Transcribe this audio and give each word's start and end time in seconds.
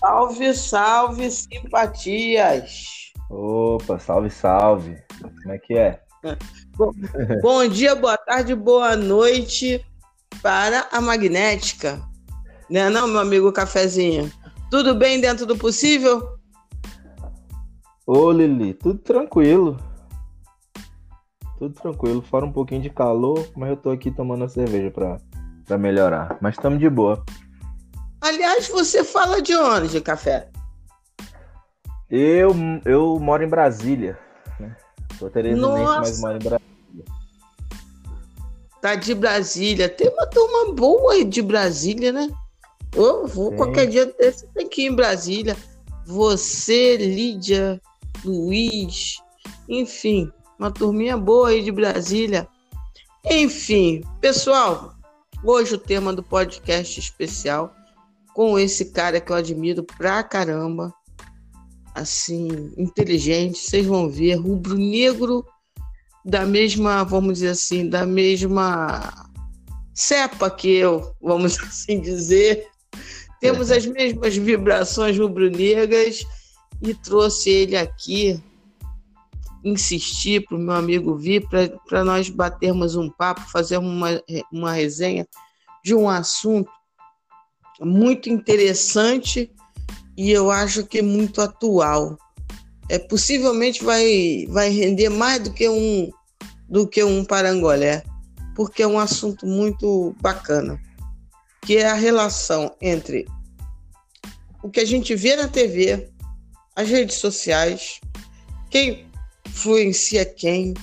Salve, 0.00 0.54
salve, 0.54 1.30
simpatias! 1.30 3.12
Opa, 3.28 3.98
salve, 3.98 4.30
salve! 4.30 4.96
Como 5.42 5.52
é 5.52 5.58
que 5.58 5.76
é? 5.76 6.00
Bom, 6.74 6.90
bom 7.42 7.68
dia, 7.68 7.94
boa 7.94 8.16
tarde, 8.16 8.54
boa 8.54 8.96
noite 8.96 9.84
para 10.42 10.88
a 10.90 11.02
Magnética. 11.02 12.00
Né 12.70 12.88
não, 12.88 13.06
meu 13.06 13.20
amigo 13.20 13.52
Cafezinho? 13.52 14.32
Tudo 14.70 14.94
bem 14.94 15.20
dentro 15.20 15.44
do 15.44 15.54
possível? 15.54 16.38
Ô, 18.06 18.32
Lili, 18.32 18.72
tudo 18.72 18.98
tranquilo. 19.00 19.76
Tudo 21.58 21.74
tranquilo, 21.74 22.22
fora 22.22 22.46
um 22.46 22.52
pouquinho 22.52 22.80
de 22.80 22.88
calor, 22.88 23.46
mas 23.54 23.68
eu 23.68 23.76
tô 23.76 23.90
aqui 23.90 24.10
tomando 24.10 24.44
a 24.44 24.48
cerveja 24.48 24.90
pra, 24.90 25.20
pra 25.66 25.76
melhorar. 25.76 26.38
Mas 26.40 26.54
estamos 26.54 26.78
de 26.78 26.88
boa. 26.88 27.22
Aliás, 28.20 28.68
você 28.68 29.02
fala 29.02 29.40
de 29.40 29.54
onde, 29.56 29.88
de 29.88 30.00
café? 30.00 30.48
Eu, 32.10 32.54
eu 32.84 33.18
moro 33.18 33.42
em 33.42 33.48
Brasília. 33.48 34.18
Né? 34.58 34.76
Sou 35.18 35.30
teresinense, 35.30 35.84
mas 35.84 36.20
moro 36.20 36.36
em 36.36 36.38
Brasília. 36.38 36.70
Tá 38.82 38.94
de 38.94 39.14
Brasília. 39.14 39.88
Tem 39.88 40.08
uma 40.08 40.26
turma 40.26 40.72
boa 40.74 41.24
de 41.24 41.40
Brasília, 41.40 42.12
né? 42.12 42.28
Eu 42.94 43.26
vou 43.26 43.50
Sim. 43.50 43.56
qualquer 43.56 43.86
dia 43.86 44.06
desse 44.06 44.46
aqui 44.58 44.86
em 44.86 44.94
Brasília. 44.94 45.56
Você, 46.06 46.96
Lídia, 46.96 47.80
Luiz, 48.24 49.18
enfim, 49.68 50.30
uma 50.58 50.70
turminha 50.70 51.16
boa 51.16 51.50
aí 51.50 51.62
de 51.62 51.70
Brasília. 51.70 52.48
Enfim, 53.24 54.02
pessoal, 54.20 54.94
hoje 55.44 55.74
o 55.74 55.78
tema 55.78 56.12
do 56.12 56.22
podcast 56.22 56.98
especial 56.98 57.72
com 58.40 58.58
esse 58.58 58.86
cara 58.86 59.20
que 59.20 59.30
eu 59.30 59.36
admiro 59.36 59.84
pra 59.84 60.22
caramba. 60.22 60.90
Assim, 61.94 62.72
inteligente, 62.78 63.58
vocês 63.58 63.84
vão 63.84 64.08
ver, 64.08 64.36
rubro-negro 64.36 65.44
da 66.24 66.46
mesma, 66.46 67.04
vamos 67.04 67.34
dizer 67.34 67.50
assim, 67.50 67.86
da 67.86 68.06
mesma 68.06 69.28
cepa 69.92 70.50
que 70.50 70.70
eu, 70.70 71.14
vamos 71.20 71.60
assim 71.60 72.00
dizer. 72.00 72.66
Temos 73.42 73.70
as 73.70 73.84
mesmas 73.84 74.34
vibrações 74.38 75.18
rubro-negras 75.18 76.24
e 76.80 76.94
trouxe 76.94 77.50
ele 77.50 77.76
aqui 77.76 78.42
insistir 79.62 80.46
para 80.46 80.56
o 80.56 80.60
meu 80.60 80.76
amigo 80.76 81.14
vir 81.14 81.46
para 81.86 82.02
nós 82.02 82.30
batermos 82.30 82.96
um 82.96 83.10
papo, 83.10 83.42
fazer 83.50 83.76
uma, 83.76 84.08
uma 84.50 84.72
resenha 84.72 85.28
de 85.84 85.94
um 85.94 86.08
assunto 86.08 86.79
muito 87.80 88.28
interessante 88.28 89.50
e 90.16 90.30
eu 90.30 90.50
acho 90.50 90.86
que 90.86 91.00
muito 91.00 91.40
atual. 91.40 92.18
É 92.88 92.98
possivelmente 92.98 93.84
vai 93.84 94.46
vai 94.48 94.68
render 94.70 95.08
mais 95.08 95.42
do 95.42 95.52
que 95.52 95.68
um 95.68 96.10
do 96.68 96.86
que 96.86 97.02
um 97.02 97.24
parangolé, 97.24 98.02
porque 98.54 98.82
é 98.82 98.86
um 98.86 98.98
assunto 98.98 99.46
muito 99.46 100.14
bacana, 100.20 100.80
que 101.62 101.76
é 101.76 101.88
a 101.88 101.94
relação 101.94 102.74
entre 102.80 103.26
o 104.62 104.70
que 104.70 104.80
a 104.80 104.84
gente 104.84 105.14
vê 105.14 105.34
na 105.34 105.48
TV, 105.48 106.10
as 106.76 106.88
redes 106.88 107.16
sociais, 107.16 108.00
quem 108.70 109.06
influencia 109.46 110.24
quem, 110.24 110.74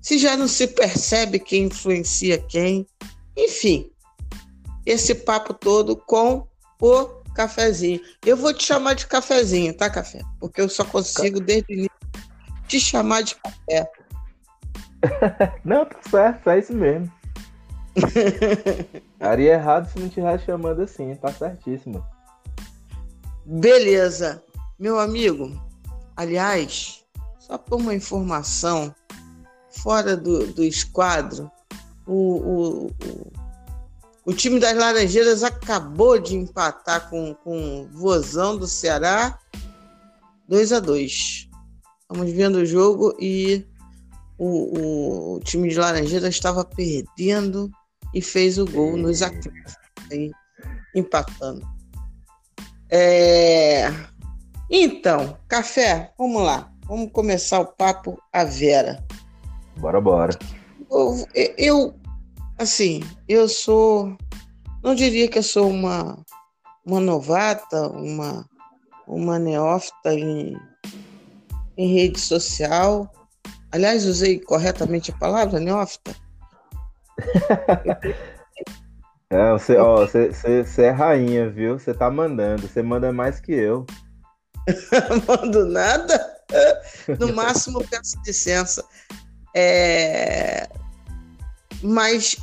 se 0.00 0.18
já 0.18 0.36
não 0.36 0.48
se 0.48 0.68
percebe 0.68 1.38
quem 1.38 1.64
influencia 1.64 2.38
quem, 2.38 2.86
enfim, 3.36 3.90
esse 4.84 5.14
papo 5.14 5.54
todo 5.54 5.96
com 5.96 6.46
o 6.80 7.06
cafezinho. 7.34 8.00
Eu 8.24 8.36
vou 8.36 8.52
te 8.52 8.64
chamar 8.64 8.94
de 8.94 9.06
cafezinho, 9.06 9.74
tá, 9.76 9.90
café? 9.90 10.20
Porque 10.38 10.60
eu 10.60 10.68
só 10.68 10.84
consigo 10.84 11.40
desde 11.40 11.72
o 11.72 11.74
início 11.74 11.90
te 12.68 12.80
chamar 12.80 13.22
de 13.22 13.36
café. 13.36 13.90
não, 15.64 15.84
tá 15.84 15.96
certo, 16.10 16.50
é 16.50 16.58
isso 16.58 16.72
mesmo. 16.72 17.10
Haria 19.20 19.54
errado 19.54 19.90
se 19.90 19.98
não 19.98 20.06
estivesse 20.06 20.46
chamando 20.46 20.82
assim, 20.82 21.14
tá 21.14 21.32
certíssimo. 21.32 22.04
Beleza. 23.44 24.42
Meu 24.78 24.98
amigo, 24.98 25.52
aliás, 26.16 27.04
só 27.38 27.56
por 27.56 27.80
uma 27.80 27.94
informação, 27.94 28.94
fora 29.70 30.16
do, 30.16 30.46
do 30.52 30.64
esquadro, 30.64 31.50
o, 32.06 32.12
o, 32.12 32.86
o 32.86 33.32
o 34.26 34.32
time 34.32 34.58
das 34.58 34.76
Laranjeiras 34.76 35.42
acabou 35.42 36.18
de 36.18 36.34
empatar 36.34 37.08
com, 37.10 37.34
com 37.34 37.82
o 37.82 37.88
Vozão 37.88 38.56
do 38.56 38.66
Ceará 38.66 39.38
2 40.48 40.72
a 40.72 40.80
2 40.80 41.48
Estamos 42.00 42.32
vendo 42.32 42.56
o 42.56 42.66
jogo 42.66 43.16
e 43.18 43.66
o, 44.38 44.78
o, 44.78 45.34
o, 45.34 45.40
time 45.40 45.68
de 45.68 45.78
Laranjeiras 45.78 46.34
estava 46.34 46.64
perdendo 46.64 47.70
e 48.12 48.20
fez 48.20 48.58
o 48.58 48.66
gol 48.66 48.96
nos 48.96 49.22
acréscimos, 49.22 49.74
empatando. 50.94 51.66
É... 52.90 53.88
Então, 54.70 55.36
café, 55.48 56.12
vamos 56.18 56.42
lá. 56.42 56.70
Vamos 56.86 57.10
começar 57.10 57.60
o 57.60 57.66
papo 57.66 58.20
a 58.32 58.44
Vera. 58.44 59.02
Bora, 59.78 60.00
bora. 60.00 60.38
Eu, 60.90 61.26
eu 61.56 61.94
assim, 62.58 63.02
eu 63.28 63.48
sou, 63.48 64.16
não 64.82 64.94
diria 64.94 65.28
que 65.28 65.38
eu 65.38 65.42
sou 65.42 65.68
uma, 65.68 66.18
uma 66.84 67.00
novata, 67.00 67.88
uma, 67.88 68.48
uma 69.06 69.38
neófita 69.38 70.14
em, 70.14 70.56
em 71.76 71.94
rede 71.94 72.18
social. 72.20 73.10
Aliás, 73.72 74.06
usei 74.06 74.38
corretamente 74.40 75.10
a 75.10 75.16
palavra 75.16 75.58
neófita? 75.58 76.14
é, 79.30 79.52
você, 79.52 79.76
ó, 79.76 80.06
você, 80.06 80.32
você, 80.32 80.64
você 80.64 80.82
é 80.84 80.90
rainha, 80.90 81.50
viu? 81.50 81.78
Você 81.78 81.92
tá 81.94 82.10
mandando, 82.10 82.68
você 82.68 82.82
manda 82.82 83.12
mais 83.12 83.40
que 83.40 83.52
eu. 83.52 83.86
Mando 85.28 85.66
nada. 85.66 86.32
No 87.18 87.34
máximo, 87.34 87.84
peço 87.88 88.16
licença. 88.24 88.84
É, 89.56 90.68
mas 91.82 92.36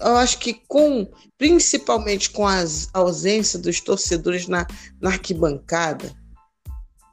eu 0.00 0.16
acho 0.16 0.38
que 0.38 0.54
com 0.66 1.06
principalmente 1.36 2.30
com 2.30 2.46
a 2.46 2.64
ausência 2.92 3.58
dos 3.58 3.80
torcedores 3.80 4.46
na, 4.46 4.66
na 5.00 5.10
arquibancada 5.10 6.14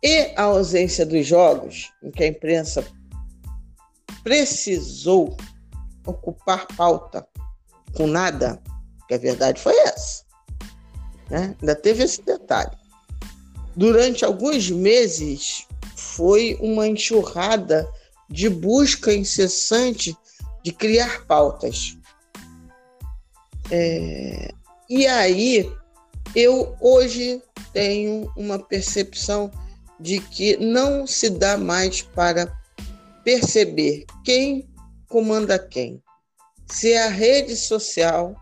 e 0.03 0.33
a 0.35 0.43
ausência 0.43 1.05
dos 1.05 1.25
jogos, 1.25 1.91
em 2.03 2.11
que 2.11 2.23
a 2.23 2.27
imprensa 2.27 2.85
precisou 4.23 5.35
ocupar 6.05 6.67
pauta 6.75 7.27
com 7.95 8.07
nada, 8.07 8.61
que 9.07 9.13
a 9.13 9.17
verdade 9.17 9.61
foi 9.61 9.77
essa. 9.79 10.23
Né? 11.29 11.55
Ainda 11.59 11.75
teve 11.75 12.03
esse 12.03 12.21
detalhe. 12.21 12.75
Durante 13.75 14.23
alguns 14.23 14.69
meses 14.69 15.67
foi 15.95 16.57
uma 16.61 16.87
enxurrada 16.87 17.87
de 18.29 18.49
busca 18.49 19.13
incessante 19.13 20.15
de 20.63 20.71
criar 20.71 21.25
pautas. 21.25 21.97
É, 23.71 24.53
e 24.89 25.05
aí, 25.05 25.69
eu 26.35 26.75
hoje 26.79 27.41
tenho 27.73 28.31
uma 28.35 28.59
percepção 28.59 29.51
de 29.99 30.19
que 30.19 30.57
não 30.57 31.05
se 31.07 31.29
dá 31.29 31.57
mais 31.57 32.01
para 32.01 32.47
perceber 33.23 34.05
quem 34.23 34.69
comanda 35.07 35.59
quem. 35.59 36.01
Se 36.69 36.93
é 36.93 37.03
a 37.03 37.09
rede 37.09 37.55
social 37.55 38.35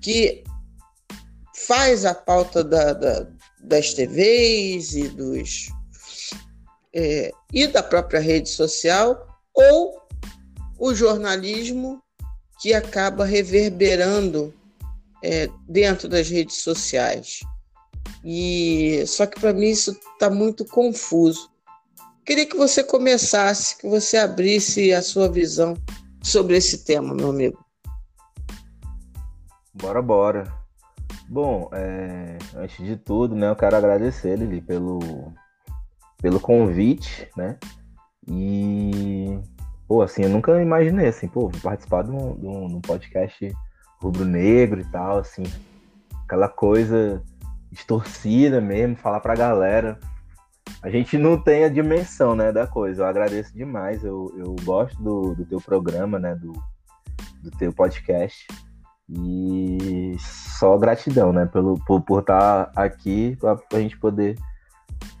que 0.00 0.44
faz 1.54 2.04
a 2.04 2.14
pauta 2.14 2.62
da, 2.62 2.92
da, 2.92 3.26
das 3.60 3.92
TVs 3.92 4.94
e 4.94 5.08
dos 5.08 5.68
é, 6.94 7.30
e 7.52 7.66
da 7.66 7.82
própria 7.82 8.20
rede 8.20 8.48
social, 8.48 9.26
ou 9.52 10.00
o 10.78 10.94
jornalismo 10.94 12.02
que 12.60 12.72
acaba 12.74 13.24
reverberando 13.24 14.52
é, 15.22 15.48
dentro 15.68 16.08
das 16.08 16.28
redes 16.28 16.56
sociais. 16.56 17.40
E 18.24 19.04
só 19.06 19.26
que 19.26 19.40
para 19.40 19.52
mim 19.52 19.68
isso 19.68 19.92
está 20.12 20.30
muito 20.30 20.64
confuso. 20.64 21.50
Queria 22.24 22.46
que 22.46 22.56
você 22.56 22.82
começasse, 22.82 23.76
que 23.78 23.88
você 23.88 24.16
abrisse 24.16 24.92
a 24.92 25.00
sua 25.00 25.30
visão 25.30 25.74
sobre 26.22 26.56
esse 26.56 26.84
tema, 26.84 27.14
meu 27.14 27.30
amigo. 27.30 27.64
Bora, 29.72 30.02
bora. 30.02 30.52
Bom, 31.28 31.68
é, 31.72 32.38
antes 32.56 32.84
de 32.84 32.96
tudo, 32.96 33.34
né, 33.34 33.48
eu 33.48 33.56
quero 33.56 33.76
agradecer, 33.76 34.36
Lili, 34.36 34.60
pelo, 34.60 35.32
pelo 36.20 36.40
convite, 36.40 37.28
né? 37.36 37.58
E 38.28 39.38
Pô, 39.88 40.02
assim, 40.02 40.22
eu 40.22 40.28
nunca 40.28 40.60
imaginei, 40.60 41.08
assim, 41.08 41.28
pô, 41.28 41.50
participar 41.62 42.02
de 42.02 42.10
um, 42.10 42.34
de 42.34 42.46
um, 42.46 42.66
de 42.68 42.74
um 42.74 42.80
podcast 42.80 43.56
rubro-negro 44.00 44.80
e 44.80 44.84
tal, 44.84 45.18
assim. 45.18 45.44
Aquela 46.24 46.48
coisa 46.48 47.22
de 47.70 47.86
torcida 47.86 48.60
mesmo, 48.60 48.96
falar 48.96 49.20
pra 49.20 49.34
galera. 49.34 49.98
A 50.82 50.90
gente 50.90 51.16
não 51.16 51.40
tem 51.40 51.64
a 51.64 51.68
dimensão, 51.68 52.34
né, 52.34 52.50
da 52.50 52.66
coisa. 52.66 53.02
Eu 53.02 53.06
agradeço 53.06 53.54
demais. 53.54 54.04
Eu, 54.04 54.32
eu 54.36 54.56
gosto 54.64 55.00
do, 55.00 55.34
do 55.34 55.44
teu 55.44 55.60
programa, 55.60 56.18
né, 56.18 56.34
do, 56.34 56.52
do 57.42 57.50
teu 57.52 57.72
podcast. 57.72 58.46
E 59.08 60.16
só 60.18 60.76
gratidão, 60.76 61.32
né, 61.32 61.46
pelo, 61.46 61.78
por, 61.84 62.00
por 62.00 62.20
estar 62.20 62.66
tá 62.66 62.82
aqui 62.82 63.36
para 63.40 63.56
a 63.72 63.80
gente 63.80 63.96
poder 63.98 64.36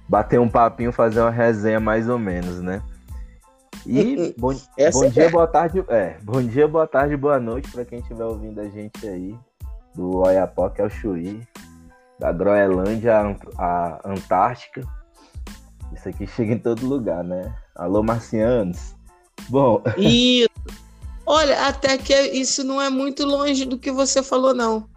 bater 0.08 0.40
um 0.40 0.48
papinho, 0.48 0.92
fazer 0.92 1.20
uma 1.20 1.30
resenha 1.30 1.78
mais 1.78 2.08
ou 2.08 2.18
menos, 2.18 2.60
né? 2.60 2.82
E 3.86 4.34
bom, 4.38 4.52
bom 4.52 4.60
é 4.76 5.08
dia, 5.08 5.30
boa 5.30 5.46
tarde, 5.46 5.84
é, 5.88 6.18
bom 6.22 6.42
dia, 6.42 6.66
boa 6.66 6.86
tarde, 6.86 7.16
boa 7.16 7.38
noite 7.38 7.70
para 7.70 7.84
quem 7.84 8.00
estiver 8.00 8.24
ouvindo 8.24 8.60
a 8.60 8.68
gente 8.68 9.06
aí 9.06 9.38
do 9.94 10.18
Oiapoque 10.18 10.76
que 10.76 10.82
é 10.82 10.84
o 10.84 10.90
Chuí, 10.90 11.40
da 12.18 12.32
Groenlândia 12.32 13.36
à 13.56 14.00
Antártica. 14.04 14.82
Isso 15.92 16.08
aqui 16.08 16.26
chega 16.26 16.52
em 16.52 16.58
todo 16.58 16.86
lugar, 16.86 17.22
né? 17.22 17.54
Alô, 17.74 18.02
marcianos. 18.02 18.94
Bom. 19.48 19.82
Isso. 19.96 20.50
Olha, 21.24 21.66
até 21.66 21.98
que 21.98 22.14
isso 22.14 22.62
não 22.62 22.80
é 22.80 22.88
muito 22.88 23.24
longe 23.24 23.64
do 23.64 23.78
que 23.78 23.90
você 23.90 24.22
falou, 24.22 24.54
não. 24.54 24.88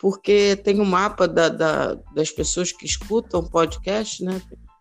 Porque 0.00 0.56
tem 0.56 0.80
um 0.80 0.86
mapa 0.86 1.28
da, 1.28 1.50
da, 1.50 1.94
das 2.14 2.30
pessoas 2.30 2.72
que 2.72 2.86
escutam 2.86 3.44
podcast, 3.44 4.24
né? 4.24 4.40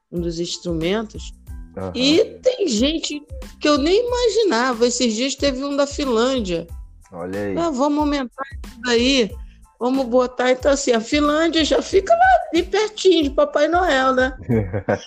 Um 0.10 0.22
dos 0.22 0.40
instrumentos. 0.40 1.34
Uhum. 1.76 1.92
E 1.94 2.24
tem 2.42 2.68
gente 2.68 3.22
que 3.60 3.68
eu 3.68 3.78
nem 3.78 4.08
imaginava. 4.08 4.88
Esses 4.88 5.14
dias 5.14 5.36
teve 5.36 5.64
um 5.64 5.76
da 5.76 5.86
Finlândia. 5.86 6.68
Olha 7.12 7.40
aí. 7.40 7.58
Ah, 7.58 7.70
vamos 7.70 8.00
aumentar 8.00 8.44
isso 8.64 8.82
daí. 8.82 9.32
Vamos 9.78 10.06
botar, 10.06 10.52
então 10.52 10.72
assim, 10.72 10.94
a 10.94 11.02
Finlândia 11.02 11.66
já 11.66 11.82
fica 11.82 12.14
lá 12.14 12.26
ali 12.54 12.64
pertinho 12.64 13.24
de 13.24 13.30
Papai 13.30 13.68
Noel, 13.68 14.14
né? 14.16 14.38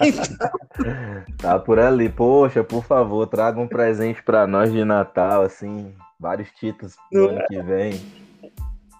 Então... 0.02 0.50
tá 1.38 1.58
por 1.58 1.78
ali. 1.78 2.08
Poxa, 2.10 2.62
por 2.62 2.84
favor, 2.84 3.26
traga 3.26 3.58
um 3.58 3.66
presente 3.66 4.22
para 4.22 4.46
nós 4.46 4.70
de 4.70 4.84
Natal, 4.84 5.42
assim, 5.42 5.94
vários 6.20 6.50
títulos 6.50 6.94
pro 7.10 7.30
ano 7.30 7.44
que 7.48 7.62
vem. 7.62 8.00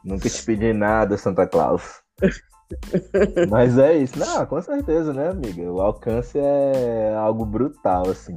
Nunca 0.03 0.31
te 0.31 0.43
pedi 0.43 0.73
nada, 0.73 1.19
Santa 1.19 1.47
Claus. 1.47 2.01
Mas 3.49 3.79
é 3.79 3.97
isso. 3.97 4.19
Não, 4.19 4.45
com 4.47 4.61
certeza, 4.61 5.13
né, 5.13 5.31
amiga? 5.31 5.63
O 5.71 5.81
alcance 5.81 6.39
é 6.39 7.15
algo 7.17 7.45
brutal, 7.45 8.09
assim. 8.09 8.37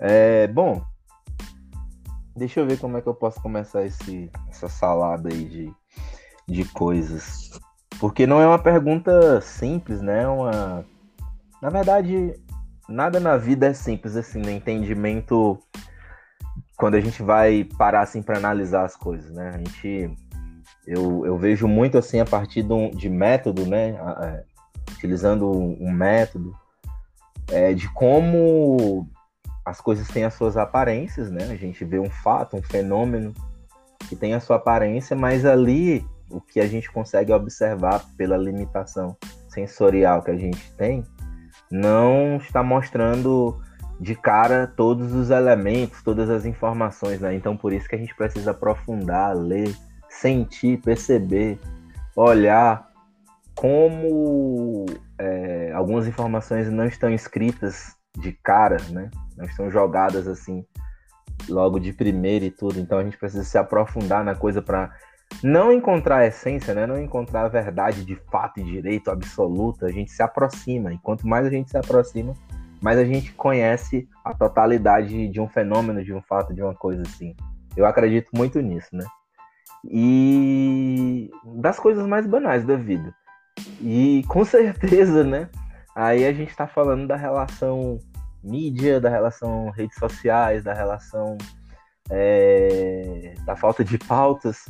É, 0.00 0.46
bom, 0.48 0.82
deixa 2.36 2.60
eu 2.60 2.66
ver 2.66 2.78
como 2.78 2.96
é 2.96 3.00
que 3.00 3.08
eu 3.08 3.14
posso 3.14 3.40
começar 3.40 3.84
esse, 3.84 4.30
essa 4.48 4.68
salada 4.68 5.28
aí 5.28 5.44
de 5.44 5.72
de 6.46 6.64
coisas. 6.64 7.50
Porque 7.98 8.26
não 8.26 8.40
é 8.40 8.46
uma 8.46 8.58
pergunta 8.58 9.40
simples, 9.40 10.00
né? 10.00 10.22
É 10.22 10.28
uma... 10.28 10.84
Na 11.60 11.70
verdade, 11.70 12.34
nada 12.88 13.20
na 13.20 13.36
vida 13.36 13.66
é 13.66 13.72
simples 13.72 14.16
assim, 14.16 14.40
no 14.40 14.50
entendimento 14.50 15.58
quando 16.76 16.96
a 16.96 17.00
gente 17.00 17.22
vai 17.22 17.62
parar 17.78 18.00
assim 18.00 18.20
para 18.20 18.38
analisar 18.38 18.84
as 18.84 18.96
coisas, 18.96 19.30
né? 19.30 19.50
A 19.54 19.58
gente 19.58 20.12
eu, 20.86 21.24
eu 21.24 21.36
vejo 21.36 21.68
muito 21.68 21.96
assim 21.96 22.20
a 22.20 22.24
partir 22.24 22.64
de, 22.94 23.08
método, 23.08 23.66
né? 23.66 23.94
Utilizando 24.92 25.50
um 25.50 25.90
método 25.90 26.54
é, 27.50 27.72
de 27.72 27.88
como 27.92 29.08
as 29.64 29.80
coisas 29.80 30.08
têm 30.08 30.24
as 30.24 30.34
suas 30.34 30.56
aparências, 30.56 31.30
né? 31.30 31.44
A 31.44 31.56
gente 31.56 31.84
vê 31.84 31.98
um 31.98 32.10
fato, 32.10 32.56
um 32.56 32.62
fenômeno 32.62 33.32
que 34.08 34.16
tem 34.16 34.34
a 34.34 34.40
sua 34.40 34.56
aparência, 34.56 35.14
mas 35.14 35.44
ali 35.44 36.04
o 36.28 36.40
que 36.40 36.58
a 36.58 36.66
gente 36.66 36.90
consegue 36.90 37.32
observar 37.32 38.04
pela 38.16 38.36
limitação 38.36 39.16
sensorial 39.48 40.22
que 40.22 40.30
a 40.30 40.36
gente 40.36 40.72
tem, 40.72 41.04
não 41.70 42.38
está 42.38 42.62
mostrando 42.62 43.60
de 44.00 44.16
cara 44.16 44.66
todos 44.66 45.12
os 45.12 45.30
elementos, 45.30 46.02
todas 46.02 46.28
as 46.28 46.44
informações, 46.44 47.20
né? 47.20 47.34
Então 47.36 47.56
por 47.56 47.72
isso 47.72 47.88
que 47.88 47.94
a 47.94 47.98
gente 47.98 48.14
precisa 48.16 48.50
aprofundar, 48.50 49.36
ler, 49.36 49.72
sentir, 50.12 50.80
perceber, 50.80 51.58
olhar 52.14 52.90
como 53.54 54.86
é, 55.18 55.72
algumas 55.72 56.06
informações 56.06 56.70
não 56.70 56.86
estão 56.86 57.10
escritas 57.10 57.96
de 58.18 58.32
cara, 58.32 58.76
né? 58.90 59.10
Não 59.36 59.44
estão 59.44 59.70
jogadas 59.70 60.28
assim 60.28 60.64
logo 61.48 61.78
de 61.78 61.92
primeira 61.92 62.44
e 62.44 62.50
tudo. 62.50 62.78
Então 62.78 62.98
a 62.98 63.04
gente 63.04 63.16
precisa 63.16 63.44
se 63.44 63.58
aprofundar 63.58 64.24
na 64.24 64.34
coisa 64.34 64.60
para 64.60 64.92
não 65.42 65.72
encontrar 65.72 66.18
a 66.18 66.26
essência, 66.26 66.74
né? 66.74 66.86
não 66.86 67.00
encontrar 67.00 67.46
a 67.46 67.48
verdade 67.48 68.04
de 68.04 68.16
fato 68.30 68.60
e 68.60 68.64
direito 68.64 69.10
absoluta, 69.10 69.86
a 69.86 69.90
gente 69.90 70.10
se 70.10 70.22
aproxima. 70.22 70.92
E 70.92 70.98
quanto 70.98 71.26
mais 71.26 71.46
a 71.46 71.50
gente 71.50 71.70
se 71.70 71.78
aproxima, 71.78 72.34
mais 72.80 72.98
a 72.98 73.04
gente 73.04 73.32
conhece 73.32 74.08
a 74.24 74.34
totalidade 74.34 75.28
de 75.28 75.40
um 75.40 75.48
fenômeno, 75.48 76.04
de 76.04 76.12
um 76.12 76.20
fato, 76.20 76.52
de 76.52 76.62
uma 76.62 76.74
coisa 76.74 77.02
assim. 77.02 77.34
Eu 77.76 77.86
acredito 77.86 78.30
muito 78.34 78.60
nisso, 78.60 78.88
né? 78.92 79.06
E 79.84 81.30
das 81.56 81.78
coisas 81.78 82.06
mais 82.06 82.26
banais 82.26 82.64
da 82.64 82.76
vida. 82.76 83.14
E 83.80 84.24
com 84.28 84.44
certeza, 84.46 85.24
né? 85.24 85.48
Aí 85.94 86.24
a 86.26 86.32
gente 86.32 86.50
está 86.50 86.66
falando 86.66 87.06
da 87.06 87.16
relação 87.16 87.98
mídia, 88.42 89.00
da 89.00 89.08
relação 89.08 89.70
redes 89.70 89.96
sociais, 89.98 90.64
da 90.64 90.72
relação 90.72 91.36
é, 92.10 93.34
da 93.44 93.54
falta 93.54 93.84
de 93.84 93.98
pautas 93.98 94.64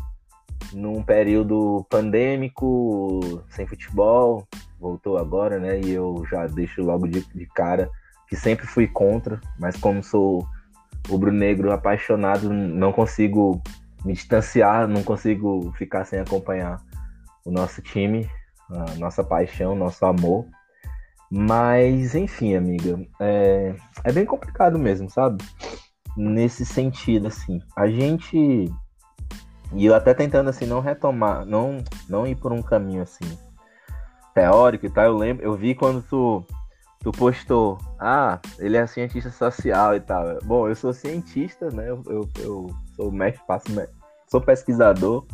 num 0.72 1.02
período 1.02 1.84
pandêmico, 1.90 3.42
sem 3.50 3.66
futebol, 3.66 4.46
voltou 4.80 5.18
agora, 5.18 5.58
né? 5.58 5.80
E 5.80 5.90
eu 5.90 6.24
já 6.30 6.46
deixo 6.46 6.82
logo 6.82 7.06
de, 7.06 7.20
de 7.34 7.46
cara 7.46 7.90
que 8.28 8.36
sempre 8.36 8.66
fui 8.66 8.86
contra, 8.86 9.40
mas 9.58 9.76
como 9.76 10.02
sou 10.02 10.46
rubro-negro 11.08 11.72
apaixonado, 11.72 12.52
não 12.52 12.92
consigo 12.92 13.62
me 14.04 14.12
distanciar, 14.12 14.88
não 14.88 15.02
consigo 15.02 15.72
ficar 15.76 16.04
sem 16.04 16.18
acompanhar 16.18 16.80
o 17.44 17.50
nosso 17.50 17.82
time, 17.82 18.28
a 18.70 18.94
nossa 18.96 19.22
paixão, 19.22 19.74
nosso 19.74 20.04
amor. 20.04 20.46
Mas, 21.30 22.14
enfim, 22.14 22.54
amiga, 22.54 23.00
é, 23.18 23.74
é 24.04 24.12
bem 24.12 24.26
complicado 24.26 24.78
mesmo, 24.78 25.08
sabe? 25.08 25.42
Nesse 26.16 26.66
sentido, 26.66 27.28
assim, 27.28 27.58
a 27.74 27.88
gente 27.88 28.70
e 29.74 29.86
eu 29.86 29.94
até 29.94 30.12
tentando 30.12 30.50
assim 30.50 30.66
não 30.66 30.80
retomar, 30.80 31.46
não 31.46 31.82
não 32.08 32.26
ir 32.26 32.34
por 32.34 32.52
um 32.52 32.62
caminho 32.62 33.02
assim 33.02 33.24
teórico 34.34 34.86
e 34.86 34.90
tal. 34.90 35.04
Eu 35.04 35.16
lembro, 35.16 35.44
eu 35.44 35.54
vi 35.54 35.74
quando 35.74 36.02
tu 36.02 36.44
tu 37.00 37.10
postou, 37.10 37.78
ah, 37.98 38.38
ele 38.58 38.76
é 38.76 38.86
cientista 38.86 39.30
social 39.30 39.94
e 39.96 40.00
tal. 40.00 40.38
Bom, 40.44 40.68
eu 40.68 40.74
sou 40.76 40.92
cientista, 40.92 41.68
né? 41.70 41.90
Eu, 41.90 42.02
eu, 42.06 42.28
eu 42.38 42.66
sou 42.94 43.10
mestre, 43.10 43.42
passo, 43.46 43.72
sou 44.32 44.40
pesquisador 44.40 45.26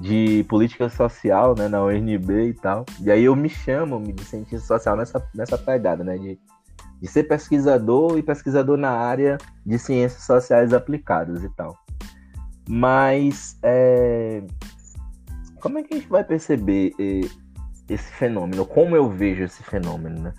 de 0.00 0.44
política 0.48 0.88
social, 0.88 1.54
né, 1.54 1.68
na 1.68 1.84
UNB 1.84 2.48
e 2.48 2.54
tal. 2.54 2.84
E 3.00 3.10
aí 3.10 3.24
eu 3.24 3.36
me 3.36 3.48
chamo 3.48 4.00
de 4.12 4.24
cientista 4.24 4.66
social 4.66 4.96
nessa, 4.96 5.22
nessa 5.34 5.58
pegada, 5.58 6.02
né, 6.02 6.16
de, 6.16 6.38
de 7.00 7.08
ser 7.08 7.24
pesquisador 7.24 8.18
e 8.18 8.22
pesquisador 8.22 8.78
na 8.78 8.90
área 8.90 9.36
de 9.64 9.78
ciências 9.78 10.24
sociais 10.24 10.72
aplicadas 10.72 11.44
e 11.44 11.48
tal. 11.50 11.76
Mas 12.66 13.58
é... 13.62 14.42
como 15.60 15.78
é 15.78 15.82
que 15.82 15.94
a 15.94 15.96
gente 15.98 16.08
vai 16.08 16.24
perceber 16.24 16.94
esse 17.88 18.12
fenômeno? 18.12 18.64
Como 18.64 18.96
eu 18.96 19.10
vejo 19.10 19.44
esse 19.44 19.62
fenômeno, 19.62 20.22
né? 20.22 20.34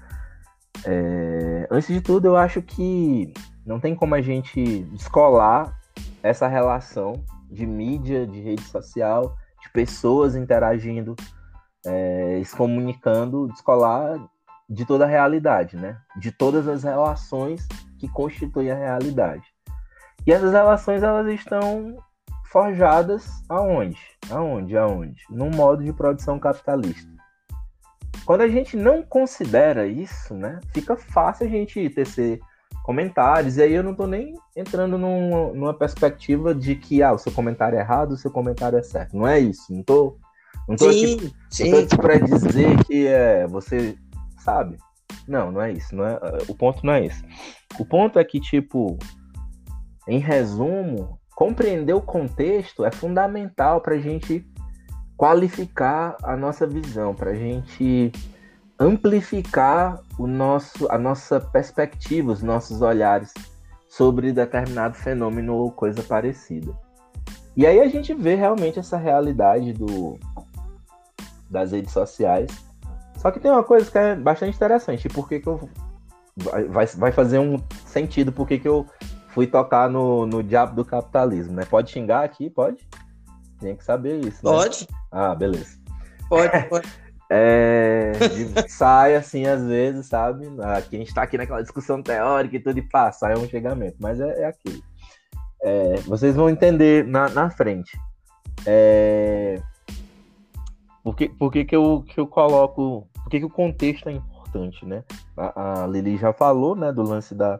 É... 0.83 1.67
Antes 1.69 1.89
de 1.89 2.01
tudo, 2.01 2.25
eu 2.25 2.35
acho 2.35 2.61
que 2.61 3.31
não 3.65 3.79
tem 3.79 3.95
como 3.95 4.15
a 4.15 4.21
gente 4.21 4.83
descolar 4.91 5.77
essa 6.23 6.47
relação 6.47 7.23
de 7.53 7.65
mídia, 7.65 8.25
de 8.25 8.41
rede 8.41 8.63
social, 8.63 9.35
de 9.61 9.69
pessoas 9.69 10.35
interagindo, 10.35 11.15
é, 11.85 12.41
se 12.43 12.55
comunicando, 12.55 13.47
descolar 13.47 14.19
de 14.69 14.85
toda 14.85 15.05
a 15.05 15.07
realidade, 15.07 15.77
né? 15.77 15.97
De 16.17 16.31
todas 16.31 16.67
as 16.67 16.83
relações 16.83 17.67
que 17.99 18.07
constituem 18.09 18.71
a 18.71 18.75
realidade. 18.75 19.45
E 20.25 20.31
essas 20.31 20.53
relações 20.53 21.03
elas 21.03 21.27
estão 21.27 21.97
forjadas 22.45 23.29
aonde? 23.49 23.99
Aonde? 24.31 24.77
Aonde? 24.77 25.21
Num 25.29 25.49
modo 25.49 25.83
de 25.83 25.93
produção 25.93 26.39
capitalista. 26.39 27.11
Quando 28.25 28.41
a 28.41 28.47
gente 28.47 28.77
não 28.77 29.03
considera 29.03 29.85
isso, 29.85 30.33
né, 30.33 30.59
fica 30.73 30.95
fácil 30.95 31.45
a 31.45 31.49
gente 31.49 31.89
tecer 31.89 32.39
comentários, 32.83 33.55
e 33.55 33.63
aí 33.63 33.73
eu 33.73 33.81
não 33.81 33.91
estou 33.91 34.05
nem 34.05 34.35
entrando 34.55 34.97
num, 34.97 35.53
numa 35.53 35.73
perspectiva 35.73 36.53
de 36.53 36.75
que 36.75 37.01
ah, 37.01 37.13
o 37.13 37.17
seu 37.17 37.31
comentário 37.31 37.77
é 37.77 37.81
errado, 37.81 38.11
o 38.11 38.17
seu 38.17 38.29
comentário 38.29 38.77
é 38.77 38.83
certo. 38.83 39.17
Não 39.17 39.25
é 39.25 39.39
isso. 39.39 39.73
Não 39.73 39.81
tô, 39.81 40.17
não 40.67 40.75
tô 40.75 40.91
sim, 40.91 41.15
aqui, 41.15 41.33
sim. 41.49 41.71
Não 41.71 41.87
tô 41.87 41.95
para 41.95 42.19
dizer 42.19 42.83
que 42.83 43.07
é, 43.07 43.47
você 43.47 43.97
sabe. 44.37 44.77
Não, 45.25 45.49
não 45.49 45.61
é 45.61 45.71
isso. 45.71 45.95
Não 45.95 46.05
é, 46.05 46.19
o 46.49 46.53
ponto 46.53 46.85
não 46.85 46.93
é 46.93 47.05
esse. 47.05 47.23
O 47.79 47.85
ponto 47.85 48.19
é 48.19 48.23
que, 48.25 48.39
tipo, 48.39 48.99
em 50.05 50.19
resumo, 50.19 51.17
compreender 51.35 51.93
o 51.93 52.01
contexto 52.01 52.83
é 52.83 52.91
fundamental 52.91 53.79
para 53.79 53.95
a 53.95 53.99
gente 53.99 54.45
qualificar 55.15 56.17
a 56.21 56.35
nossa 56.35 56.67
visão, 56.67 57.15
para 57.15 57.31
a 57.31 57.35
gente 57.35 58.11
amplificar 58.83 60.01
o 60.19 60.27
nosso, 60.27 60.91
a 60.91 60.97
nossa 60.97 61.39
perspectiva, 61.39 62.31
os 62.31 62.43
nossos 62.43 62.81
olhares 62.81 63.33
sobre 63.87 64.31
determinado 64.31 64.95
fenômeno 64.95 65.55
ou 65.55 65.71
coisa 65.71 66.03
parecida. 66.03 66.73
E 67.55 67.65
aí 67.65 67.79
a 67.79 67.87
gente 67.87 68.13
vê 68.13 68.35
realmente 68.35 68.79
essa 68.79 68.97
realidade 68.97 69.73
do, 69.73 70.19
das 71.49 71.71
redes 71.71 71.93
sociais. 71.93 72.51
Só 73.17 73.31
que 73.31 73.39
tem 73.39 73.51
uma 73.51 73.63
coisa 73.63 73.89
que 73.89 73.97
é 73.97 74.15
bastante 74.15 74.55
interessante, 74.55 75.07
porque 75.07 75.39
que 75.39 75.47
eu 75.47 75.69
vai, 76.69 76.85
vai 76.87 77.11
fazer 77.11 77.39
um 77.39 77.61
sentido 77.85 78.31
porque 78.31 78.57
que 78.57 78.67
eu 78.67 78.85
fui 79.29 79.47
tocar 79.47 79.89
no, 79.89 80.25
no 80.25 80.43
diabo 80.43 80.75
do 80.75 80.83
capitalismo, 80.83 81.53
né? 81.53 81.63
Pode 81.63 81.91
xingar 81.91 82.23
aqui, 82.23 82.49
pode? 82.49 82.87
Tem 83.59 83.75
que 83.75 83.85
saber 83.85 84.19
isso. 84.25 84.43
Né? 84.43 84.51
Pode. 84.51 84.87
Ah, 85.11 85.33
beleza. 85.33 85.77
Pode, 86.27 86.63
pode. 86.69 86.87
É, 87.29 88.11
sai 88.67 89.15
assim 89.15 89.45
às 89.45 89.63
vezes, 89.65 90.07
sabe? 90.07 90.47
Aqui 90.61 90.95
a 90.95 90.99
gente 90.99 91.13
tá 91.13 91.23
aqui 91.23 91.37
naquela 91.37 91.61
discussão 91.61 92.01
teórica 92.01 92.55
e 92.55 92.59
tudo, 92.59 92.77
e 92.77 92.81
pá, 92.81 93.11
sai 93.11 93.37
um 93.37 93.47
chegamento, 93.47 93.97
mas 93.99 94.19
é, 94.19 94.41
é 94.41 94.45
aquilo. 94.45 94.81
É, 95.63 95.95
vocês 96.05 96.35
vão 96.35 96.49
entender 96.49 97.05
na, 97.07 97.29
na 97.29 97.49
frente. 97.49 97.97
É, 98.65 99.61
por 101.03 101.15
que, 101.15 101.29
por 101.29 101.51
que, 101.51 101.65
que, 101.65 101.75
eu, 101.75 102.03
que 102.07 102.19
eu 102.19 102.27
coloco. 102.27 103.07
Por 103.13 103.29
que, 103.29 103.39
que 103.39 103.45
o 103.45 103.49
contexto 103.49 104.09
é 104.09 104.13
importante, 104.13 104.85
né? 104.85 105.03
A, 105.35 105.83
a 105.83 105.87
Lili 105.87 106.17
já 106.17 106.33
falou, 106.33 106.75
né, 106.75 106.91
do 106.91 107.01
lance 107.01 107.33
da, 107.33 107.59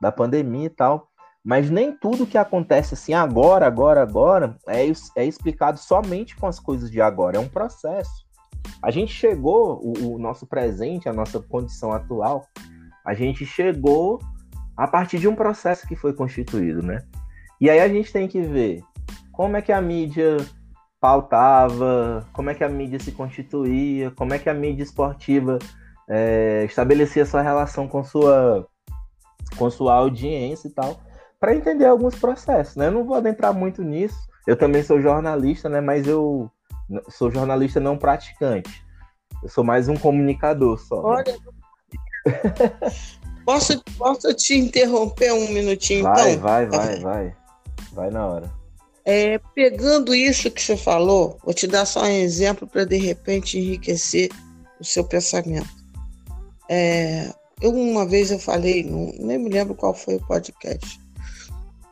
da 0.00 0.10
pandemia 0.10 0.66
e 0.66 0.70
tal. 0.70 1.08
Mas 1.44 1.68
nem 1.70 1.94
tudo 1.94 2.26
que 2.26 2.38
acontece 2.38 2.94
assim 2.94 3.12
agora, 3.12 3.66
agora, 3.66 4.02
agora 4.02 4.56
é, 4.66 4.86
é 5.16 5.24
explicado 5.26 5.78
somente 5.78 6.34
com 6.34 6.46
as 6.46 6.58
coisas 6.58 6.90
de 6.90 7.00
agora. 7.02 7.36
É 7.36 7.40
um 7.40 7.48
processo. 7.48 8.23
A 8.82 8.90
gente 8.90 9.12
chegou, 9.12 9.80
o, 9.82 10.14
o 10.14 10.18
nosso 10.18 10.46
presente, 10.46 11.08
a 11.08 11.12
nossa 11.12 11.40
condição 11.40 11.92
atual, 11.92 12.46
a 13.04 13.14
gente 13.14 13.44
chegou 13.44 14.20
a 14.76 14.86
partir 14.86 15.18
de 15.18 15.28
um 15.28 15.34
processo 15.34 15.86
que 15.86 15.96
foi 15.96 16.12
constituído, 16.12 16.82
né? 16.82 17.02
E 17.60 17.70
aí 17.70 17.80
a 17.80 17.88
gente 17.88 18.12
tem 18.12 18.26
que 18.26 18.40
ver 18.40 18.82
como 19.32 19.56
é 19.56 19.62
que 19.62 19.72
a 19.72 19.80
mídia 19.80 20.36
pautava, 21.00 22.26
como 22.32 22.50
é 22.50 22.54
que 22.54 22.64
a 22.64 22.68
mídia 22.68 22.98
se 22.98 23.12
constituía, 23.12 24.10
como 24.12 24.34
é 24.34 24.38
que 24.38 24.48
a 24.48 24.54
mídia 24.54 24.82
esportiva 24.82 25.58
é, 26.08 26.64
estabelecia 26.64 27.26
sua 27.26 27.42
relação 27.42 27.86
com 27.86 28.02
sua, 28.02 28.66
com 29.56 29.70
sua 29.70 29.94
audiência 29.94 30.68
e 30.68 30.70
tal 30.70 31.00
para 31.44 31.54
entender 31.54 31.84
alguns 31.84 32.14
processos, 32.14 32.74
né? 32.74 32.86
Eu 32.86 32.92
não 32.92 33.04
vou 33.04 33.14
adentrar 33.16 33.52
muito 33.52 33.82
nisso. 33.82 34.16
Eu 34.46 34.56
também 34.56 34.82
sou 34.82 34.98
jornalista, 34.98 35.68
né? 35.68 35.78
Mas 35.78 36.06
eu 36.06 36.50
sou 37.08 37.30
jornalista 37.30 37.80
não 37.80 37.96
praticante. 37.96 38.84
Eu 39.42 39.48
sou 39.48 39.64
mais 39.64 39.88
um 39.88 39.96
comunicador 39.96 40.78
só. 40.78 41.02
Olha, 41.02 41.36
posso, 43.44 43.82
posso 43.98 44.32
te 44.34 44.54
interromper 44.54 45.32
um 45.32 45.48
minutinho? 45.48 46.02
Vai, 46.02 46.32
então? 46.32 46.42
vai, 46.42 46.66
vai, 46.66 47.00
vai. 47.00 47.36
Vai 47.92 48.10
na 48.10 48.26
hora. 48.26 48.64
É, 49.04 49.38
pegando 49.54 50.14
isso 50.14 50.50
que 50.50 50.62
você 50.62 50.76
falou, 50.76 51.38
vou 51.44 51.52
te 51.52 51.66
dar 51.66 51.84
só 51.84 52.02
um 52.04 52.06
exemplo 52.06 52.66
para 52.66 52.84
de 52.84 52.96
repente 52.96 53.58
enriquecer 53.58 54.30
o 54.80 54.84
seu 54.84 55.04
pensamento. 55.04 55.68
É, 56.70 57.30
eu 57.60 57.70
uma 57.70 58.06
vez 58.06 58.30
eu 58.30 58.38
falei, 58.38 58.82
não, 58.82 59.12
nem 59.18 59.38
me 59.38 59.50
lembro 59.50 59.74
qual 59.74 59.92
foi 59.92 60.16
o 60.16 60.26
podcast, 60.26 60.98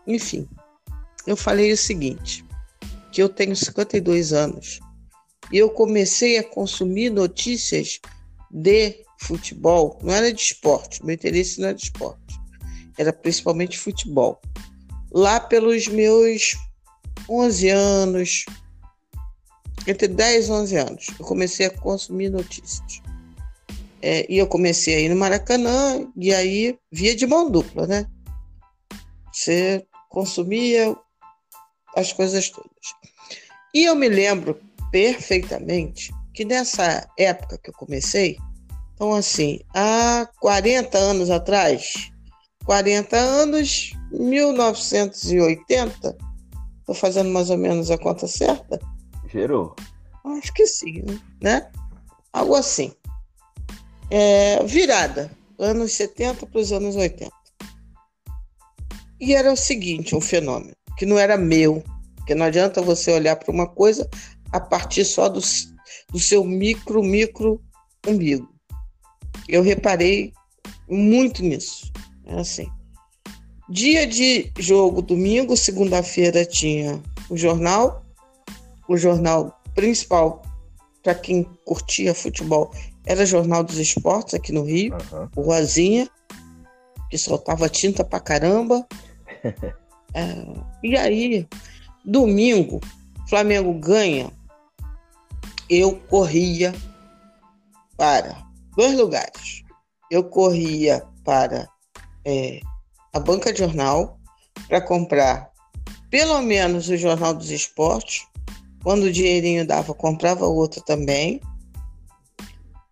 enfim, 0.07 0.49
eu 1.27 1.37
falei 1.37 1.71
o 1.71 1.77
seguinte, 1.77 2.45
que 3.13 3.23
eu 3.23 3.29
tenho 3.29 3.55
52 3.55 4.33
anos 4.33 4.81
e 5.53 5.59
eu 5.59 5.71
comecei 5.71 6.39
a 6.39 6.45
consumir 6.45 7.11
notícias 7.11 8.01
de 8.51 9.05
futebol, 9.21 9.99
não 10.03 10.13
era 10.13 10.33
de 10.33 10.41
esporte, 10.41 11.05
meu 11.05 11.15
interesse 11.15 11.61
não 11.61 11.69
era 11.69 11.77
de 11.77 11.85
esporte, 11.85 12.41
era 12.99 13.13
principalmente 13.13 13.79
futebol. 13.79 14.41
Lá 15.13 15.39
pelos 15.39 15.87
meus 15.89 16.57
11 17.29 17.69
anos, 17.69 18.45
entre 19.87 20.09
10 20.09 20.49
e 20.49 20.51
11 20.51 20.77
anos, 20.77 21.07
eu 21.19 21.25
comecei 21.25 21.67
a 21.67 21.71
consumir 21.71 22.31
notícias. 22.31 23.03
É, 24.01 24.27
e 24.29 24.39
eu 24.39 24.49
comecei 24.49 24.97
a 24.97 25.01
ir 25.01 25.09
no 25.09 25.17
Maracanã, 25.17 26.11
e 26.17 26.35
aí 26.35 26.77
via 26.91 27.15
de 27.15 27.27
mão 27.27 27.49
dupla, 27.49 27.87
né? 27.87 28.07
Você 29.33 29.87
consumia 30.09 30.97
as 31.95 32.13
coisas 32.13 32.49
todas. 32.51 32.72
E 33.75 33.85
eu 33.85 33.95
me 33.95 34.09
lembro 34.09 34.61
perfeitamente 34.91 36.13
que 36.35 36.45
nessa 36.45 37.09
época 37.19 37.59
que 37.59 37.71
eu 37.71 37.75
comecei, 37.75 38.37
então 38.95 39.15
assim, 39.15 39.61
há 39.75 40.29
40 40.41 40.99
anos 40.99 41.31
atrás, 41.31 42.11
40 42.65 43.17
anos, 43.17 43.93
1980, 44.11 46.17
estou 46.81 46.95
fazendo 46.95 47.31
mais 47.31 47.51
ou 47.51 47.57
menos 47.57 47.91
a 47.91 47.99
conta 47.99 48.27
certa? 48.27 48.79
Gerou. 49.29 49.75
Acho 50.25 50.53
que 50.53 50.67
sim, 50.67 51.05
né? 51.43 51.71
Algo 52.33 52.55
assim. 52.55 52.93
É, 54.11 54.63
virada, 54.65 55.31
anos 55.59 55.93
70 55.93 56.47
para 56.47 56.61
os 56.61 56.73
anos 56.73 56.97
80. 56.97 57.33
E 59.21 59.35
era 59.35 59.53
o 59.53 59.57
seguinte, 59.57 60.15
um 60.15 60.21
fenômeno, 60.21 60.75
que 60.99 61.07
não 61.07 61.19
era 61.19 61.37
meu, 61.37 61.83
porque 62.23 62.37
não 62.37 62.47
adianta 62.47 62.81
você 62.81 63.11
olhar 63.13 63.35
para 63.35 63.51
uma 63.51 63.67
coisa 63.67 64.09
a 64.53 64.61
partir 64.61 65.05
só 65.05 65.29
do, 65.29 65.41
do 66.11 66.21
seu 66.21 66.45
micro, 66.45 67.03
micro 67.03 67.61
umbigo. 68.07 68.49
Eu 69.49 69.61
reparei 69.61 70.33
muito 70.89 71.43
nisso. 71.43 71.91
É 72.27 72.39
assim. 72.39 72.69
Dia 73.69 74.07
de 74.07 74.53
jogo, 74.57 75.03
domingo, 75.03 75.57
segunda-feira 75.57 76.45
tinha 76.45 77.03
o 77.29 77.37
jornal, 77.37 78.05
o 78.89 78.97
jornal 78.97 79.61
principal 79.75 80.43
para 81.03 81.17
quem 81.17 81.43
curtia 81.65 82.15
futebol 82.15 82.71
era 83.05 83.27
Jornal 83.27 83.65
dos 83.65 83.79
Esportes 83.79 84.35
aqui 84.35 84.53
no 84.53 84.63
Rio, 84.63 84.95
uhum. 84.95 85.29
o 85.35 85.43
Rosinha, 85.43 86.09
que 87.11 87.19
soltava 87.19 87.69
tinta 87.69 88.05
pra 88.05 88.21
caramba. 88.21 88.87
É, 90.15 90.45
e 90.85 90.95
aí, 90.95 91.49
domingo, 92.05 92.81
Flamengo 93.29 93.73
ganha, 93.75 94.31
eu 95.69 95.97
corria 96.09 96.75
para 97.97 98.45
dois 98.77 98.97
lugares. 98.97 99.63
Eu 100.11 100.25
corria 100.25 101.03
para 101.25 101.69
é, 102.25 102.61
a 103.15 103.21
banca 103.21 103.53
de 103.53 103.61
jornal 103.61 104.19
para 104.69 104.81
comprar 104.81 105.51
pelo 106.11 106.43
menos 106.43 106.91
o 106.91 106.97
Jornal 106.97 107.33
dos 107.33 107.51
Esportes. 107.51 108.27
Quando 108.83 109.05
o 109.05 109.13
dinheirinho 109.13 109.67
dava, 109.67 109.95
comprava 109.95 110.45
outro 110.45 110.83
também. 110.83 111.41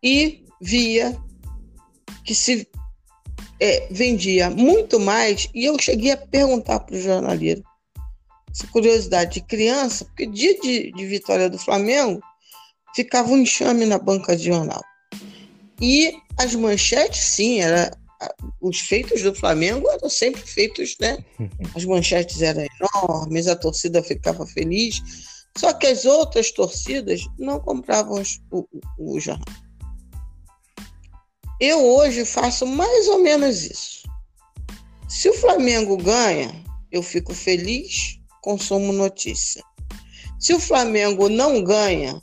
E 0.03 0.47
via 0.59 1.15
que 2.25 2.35
se 2.35 2.67
é, 3.61 3.89
vendia 3.91 4.49
muito 4.49 4.99
mais, 4.99 5.51
e 5.55 5.67
eu 5.67 5.79
cheguei 5.79 6.13
a 6.13 6.17
perguntar 6.17 6.81
para 6.81 6.97
o 6.97 7.01
jornaleiro, 7.01 7.63
essa 8.51 8.67
curiosidade 8.69 9.35
de 9.35 9.41
criança, 9.43 10.05
porque 10.05 10.27
dia 10.27 10.59
de, 10.61 10.93
de 10.93 11.07
vitória 11.07 11.49
do 11.49 11.59
Flamengo 11.59 12.21
ficava 12.95 13.31
um 13.31 13.39
enxame 13.39 13.87
na 13.87 13.99
banca 13.99 14.37
de 14.37 14.45
jornal. 14.45 14.83
E 15.81 16.13
as 16.39 16.55
manchetes, 16.55 17.21
sim, 17.21 17.61
era, 17.61 17.91
os 18.61 18.81
feitos 18.81 19.23
do 19.23 19.35
Flamengo 19.35 19.89
eram 19.91 20.11
sempre 20.11 20.43
feitos, 20.43 20.97
né? 21.01 21.19
As 21.75 21.85
manchetes 21.85 22.43
eram 22.43 22.67
enormes, 22.81 23.47
a 23.47 23.57
torcida 23.57 24.03
ficava 24.03 24.47
feliz, 24.47 25.01
só 25.57 25.73
que 25.73 25.87
as 25.87 26.05
outras 26.05 26.51
torcidas 26.51 27.23
não 27.39 27.59
compravam 27.59 28.23
o, 28.51 28.59
o, 28.59 29.15
o 29.17 29.21
jornal. 29.21 29.45
Eu 31.61 31.85
hoje 31.85 32.25
faço 32.25 32.67
mais 32.67 33.09
ou 33.09 33.21
menos 33.21 33.65
isso. 33.65 34.09
Se 35.09 35.29
o 35.29 35.35
Flamengo 35.35 35.97
ganha, 35.97 36.51
eu 36.91 37.03
fico 37.03 37.35
feliz, 37.35 38.20
consumo 38.41 38.93
notícia. 38.93 39.63
Se 40.39 40.55
o 40.55 40.61
Flamengo 40.61 41.29
não 41.29 41.63
ganha, 41.63 42.21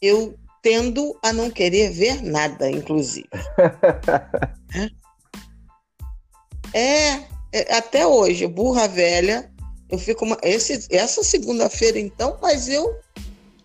eu 0.00 0.38
tendo 0.62 1.18
a 1.22 1.32
não 1.32 1.50
querer 1.50 1.90
ver 1.90 2.22
nada, 2.22 2.70
inclusive. 2.70 3.28
é, 6.72 7.24
é, 7.52 7.76
até 7.76 8.06
hoje, 8.06 8.46
burra 8.46 8.86
velha, 8.86 9.50
eu 9.88 9.98
fico 9.98 10.24
uma, 10.24 10.38
esse, 10.42 10.86
essa 10.90 11.24
segunda-feira 11.24 11.98
então, 11.98 12.38
mas 12.40 12.68
eu 12.68 13.00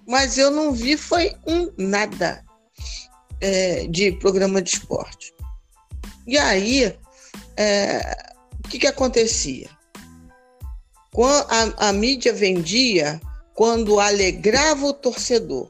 mas 0.07 0.37
eu 0.37 0.51
não 0.51 0.71
vi 0.71 0.97
foi 0.97 1.35
um 1.47 1.71
nada 1.77 2.43
é, 3.41 3.87
de 3.87 4.11
programa 4.13 4.61
de 4.61 4.71
esporte. 4.71 5.33
E 6.27 6.37
aí, 6.37 6.95
é, 7.57 8.33
o 8.63 8.67
que, 8.67 8.79
que 8.79 8.87
acontecia? 8.87 9.69
A, 11.23 11.89
a 11.89 11.93
mídia 11.93 12.33
vendia 12.33 13.21
quando 13.53 13.99
alegrava 13.99 14.85
o 14.85 14.93
torcedor. 14.93 15.69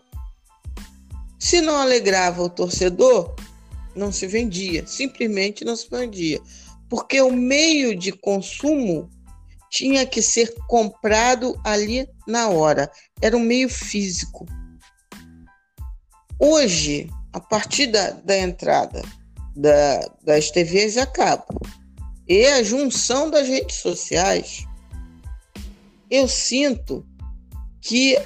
Se 1.40 1.62
não 1.62 1.76
alegrava 1.76 2.42
o 2.42 2.50
torcedor, 2.50 3.36
não 3.96 4.12
se 4.12 4.26
vendia, 4.26 4.86
simplesmente 4.88 5.64
não 5.64 5.76
se 5.76 5.88
vendia, 5.90 6.42
porque 6.90 7.22
o 7.22 7.32
meio 7.32 7.96
de 7.96 8.12
consumo 8.12 9.10
tinha 9.70 10.06
que 10.06 10.22
ser 10.22 10.54
comprado 10.68 11.60
ali 11.64 12.10
na 12.28 12.50
hora, 12.50 12.92
era 13.22 13.38
um 13.38 13.42
meio 13.42 13.70
físico. 13.70 14.46
Hoje, 16.40 17.10
a 17.32 17.40
partir 17.40 17.88
da, 17.88 18.12
da 18.12 18.38
entrada 18.38 19.02
da, 19.56 20.10
das 20.24 20.50
TVs 20.50 20.98
a 20.98 21.06
cabo 21.06 21.62
e 22.28 22.46
a 22.48 22.64
junção 22.64 23.30
das 23.30 23.48
redes 23.48 23.78
sociais, 23.78 24.65
eu 26.16 26.28
sinto 26.28 27.06
que 27.82 28.18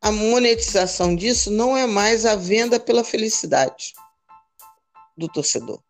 a 0.00 0.12
monetização 0.12 1.14
disso 1.14 1.50
não 1.50 1.76
é 1.76 1.86
mais 1.86 2.24
a 2.24 2.36
venda 2.36 2.78
pela 2.78 3.02
felicidade 3.02 3.92
do 5.16 5.28
torcedor. 5.28 5.80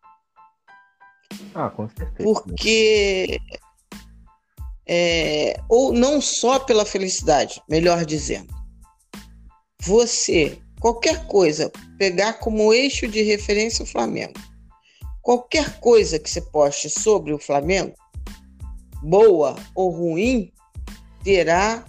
Ah, 1.53 1.69
com 1.69 1.87
certeza. 1.89 2.23
Porque. 2.23 3.39
É, 4.89 5.59
ou 5.67 5.91
não 5.91 6.21
só 6.21 6.59
pela 6.59 6.85
felicidade, 6.85 7.61
melhor 7.69 8.05
dizendo. 8.05 8.55
Você, 9.81 10.61
qualquer 10.79 11.27
coisa, 11.27 11.69
pegar 11.97 12.33
como 12.33 12.73
eixo 12.73 13.07
de 13.07 13.21
referência 13.21 13.83
o 13.83 13.87
Flamengo. 13.87 14.39
Qualquer 15.21 15.79
coisa 15.81 16.17
que 16.17 16.29
você 16.29 16.39
poste 16.39 16.89
sobre 16.89 17.33
o 17.33 17.39
Flamengo, 17.39 17.93
boa 19.03 19.57
ou 19.75 19.89
ruim, 19.89 20.53
terá 21.23 21.85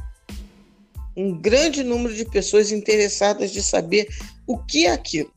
um 1.16 1.36
grande 1.36 1.82
número 1.82 2.14
de 2.14 2.24
pessoas 2.24 2.70
interessadas 2.70 3.50
de 3.50 3.62
saber 3.62 4.08
o 4.46 4.58
que 4.58 4.86
é 4.86 4.92
aquilo. 4.92 5.32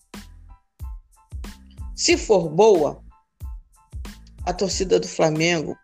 Se 1.95 2.17
for 2.17 2.50
boa, 2.50 3.03
a 4.45 4.53
torcida 4.53 5.00
do 5.00 5.07
Flamengo, 5.07 5.75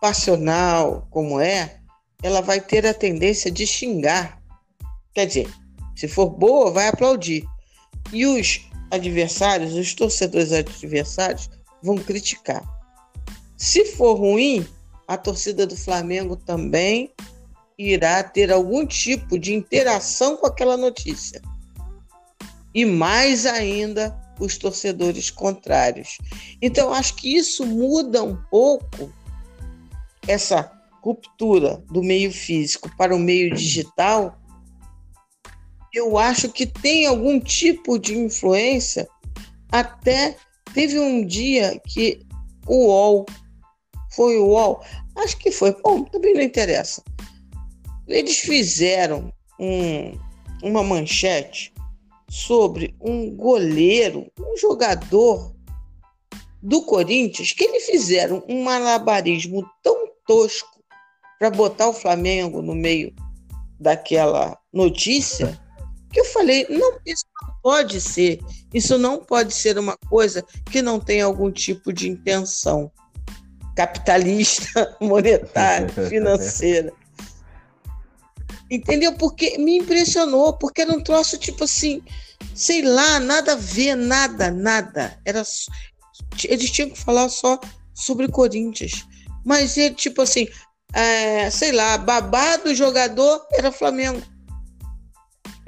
passional 0.00 1.06
como 1.10 1.40
é, 1.40 1.80
ela 2.22 2.40
vai 2.40 2.60
ter 2.60 2.86
a 2.86 2.94
tendência 2.94 3.50
de 3.50 3.66
xingar. 3.66 4.40
Quer 5.14 5.26
dizer, 5.26 5.48
se 5.96 6.08
for 6.08 6.30
boa, 6.30 6.70
vai 6.70 6.88
aplaudir. 6.88 7.44
E 8.12 8.26
os 8.26 8.60
adversários, 8.90 9.74
os 9.74 9.94
torcedores 9.94 10.52
adversários, 10.52 11.50
vão 11.82 11.96
criticar. 11.96 12.62
Se 13.56 13.84
for 13.84 14.14
ruim, 14.14 14.66
a 15.06 15.16
torcida 15.16 15.66
do 15.66 15.76
Flamengo 15.76 16.36
também 16.36 17.12
irá 17.78 18.24
ter 18.24 18.50
algum 18.50 18.84
tipo 18.84 19.38
de 19.38 19.54
interação 19.54 20.36
com 20.36 20.46
aquela 20.46 20.76
notícia. 20.76 21.40
E 22.74 22.84
mais 22.84 23.46
ainda, 23.46 24.18
os 24.40 24.58
torcedores 24.58 25.30
contrários. 25.30 26.18
Então, 26.60 26.92
acho 26.92 27.14
que 27.14 27.36
isso 27.36 27.64
muda 27.64 28.22
um 28.22 28.36
pouco 28.50 29.12
essa 30.26 30.70
ruptura 31.00 31.82
do 31.90 32.02
meio 32.02 32.32
físico 32.32 32.90
para 32.96 33.14
o 33.14 33.18
meio 33.18 33.54
digital. 33.54 34.36
Eu 35.94 36.18
acho 36.18 36.48
que 36.50 36.66
tem 36.66 37.06
algum 37.06 37.40
tipo 37.40 37.98
de 37.98 38.18
influência. 38.18 39.08
Até 39.70 40.36
teve 40.74 40.98
um 40.98 41.24
dia 41.24 41.80
que 41.86 42.26
o 42.66 42.88
UOL, 42.88 43.24
foi 44.10 44.36
o 44.36 44.48
UOL, 44.48 44.82
acho 45.16 45.36
que 45.38 45.50
foi, 45.50 45.74
bom, 45.80 46.04
também 46.04 46.34
não 46.34 46.42
interessa 46.42 47.02
eles 48.08 48.38
fizeram 48.38 49.32
um, 49.58 50.18
uma 50.62 50.82
manchete 50.82 51.72
sobre 52.28 52.94
um 53.00 53.34
goleiro, 53.34 54.30
um 54.38 54.56
jogador 54.56 55.54
do 56.62 56.82
Corinthians, 56.82 57.52
que 57.52 57.64
eles 57.64 57.86
fizeram 57.86 58.42
um 58.48 58.64
malabarismo 58.64 59.68
tão 59.82 60.08
tosco 60.26 60.82
para 61.38 61.50
botar 61.50 61.88
o 61.88 61.94
Flamengo 61.94 62.60
no 62.60 62.74
meio 62.74 63.14
daquela 63.78 64.58
notícia, 64.72 65.58
que 66.12 66.20
eu 66.20 66.24
falei, 66.24 66.66
não, 66.68 66.98
isso 67.06 67.24
não 67.40 67.54
pode 67.62 68.00
ser, 68.00 68.40
isso 68.74 68.98
não 68.98 69.18
pode 69.18 69.54
ser 69.54 69.78
uma 69.78 69.96
coisa 70.08 70.44
que 70.70 70.82
não 70.82 70.98
tem 70.98 71.20
algum 71.20 71.50
tipo 71.50 71.92
de 71.92 72.08
intenção 72.08 72.90
capitalista, 73.76 74.96
monetária, 75.00 75.88
financeira. 76.08 76.92
Entendeu? 78.70 79.14
Porque 79.14 79.56
me 79.58 79.78
impressionou, 79.78 80.52
porque 80.52 80.82
era 80.82 80.92
um 80.92 81.02
troço 81.02 81.38
tipo 81.38 81.64
assim, 81.64 82.02
sei 82.54 82.82
lá, 82.82 83.18
nada 83.18 83.52
a 83.52 83.56
ver, 83.56 83.94
nada, 83.94 84.50
nada. 84.50 85.18
Era 85.24 85.42
eles 86.44 86.70
tinham 86.70 86.90
que 86.90 86.98
falar 86.98 87.28
só 87.28 87.58
sobre 87.94 88.28
Corinthians. 88.28 89.06
Mas 89.44 89.76
ele, 89.76 89.94
tipo 89.94 90.22
assim, 90.22 90.46
é, 90.92 91.50
sei 91.50 91.72
lá, 91.72 91.96
babado 91.96 92.74
jogador 92.74 93.46
era 93.52 93.72
Flamengo. 93.72 94.22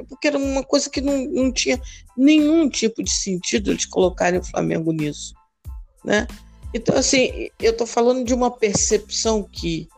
Porque 0.08 0.28
era 0.28 0.38
uma 0.38 0.62
coisa 0.62 0.88
que 0.90 1.00
não, 1.00 1.24
não 1.26 1.52
tinha 1.52 1.80
nenhum 2.16 2.68
tipo 2.68 3.02
de 3.02 3.10
sentido 3.10 3.70
eles 3.70 3.86
colocarem 3.86 4.40
o 4.40 4.44
Flamengo 4.44 4.92
nisso. 4.92 5.34
Né? 6.04 6.26
Então, 6.72 6.96
assim, 6.96 7.50
eu 7.58 7.72
estou 7.72 7.86
falando 7.86 8.24
de 8.24 8.32
uma 8.32 8.50
percepção 8.50 9.42
que 9.42 9.88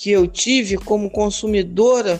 que 0.00 0.10
eu 0.10 0.26
tive 0.26 0.78
como 0.78 1.10
consumidora 1.10 2.18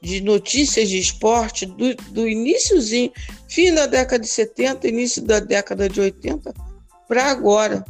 de 0.00 0.20
notícias 0.20 0.88
de 0.88 0.96
esporte 0.96 1.66
do, 1.66 1.92
do 2.12 2.28
iníciozinho, 2.28 3.10
fim 3.48 3.74
da 3.74 3.86
década 3.86 4.22
de 4.22 4.28
70, 4.28 4.86
início 4.86 5.20
da 5.22 5.40
década 5.40 5.88
de 5.88 6.00
80, 6.00 6.54
para 7.08 7.24
agora. 7.28 7.84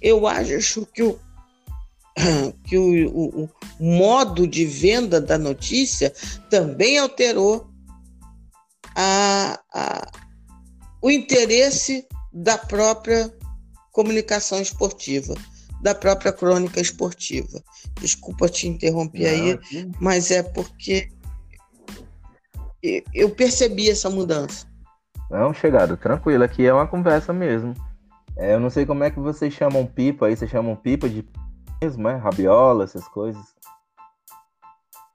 Eu 0.00 0.28
acho 0.28 0.86
que 0.86 1.02
o, 1.02 1.18
que 2.62 2.78
o, 2.78 3.08
o, 3.08 3.44
o, 3.44 3.50
modo 3.80 4.46
de 4.46 4.64
venda 4.64 5.20
da 5.20 5.36
notícia 5.36 6.14
também 6.48 6.98
alterou 6.98 7.68
a, 8.94 9.58
a, 9.74 10.10
o 11.02 11.10
interesse 11.10 12.06
da 12.32 12.56
própria 12.56 13.34
comunicação 13.90 14.62
esportiva 14.62 15.34
da 15.86 15.94
própria 15.94 16.32
crônica 16.32 16.80
esportiva. 16.80 17.62
Desculpa 18.00 18.48
te 18.48 18.66
interromper 18.66 19.26
aí, 19.26 19.60
mas 20.00 20.32
é 20.32 20.42
porque 20.42 21.08
eu 23.14 23.30
percebi 23.30 23.88
essa 23.88 24.10
mudança. 24.10 24.66
Não, 25.30 25.54
chegado, 25.54 25.96
tranquilo, 25.96 26.42
aqui 26.42 26.66
é 26.66 26.74
uma 26.74 26.88
conversa 26.88 27.32
mesmo. 27.32 27.72
É, 28.36 28.54
eu 28.54 28.60
não 28.60 28.68
sei 28.68 28.84
como 28.84 29.04
é 29.04 29.10
que 29.12 29.20
vocês 29.20 29.54
chamam 29.54 29.86
pipa 29.86 30.26
aí, 30.26 30.36
vocês 30.36 30.50
chamam 30.50 30.74
pipa 30.74 31.08
de 31.08 31.24
mesmo, 31.80 32.08
é? 32.08 32.16
Rabiola, 32.16 32.82
essas 32.82 33.06
coisas. 33.06 33.44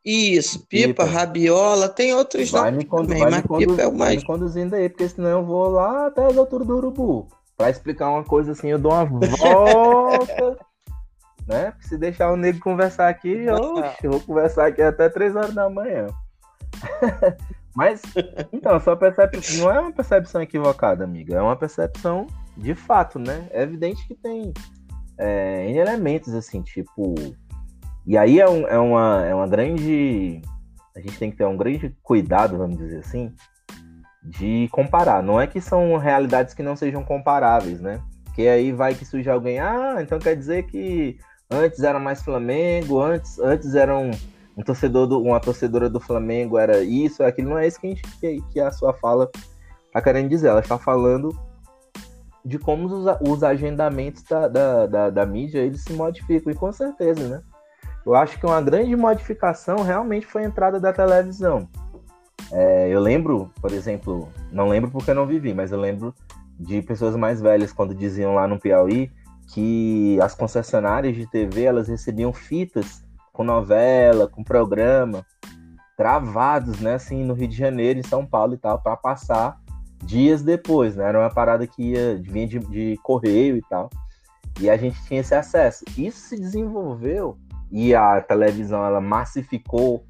Isso, 0.06 0.66
pipa, 0.68 0.88
pipa. 0.88 1.04
rabiola, 1.04 1.90
tem 1.90 2.14
outros 2.14 2.50
vai 2.50 2.72
nomes 2.72 2.88
também, 2.90 3.22
mas 3.22 3.42
pipa 3.42 3.82
é 3.82 3.88
o 3.88 3.94
mais. 3.94 4.16
Vai 4.16 4.16
me 4.16 4.26
conduzindo 4.26 4.74
aí, 4.74 4.88
porque 4.88 5.10
senão 5.10 5.30
eu 5.30 5.46
vou 5.46 5.68
lá 5.70 6.08
até 6.08 6.26
as 6.26 6.38
alturas 6.38 6.66
do 6.66 6.78
urubu. 6.78 7.28
Pra 7.62 7.70
explicar 7.70 8.10
uma 8.10 8.24
coisa 8.24 8.54
assim, 8.54 8.70
eu 8.70 8.80
dou 8.80 8.92
uma 8.92 9.06
volta. 9.06 10.58
né? 11.48 11.72
Se 11.80 11.96
deixar 11.96 12.32
o 12.32 12.36
nego 12.36 12.60
conversar 12.60 13.08
aqui, 13.08 13.48
oxe, 13.48 14.04
eu 14.04 14.10
vou 14.10 14.20
conversar 14.20 14.66
aqui 14.66 14.82
até 14.82 15.08
3 15.08 15.36
horas 15.36 15.54
da 15.54 15.70
manhã. 15.70 16.08
Mas, 17.78 18.02
então, 18.52 18.80
sua 18.80 18.98
percepção 18.98 19.60
não 19.60 19.72
é 19.72 19.80
uma 19.80 19.92
percepção 19.92 20.42
equivocada, 20.42 21.04
amiga. 21.04 21.36
É 21.36 21.42
uma 21.42 21.56
percepção 21.56 22.26
de 22.58 22.74
fato, 22.74 23.20
né? 23.20 23.48
É 23.52 23.62
evidente 23.62 24.08
que 24.08 24.16
tem 24.16 24.52
é, 25.20 25.72
elementos, 25.72 26.34
assim, 26.34 26.64
tipo. 26.64 27.14
E 28.08 28.18
aí 28.18 28.40
é, 28.40 28.50
um, 28.50 28.68
é, 28.68 28.80
uma, 28.80 29.24
é 29.24 29.36
uma 29.36 29.48
grande. 29.48 30.42
A 30.96 31.00
gente 31.00 31.20
tem 31.20 31.30
que 31.30 31.38
ter 31.38 31.46
um 31.46 31.56
grande 31.56 31.96
cuidado, 32.02 32.58
vamos 32.58 32.80
dizer 32.80 33.02
assim, 33.02 33.32
de 34.24 34.68
comparar. 34.72 35.24
Não 35.24 35.40
é 35.40 35.48
que 35.48 35.60
são 35.60 35.98
realidades 35.98 36.54
que 36.54 36.64
não 36.64 36.76
sejam 36.76 37.04
comparáveis, 37.04 37.82
né? 37.82 38.02
Que 38.36 38.48
aí 38.48 38.72
vai 38.72 38.94
que 38.94 39.06
surge 39.06 39.30
alguém, 39.30 39.60
ah, 39.60 39.98
então 40.00 40.20
quer 40.20 40.36
dizer 40.36 40.64
que 40.64 41.18
antes 41.50 41.84
era 41.84 42.00
mais 42.00 42.22
Flamengo, 42.22 43.02
antes, 43.02 43.38
antes 43.40 43.76
era 43.76 43.98
um, 43.98 44.12
um 44.56 44.64
torcedor 44.64 45.08
do, 45.08 45.22
uma 45.22 45.40
torcedora 45.40 45.90
do 45.90 46.00
Flamengo, 46.00 46.58
era 46.58 46.82
isso, 46.82 47.24
aquilo. 47.24 47.50
Não 47.50 47.58
é 47.58 47.68
isso 47.68 47.80
que, 47.80 47.88
a, 47.88 47.90
gente, 47.90 48.20
que, 48.20 48.42
que 48.54 48.60
a 48.60 48.72
sua 48.72 48.94
fala 48.94 49.30
está 49.88 50.02
querendo 50.02 50.30
dizer. 50.30 50.48
Ela 50.48 50.62
está 50.62 50.78
falando 50.78 51.30
de 52.44 52.58
como 52.58 52.88
os, 52.88 53.06
os 53.28 53.44
agendamentos 53.44 54.24
da, 54.24 54.48
da, 54.48 54.88
da, 54.88 55.10
da 55.10 55.26
mídia 55.26 55.60
eles 55.60 55.84
se 55.84 55.94
modificam, 55.94 56.52
e 56.52 56.56
com 56.56 56.72
certeza, 56.72 57.28
né? 57.28 57.42
Eu 58.06 58.16
acho 58.16 58.40
que 58.40 58.46
uma 58.46 58.62
grande 58.62 58.96
modificação 58.96 59.78
realmente 59.78 60.26
foi 60.26 60.44
a 60.44 60.48
entrada 60.48 60.80
da 60.80 60.92
televisão. 60.92 61.70
É, 62.52 62.90
eu 62.90 63.00
lembro, 63.00 63.52
por 63.62 63.72
exemplo, 63.72 64.30
não 64.52 64.68
lembro 64.68 64.92
porque 64.92 65.12
eu 65.12 65.16
não 65.16 65.26
vivi, 65.26 65.54
mas 65.54 65.72
eu 65.72 65.80
lembro 65.80 66.14
de 66.60 66.82
pessoas 66.82 67.16
mais 67.16 67.42
velhas 67.42 67.72
quando 67.72 67.96
diziam 67.96 68.36
lá 68.36 68.48
no 68.48 68.60
Piauí 68.60 69.10
que 69.48 70.20
as 70.22 70.36
concessionárias 70.36 71.16
de 71.16 71.26
TV 71.26 71.64
elas 71.64 71.88
recebiam 71.88 72.32
fitas 72.32 73.04
com 73.34 73.44
novela, 73.44 74.28
com 74.28 74.44
programa 74.44 75.26
gravados, 76.02 76.80
né, 76.80 76.96
assim, 76.96 77.24
no 77.24 77.36
Rio 77.36 77.48
de 77.48 77.56
Janeiro, 77.56 78.00
em 78.00 78.04
São 78.04 78.26
Paulo 78.26 78.56
e 78.56 78.58
tal, 78.58 78.82
para 78.82 78.98
passar 78.98 79.60
dias 80.04 80.42
depois, 80.42 80.96
né? 80.96 81.04
Era 81.06 81.20
uma 81.20 81.30
parada 81.30 81.68
que 81.68 81.92
ia 81.92 82.18
vinha 82.18 82.48
de, 82.48 82.58
de 82.58 83.00
correio 83.04 83.56
e 83.56 83.62
tal. 83.70 83.88
E 84.60 84.68
a 84.68 84.76
gente 84.76 85.00
tinha 85.06 85.22
esse 85.22 85.36
acesso. 85.36 85.86
Isso 85.96 86.20
se 86.22 86.40
desenvolveu 86.40 87.38
e 87.72 87.94
a 87.94 88.20
televisão 88.20 88.84
ela 88.84 89.00
massificou, 89.00 90.04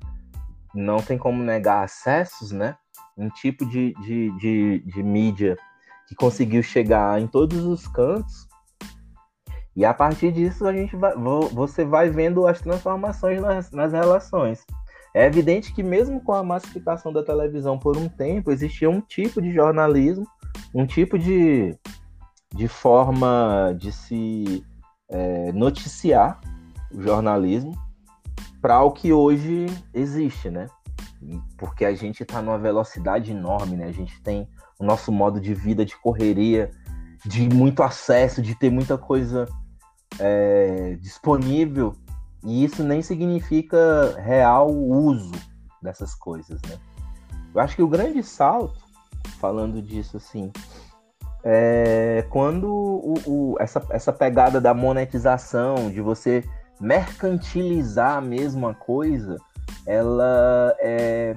não 0.73 0.97
tem 0.97 1.17
como 1.17 1.43
negar 1.43 1.83
acessos, 1.83 2.51
né? 2.51 2.75
Um 3.17 3.29
tipo 3.29 3.65
de, 3.65 3.93
de, 4.01 4.31
de, 4.37 4.79
de 4.79 5.03
mídia 5.03 5.57
que 6.07 6.15
conseguiu 6.15 6.63
chegar 6.63 7.21
em 7.21 7.27
todos 7.27 7.63
os 7.63 7.87
cantos. 7.87 8.47
E 9.75 9.85
a 9.85 9.93
partir 9.93 10.31
disso 10.31 10.67
a 10.67 10.73
gente 10.73 10.95
vai, 10.95 11.13
você 11.53 11.85
vai 11.85 12.09
vendo 12.09 12.45
as 12.45 12.59
transformações 12.59 13.41
nas, 13.41 13.71
nas 13.71 13.93
relações. 13.93 14.65
É 15.13 15.25
evidente 15.25 15.73
que 15.73 15.83
mesmo 15.83 16.21
com 16.21 16.33
a 16.33 16.43
massificação 16.43 17.11
da 17.11 17.23
televisão 17.23 17.77
por 17.77 17.97
um 17.97 18.07
tempo, 18.07 18.51
existia 18.51 18.89
um 18.89 19.01
tipo 19.01 19.41
de 19.41 19.51
jornalismo, 19.51 20.25
um 20.73 20.85
tipo 20.85 21.19
de, 21.19 21.77
de 22.53 22.67
forma 22.67 23.75
de 23.77 23.91
se 23.91 24.65
é, 25.09 25.51
noticiar 25.51 26.39
o 26.93 27.01
jornalismo 27.01 27.73
para 28.61 28.81
o 28.83 28.91
que 28.91 29.11
hoje 29.11 29.65
existe, 29.93 30.49
né? 30.49 30.67
Porque 31.57 31.85
a 31.85 31.93
gente 31.93 32.23
está 32.23 32.41
numa 32.41 32.57
velocidade 32.57 33.31
enorme, 33.31 33.75
né? 33.75 33.85
A 33.85 33.91
gente 33.91 34.21
tem 34.21 34.47
o 34.79 34.85
nosso 34.85 35.11
modo 35.11 35.39
de 35.39 35.53
vida 35.53 35.85
de 35.85 35.97
correria, 35.97 36.71
de 37.25 37.49
muito 37.49 37.83
acesso, 37.83 38.41
de 38.41 38.55
ter 38.55 38.69
muita 38.69 38.97
coisa 38.97 39.47
é, 40.19 40.97
disponível 40.99 41.95
e 42.43 42.63
isso 42.63 42.83
nem 42.83 43.01
significa 43.01 44.15
real 44.19 44.71
uso 44.71 45.31
dessas 45.81 46.15
coisas, 46.15 46.59
né? 46.63 46.77
Eu 47.53 47.61
acho 47.61 47.75
que 47.75 47.83
o 47.83 47.87
grande 47.87 48.23
salto, 48.23 48.79
falando 49.39 49.81
disso 49.81 50.17
assim, 50.17 50.51
é 51.43 52.25
quando 52.29 52.67
o, 52.67 53.13
o, 53.25 53.55
essa, 53.59 53.85
essa 53.89 54.13
pegada 54.13 54.61
da 54.61 54.73
monetização, 54.73 55.89
de 55.91 56.01
você 56.01 56.43
mercantilizar 56.81 58.17
a 58.17 58.21
mesma 58.21 58.73
coisa, 58.73 59.37
ela 59.85 60.75
é, 60.79 61.35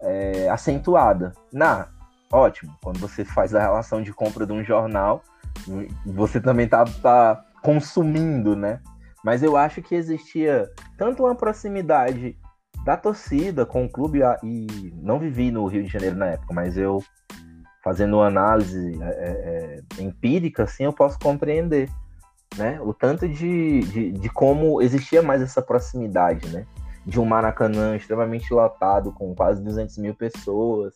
é 0.00 0.48
acentuada. 0.48 1.32
Na, 1.52 1.88
ótimo, 2.32 2.72
quando 2.82 2.98
você 2.98 3.24
faz 3.24 3.54
a 3.54 3.60
relação 3.60 4.00
de 4.00 4.12
compra 4.12 4.46
de 4.46 4.52
um 4.52 4.64
jornal, 4.64 5.22
você 6.06 6.40
também 6.40 6.68
tá, 6.68 6.84
tá 6.84 7.44
consumindo, 7.62 8.54
né? 8.54 8.80
Mas 9.24 9.42
eu 9.42 9.56
acho 9.56 9.82
que 9.82 9.94
existia 9.94 10.70
tanto 10.96 11.24
uma 11.24 11.34
proximidade 11.34 12.38
da 12.84 12.96
torcida 12.96 13.66
com 13.66 13.84
o 13.84 13.88
clube, 13.88 14.20
e 14.44 14.92
não 15.02 15.18
vivi 15.18 15.50
no 15.50 15.66
Rio 15.66 15.82
de 15.82 15.90
Janeiro 15.90 16.16
na 16.16 16.26
época, 16.26 16.54
mas 16.54 16.78
eu, 16.78 17.02
fazendo 17.82 18.18
uma 18.18 18.28
análise 18.28 18.96
é, 19.02 19.06
é, 19.06 19.82
é, 19.98 20.02
empírica, 20.02 20.62
assim, 20.62 20.84
eu 20.84 20.92
posso 20.92 21.18
compreender 21.18 21.90
né? 22.56 22.80
o 22.82 22.92
tanto 22.92 23.28
de, 23.28 23.80
de, 23.80 24.12
de 24.12 24.28
como 24.30 24.80
existia 24.82 25.22
mais 25.22 25.42
essa 25.42 25.62
proximidade, 25.62 26.48
né? 26.48 26.66
de 27.04 27.20
um 27.20 27.24
Maracanã 27.24 27.94
extremamente 27.94 28.52
lotado, 28.52 29.12
com 29.12 29.34
quase 29.34 29.62
200 29.62 29.96
mil 29.98 30.14
pessoas, 30.14 30.94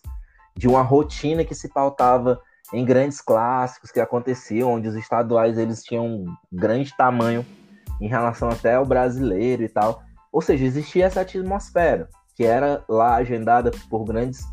de 0.57 0.67
uma 0.67 0.83
rotina 0.83 1.45
que 1.45 1.55
se 1.55 1.69
pautava 1.69 2.41
em 2.73 2.85
grandes 2.85 3.21
clássicos 3.21 3.91
que 3.91 4.01
aconteciam, 4.01 4.73
onde 4.73 4.89
os 4.89 4.97
estaduais 4.97 5.57
eles 5.57 5.83
tinham 5.83 6.07
um 6.07 6.25
grande 6.53 6.97
tamanho 6.97 7.47
em 8.01 8.09
relação 8.09 8.49
até 8.49 8.75
ao 8.75 8.85
brasileiro 8.85 9.63
e 9.63 9.69
tal. 9.69 10.03
Ou 10.33 10.41
seja, 10.41 10.65
existia 10.65 11.07
essa 11.07 11.21
atmosfera 11.21 12.09
que 12.35 12.45
era 12.45 12.83
lá 12.89 13.17
agendada 13.17 13.71
por 13.89 14.05
grandes 14.05 14.45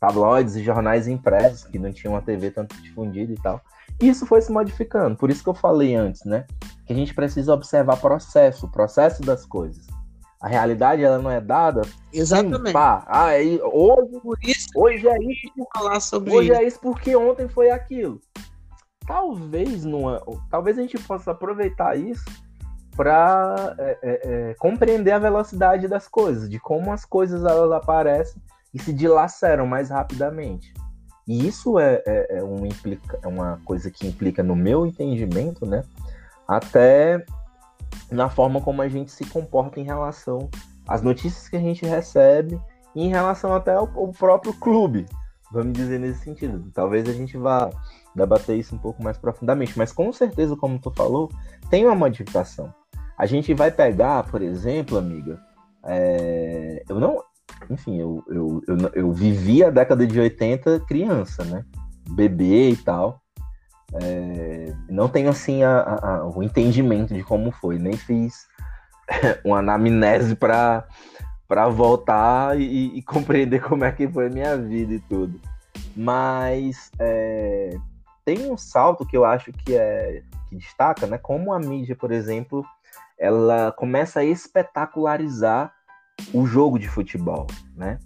tabloides 0.00 0.56
e 0.56 0.62
jornais 0.62 1.08
impressos 1.08 1.64
que 1.64 1.78
não 1.78 1.92
tinham 1.92 2.14
uma 2.14 2.22
TV 2.22 2.50
tanto 2.50 2.76
difundida 2.82 3.32
e 3.32 3.36
tal. 3.36 3.60
Isso 4.00 4.26
foi 4.26 4.42
se 4.42 4.52
modificando. 4.52 5.16
Por 5.16 5.30
isso 5.30 5.42
que 5.42 5.48
eu 5.48 5.54
falei 5.54 5.94
antes, 5.94 6.24
né? 6.24 6.44
Que 6.86 6.92
a 6.92 6.96
gente 6.96 7.14
precisa 7.14 7.54
observar 7.54 7.96
processo, 7.96 8.66
o 8.66 8.70
processo 8.70 9.22
das 9.22 9.46
coisas. 9.46 9.86
A 10.40 10.48
realidade 10.48 11.02
ela 11.02 11.18
não 11.18 11.30
é 11.30 11.40
dada. 11.40 11.82
Exatamente. 12.12 12.72
Pá. 12.72 13.04
Ah, 13.06 13.32
é, 13.32 13.58
hoje, 13.64 14.20
isso, 14.42 14.68
hoje 14.76 15.08
é 15.08 15.16
isso. 15.22 15.50
Falar 15.74 16.00
sobre 16.00 16.30
hoje 16.30 16.52
isso. 16.52 16.60
é 16.60 16.64
isso 16.64 16.80
porque 16.80 17.16
ontem 17.16 17.48
foi 17.48 17.70
aquilo. 17.70 18.20
Talvez 19.06 19.84
numa, 19.84 20.22
talvez 20.50 20.78
a 20.78 20.82
gente 20.82 20.98
possa 20.98 21.30
aproveitar 21.30 21.96
isso 21.96 22.24
para 22.94 23.74
é, 23.78 23.98
é, 24.02 24.20
é, 24.50 24.54
compreender 24.54 25.12
a 25.12 25.18
velocidade 25.18 25.88
das 25.88 26.08
coisas, 26.08 26.50
de 26.50 26.58
como 26.58 26.92
as 26.92 27.04
coisas 27.04 27.44
elas 27.44 27.70
aparecem 27.72 28.40
e 28.76 28.82
se 28.82 28.92
dilaceram 28.92 29.66
mais 29.66 29.88
rapidamente. 29.88 30.74
E 31.26 31.48
isso 31.48 31.78
é, 31.78 32.02
é, 32.06 32.38
é, 32.38 32.44
um 32.44 32.66
implica, 32.66 33.18
é 33.22 33.26
uma 33.26 33.58
coisa 33.64 33.90
que 33.90 34.06
implica, 34.06 34.42
no 34.42 34.54
meu 34.54 34.86
entendimento, 34.86 35.64
né, 35.64 35.82
até 36.46 37.24
na 38.12 38.28
forma 38.28 38.60
como 38.60 38.82
a 38.82 38.88
gente 38.88 39.10
se 39.10 39.24
comporta 39.24 39.80
em 39.80 39.84
relação 39.84 40.50
às 40.86 41.00
notícias 41.00 41.48
que 41.48 41.56
a 41.56 41.60
gente 41.60 41.86
recebe 41.86 42.60
e 42.94 43.02
em 43.02 43.08
relação 43.08 43.54
até 43.54 43.72
ao, 43.72 43.90
ao 43.96 44.12
próprio 44.12 44.52
clube, 44.52 45.06
vamos 45.50 45.72
dizer 45.72 45.98
nesse 45.98 46.20
sentido. 46.22 46.70
Talvez 46.74 47.08
a 47.08 47.12
gente 47.14 47.38
vá 47.38 47.70
debater 48.14 48.58
isso 48.58 48.74
um 48.74 48.78
pouco 48.78 49.02
mais 49.02 49.16
profundamente, 49.16 49.72
mas 49.76 49.90
com 49.90 50.12
certeza, 50.12 50.54
como 50.54 50.78
tu 50.78 50.90
falou, 50.90 51.30
tem 51.70 51.86
uma 51.86 51.94
modificação. 51.94 52.72
A 53.16 53.24
gente 53.24 53.54
vai 53.54 53.70
pegar, 53.70 54.22
por 54.24 54.42
exemplo, 54.42 54.98
amiga, 54.98 55.40
é... 55.82 56.84
eu 56.86 57.00
não. 57.00 57.22
Enfim, 57.70 58.00
eu, 58.00 58.22
eu, 58.28 58.62
eu, 58.66 58.76
eu, 58.94 59.12
vivi 59.12 59.64
a 59.64 59.70
década 59.70 60.06
de 60.06 60.18
80 60.18 60.80
criança, 60.80 61.44
né? 61.44 61.64
Bebê 62.08 62.70
e 62.70 62.76
tal. 62.76 63.20
É... 63.94 64.72
Não 64.88 65.08
tenho, 65.08 65.28
assim, 65.28 65.62
a, 65.62 65.80
a, 65.80 66.28
o 66.28 66.42
entendimento 66.42 67.14
de 67.14 67.22
como 67.22 67.50
foi. 67.50 67.78
Nem 67.78 67.96
fiz 67.96 68.46
uma 69.44 69.58
anamnese 69.58 70.34
para 70.34 70.86
para 71.48 71.68
voltar 71.68 72.60
e, 72.60 72.98
e, 72.98 73.02
compreender 73.02 73.62
como 73.62 73.84
é 73.84 73.92
que 73.92 74.08
foi 74.08 74.26
a 74.26 74.30
minha 74.30 74.56
vida 74.56 74.94
e 74.94 74.98
tudo. 74.98 75.40
Mas 75.94 76.90
é, 76.98 77.76
tem 78.24 78.50
um 78.50 78.56
salto 78.56 79.06
que 79.06 79.16
eu 79.16 79.24
acho 79.24 79.52
que 79.52 79.76
é 79.76 80.22
que 80.48 80.56
destaca, 80.56 81.06
né? 81.06 81.18
Como 81.18 81.52
a 81.52 81.58
mídia, 81.58 81.94
por 81.94 82.10
exemplo, 82.10 82.64
ela 83.18 83.72
começa 83.72 84.20
a 84.20 84.24
espetacularizar 84.24 85.72
o 86.32 86.46
jogo 86.46 86.78
de 86.78 86.88
futebol, 86.88 87.46
né? 87.76 87.98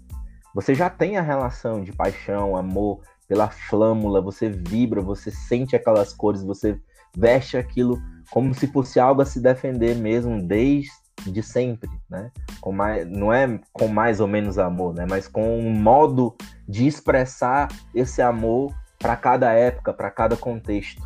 Você 0.53 0.75
já 0.75 0.89
tem 0.89 1.17
a 1.17 1.21
relação 1.21 1.83
de 1.83 1.93
paixão, 1.93 2.57
amor 2.57 3.01
pela 3.27 3.49
flâmula, 3.49 4.21
você 4.21 4.49
vibra, 4.49 5.01
você 5.01 5.31
sente 5.31 5.75
aquelas 5.75 6.13
cores, 6.13 6.43
você 6.43 6.77
veste 7.15 7.55
aquilo 7.55 8.01
como 8.29 8.53
se 8.53 8.67
fosse 8.67 8.99
algo 8.99 9.21
a 9.21 9.25
se 9.25 9.39
defender 9.39 9.95
mesmo 9.95 10.41
desde 10.41 11.41
sempre, 11.41 11.89
né? 12.09 12.31
Com 12.59 12.71
mais, 12.71 13.09
não 13.09 13.31
é 13.31 13.59
com 13.71 13.87
mais 13.87 14.19
ou 14.19 14.27
menos 14.27 14.57
amor, 14.57 14.93
né? 14.93 15.05
Mas 15.09 15.27
com 15.27 15.59
um 15.59 15.71
modo 15.71 16.35
de 16.67 16.87
expressar 16.87 17.69
esse 17.95 18.21
amor 18.21 18.73
para 18.99 19.15
cada 19.15 19.51
época, 19.53 19.93
para 19.93 20.11
cada 20.11 20.35
contexto. 20.35 21.01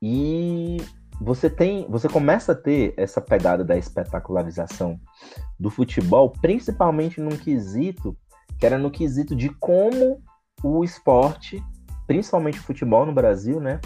E 0.00 0.78
você 1.20 1.50
tem, 1.50 1.86
você 1.88 2.08
começa 2.08 2.52
a 2.52 2.54
ter 2.54 2.94
essa 2.96 3.20
pegada 3.20 3.64
da 3.64 3.76
espetacularização 3.76 4.98
do 5.58 5.70
futebol, 5.70 6.32
principalmente 6.40 7.20
num 7.20 7.36
quesito 7.36 8.16
que 8.58 8.66
era 8.66 8.78
no 8.78 8.90
quesito 8.90 9.36
de 9.36 9.48
como 9.48 10.22
o 10.62 10.84
esporte, 10.84 11.62
principalmente 12.06 12.58
o 12.58 12.62
futebol 12.62 13.06
no 13.06 13.12
Brasil, 13.12 13.60
né, 13.60 13.80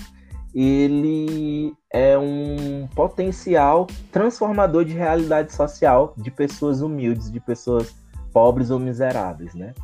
ele 0.55 1.75
é 1.91 2.17
um 2.19 2.87
potencial 2.95 3.87
transformador 4.11 4.85
de 4.85 4.93
realidade 4.93 5.53
social 5.53 6.15
de 6.17 6.31
pessoas 6.31 6.83
humildes, 6.83 7.31
de 7.31 7.41
pessoas 7.41 7.95
pobres 8.33 8.71
ou 8.71 8.79
miseráveis, 8.79 9.55
né? 9.55 9.75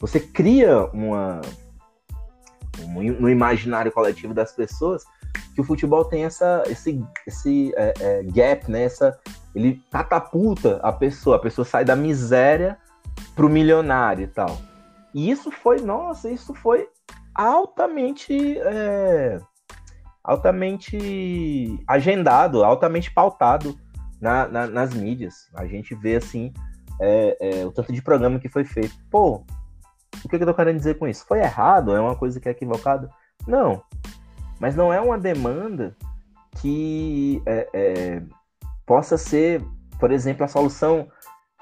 Você 0.00 0.20
cria 0.20 0.86
uma 0.92 1.40
no 2.86 3.30
imaginário 3.30 3.92
coletivo 3.92 4.34
das 4.34 4.52
pessoas 4.52 5.04
que 5.54 5.60
o 5.60 5.64
futebol 5.64 6.04
tem 6.04 6.24
essa, 6.24 6.62
esse, 6.66 7.04
esse 7.26 7.72
é, 7.76 7.94
é, 8.00 8.22
gap, 8.24 8.70
né? 8.70 8.84
Essa, 8.84 9.18
ele 9.54 9.82
catapulta 9.90 10.80
a 10.82 10.92
pessoa, 10.92 11.36
a 11.36 11.38
pessoa 11.38 11.64
sai 11.64 11.84
da 11.84 11.94
miséria 11.94 12.78
pro 13.34 13.48
milionário 13.48 14.24
e 14.24 14.28
tal. 14.28 14.58
E 15.14 15.30
isso 15.30 15.50
foi, 15.50 15.80
nossa, 15.80 16.28
isso 16.28 16.52
foi 16.54 16.88
altamente, 17.34 18.58
é, 18.58 19.38
altamente 20.22 21.78
agendado, 21.86 22.64
altamente 22.64 23.12
pautado 23.12 23.78
na, 24.20 24.48
na, 24.48 24.66
nas 24.66 24.92
mídias. 24.92 25.48
A 25.54 25.66
gente 25.66 25.94
vê 25.94 26.16
assim 26.16 26.52
é, 27.00 27.36
é, 27.60 27.66
o 27.66 27.70
tanto 27.70 27.92
de 27.92 28.02
programa 28.02 28.38
que 28.38 28.48
foi 28.48 28.64
feito. 28.64 28.94
Pô, 29.10 29.44
o 30.24 30.28
que, 30.28 30.36
que 30.36 30.42
eu 30.42 30.46
tô 30.46 30.54
querendo 30.54 30.78
dizer 30.78 30.98
com 30.98 31.06
isso? 31.06 31.24
Foi 31.26 31.40
errado? 31.40 31.94
É 31.94 32.00
uma 32.00 32.16
coisa 32.16 32.40
que 32.40 32.48
é 32.48 32.52
equivocada? 32.52 33.08
Não. 33.46 33.82
Mas 34.60 34.74
não 34.76 34.92
é 34.92 35.00
uma 35.00 35.18
demanda 35.18 35.96
que 36.60 37.42
é, 37.46 37.68
é, 37.72 38.22
possa 38.86 39.18
ser, 39.18 39.62
por 39.98 40.10
exemplo, 40.10 40.44
a 40.44 40.48
solução 40.48 41.08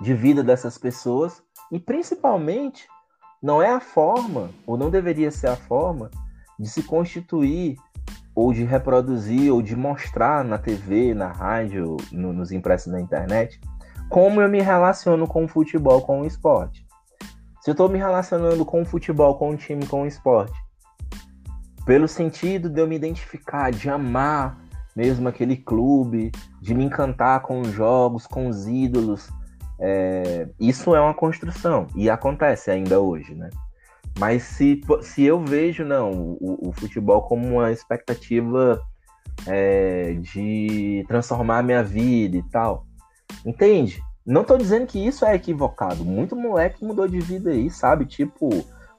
de 0.00 0.14
vida 0.14 0.42
dessas 0.42 0.76
pessoas 0.76 1.42
E 1.70 1.78
principalmente, 1.78 2.86
não 3.42 3.62
é 3.62 3.70
a 3.70 3.80
forma, 3.80 4.50
ou 4.66 4.76
não 4.76 4.90
deveria 4.90 5.30
ser 5.30 5.48
a 5.48 5.56
forma, 5.56 6.10
de 6.58 6.68
se 6.68 6.82
constituir, 6.82 7.76
ou 8.34 8.52
de 8.52 8.64
reproduzir, 8.64 9.52
ou 9.52 9.62
de 9.62 9.74
mostrar 9.74 10.44
na 10.44 10.58
TV, 10.58 11.14
na 11.14 11.28
rádio, 11.28 11.96
no, 12.10 12.32
nos 12.32 12.52
impressos 12.52 12.92
na 12.92 13.00
internet, 13.00 13.60
como 14.08 14.40
eu 14.40 14.48
me 14.48 14.60
relaciono 14.60 15.26
com 15.26 15.44
o 15.44 15.48
futebol, 15.48 16.02
com 16.02 16.20
o 16.20 16.26
esporte. 16.26 16.86
Se 17.62 17.70
eu 17.70 17.72
estou 17.72 17.88
me 17.88 17.98
relacionando 17.98 18.64
com 18.64 18.82
o 18.82 18.84
futebol, 18.84 19.36
com 19.36 19.50
o 19.50 19.56
time, 19.56 19.86
com 19.86 20.02
o 20.02 20.06
esporte, 20.06 20.58
pelo 21.84 22.06
sentido 22.06 22.68
de 22.68 22.80
eu 22.80 22.86
me 22.86 22.96
identificar, 22.96 23.70
de 23.70 23.88
amar 23.88 24.62
mesmo 24.94 25.28
aquele 25.28 25.56
clube, 25.56 26.30
de 26.60 26.74
me 26.74 26.84
encantar 26.84 27.40
com 27.42 27.60
os 27.60 27.68
jogos, 27.72 28.26
com 28.26 28.48
os 28.48 28.66
ídolos. 28.66 29.30
É, 29.80 30.48
isso 30.60 30.94
é 30.94 31.00
uma 31.00 31.14
construção 31.14 31.86
e 31.96 32.08
acontece 32.08 32.70
ainda 32.70 33.00
hoje, 33.00 33.34
né? 33.34 33.50
Mas 34.18 34.42
se, 34.42 34.80
se 35.00 35.24
eu 35.24 35.42
vejo 35.42 35.84
não 35.84 36.10
o, 36.12 36.68
o 36.68 36.72
futebol 36.72 37.22
como 37.22 37.46
uma 37.46 37.72
expectativa 37.72 38.80
é, 39.46 40.12
de 40.20 41.04
transformar 41.08 41.58
a 41.58 41.62
minha 41.62 41.82
vida 41.82 42.36
e 42.36 42.42
tal, 42.42 42.86
entende? 43.44 44.02
Não 44.24 44.44
tô 44.44 44.56
dizendo 44.56 44.86
que 44.86 45.04
isso 45.04 45.24
é 45.24 45.34
equivocado. 45.34 46.04
Muito 46.04 46.36
moleque 46.36 46.84
mudou 46.84 47.08
de 47.08 47.18
vida 47.18 47.50
aí, 47.50 47.70
sabe? 47.70 48.04
Tipo, 48.04 48.50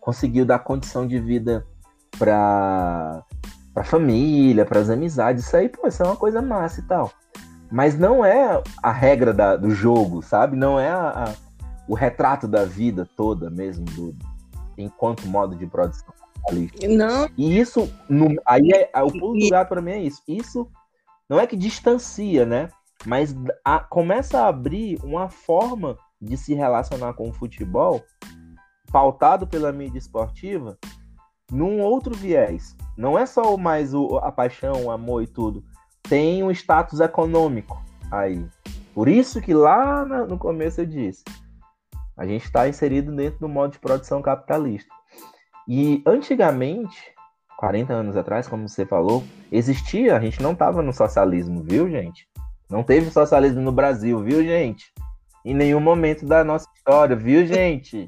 conseguiu 0.02 0.46
dar 0.46 0.60
condição 0.60 1.08
de 1.08 1.20
vida 1.20 1.66
para 2.18 3.24
pra 3.74 3.84
família, 3.84 4.66
para 4.66 4.80
as 4.80 4.90
amizades. 4.90 5.46
Isso 5.46 5.58
aí, 5.58 5.68
pô, 5.68 5.88
isso 5.88 6.04
é 6.04 6.06
uma 6.06 6.16
coisa 6.16 6.42
massa 6.42 6.80
e 6.80 6.84
tal. 6.84 7.12
Mas 7.72 7.98
não 7.98 8.24
é 8.24 8.62
a 8.84 8.92
regra 8.92 9.34
da, 9.34 9.56
do 9.56 9.72
jogo, 9.72 10.22
sabe? 10.22 10.56
Não 10.56 10.80
é 10.80 10.90
a, 10.90 11.26
a, 11.26 11.34
o 11.88 11.96
retrato 11.96 12.48
da 12.48 12.66
vida 12.66 13.10
toda 13.18 13.50
mesmo, 13.50 13.86
do, 13.86 14.16
enquanto 14.78 15.28
modo 15.28 15.56
de 15.56 15.66
produção. 15.66 16.14
Não. 16.88 17.28
E 17.38 17.58
isso, 17.58 17.92
no, 18.08 18.36
aí 18.46 18.70
é, 18.72 19.02
o 19.02 19.12
pulo 19.12 19.40
do 19.40 19.50
gato 19.50 19.70
para 19.70 19.82
mim 19.82 19.92
é 19.92 20.00
isso. 20.02 20.22
Isso 20.28 20.70
não 21.28 21.40
é 21.40 21.48
que 21.48 21.58
distancia, 21.58 22.46
né? 22.46 22.70
Mas 23.06 23.36
a, 23.66 23.80
começa 23.80 24.42
a 24.42 24.48
abrir 24.48 25.00
uma 25.04 25.30
forma 25.30 25.98
de 26.22 26.38
se 26.38 26.54
relacionar 26.54 27.14
com 27.14 27.30
o 27.30 27.34
futebol 27.34 28.04
pautado 28.92 29.48
pela 29.48 29.72
mídia 29.72 29.98
esportiva 29.98 30.78
num 31.54 31.80
outro 31.82 32.16
viés. 32.16 32.76
Não 32.98 33.18
é 33.18 33.28
só 33.28 33.56
mais 33.56 33.94
o, 33.94 34.18
a 34.18 34.32
paixão, 34.32 34.86
o 34.86 34.92
amor 34.92 35.22
e 35.22 35.28
tudo. 35.28 35.64
Tem 36.02 36.44
um 36.44 36.50
status 36.50 37.00
econômico 37.00 37.80
aí. 38.12 38.44
Por 38.94 39.08
isso 39.08 39.40
que 39.40 39.54
lá 39.54 40.04
no 40.04 40.38
começo 40.38 40.82
eu 40.82 40.86
disse, 40.86 41.24
a 42.18 42.26
gente 42.26 42.46
está 42.46 42.68
inserido 42.68 43.16
dentro 43.16 43.40
do 43.40 43.48
modo 43.48 43.74
de 43.74 43.80
produção 43.80 44.22
capitalista. 44.22 44.92
E 45.68 46.02
antigamente, 46.06 47.14
40 47.58 47.94
anos 47.94 48.18
atrás, 48.18 48.48
como 48.48 48.68
você 48.68 48.86
falou, 48.86 49.24
existia, 49.52 50.18
a 50.18 50.20
gente 50.20 50.42
não 50.42 50.54
estava 50.54 50.82
no 50.82 50.92
socialismo, 50.92 51.64
viu, 51.64 51.90
gente? 51.90 52.28
Não 52.70 52.84
teve 52.84 53.12
socialismo 53.12 53.62
no 53.62 53.72
Brasil, 53.72 54.20
viu, 54.24 54.44
gente? 54.44 54.92
Em 55.46 55.54
nenhum 55.54 55.80
momento 55.80 56.26
da 56.26 56.44
nossa 56.44 56.68
história, 56.76 57.16
viu, 57.16 57.46
gente? 57.46 58.08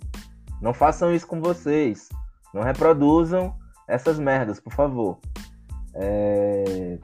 Não 0.61 0.73
façam 0.73 1.13
isso 1.13 1.27
com 1.27 1.39
vocês. 1.39 2.09
Não 2.55 2.63
reproduzam 2.63 3.53
essas 3.85 4.17
merdas, 4.17 4.61
por 4.61 4.71
favor. 4.71 5.19
É... 5.93 6.97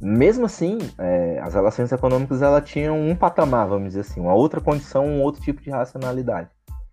Mesmo 0.00 0.46
assim, 0.46 0.78
é, 0.96 1.38
as 1.42 1.52
relações 1.52 1.92
econômicas 1.92 2.40
ela 2.40 2.62
tinham 2.62 2.98
um 2.98 3.14
patamar, 3.14 3.68
vamos 3.68 3.88
dizer 3.88 4.00
assim, 4.00 4.20
uma 4.20 4.32
outra 4.32 4.62
condição, 4.62 5.04
um 5.04 5.20
outro 5.20 5.42
tipo 5.42 5.60
de 5.60 5.68
racionalidade. 5.68 6.48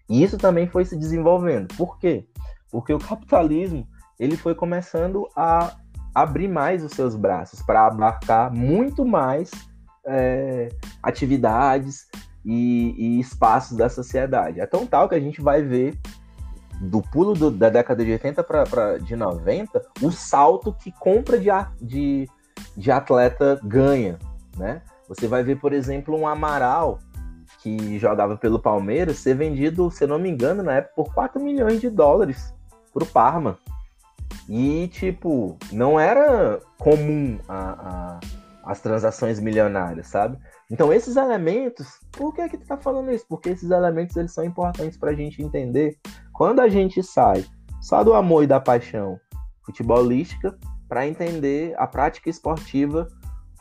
E 0.09 0.21
isso 0.21 0.37
também 0.37 0.67
foi 0.67 0.83
se 0.83 0.97
desenvolvendo. 0.97 1.73
Por 1.77 1.97
quê? 1.99 2.27
Porque 2.69 2.93
o 2.93 2.99
capitalismo 2.99 3.87
ele 4.19 4.35
foi 4.35 4.53
começando 4.53 5.25
a 5.37 5.73
abrir 6.13 6.49
mais 6.49 6.83
os 6.83 6.91
seus 6.91 7.15
braços 7.15 7.61
para 7.61 7.87
abarcar 7.87 8.51
muito 8.53 9.05
mais 9.05 9.51
é, 10.05 10.67
atividades 11.01 12.07
e, 12.43 12.93
e, 12.97 13.19
espaços 13.21 13.77
da 13.77 13.87
sociedade. 13.87 14.59
É 14.59 14.65
tão 14.65 14.85
tal 14.85 15.07
que 15.07 15.15
a 15.15 15.19
gente 15.19 15.41
vai 15.41 15.61
ver 15.61 15.97
do 16.81 17.01
pulo 17.01 17.33
do, 17.33 17.51
da 17.51 17.69
década 17.69 18.03
de 18.03 18.11
80 18.11 18.43
para 18.43 18.97
de 18.97 19.15
90, 19.15 19.81
o 20.01 20.11
salto 20.11 20.73
que 20.73 20.91
compra 20.91 21.37
de, 21.37 21.49
de, 21.81 22.29
de 22.75 22.91
atleta 22.91 23.59
ganha, 23.63 24.19
né? 24.57 24.81
Você 25.07 25.27
vai 25.27 25.43
ver, 25.43 25.59
por 25.59 25.73
exemplo, 25.73 26.17
um 26.17 26.27
Amaral 26.27 26.99
que 27.59 27.97
jogava 27.97 28.37
pelo 28.37 28.59
Palmeiras 28.59 29.17
ser 29.17 29.35
vendido, 29.35 29.89
se 29.89 30.05
não 30.05 30.19
me 30.19 30.29
engano, 30.29 30.61
na 30.61 30.73
época 30.73 30.93
por 30.95 31.13
4 31.13 31.41
milhões 31.41 31.81
de 31.81 31.89
dólares 31.89 32.53
pro 32.93 33.05
Parma. 33.05 33.57
E, 34.47 34.87
tipo, 34.89 35.57
não 35.71 35.99
era 35.99 36.59
comum 36.77 37.39
a, 37.47 38.19
a, 38.65 38.71
as 38.71 38.81
transações 38.81 39.39
milionárias, 39.39 40.07
sabe? 40.07 40.37
Então, 40.71 40.91
esses 40.91 41.15
elementos, 41.15 41.87
por 42.11 42.33
que 42.33 42.41
é 42.41 42.49
que 42.49 42.57
tu 42.57 42.65
tá 42.65 42.77
falando 42.77 43.11
isso? 43.11 43.25
Porque 43.29 43.49
esses 43.49 43.69
elementos, 43.69 44.15
eles 44.15 44.33
são 44.33 44.43
importantes 44.43 44.97
pra 44.97 45.13
gente 45.13 45.41
entender 45.41 45.97
quando 46.33 46.59
a 46.59 46.67
gente 46.67 47.03
sai 47.03 47.45
só 47.81 48.03
do 48.03 48.13
amor 48.13 48.43
e 48.43 48.47
da 48.47 48.59
paixão 48.59 49.19
futebolística 49.63 50.57
para 50.87 51.07
entender 51.07 51.75
a 51.77 51.85
prática 51.85 52.29
esportiva 52.29 53.07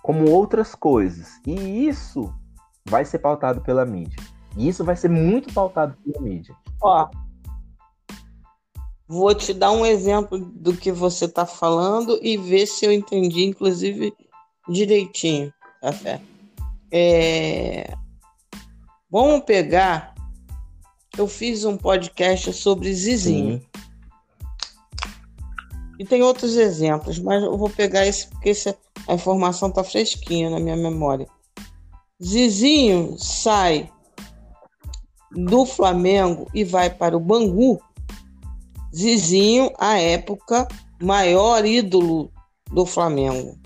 como 0.03 0.31
outras 0.31 0.75
coisas. 0.75 1.41
E 1.47 1.87
isso 1.87 2.33
vai 2.87 3.05
ser 3.05 3.19
pautado 3.19 3.61
pela 3.61 3.85
mídia. 3.85 4.23
E 4.57 4.69
isso 4.69 4.85
vai 4.85 4.97
ser 4.97 5.09
muito 5.09 5.53
pautado 5.53 5.97
pela 6.05 6.23
mídia. 6.23 6.55
Ó, 6.83 7.09
vou 9.07 9.35
te 9.35 9.53
dar 9.53 9.73
um 9.73 9.85
exemplo 9.85 10.39
do 10.39 10.75
que 10.75 10.91
você 10.91 11.27
está 11.27 11.45
falando 11.45 12.19
e 12.23 12.37
ver 12.37 12.67
se 12.67 12.87
eu 12.87 12.93
entendi, 12.93 13.45
inclusive, 13.45 14.15
direitinho, 14.69 15.53
café. 15.81 16.21
É... 16.97 17.93
Vamos 19.11 19.45
pegar 19.45 20.15
eu 21.17 21.29
fiz 21.29 21.65
um 21.65 21.77
podcast 21.77 22.53
sobre 22.53 22.93
Zizinho. 22.93 23.61
Sim. 23.61 23.67
E 25.99 26.05
tem 26.05 26.23
outros 26.23 26.57
exemplos, 26.57 27.21
mas 27.21 27.43
eu 27.43 27.57
vou 27.57 27.71
pegar 27.71 28.05
esse 28.05 28.27
porque 28.29 28.49
esse, 28.49 28.77
a 29.07 29.15
informação 29.15 29.69
está 29.69 29.85
fresquinha 29.85 30.51
na 30.51 30.59
minha 30.59 30.77
memória. 30.77 31.29
Zizinho 32.23 33.17
sai 33.17 33.89
do 35.31 35.65
Flamengo 35.65 36.49
e 36.53 36.65
vai 36.65 36.91
para 36.91 37.17
o 37.17 37.21
Bangu. 37.21 37.81
Zizinho, 38.95 39.73
à 39.79 39.99
época, 39.99 40.67
maior 41.01 41.65
ídolo 41.65 42.33
do 42.73 42.85
Flamengo. 42.85 43.57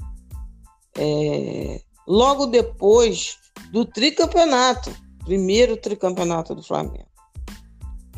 É, 0.98 1.80
logo 2.08 2.46
depois 2.46 3.38
do 3.70 3.84
tricampeonato, 3.84 4.90
primeiro 5.24 5.76
tricampeonato 5.76 6.54
do 6.54 6.62
Flamengo 6.62 7.08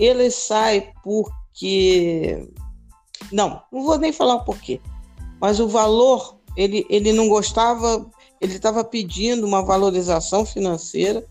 ele 0.01 0.31
sai 0.31 0.93
porque. 1.05 2.49
Não, 3.31 3.63
não 3.71 3.85
vou 3.85 3.99
nem 3.99 4.13
falar 4.13 4.37
o 4.37 4.45
porquê. 4.45 4.81
Mas 5.39 5.61
o 5.61 5.69
valor, 5.69 6.37
ele, 6.57 6.87
ele 6.89 7.13
não 7.13 7.29
gostava, 7.29 8.07
ele 8.41 8.55
estava 8.55 8.83
pedindo 8.83 9.47
uma 9.47 9.63
valorização 9.63 10.45
financeira. 10.45 11.25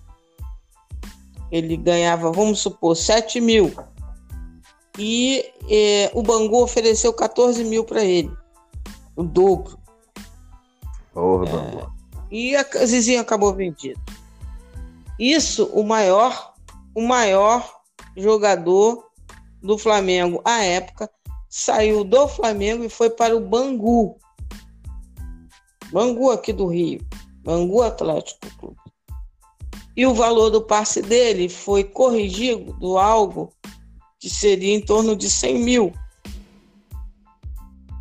Ele 1.52 1.76
ganhava, 1.76 2.32
vamos 2.32 2.60
supor, 2.60 2.96
7 2.96 3.42
mil. 3.42 3.74
E 5.00 5.44
é, 5.68 6.12
o 6.14 6.22
Bangu 6.22 6.62
ofereceu 6.62 7.12
14 7.12 7.64
mil 7.64 7.84
para 7.84 8.04
ele. 8.04 8.32
O 9.16 9.24
dobro. 9.24 9.80
Porra, 11.12 11.50
é, 11.50 11.52
Bangu. 11.52 11.99
E 12.32 12.56
a 12.56 12.64
Zizinho 12.86 13.22
acabou 13.22 13.54
vendido. 13.54 14.00
Isso, 15.18 15.66
o 15.74 15.84
maior, 15.84 16.54
o 16.96 17.02
maior 17.02 17.70
jogador 18.16 19.10
do 19.62 19.78
Flamengo 19.78 20.42
à 20.46 20.64
época, 20.64 21.10
saiu 21.50 22.04
do 22.04 22.28
Flamengo 22.28 22.84
e 22.84 22.90
foi 22.90 23.10
para 23.10 23.36
o 23.36 23.42
Bangu. 23.42 24.18
Bangu 25.92 26.32
aqui 26.32 26.54
do 26.54 26.68
Rio. 26.68 27.06
Bangu 27.44 27.82
Atlético 27.82 28.48
Clube. 28.58 28.78
E 29.98 30.06
o 30.06 30.14
valor 30.14 30.50
do 30.50 30.62
passe 30.62 31.02
dele 31.02 31.50
foi 31.50 31.84
corrigido 31.84 32.72
do 32.74 32.98
algo 32.98 33.52
que 34.20 34.30
seria 34.30 34.74
em 34.74 34.82
torno 34.82 35.16
de 35.16 35.30
100 35.30 35.60
mil 35.60 35.94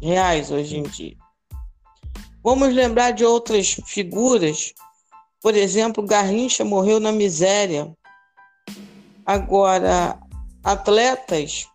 reais 0.00 0.50
hoje 0.50 0.76
em 0.76 0.82
dia. 0.84 1.16
Vamos 2.50 2.74
lembrar 2.74 3.10
de 3.10 3.26
outras 3.26 3.76
figuras. 3.84 4.72
Por 5.42 5.54
exemplo, 5.54 6.02
Garrincha 6.02 6.64
morreu 6.64 6.98
na 6.98 7.12
miséria 7.12 7.94
Agora, 9.26 10.18
atletas. 10.64 11.68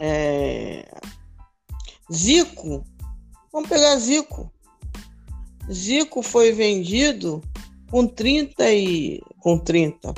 É... 0.00 0.84
Zico. 2.12 2.84
Vamos 3.52 3.68
pegar 3.68 3.96
Zico. 3.98 4.52
Zico 5.70 6.22
foi 6.22 6.50
vendido 6.50 7.40
com 7.88 8.04
30 8.04 8.68
e. 8.68 9.22
com 9.38 9.56
30. 9.56 10.12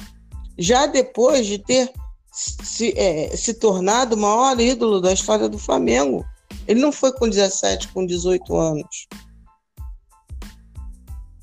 já 0.58 0.86
depois 0.86 1.46
de 1.46 1.58
ter 1.58 1.92
se, 2.32 2.98
é, 2.98 3.36
se 3.36 3.52
tornado 3.52 4.16
o 4.16 4.18
maior 4.18 4.58
ídolo 4.58 5.02
da 5.02 5.12
história 5.12 5.50
do 5.50 5.58
Flamengo. 5.58 6.24
Ele 6.66 6.80
não 6.80 6.90
foi 6.90 7.12
com 7.12 7.28
17, 7.28 7.88
com 7.88 8.06
18 8.06 8.56
anos. 8.56 9.06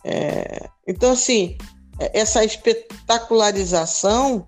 É, 0.03 0.67
então, 0.87 1.11
assim, 1.11 1.55
é, 1.99 2.19
essa 2.19 2.43
espetacularização 2.43 4.47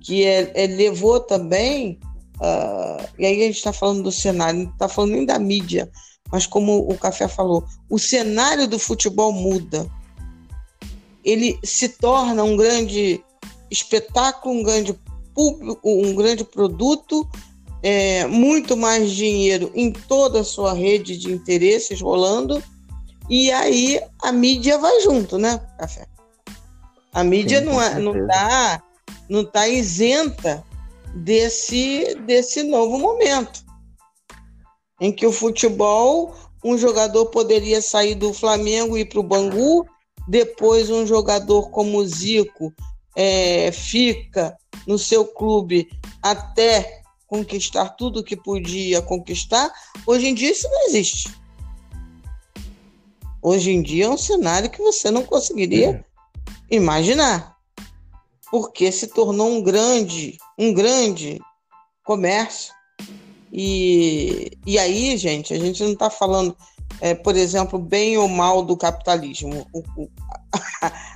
que 0.00 0.24
é, 0.24 0.50
é 0.54 0.66
levou 0.66 1.20
também, 1.20 1.98
uh, 2.36 3.06
e 3.18 3.26
aí 3.26 3.42
a 3.42 3.46
gente 3.46 3.56
está 3.56 3.72
falando 3.72 4.04
do 4.04 4.12
cenário, 4.12 4.64
não 4.64 4.70
está 4.70 4.88
falando 4.88 5.12
nem 5.12 5.26
da 5.26 5.38
mídia, 5.38 5.90
mas 6.30 6.46
como 6.46 6.90
o 6.90 6.96
Café 6.96 7.28
falou, 7.28 7.64
o 7.90 7.98
cenário 7.98 8.66
do 8.66 8.78
futebol 8.78 9.32
muda. 9.32 9.90
Ele 11.24 11.58
se 11.62 11.90
torna 11.90 12.42
um 12.42 12.56
grande 12.56 13.22
espetáculo, 13.70 14.54
um 14.54 14.62
grande 14.62 14.98
público, 15.34 15.80
um 15.84 16.14
grande 16.14 16.44
produto, 16.44 17.28
é, 17.82 18.26
muito 18.26 18.76
mais 18.76 19.12
dinheiro 19.12 19.70
em 19.74 19.92
toda 19.92 20.40
a 20.40 20.44
sua 20.44 20.72
rede 20.72 21.16
de 21.16 21.32
interesses 21.32 22.00
rolando, 22.00 22.62
e 23.28 23.50
aí 23.52 24.00
a 24.22 24.32
mídia 24.32 24.78
vai 24.78 25.00
junto, 25.00 25.38
né, 25.38 25.60
Café? 25.78 26.06
A 27.12 27.24
mídia 27.24 27.60
Sim, 27.60 27.66
não, 27.66 27.82
é, 27.82 27.98
não 27.98 28.26
tá, 28.26 28.82
não 29.28 29.44
tá 29.44 29.68
isenta 29.68 30.64
desse, 31.14 32.14
desse 32.26 32.62
novo 32.62 32.98
momento, 32.98 33.64
em 35.00 35.12
que 35.12 35.26
o 35.26 35.32
futebol, 35.32 36.34
um 36.64 36.76
jogador 36.76 37.26
poderia 37.26 37.80
sair 37.82 38.14
do 38.14 38.32
Flamengo 38.32 38.96
e 38.96 39.00
ir 39.00 39.06
para 39.06 39.20
o 39.20 39.22
Bangu, 39.22 39.86
depois 40.26 40.90
um 40.90 41.06
jogador 41.06 41.70
como 41.70 41.98
o 41.98 42.06
Zico 42.06 42.72
é, 43.16 43.72
fica 43.72 44.56
no 44.86 44.98
seu 44.98 45.24
clube 45.24 45.88
até 46.22 47.02
conquistar 47.26 47.90
tudo 47.90 48.24
que 48.24 48.36
podia 48.36 49.02
conquistar, 49.02 49.70
hoje 50.06 50.28
em 50.28 50.34
dia 50.34 50.50
isso 50.50 50.68
não 50.68 50.86
existe. 50.86 51.30
Hoje 53.42 53.70
em 53.70 53.82
dia 53.82 54.06
é 54.06 54.08
um 54.08 54.18
cenário 54.18 54.70
que 54.70 54.82
você 54.82 55.10
não 55.10 55.22
conseguiria 55.22 56.04
imaginar, 56.70 57.56
porque 58.50 58.90
se 58.90 59.06
tornou 59.08 59.48
um 59.48 59.62
grande, 59.62 60.36
um 60.58 60.72
grande 60.72 61.40
comércio. 62.04 62.72
E, 63.52 64.52
e 64.66 64.78
aí, 64.78 65.16
gente, 65.16 65.54
a 65.54 65.58
gente 65.58 65.82
não 65.82 65.92
está 65.92 66.10
falando, 66.10 66.56
é, 67.00 67.14
por 67.14 67.36
exemplo, 67.36 67.78
bem 67.78 68.18
ou 68.18 68.28
mal 68.28 68.62
do 68.62 68.76
capitalismo. 68.76 69.66
O, 69.72 69.82
o, 69.96 70.10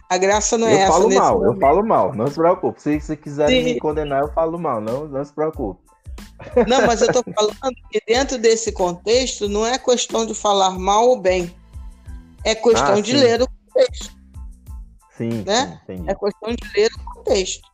a, 0.08 0.16
graça 0.16 0.56
não 0.56 0.68
é 0.68 0.74
eu 0.74 0.78
essa. 0.78 0.92
Falo 0.92 1.14
mal, 1.14 1.34
momento. 1.34 1.54
eu 1.54 1.60
falo 1.60 1.86
mal, 1.86 2.14
não 2.14 2.26
se 2.28 2.34
preocupe. 2.34 2.80
Se 2.80 3.00
você 3.00 3.16
quiser 3.16 3.48
me 3.48 3.78
condenar, 3.78 4.22
eu 4.22 4.32
falo 4.32 4.58
mal, 4.58 4.80
não, 4.80 5.06
não 5.08 5.24
se 5.24 5.32
preocupe. 5.32 5.80
Não, 6.66 6.86
mas 6.86 7.02
eu 7.02 7.08
estou 7.08 7.24
falando 7.34 7.76
que 7.90 8.00
dentro 8.06 8.38
desse 8.38 8.72
contexto 8.72 9.48
não 9.48 9.66
é 9.66 9.78
questão 9.78 10.24
de 10.24 10.34
falar 10.34 10.78
mal 10.78 11.08
ou 11.08 11.20
bem. 11.20 11.52
É 12.44 12.54
questão 12.54 12.94
ah, 12.94 13.00
de 13.00 13.12
ler 13.12 13.42
o 13.42 13.48
contexto. 13.48 14.16
Sim, 15.16 15.44
né? 15.46 15.80
Sim, 15.86 16.04
é 16.08 16.14
questão 16.14 16.54
de 16.54 16.72
ler 16.74 16.90
o 16.92 17.14
contexto. 17.14 17.68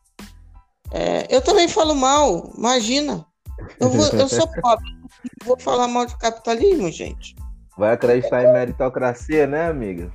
É, 0.91 1.27
eu 1.29 1.41
também 1.41 1.67
falo 1.67 1.95
mal, 1.95 2.51
imagina. 2.57 3.25
Eu, 3.79 3.89
vou, 3.89 4.07
eu 4.07 4.27
sou 4.27 4.47
pobre, 4.61 4.91
não 4.91 5.47
vou 5.47 5.59
falar 5.59 5.87
mal 5.87 6.05
de 6.05 6.17
capitalismo, 6.17 6.91
gente. 6.91 7.35
Vai 7.77 7.93
acreditar 7.93 8.43
em 8.43 8.51
meritocracia, 8.51 9.47
né, 9.47 9.67
amiga? 9.67 10.11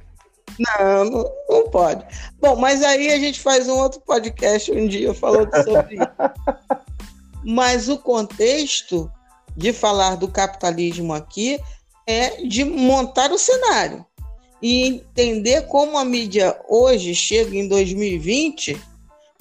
Não, 0.59 1.05
não, 1.05 1.33
não, 1.49 1.71
pode. 1.71 2.05
Bom, 2.41 2.57
mas 2.57 2.83
aí 2.83 3.11
a 3.11 3.19
gente 3.19 3.41
faz 3.41 3.69
um 3.69 3.77
outro 3.77 4.01
podcast 4.03 4.71
um 4.71 4.87
dia 4.87 5.13
falando 5.13 5.51
sobre 5.65 5.97
isso. 5.97 6.85
Mas 7.47 7.89
o 7.91 7.99
contexto 7.99 9.11
de 9.55 9.73
falar 9.73 10.17
do 10.17 10.29
capitalismo 10.29 11.13
aqui 11.13 11.61
é 12.07 12.43
de 12.43 12.65
montar 12.65 13.31
o 13.33 13.39
cenário 13.39 14.07
e 14.65 14.87
entender 14.87 15.67
como 15.67 15.99
a 15.99 16.05
mídia 16.07 16.59
hoje 16.67 17.15
chega 17.15 17.55
em 17.55 17.69
2020 17.69 18.81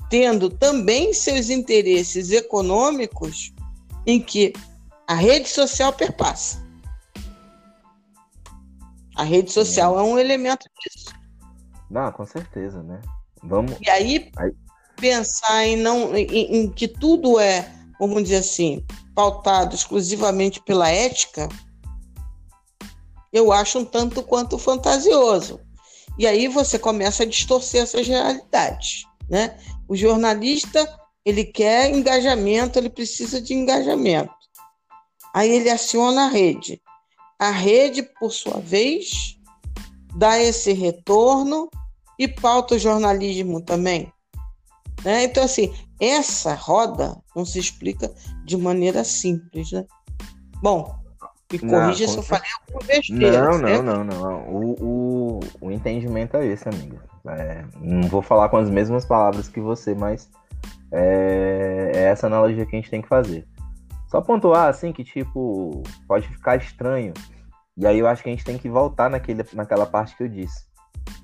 tendo 0.10 0.50
também 0.50 1.14
seus 1.14 1.50
interesses 1.50 2.30
econômicos 2.30 3.54
em 4.06 4.20
que 4.20 4.52
a 5.08 5.14
rede 5.14 5.48
social 5.48 5.94
perpassa. 5.94 6.62
A 9.16 9.24
rede 9.24 9.50
social 9.50 9.98
é, 9.98 10.02
é 10.02 10.04
um 10.04 10.20
elemento 10.20 10.66
disso. 10.82 11.16
Não, 11.90 12.12
com 12.12 12.26
certeza, 12.26 12.84
né? 12.84 13.00
Vamos. 13.42 13.78
E 13.80 13.90
aí, 13.90 14.30
aí... 14.36 14.52
pensar 14.98 15.66
em 15.66 15.78
não 15.78 16.14
em, 16.18 16.58
em 16.58 16.70
que 16.70 16.86
tudo 16.86 17.40
é 17.40 17.72
vamos 17.98 18.24
dizer 18.24 18.40
assim, 18.40 18.86
pautado 19.16 19.74
exclusivamente 19.74 20.60
pela 20.60 20.90
ética, 20.90 21.48
eu 23.34 23.52
acho 23.52 23.80
um 23.80 23.86
tanto 23.86 24.22
quanto 24.22 24.60
fantasioso. 24.60 25.60
E 26.18 26.28
aí 26.28 26.48
você 26.48 26.78
começa 26.78 27.24
a 27.24 27.26
distorcer 27.26 27.82
essas 27.82 28.08
realidades, 28.08 29.06
né? 29.28 29.58
O 29.88 29.96
jornalista, 29.96 30.88
ele 31.26 31.44
quer 31.44 31.90
engajamento, 31.90 32.78
ele 32.78 32.90
precisa 32.90 33.42
de 33.42 33.56
engajamento. 33.56 34.32
Aí 35.34 35.50
ele 35.50 35.72
aciona 35.72 36.26
a 36.26 36.30
rede. 36.30 36.80
A 37.40 37.50
rede, 37.50 38.04
por 38.04 38.32
sua 38.32 38.60
vez, 38.60 39.36
dá 40.16 40.40
esse 40.40 40.72
retorno 40.72 41.70
e 42.20 42.28
pauta 42.28 42.76
o 42.76 42.80
jornalismo 42.80 43.60
também. 43.60 44.14
Né? 45.04 45.24
Então, 45.24 45.44
assim, 45.44 45.74
essa 46.00 46.54
roda 46.54 47.20
não 47.36 47.44
se 47.44 47.58
explica 47.58 48.14
de 48.46 48.56
maneira 48.56 49.04
simples, 49.04 49.72
né? 49.72 49.86
Bom, 50.62 51.03
me 51.54 51.60
corrija 51.70 52.08
se 52.08 52.18
eu 52.18 52.24
falei 52.24 52.50
alguma 52.60 52.88
besteira. 52.88 53.50
Não, 53.50 53.58
não, 53.58 53.84
não, 53.84 54.04
não. 54.04 54.48
O, 54.48 54.76
o, 54.82 55.40
o 55.62 55.72
entendimento 55.72 56.38
é 56.38 56.46
esse, 56.46 56.68
amiga. 56.68 57.02
É, 57.28 57.64
não 57.80 58.08
vou 58.08 58.22
falar 58.22 58.50
com 58.50 58.58
as 58.58 58.70
mesmas 58.70 59.06
palavras 59.06 59.48
que 59.48 59.62
você, 59.62 59.96
mas 59.96 60.30
é, 60.92 61.92
é 61.96 62.04
essa 62.04 62.28
analogia 62.28 62.66
que 62.66 62.76
a 62.76 62.80
gente 62.80 62.90
tem 62.90 63.02
que 63.02 63.08
fazer. 63.08 63.48
Só 64.08 64.22
pontuar, 64.22 64.70
assim, 64.70 64.92
que, 64.92 65.04
tipo, 65.04 65.82
pode 66.08 66.28
ficar 66.28 66.58
estranho. 66.58 67.14
E 67.76 67.88
aí 67.88 67.98
eu 67.98 68.08
acho 68.08 68.22
que 68.22 68.30
a 68.30 68.32
gente 68.32 68.46
tem 68.46 68.58
que 68.58 68.70
voltar 68.70 69.10
naquele, 69.10 69.44
naquela 69.54 69.86
parte 69.86 70.16
que 70.16 70.24
eu 70.24 70.28
disse. 70.28 70.66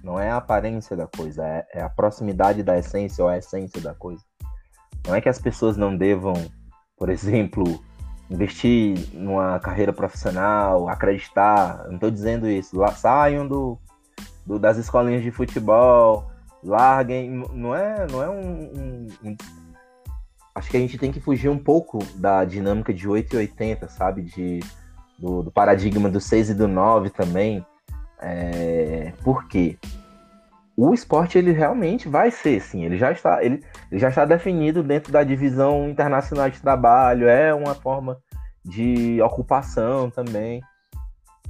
Não 0.04 0.20
é 0.20 0.32
a 0.32 0.38
aparência 0.38 0.96
da 0.96 1.06
coisa, 1.06 1.46
é, 1.46 1.68
é 1.74 1.82
a 1.82 1.90
proximidade 1.90 2.64
da 2.64 2.78
essência 2.78 3.24
ou 3.24 3.30
a 3.30 3.38
essência 3.38 3.80
da 3.82 3.94
coisa. 3.94 4.24
Não 5.06 5.14
é 5.14 5.22
que 5.22 5.30
as 5.30 5.40
pessoas 5.40 5.78
não 5.78 5.96
devam, 5.96 6.34
por 6.98 7.10
exemplo, 7.12 7.64
investir 8.30 8.98
numa 9.14 9.60
carreira 9.60 9.92
profissional, 9.92 10.88
acreditar. 10.88 11.86
Não 11.88 11.96
estou 11.96 12.12
dizendo 12.12 12.48
isso. 12.48 12.78
Lá, 12.78 12.92
saiam 12.92 13.48
do, 13.48 13.78
do, 14.46 14.60
das 14.60 14.78
escolinhas 14.78 15.24
de 15.24 15.32
futebol, 15.32 16.30
larguem. 16.64 17.44
Não 17.54 17.76
é, 17.76 18.08
não 18.10 18.22
é 18.22 18.30
um, 18.30 18.38
um, 18.44 19.08
um, 19.24 19.38
Acho 20.54 20.70
que 20.70 20.78
a 20.78 20.80
gente 20.80 20.98
tem 20.98 21.12
que 21.12 21.20
fugir 21.20 21.50
um 21.50 21.58
pouco 21.58 22.00
da 22.16 22.44
dinâmica 22.46 22.94
de 22.94 23.08
8 23.08 23.34
e 23.34 23.38
80, 23.38 23.88
sabe? 23.90 24.22
De, 24.22 24.60
do, 25.18 25.44
do 25.44 25.52
paradigma 25.52 26.10
do 26.10 26.20
6 26.20 26.52
e 26.52 26.54
do 26.54 26.68
9 26.68 27.10
também. 27.10 27.66
É, 28.22 29.14
por 29.24 29.48
quê? 29.48 29.78
O 30.82 30.94
esporte 30.94 31.38
ele 31.38 31.52
realmente 31.52 32.08
vai 32.08 32.32
ser, 32.32 32.62
sim, 32.62 32.86
ele 32.86 32.98
já 32.98 33.12
está, 33.12 33.44
ele, 33.44 33.62
ele 33.92 34.00
já 34.00 34.08
está 34.08 34.24
definido 34.24 34.82
dentro 34.82 35.12
da 35.12 35.26
divisão 35.26 35.90
internacional 35.90 36.50
de 36.50 36.62
trabalho, 36.62 37.28
é 37.28 37.54
uma 37.54 37.76
forma 37.76 38.18
de 38.64 39.22
ocupação 39.22 40.10
também. 40.10 40.62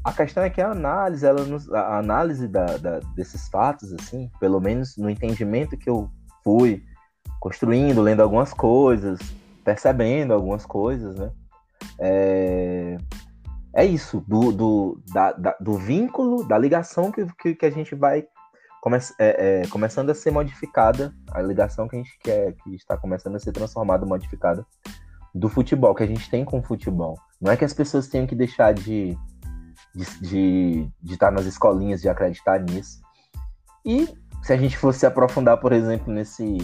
A 0.03 0.11
questão 0.11 0.41
é 0.41 0.49
que 0.49 0.59
a 0.59 0.71
análise, 0.71 1.27
ela 1.27 1.43
nos, 1.43 1.71
a 1.71 1.99
análise 1.99 2.47
da, 2.47 2.65
da, 2.77 3.01
desses 3.15 3.47
fatos, 3.49 3.93
assim, 3.93 4.31
pelo 4.39 4.59
menos 4.59 4.97
no 4.97 5.07
entendimento 5.07 5.77
que 5.77 5.91
eu 5.91 6.09
fui 6.43 6.83
construindo, 7.39 8.01
lendo 8.01 8.23
algumas 8.23 8.51
coisas, 8.51 9.19
percebendo 9.63 10.33
algumas 10.33 10.65
coisas, 10.65 11.15
né? 11.15 11.31
É, 11.99 12.97
é 13.75 13.85
isso, 13.85 14.25
do, 14.27 14.51
do, 14.51 15.03
da, 15.13 15.33
da, 15.33 15.55
do 15.61 15.77
vínculo, 15.77 16.43
da 16.43 16.57
ligação 16.57 17.11
que, 17.11 17.27
que, 17.39 17.53
que 17.53 17.65
a 17.67 17.71
gente 17.71 17.93
vai 17.93 18.25
come, 18.81 18.97
é, 19.17 19.61
é, 19.61 19.67
começando 19.67 20.09
a 20.09 20.15
ser 20.15 20.31
modificada, 20.31 21.13
a 21.31 21.41
ligação 21.41 21.87
que 21.87 21.95
a 21.95 21.99
gente 21.99 22.17
quer, 22.19 22.53
que 22.53 22.75
está 22.75 22.97
começando 22.97 23.35
a 23.35 23.39
ser 23.39 23.51
transformada, 23.51 24.05
modificada, 24.05 24.65
do 25.33 25.47
futebol, 25.49 25.93
que 25.93 26.03
a 26.03 26.07
gente 26.07 26.29
tem 26.29 26.43
com 26.43 26.59
o 26.59 26.63
futebol. 26.63 27.17
Não 27.39 27.51
é 27.51 27.57
que 27.57 27.65
as 27.65 27.73
pessoas 27.73 28.07
tenham 28.07 28.25
que 28.25 28.35
deixar 28.35 28.73
de, 28.73 29.17
de, 29.95 30.21
de, 30.21 30.91
de 31.01 31.13
estar 31.13 31.31
nas 31.31 31.45
escolinhas, 31.45 32.01
de 32.01 32.09
acreditar 32.09 32.59
nisso. 32.59 32.99
E 33.85 34.07
se 34.41 34.53
a 34.53 34.57
gente 34.57 34.77
fosse 34.77 35.05
aprofundar, 35.05 35.59
por 35.59 35.71
exemplo, 35.71 36.11
nesse, 36.11 36.57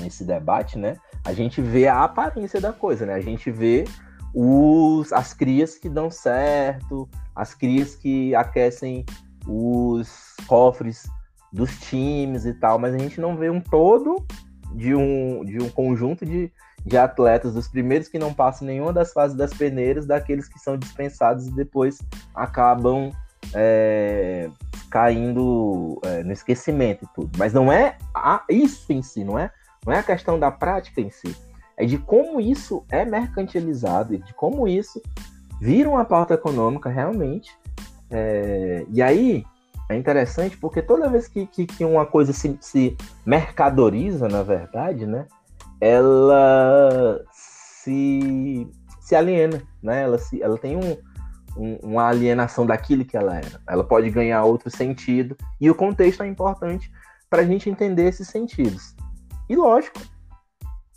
nesse 0.00 0.24
debate, 0.24 0.78
né? 0.78 0.96
A 1.24 1.32
gente 1.32 1.60
vê 1.60 1.88
a 1.88 2.04
aparência 2.04 2.60
da 2.60 2.72
coisa, 2.72 3.06
né? 3.06 3.14
A 3.14 3.20
gente 3.20 3.50
vê 3.50 3.84
os, 4.34 5.12
as 5.12 5.32
crias 5.32 5.76
que 5.76 5.88
dão 5.88 6.10
certo, 6.10 7.08
as 7.34 7.54
crias 7.54 7.94
que 7.94 8.34
aquecem 8.34 9.04
os 9.46 10.34
cofres 10.46 11.04
dos 11.52 11.78
times 11.78 12.44
e 12.44 12.54
tal, 12.54 12.78
mas 12.78 12.94
a 12.94 12.98
gente 12.98 13.20
não 13.20 13.36
vê 13.36 13.48
um 13.48 13.60
todo 13.60 14.24
de 14.74 14.94
um, 14.94 15.44
de 15.44 15.62
um 15.62 15.68
conjunto 15.68 16.26
de, 16.26 16.52
de 16.84 16.96
atletas, 16.96 17.54
dos 17.54 17.68
primeiros 17.68 18.08
que 18.08 18.18
não 18.18 18.34
passam 18.34 18.66
nenhuma 18.66 18.92
das 18.92 19.12
fases 19.12 19.36
das 19.36 19.54
peneiras, 19.54 20.06
daqueles 20.06 20.48
que 20.48 20.58
são 20.58 20.76
dispensados 20.76 21.46
e 21.46 21.52
depois 21.52 21.98
acabam 22.34 23.12
é, 23.54 24.50
caindo 24.90 26.00
é, 26.04 26.22
no 26.24 26.32
esquecimento 26.32 27.04
e 27.04 27.08
tudo. 27.14 27.30
Mas 27.38 27.52
não 27.52 27.72
é 27.72 27.96
a, 28.14 28.44
isso 28.50 28.92
em 28.92 29.02
si, 29.02 29.24
não 29.24 29.38
é, 29.38 29.50
não 29.86 29.92
é 29.92 29.98
a 29.98 30.02
questão 30.02 30.38
da 30.38 30.50
prática 30.50 31.00
em 31.00 31.10
si. 31.10 31.34
É 31.76 31.84
de 31.84 31.98
como 31.98 32.40
isso 32.40 32.84
é 32.90 33.04
mercantilizado 33.04 34.14
e 34.14 34.18
de 34.18 34.32
como 34.34 34.66
isso 34.68 35.00
vira 35.60 35.88
uma 35.88 36.04
pauta 36.04 36.34
econômica 36.34 36.88
realmente. 36.88 37.56
É, 38.10 38.84
e 38.88 39.02
aí 39.02 39.44
é 39.88 39.96
interessante 39.96 40.56
porque 40.56 40.80
toda 40.80 41.08
vez 41.08 41.28
que, 41.28 41.46
que, 41.46 41.66
que 41.66 41.84
uma 41.84 42.06
coisa 42.06 42.32
se, 42.32 42.56
se 42.60 42.96
mercadoriza, 43.24 44.28
na 44.28 44.42
verdade, 44.42 45.06
né, 45.06 45.26
ela 45.80 47.22
se, 47.84 48.66
se 49.00 49.14
aliena, 49.14 49.62
né? 49.82 50.02
Ela, 50.02 50.18
se, 50.18 50.42
ela 50.42 50.56
tem 50.56 50.76
um, 50.76 50.96
um, 51.56 51.76
uma 51.82 52.08
alienação 52.08 52.64
daquilo 52.64 53.04
que 53.04 53.16
ela 53.16 53.36
era. 53.36 53.60
Ela 53.68 53.84
pode 53.84 54.08
ganhar 54.10 54.42
outro 54.44 54.70
sentido 54.70 55.36
e 55.60 55.70
o 55.70 55.74
contexto 55.74 56.22
é 56.22 56.26
importante 56.26 56.90
para 57.28 57.42
a 57.42 57.44
gente 57.44 57.68
entender 57.68 58.08
esses 58.08 58.28
sentidos. 58.28 58.94
E 59.48 59.56
lógico, 59.56 60.00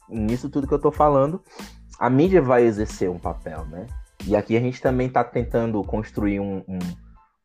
nisso 0.08 0.50
tudo 0.50 0.68
que 0.68 0.74
eu 0.74 0.78
estou 0.78 0.92
falando, 0.92 1.42
a 2.00 2.10
mídia 2.10 2.42
vai 2.42 2.64
exercer 2.64 3.10
um 3.10 3.20
papel, 3.20 3.66
né? 3.66 3.86
E 4.26 4.36
aqui 4.36 4.58
a 4.58 4.60
gente 4.60 4.82
também 4.82 5.08
está 5.08 5.24
tentando 5.24 5.82
construir 5.84 6.40
um, 6.40 6.64
um 6.68 6.80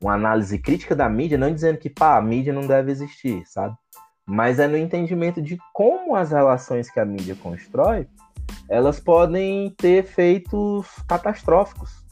uma 0.02 0.14
análise 0.14 0.58
crítica 0.58 0.96
da 0.96 1.08
mídia, 1.08 1.38
não 1.38 1.54
dizendo 1.54 1.78
que 1.78 1.88
pá, 1.88 2.16
a 2.16 2.22
mídia 2.22 2.52
não 2.52 2.66
deve 2.66 2.90
existir, 2.90 3.46
sabe? 3.46 3.74
Mas 4.26 4.58
é 4.58 4.66
no 4.66 4.76
entendimento 4.76 5.40
de 5.40 5.56
como 5.72 6.16
as 6.16 6.32
relações 6.32 6.90
que 6.90 6.98
a 6.98 7.04
mídia 7.04 7.36
constrói, 7.36 8.08
elas 8.68 8.98
podem 8.98 9.70
ter 9.76 10.04
efeitos 10.04 10.88
catastróficos 11.08 12.04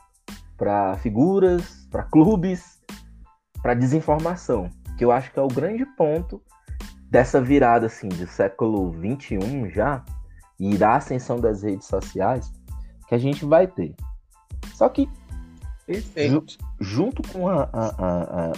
para 0.56 0.96
figuras, 0.98 1.86
para 1.90 2.04
clubes, 2.04 2.80
para 3.62 3.74
desinformação, 3.74 4.70
que 4.96 5.04
eu 5.04 5.10
acho 5.10 5.32
que 5.32 5.38
é 5.38 5.42
o 5.42 5.48
grande 5.48 5.84
ponto 5.96 6.40
dessa 7.10 7.40
virada 7.40 7.86
assim 7.86 8.08
do 8.08 8.26
século 8.26 8.92
21 8.92 9.68
já 9.70 10.04
e 10.58 10.76
da 10.76 10.96
ascensão 10.96 11.40
das 11.40 11.62
redes 11.62 11.86
sociais 11.86 12.52
que 13.08 13.14
a 13.14 13.18
gente 13.18 13.44
vai 13.44 13.66
ter. 13.66 13.94
Só 14.80 14.88
que 14.88 15.06
Perfeito. 15.86 16.56
Junto 16.80 17.20
com 17.30 17.48
a, 17.48 17.68
a, 17.70 17.88
a, 17.98 18.52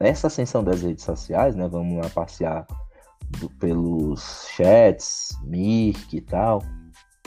essa 0.00 0.28
ascensão 0.28 0.64
das 0.64 0.80
redes 0.80 1.04
sociais, 1.04 1.54
né? 1.54 1.68
Vamos 1.68 2.02
lá 2.02 2.08
passear 2.08 2.66
do, 3.38 3.50
pelos 3.50 4.48
chats, 4.56 5.36
Mirk 5.44 6.16
e 6.16 6.22
tal, 6.22 6.62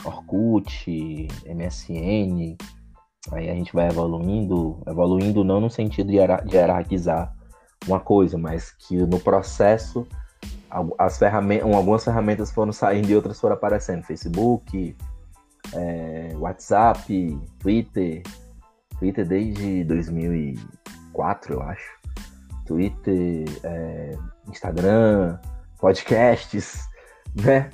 Orkut, 0.04 1.28
MSN. 1.46 2.56
Aí 3.30 3.48
a 3.48 3.54
gente 3.54 3.72
vai 3.72 3.86
evoluindo, 3.86 4.82
evoluindo 4.88 5.44
não 5.44 5.60
no 5.60 5.70
sentido 5.70 6.10
de 6.10 6.16
hierarquizar 6.16 7.32
uma 7.86 8.00
coisa, 8.00 8.36
mas 8.36 8.72
que 8.72 8.96
no 8.96 9.20
processo 9.20 10.04
as 10.98 11.16
ferramentas, 11.16 11.72
algumas 11.72 12.02
ferramentas 12.02 12.50
foram 12.50 12.72
saindo 12.72 13.08
e 13.08 13.14
outras 13.14 13.38
foram 13.38 13.54
aparecendo. 13.54 14.02
Facebook, 14.02 14.96
é, 15.74 16.32
WhatsApp, 16.36 17.38
Twitter, 17.58 18.22
Twitter 18.98 19.26
desde 19.26 19.84
2004, 19.84 21.54
eu 21.54 21.62
acho. 21.62 22.02
Twitter, 22.66 23.44
é, 23.64 24.10
Instagram, 24.48 25.38
podcasts, 25.78 26.88
né? 27.34 27.70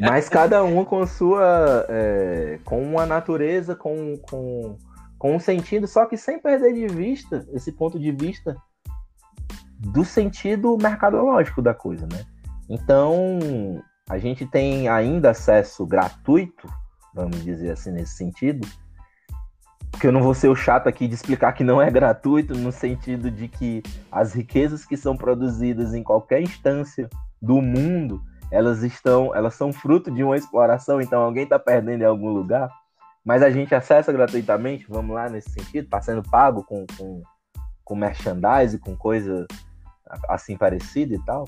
Mas 0.00 0.28
cada 0.28 0.62
uma 0.62 0.84
com 0.84 1.06
sua. 1.06 1.86
É, 1.88 2.58
com 2.64 2.82
uma 2.82 3.06
natureza, 3.06 3.74
com, 3.74 4.18
com, 4.18 4.76
com 5.18 5.36
um 5.36 5.40
sentido, 5.40 5.86
só 5.86 6.04
que 6.04 6.16
sem 6.16 6.38
perder 6.38 6.74
de 6.74 6.86
vista 6.86 7.46
esse 7.52 7.72
ponto 7.72 7.98
de 7.98 8.12
vista 8.12 8.54
do 9.78 10.04
sentido 10.04 10.76
mercadológico 10.80 11.62
da 11.62 11.72
coisa, 11.72 12.06
né? 12.12 12.24
Então, 12.68 13.38
a 14.08 14.18
gente 14.18 14.46
tem 14.46 14.88
ainda 14.88 15.30
acesso 15.30 15.86
gratuito, 15.86 16.68
vamos 17.14 17.42
dizer 17.42 17.72
assim, 17.72 17.90
nesse 17.90 18.16
sentido, 18.16 18.66
porque 19.90 20.06
eu 20.06 20.12
não 20.12 20.22
vou 20.22 20.34
ser 20.34 20.48
o 20.48 20.56
chato 20.56 20.88
aqui 20.88 21.06
de 21.06 21.14
explicar 21.14 21.52
que 21.52 21.64
não 21.64 21.82
é 21.82 21.90
gratuito, 21.90 22.54
no 22.56 22.72
sentido 22.72 23.30
de 23.30 23.48
que 23.48 23.82
as 24.10 24.32
riquezas 24.32 24.84
que 24.84 24.96
são 24.96 25.16
produzidas 25.16 25.92
em 25.92 26.02
qualquer 26.02 26.40
instância 26.40 27.08
do 27.42 27.60
mundo, 27.60 28.22
elas 28.50 28.82
estão, 28.82 29.34
elas 29.34 29.54
são 29.54 29.72
fruto 29.72 30.10
de 30.10 30.24
uma 30.24 30.36
exploração, 30.36 31.00
então 31.00 31.20
alguém 31.20 31.44
está 31.44 31.58
perdendo 31.58 32.02
em 32.02 32.06
algum 32.06 32.30
lugar, 32.30 32.70
mas 33.24 33.42
a 33.42 33.50
gente 33.50 33.74
acessa 33.74 34.12
gratuitamente, 34.12 34.86
vamos 34.88 35.14
lá 35.14 35.28
nesse 35.28 35.50
sentido, 35.50 35.84
está 35.84 36.00
sendo 36.00 36.22
pago 36.22 36.64
com, 36.64 36.86
com, 36.96 37.22
com 37.84 37.94
merchandise, 37.94 38.78
com 38.78 38.96
coisa 38.96 39.46
assim 40.28 40.56
parecida 40.56 41.14
e 41.14 41.24
tal, 41.24 41.44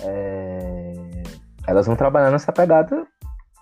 é... 0.00 1.22
elas 1.66 1.86
vão 1.86 1.96
trabalhar 1.96 2.30
nessa 2.30 2.52
pegada 2.52 3.06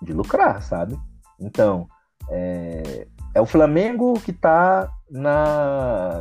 de 0.01 0.13
lucrar, 0.13 0.63
sabe? 0.63 0.99
Então, 1.43 1.89
é, 2.31 3.07
é 3.35 3.41
o 3.41 3.47
Flamengo 3.47 4.15
que 4.21 4.31
está 4.31 4.91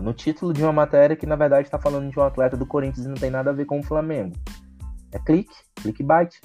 no 0.01 0.13
título 0.13 0.53
de 0.53 0.63
uma 0.63 0.73
matéria 0.73 1.15
que, 1.15 1.25
na 1.25 1.35
verdade, 1.35 1.67
está 1.67 1.79
falando 1.79 2.11
de 2.11 2.19
um 2.19 2.23
atleta 2.23 2.57
do 2.57 2.65
Corinthians 2.65 3.05
e 3.05 3.09
não 3.09 3.15
tem 3.15 3.29
nada 3.29 3.51
a 3.51 3.53
ver 3.53 3.65
com 3.65 3.79
o 3.79 3.83
Flamengo. 3.83 4.35
É 5.11 5.19
clique, 5.19 5.53
clickbait, 5.75 6.39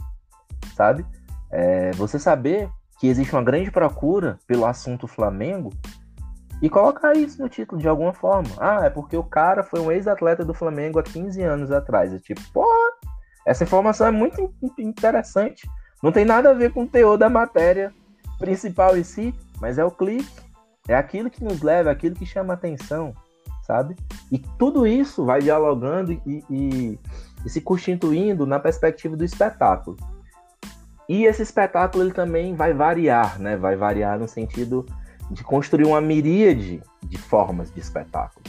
sabe? 0.74 1.05
É 1.51 1.91
você 1.93 2.18
saber 2.18 2.68
que 2.99 3.09
existe 3.09 3.33
uma 3.33 3.43
grande 3.43 3.70
procura 3.70 4.39
pelo 4.47 4.64
assunto 4.64 5.07
Flamengo 5.07 5.72
e 6.62 6.70
colocar 6.70 7.14
isso 7.14 7.41
no 7.41 7.49
título 7.49 7.81
de 7.81 7.89
alguma 7.89 8.12
forma. 8.12 8.49
Ah, 8.59 8.85
é 8.85 8.91
porque 8.91 9.16
o 9.16 9.22
cara 9.22 9.62
foi 9.62 9.81
um 9.81 9.93
ex-atleta 9.93 10.45
do 10.45 10.55
Flamengo 10.55 10.99
há 10.99 11.03
15 11.03 11.43
anos 11.43 11.70
atrás. 11.70 12.12
É 12.12 12.18
tipo, 12.18 12.41
porra, 12.53 12.93
essa 13.47 13.64
informação 13.64 14.07
é 14.07 14.11
muito 14.11 14.53
interessante. 14.79 15.68
Não 16.03 16.11
tem 16.11 16.24
nada 16.24 16.51
a 16.51 16.55
ver 16.55 16.72
com 16.72 16.83
o 16.83 16.89
teor 16.89 17.18
da 17.18 17.29
matéria 17.29 17.93
principal 18.39 18.97
em 18.97 19.05
si, 19.05 19.34
mas 19.61 19.78
é 19.78 19.84
o 19.84 19.91
clique 19.91 20.47
é 20.89 20.95
aquilo 20.95 21.30
que 21.30 21.43
nos 21.43 21.62
leva, 21.62 21.91
é 21.91 21.93
aquilo 21.93 22.14
que 22.14 22.24
chama 22.24 22.55
atenção, 22.55 23.14
sabe? 23.62 23.97
E 24.30 24.39
tudo 24.39 24.87
isso 24.87 25.24
vai 25.24 25.41
dialogando 25.41 26.12
e, 26.12 26.45
e, 26.49 26.99
e 27.45 27.51
se 27.51 27.61
constituindo 27.61 28.47
na 28.47 28.59
perspectiva 28.59 29.16
do 29.16 29.24
espetáculo. 29.24 29.97
E 31.09 31.24
esse 31.24 31.43
espetáculo 31.43 32.05
ele 32.05 32.12
também 32.12 32.55
vai 32.55 32.72
variar, 32.72 33.39
né? 33.41 33.57
Vai 33.57 33.76
variar 33.76 34.18
no 34.18 34.28
sentido 34.28 34.87
de 35.30 35.43
construir 35.43 35.84
uma 35.84 36.01
miríade 36.01 36.82
de 37.03 37.18
formas 37.18 37.72
de 37.72 37.80
espetáculo. 37.80 38.45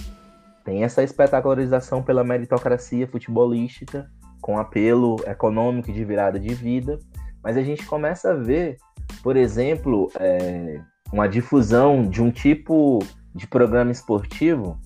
Tem 0.63 0.83
essa 0.83 1.01
espetacularização 1.01 2.03
pela 2.03 2.23
meritocracia 2.23 3.07
futebolística, 3.07 4.09
com 4.41 4.59
apelo 4.59 5.17
econômico 5.25 5.91
de 5.91 6.03
virada 6.03 6.39
de 6.39 6.53
vida, 6.53 6.99
mas 7.43 7.57
a 7.57 7.61
gente 7.61 7.85
começa 7.85 8.31
a 8.31 8.35
ver, 8.35 8.77
por 9.23 9.35
exemplo, 9.35 10.11
é, 10.19 10.81
uma 11.11 11.27
difusão 11.27 12.07
de 12.07 12.21
um 12.21 12.31
tipo 12.31 12.99
de 13.33 13.47
programa 13.47 13.91
esportivo 13.91 14.79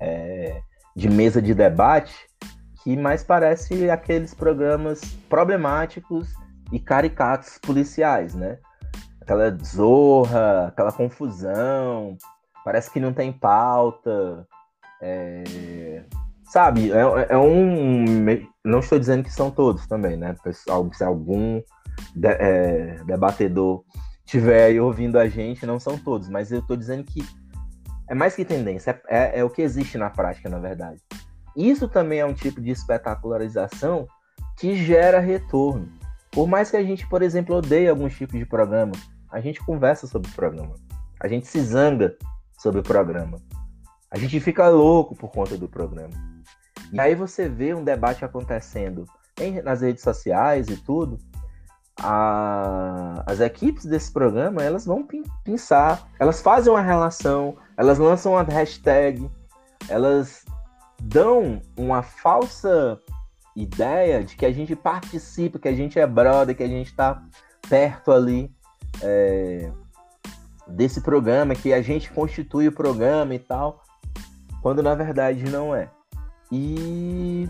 é, 0.00 0.60
de 0.94 1.08
mesa 1.08 1.40
de 1.40 1.54
debate 1.54 2.14
que 2.82 2.96
mais 2.96 3.24
parece 3.24 3.90
aqueles 3.90 4.32
programas 4.32 5.00
problemáticos 5.28 6.32
e 6.70 6.78
caricatos 6.78 7.58
policiais, 7.58 8.34
né? 8.34 8.58
Aquela 9.20 9.50
zorra, 9.64 10.68
aquela 10.68 10.92
confusão, 10.92 12.16
parece 12.64 12.90
que 12.90 13.00
não 13.00 13.12
tem 13.12 13.32
pauta, 13.32 14.46
é, 15.02 16.04
sabe? 16.48 16.90
É, 16.92 17.00
é, 17.30 17.38
um, 17.38 18.04
não 18.64 18.80
estou 18.80 18.98
dizendo 18.98 19.24
que 19.24 19.32
são 19.32 19.50
todos 19.50 19.86
também, 19.86 20.16
né? 20.16 20.34
Pessoal, 20.42 20.88
se 20.92 21.04
algum 21.04 21.62
de, 22.14 22.28
é, 22.28 23.02
debatedor 23.04 23.84
tiver 24.24 24.64
aí 24.64 24.80
ouvindo 24.80 25.18
a 25.18 25.28
gente, 25.28 25.66
não 25.66 25.78
são 25.78 25.98
todos, 25.98 26.28
mas 26.28 26.50
eu 26.50 26.60
estou 26.60 26.76
dizendo 26.76 27.04
que 27.04 27.24
é 28.08 28.14
mais 28.14 28.34
que 28.34 28.44
tendência, 28.44 29.00
é, 29.08 29.40
é, 29.40 29.44
o 29.44 29.50
que 29.50 29.62
existe 29.62 29.98
na 29.98 30.10
prática, 30.10 30.48
na 30.48 30.58
verdade. 30.58 31.00
Isso 31.56 31.88
também 31.88 32.20
é 32.20 32.26
um 32.26 32.34
tipo 32.34 32.60
de 32.60 32.70
espetacularização 32.70 34.06
que 34.56 34.76
gera 34.76 35.18
retorno. 35.18 35.88
Por 36.30 36.46
mais 36.46 36.70
que 36.70 36.76
a 36.76 36.82
gente, 36.82 37.08
por 37.08 37.22
exemplo, 37.22 37.56
odeie 37.56 37.88
alguns 37.88 38.16
tipos 38.16 38.38
de 38.38 38.44
programa, 38.44 38.92
a 39.30 39.40
gente 39.40 39.64
conversa 39.64 40.06
sobre 40.06 40.30
o 40.30 40.34
programa. 40.34 40.74
A 41.20 41.28
gente 41.28 41.46
se 41.46 41.60
zanga 41.60 42.16
sobre 42.58 42.80
o 42.80 42.82
programa. 42.82 43.38
A 44.10 44.18
gente 44.18 44.38
fica 44.38 44.68
louco 44.68 45.16
por 45.16 45.30
conta 45.30 45.56
do 45.56 45.68
programa. 45.68 46.35
E 46.92 47.00
aí 47.00 47.14
você 47.14 47.48
vê 47.48 47.74
um 47.74 47.84
debate 47.84 48.24
acontecendo 48.24 49.04
em, 49.40 49.60
nas 49.62 49.80
redes 49.80 50.02
sociais 50.02 50.68
e 50.68 50.76
tudo, 50.76 51.18
a, 52.00 53.22
as 53.26 53.40
equipes 53.40 53.84
desse 53.84 54.12
programa 54.12 54.62
elas 54.62 54.84
vão 54.84 55.06
pensar, 55.44 56.08
elas 56.18 56.40
fazem 56.40 56.72
uma 56.72 56.82
relação, 56.82 57.56
elas 57.76 57.98
lançam 57.98 58.32
uma 58.32 58.42
hashtag, 58.42 59.28
elas 59.88 60.44
dão 61.00 61.60
uma 61.76 62.02
falsa 62.02 63.00
ideia 63.54 64.22
de 64.22 64.36
que 64.36 64.44
a 64.44 64.52
gente 64.52 64.76
participa, 64.76 65.58
que 65.58 65.68
a 65.68 65.74
gente 65.74 65.98
é 65.98 66.06
brother, 66.06 66.54
que 66.54 66.62
a 66.62 66.68
gente 66.68 66.88
está 66.88 67.22
perto 67.68 68.12
ali 68.12 68.54
é, 69.02 69.70
desse 70.66 71.00
programa, 71.00 71.54
que 71.54 71.72
a 71.72 71.80
gente 71.80 72.10
constitui 72.10 72.68
o 72.68 72.72
programa 72.72 73.34
e 73.34 73.38
tal, 73.38 73.82
quando 74.60 74.82
na 74.82 74.94
verdade 74.94 75.44
não 75.44 75.74
é. 75.74 75.88
E 76.50 77.48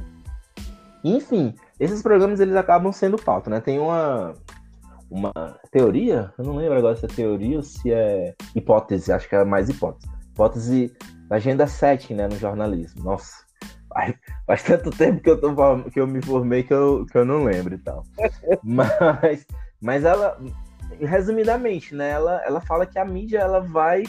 enfim, 1.04 1.54
esses 1.78 2.02
programas 2.02 2.40
eles 2.40 2.56
acabam 2.56 2.92
sendo 2.92 3.16
pauta, 3.16 3.50
né? 3.50 3.60
Tem 3.60 3.78
uma 3.78 4.34
uma 5.08 5.32
teoria, 5.70 6.32
eu 6.36 6.44
não 6.44 6.56
lembro 6.56 6.78
agora 6.78 6.96
se 6.96 7.04
é 7.04 7.08
teoria 7.08 7.58
ou 7.58 7.62
se 7.62 7.92
é 7.92 8.34
hipótese, 8.54 9.12
acho 9.12 9.28
que 9.28 9.36
é 9.36 9.44
mais 9.44 9.68
hipótese. 9.68 10.08
Hipótese 10.32 10.92
da 11.28 11.36
agenda 11.36 11.66
7, 11.66 12.12
né, 12.12 12.26
no 12.26 12.36
jornalismo. 12.36 13.04
Nossa, 13.04 13.44
faz, 13.88 14.14
faz 14.46 14.62
tanto 14.64 14.90
tempo 14.90 15.22
que 15.22 15.30
eu, 15.30 15.40
tô, 15.40 15.54
que 15.90 16.00
eu 16.00 16.06
me 16.06 16.20
formei 16.20 16.62
que 16.62 16.74
eu, 16.74 17.06
que 17.06 17.16
eu 17.16 17.24
não 17.24 17.44
lembro 17.44 17.74
e 17.74 17.78
tal. 17.78 18.02
Mas, 18.62 19.46
mas 19.80 20.04
ela, 20.04 20.38
resumidamente, 21.00 21.94
né, 21.94 22.10
ela, 22.10 22.42
ela 22.44 22.60
fala 22.60 22.86
que 22.86 22.98
a 22.98 23.04
mídia 23.04 23.38
ela 23.38 23.60
vai 23.60 24.02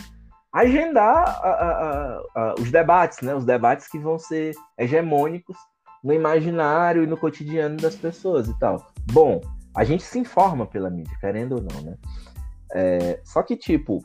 agendar 0.54 1.40
a, 1.44 1.50
a, 1.50 2.24
a, 2.36 2.56
os 2.60 2.72
debates, 2.72 3.22
né, 3.22 3.36
os 3.36 3.46
debates 3.46 3.88
que 3.88 4.00
vão 4.00 4.18
ser 4.18 4.54
hegemônicos 4.78 5.58
no 6.04 6.14
imaginário 6.14 7.04
e 7.04 7.08
no 7.08 7.18
cotidiano 7.18 7.78
das 7.78 7.96
pessoas 7.96 8.48
e 8.48 8.58
tal. 8.60 8.86
Bom, 9.12 9.42
a 9.76 9.84
gente 9.84 10.04
se 10.04 10.18
informa 10.18 10.66
pela 10.66 10.90
mídia, 10.90 11.16
querendo 11.20 11.54
ou 11.56 11.62
não, 11.62 11.82
né? 11.82 11.98
É, 12.74 13.20
só 13.24 13.44
que, 13.44 13.56
tipo, 13.56 14.02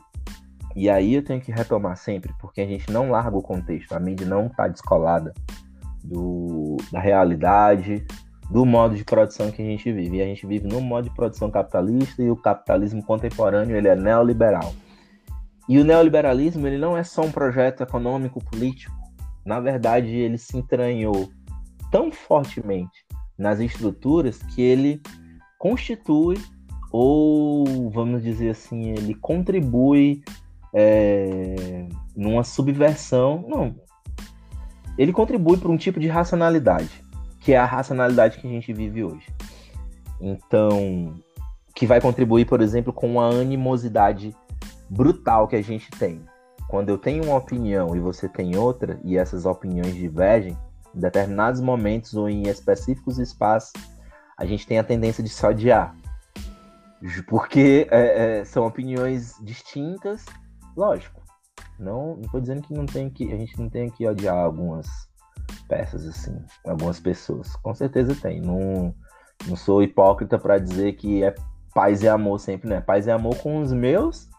e 0.75 0.89
aí 0.89 1.15
eu 1.15 1.23
tenho 1.23 1.41
que 1.41 1.51
retomar 1.51 1.97
sempre, 1.97 2.33
porque 2.39 2.61
a 2.61 2.67
gente 2.67 2.91
não 2.91 3.09
larga 3.09 3.37
o 3.37 3.41
contexto, 3.41 3.93
a 3.93 3.99
mídia 3.99 4.27
não 4.27 4.47
está 4.47 4.67
descolada 4.67 5.33
do, 6.03 6.77
da 6.91 6.99
realidade, 6.99 8.05
do 8.49 8.65
modo 8.65 8.95
de 8.95 9.03
produção 9.03 9.51
que 9.51 9.61
a 9.61 9.65
gente 9.65 9.91
vive. 9.91 10.17
E 10.17 10.21
a 10.21 10.25
gente 10.25 10.45
vive 10.45 10.67
no 10.67 10.81
modo 10.81 11.09
de 11.09 11.15
produção 11.15 11.49
capitalista 11.49 12.21
e 12.21 12.29
o 12.29 12.35
capitalismo 12.35 13.03
contemporâneo 13.03 13.75
ele 13.75 13.87
é 13.87 13.95
neoliberal. 13.95 14.73
E 15.67 15.79
o 15.79 15.83
neoliberalismo 15.83 16.67
ele 16.67 16.77
não 16.77 16.97
é 16.97 17.03
só 17.03 17.21
um 17.21 17.31
projeto 17.31 17.83
econômico 17.83 18.43
político. 18.43 18.93
Na 19.45 19.59
verdade, 19.59 20.09
ele 20.09 20.37
se 20.37 20.57
entranhou 20.57 21.29
tão 21.91 22.11
fortemente 22.11 23.05
nas 23.37 23.59
estruturas 23.59 24.37
que 24.37 24.61
ele 24.61 25.01
constitui 25.57 26.37
ou, 26.91 27.89
vamos 27.89 28.21
dizer 28.21 28.51
assim, 28.51 28.89
ele 28.91 29.15
contribui 29.15 30.21
é, 30.73 31.87
numa 32.15 32.43
subversão. 32.43 33.43
Não. 33.47 33.75
Ele 34.97 35.11
contribui 35.11 35.57
para 35.57 35.71
um 35.71 35.77
tipo 35.77 35.99
de 35.99 36.07
racionalidade, 36.07 37.03
que 37.39 37.53
é 37.53 37.57
a 37.57 37.65
racionalidade 37.65 38.37
que 38.37 38.47
a 38.47 38.49
gente 38.49 38.71
vive 38.71 39.03
hoje. 39.03 39.25
Então, 40.21 41.15
que 41.75 41.87
vai 41.87 41.99
contribuir, 41.99 42.45
por 42.45 42.61
exemplo, 42.61 42.93
com 42.93 43.19
a 43.19 43.29
animosidade 43.29 44.35
brutal 44.93 45.47
que 45.47 45.55
a 45.55 45.61
gente 45.61 45.89
tem. 45.91 46.23
Quando 46.67 46.89
eu 46.89 46.97
tenho 46.97 47.25
uma 47.25 47.37
opinião 47.37 47.95
e 47.95 47.99
você 47.99 48.29
tem 48.29 48.55
outra, 48.55 48.99
e 49.03 49.17
essas 49.17 49.45
opiniões 49.45 49.93
divergem, 49.95 50.57
em 50.95 50.99
determinados 50.99 51.59
momentos 51.59 52.13
ou 52.13 52.29
em 52.29 52.43
específicos 52.43 53.17
espaços, 53.17 53.73
a 54.37 54.45
gente 54.45 54.67
tem 54.67 54.77
a 54.77 54.83
tendência 54.83 55.23
de 55.23 55.29
se 55.29 55.45
odiar. 55.45 55.95
Porque 57.27 57.87
é, 57.91 58.39
é, 58.39 58.45
são 58.45 58.65
opiniões 58.65 59.35
distintas, 59.41 60.25
lógico. 60.77 61.21
Não 61.79 62.19
estou 62.21 62.39
dizendo 62.39 62.61
que 62.61 62.73
não 62.73 62.85
tem 62.85 63.09
que 63.09 63.33
a 63.33 63.37
gente 63.37 63.59
não 63.59 63.69
tem 63.69 63.89
que 63.89 64.07
odiar 64.07 64.37
algumas 64.37 64.87
peças 65.67 66.05
assim, 66.05 66.39
algumas 66.65 66.99
pessoas. 66.99 67.55
Com 67.57 67.73
certeza 67.73 68.15
tem. 68.15 68.39
Não, 68.39 68.95
não 69.47 69.55
sou 69.55 69.83
hipócrita 69.83 70.37
para 70.37 70.59
dizer 70.59 70.93
que 70.93 71.23
é 71.23 71.33
paz 71.73 72.03
e 72.03 72.07
amor 72.07 72.39
sempre, 72.39 72.69
né? 72.69 72.79
Paz 72.79 73.07
e 73.07 73.11
amor 73.11 73.35
com 73.37 73.59
os 73.59 73.73
meus 73.73 74.29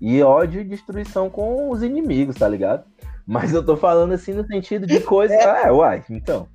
e 0.00 0.22
ódio 0.22 0.60
e 0.60 0.64
destruição 0.64 1.30
com 1.30 1.70
os 1.70 1.82
inimigos, 1.82 2.36
tá 2.36 2.48
ligado? 2.48 2.84
Mas 3.26 3.52
eu 3.52 3.64
tô 3.64 3.76
falando 3.76 4.12
assim 4.12 4.32
no 4.32 4.46
sentido 4.46 4.86
de 4.86 5.00
coisa. 5.00 5.34
É, 5.34 5.66
é 5.66 5.72
uai, 5.72 6.04
então. 6.08 6.48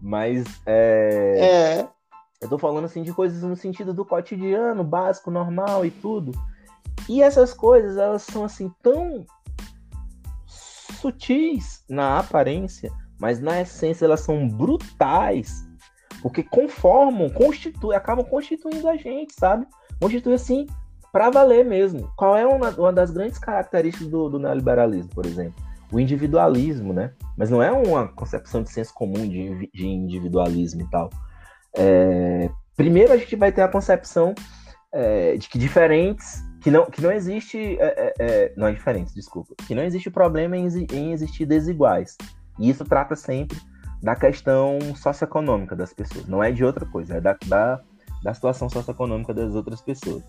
Mas 0.00 0.44
é. 0.66 1.80
é. 1.80 1.88
Eu 2.40 2.48
tô 2.48 2.58
falando 2.58 2.84
assim 2.84 3.02
de 3.02 3.12
coisas 3.12 3.42
no 3.42 3.56
sentido 3.56 3.94
do 3.94 4.04
cotidiano, 4.04 4.84
básico, 4.84 5.30
normal 5.30 5.84
e 5.84 5.90
tudo. 5.90 6.32
E 7.08 7.22
essas 7.22 7.52
coisas, 7.54 7.96
elas 7.96 8.22
são 8.22 8.44
assim 8.44 8.70
tão 8.82 9.26
sutis 10.46 11.82
na 11.88 12.18
aparência, 12.18 12.92
mas 13.18 13.40
na 13.40 13.60
essência 13.60 14.04
elas 14.04 14.20
são 14.20 14.48
brutais, 14.48 15.66
porque 16.22 16.42
conformam, 16.42 17.28
constituem, 17.30 17.96
acabam 17.96 18.24
constituindo 18.24 18.88
a 18.88 18.96
gente, 18.96 19.34
sabe? 19.34 19.66
Constitui 20.00 20.34
assim 20.34 20.66
para 21.14 21.30
valer 21.30 21.64
mesmo. 21.64 22.10
Qual 22.16 22.36
é 22.36 22.44
uma, 22.44 22.70
uma 22.70 22.92
das 22.92 23.12
grandes 23.12 23.38
características 23.38 24.08
do, 24.08 24.28
do, 24.28 24.36
neoliberalismo, 24.40 25.10
por 25.10 25.24
exemplo? 25.24 25.54
O 25.92 26.00
individualismo, 26.00 26.92
né? 26.92 27.12
Mas 27.38 27.50
não 27.50 27.62
é 27.62 27.70
uma 27.70 28.08
concepção 28.08 28.64
de 28.64 28.70
senso 28.72 28.92
comum 28.92 29.28
de, 29.28 29.70
de 29.72 29.86
individualismo 29.86 30.82
e 30.82 30.90
tal. 30.90 31.10
É, 31.76 32.50
primeiro 32.76 33.12
a 33.12 33.16
gente 33.16 33.36
vai 33.36 33.52
ter 33.52 33.62
a 33.62 33.68
concepção 33.68 34.34
é, 34.92 35.36
de 35.36 35.48
que 35.48 35.56
diferentes, 35.56 36.42
que 36.60 36.68
não, 36.68 36.86
que 36.86 37.00
não 37.00 37.12
existe, 37.12 37.58
é, 37.78 37.84
é, 37.84 38.14
é 38.18 38.52
não 38.56 38.66
é 38.66 38.72
diferentes, 38.72 39.14
desculpa, 39.14 39.54
que 39.68 39.74
não 39.74 39.84
existe 39.84 40.10
problema 40.10 40.56
em, 40.56 40.66
em 40.90 41.12
existir 41.12 41.46
desiguais. 41.46 42.16
E 42.58 42.68
isso 42.68 42.84
trata 42.84 43.14
sempre 43.14 43.56
da 44.02 44.16
questão 44.16 44.80
socioeconômica 44.96 45.76
das 45.76 45.92
pessoas, 45.92 46.26
não 46.26 46.42
é 46.42 46.50
de 46.50 46.64
outra 46.64 46.84
coisa, 46.84 47.18
é 47.18 47.20
da, 47.20 47.36
da, 47.46 47.80
da 48.20 48.34
situação 48.34 48.68
socioeconômica 48.68 49.32
das 49.32 49.54
outras 49.54 49.80
pessoas. 49.80 50.24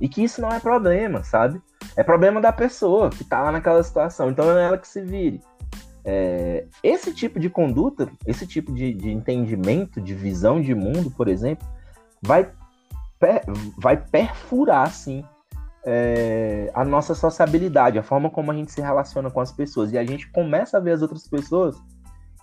E 0.00 0.08
que 0.08 0.22
isso 0.22 0.40
não 0.40 0.48
é 0.48 0.58
problema, 0.58 1.22
sabe? 1.22 1.60
É 1.96 2.02
problema 2.02 2.40
da 2.40 2.52
pessoa 2.52 3.10
que 3.10 3.24
tá 3.24 3.40
lá 3.40 3.52
naquela 3.52 3.82
situação. 3.82 4.30
Então 4.30 4.56
é 4.56 4.64
ela 4.64 4.78
que 4.78 4.88
se 4.88 5.00
vire. 5.00 5.40
É, 6.04 6.66
esse 6.82 7.14
tipo 7.14 7.38
de 7.38 7.48
conduta, 7.48 8.10
esse 8.26 8.46
tipo 8.46 8.72
de, 8.72 8.92
de, 8.92 9.10
entendimento, 9.10 10.00
de 10.00 10.14
visão 10.14 10.60
de 10.60 10.74
mundo, 10.74 11.10
por 11.10 11.28
exemplo, 11.28 11.66
vai, 12.20 12.50
per, 13.20 13.42
vai 13.78 13.96
perfurar, 13.96 14.88
assim, 14.88 15.24
é, 15.84 16.70
a 16.74 16.84
nossa 16.84 17.14
sociabilidade, 17.14 17.98
a 17.98 18.02
forma 18.02 18.30
como 18.30 18.50
a 18.50 18.54
gente 18.54 18.72
se 18.72 18.80
relaciona 18.80 19.30
com 19.30 19.40
as 19.40 19.52
pessoas. 19.52 19.92
E 19.92 19.98
a 19.98 20.04
gente 20.04 20.30
começa 20.30 20.78
a 20.78 20.80
ver 20.80 20.92
as 20.92 21.02
outras 21.02 21.28
pessoas, 21.28 21.76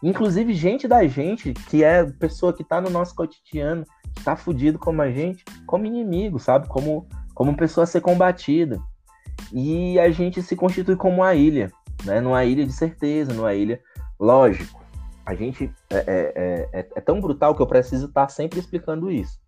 inclusive 0.02 0.54
gente 0.54 0.88
da 0.88 1.06
gente, 1.06 1.54
que 1.54 1.84
é 1.84 2.06
pessoa 2.06 2.54
que 2.54 2.62
está 2.62 2.80
no 2.80 2.90
nosso 2.90 3.14
cotidiano, 3.14 3.86
que 4.16 4.24
tá 4.24 4.36
fudido 4.36 4.80
como 4.80 5.02
a 5.02 5.12
gente, 5.12 5.44
como 5.66 5.86
inimigo, 5.86 6.40
sabe? 6.40 6.68
Como, 6.68 7.08
como 7.40 7.56
pessoa 7.56 7.86
a 7.86 7.88
ser 7.88 8.02
combatida. 8.02 8.78
E 9.54 9.98
a 9.98 10.12
gente 10.12 10.44
se 10.44 10.58
constitui 10.58 10.98
como 10.98 11.22
uma 11.22 11.34
ilha 11.34 11.72
né? 12.06 12.22
Numa 12.22 12.44
ilha 12.46 12.66
de 12.66 12.72
certeza, 12.72 13.34
numa 13.34 13.54
ilha. 13.54 13.80
Lógico, 14.20 14.82
a 15.26 15.34
gente 15.34 15.72
é, 15.90 15.98
é, 15.98 16.70
é, 16.74 16.90
é 16.96 17.02
tão 17.02 17.20
brutal 17.20 17.56
que 17.56 17.62
eu 17.62 17.68
preciso 17.68 18.08
estar 18.08 18.30
sempre 18.30 18.60
explicando 18.60 19.12
isso. 19.12 19.40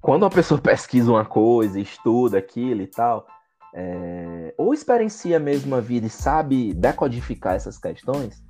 Quando 0.00 0.24
a 0.24 0.30
pessoa 0.30 0.60
pesquisa 0.60 1.10
uma 1.10 1.24
coisa, 1.24 1.80
estuda 1.80 2.38
aquilo 2.38 2.82
e 2.82 2.86
tal, 2.86 3.26
é, 3.74 4.54
ou 4.56 4.72
experiencia 4.72 5.38
mesmo 5.38 5.74
a 5.74 5.80
vida 5.80 6.06
e 6.06 6.10
sabe 6.10 6.72
decodificar 6.74 7.54
essas 7.54 7.78
questões, 7.78 8.42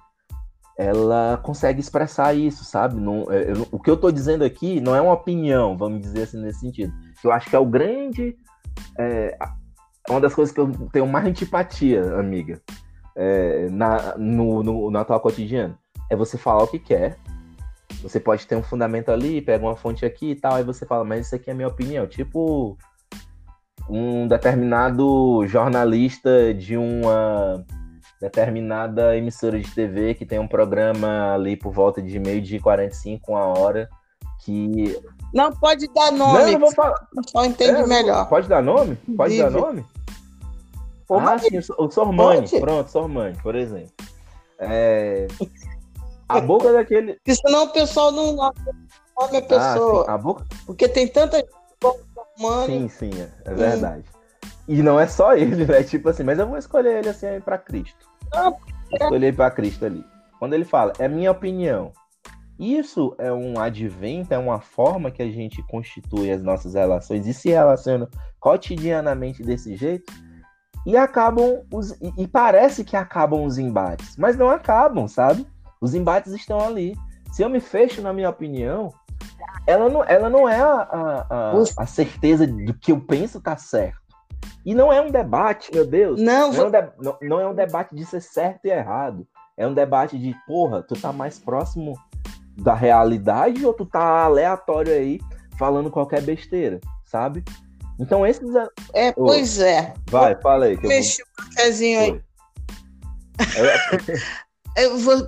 ela 0.78 1.40
consegue 1.42 1.80
expressar 1.80 2.34
isso, 2.34 2.64
sabe? 2.64 3.00
Não, 3.00 3.30
é, 3.32 3.50
eu, 3.50 3.66
o 3.72 3.80
que 3.80 3.90
eu 3.90 3.94
estou 3.94 4.12
dizendo 4.12 4.44
aqui 4.44 4.80
não 4.80 4.94
é 4.94 5.00
uma 5.00 5.12
opinião, 5.12 5.76
vamos 5.76 6.00
dizer 6.00 6.22
assim, 6.22 6.40
nesse 6.40 6.60
sentido. 6.60 6.92
Eu 7.22 7.32
acho 7.32 7.48
que 7.48 7.56
é 7.56 7.58
o 7.58 7.66
grande. 7.66 8.36
É, 8.98 9.36
uma 10.08 10.20
das 10.20 10.34
coisas 10.34 10.54
que 10.54 10.60
eu 10.60 10.70
tenho 10.92 11.06
mais 11.06 11.26
antipatia, 11.26 12.14
amiga, 12.14 12.60
é, 13.14 13.68
na, 13.70 14.16
no, 14.16 14.62
no, 14.62 14.90
no 14.90 14.98
atual 14.98 15.20
cotidiano, 15.20 15.76
é 16.10 16.16
você 16.16 16.38
falar 16.38 16.62
o 16.62 16.68
que 16.68 16.78
quer. 16.78 17.18
Você 18.02 18.20
pode 18.20 18.46
ter 18.46 18.54
um 18.54 18.62
fundamento 18.62 19.10
ali, 19.10 19.42
pega 19.42 19.64
uma 19.64 19.76
fonte 19.76 20.04
aqui 20.04 20.30
e 20.30 20.36
tal, 20.36 20.54
aí 20.54 20.62
você 20.62 20.86
fala, 20.86 21.04
mas 21.04 21.26
isso 21.26 21.34
aqui 21.34 21.50
é 21.50 21.52
a 21.52 21.56
minha 21.56 21.68
opinião. 21.68 22.06
Tipo, 22.06 22.78
um 23.88 24.28
determinado 24.28 25.46
jornalista 25.46 26.54
de 26.54 26.76
uma 26.76 27.64
determinada 28.20 29.16
emissora 29.16 29.58
de 29.58 29.70
TV 29.70 30.14
que 30.14 30.26
tem 30.26 30.38
um 30.38 30.48
programa 30.48 31.34
ali 31.34 31.56
por 31.56 31.72
volta 31.72 32.02
de 32.02 32.18
meio 32.18 32.42
de 32.42 32.58
45, 32.58 33.32
uma 33.32 33.44
hora, 33.44 33.88
que. 34.44 34.96
Não 35.32 35.52
pode 35.52 35.86
dar 35.92 36.10
nome, 36.12 36.38
não, 36.38 36.52
não 36.52 36.58
vou 36.60 36.72
falar. 36.72 37.08
só 37.26 37.44
entende 37.44 37.80
é, 37.80 37.86
melhor. 37.86 38.28
Pode 38.28 38.48
dar 38.48 38.62
nome? 38.62 38.96
Pode 39.16 39.34
Vive. 39.34 39.42
dar 39.42 39.50
nome? 39.50 39.84
ah, 41.10 41.38
sim, 41.38 41.58
o 41.78 41.90
Sormani. 41.90 42.48
Pode? 42.48 42.60
Pronto, 42.60 42.90
Sormani, 42.90 43.36
por 43.42 43.54
exemplo. 43.54 43.92
É... 44.58 45.28
A 46.28 46.40
boca 46.42 46.72
daquele. 46.72 47.14
Porque 47.14 47.34
senão 47.34 47.64
o 47.64 47.68
pessoal 47.68 48.10
não 48.12 48.34
nome 48.34 49.36
a 49.36 49.42
pessoa. 49.42 50.06
Ah, 50.08 50.14
a 50.14 50.18
boca... 50.18 50.44
Porque 50.66 50.88
tem 50.88 51.06
tanta 51.08 51.36
gente 51.36 51.48
Sim, 52.66 52.88
sim, 52.88 53.10
é, 53.20 53.50
é 53.50 53.54
verdade. 53.54 54.04
E 54.68 54.82
não 54.82 55.00
é 55.00 55.06
só 55.06 55.34
ele, 55.34 55.64
né? 55.64 55.82
Tipo 55.82 56.10
assim, 56.10 56.22
mas 56.22 56.38
eu 56.38 56.46
vou 56.46 56.58
escolher 56.58 56.98
ele 56.98 57.08
assim 57.08 57.40
para 57.44 57.58
Cristo. 57.58 58.06
Não, 58.32 58.56
escolher 58.92 59.34
para 59.34 59.50
Cristo 59.50 59.84
ali. 59.86 60.04
Quando 60.38 60.54
ele 60.54 60.64
fala, 60.64 60.92
é 60.98 61.08
minha 61.08 61.30
opinião. 61.30 61.92
Isso 62.58 63.14
é 63.18 63.32
um 63.32 63.60
advento, 63.60 64.34
é 64.34 64.38
uma 64.38 64.60
forma 64.60 65.10
que 65.10 65.22
a 65.22 65.30
gente 65.30 65.62
constitui 65.68 66.30
as 66.30 66.42
nossas 66.42 66.74
relações 66.74 67.26
e 67.26 67.32
se 67.32 67.50
relaciona 67.50 68.08
cotidianamente 68.40 69.44
desse 69.44 69.76
jeito. 69.76 70.12
E 70.84 70.96
acabam 70.96 71.64
os, 71.72 71.92
e, 72.16 72.26
parece 72.26 72.84
que 72.84 72.96
acabam 72.96 73.44
os 73.44 73.58
embates, 73.58 74.16
mas 74.16 74.36
não 74.36 74.50
acabam, 74.50 75.06
sabe? 75.06 75.46
Os 75.80 75.94
embates 75.94 76.32
estão 76.32 76.58
ali. 76.58 76.96
Se 77.32 77.42
eu 77.42 77.48
me 77.48 77.60
fecho 77.60 78.02
na 78.02 78.12
minha 78.12 78.30
opinião, 78.30 78.92
ela 79.66 79.88
não, 79.88 80.02
ela 80.04 80.30
não 80.30 80.48
é 80.48 80.58
a, 80.58 80.72
a, 80.72 81.26
a, 81.30 81.52
a 81.76 81.86
certeza 81.86 82.46
do 82.46 82.74
que 82.74 82.90
eu 82.90 83.00
penso 83.00 83.40
tá 83.40 83.56
certo. 83.56 83.98
E 84.64 84.74
não 84.74 84.92
é 84.92 85.00
um 85.00 85.10
debate, 85.10 85.70
meu 85.72 85.86
Deus. 85.86 86.20
Não, 86.20 86.52
não, 86.52 86.62
é 86.62 86.66
um 86.66 86.70
de, 86.70 86.82
não, 86.98 87.18
não, 87.22 87.40
é 87.40 87.46
um 87.46 87.54
debate 87.54 87.94
de 87.94 88.04
ser 88.04 88.20
certo 88.20 88.64
e 88.64 88.70
errado. 88.70 89.26
É 89.56 89.66
um 89.66 89.74
debate 89.74 90.18
de, 90.18 90.34
porra, 90.46 90.82
tu 90.82 90.94
tá 91.00 91.12
mais 91.12 91.38
próximo 91.38 91.94
da 92.58 92.74
realidade 92.74 93.64
ou 93.64 93.72
tu 93.72 93.86
tá 93.86 94.24
aleatório 94.24 94.92
aí 94.92 95.20
falando 95.58 95.90
qualquer 95.90 96.22
besteira, 96.22 96.80
sabe? 97.04 97.44
Então 97.98 98.26
esses. 98.26 98.48
É, 98.94 99.12
pois 99.12 99.58
oh, 99.58 99.64
é. 99.64 99.94
Vai, 100.10 100.40
fala 100.40 100.66
aí. 100.66 100.76
Mexi 100.82 101.22
vou... 101.22 101.46
o 101.46 101.48
cafezinho 101.48 102.00
aí. 102.00 102.20
Eu 104.76 104.98
vou 104.98 105.26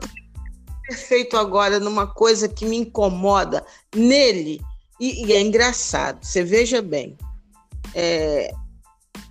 perfeito 0.86 1.36
agora 1.36 1.78
numa 1.78 2.06
coisa 2.06 2.48
que 2.48 2.64
me 2.64 2.76
incomoda 2.76 3.64
nele, 3.94 4.60
e, 4.98 5.24
e 5.24 5.32
é 5.32 5.40
engraçado, 5.40 6.24
você 6.24 6.42
veja 6.42 6.82
bem. 6.82 7.16
É, 7.94 8.52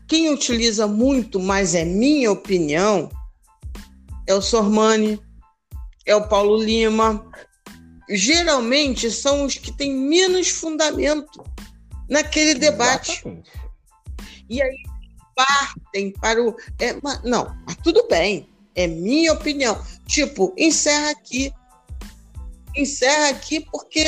quem 0.08 0.34
utiliza 0.34 0.88
muito, 0.88 1.39
mas 1.39 1.76
é 1.76 1.86
minha 1.86 2.32
opinião, 2.32 3.10
é 4.26 4.34
o 4.34 4.41
Sormani, 4.41 5.22
é 6.06 6.16
o 6.16 6.28
Paulo 6.28 6.58
Lima. 6.58 7.26
Geralmente 8.10 9.12
são 9.12 9.45
os 9.45 9.55
que 9.55 9.72
têm 9.72 9.93
menos 9.93 10.49
fundamento 10.49 11.43
naquele 12.10 12.55
debate. 12.55 13.12
Exatamente. 13.12 13.51
E 14.49 14.62
aí 14.62 14.84
partem 15.36 16.12
para 16.12 16.43
o. 16.43 16.55
É, 16.80 16.97
mas, 17.01 17.22
não, 17.24 17.55
mas 17.66 17.78
tudo 17.78 18.07
bem, 18.07 18.49
é 18.76 18.88
minha 18.88 19.34
opinião. 19.34 19.80
Tipo, 20.07 20.53
encerra 20.57 21.12
aqui. 21.12 21.53
Encerra 22.76 23.30
aqui 23.30 23.60
porque 23.72 24.05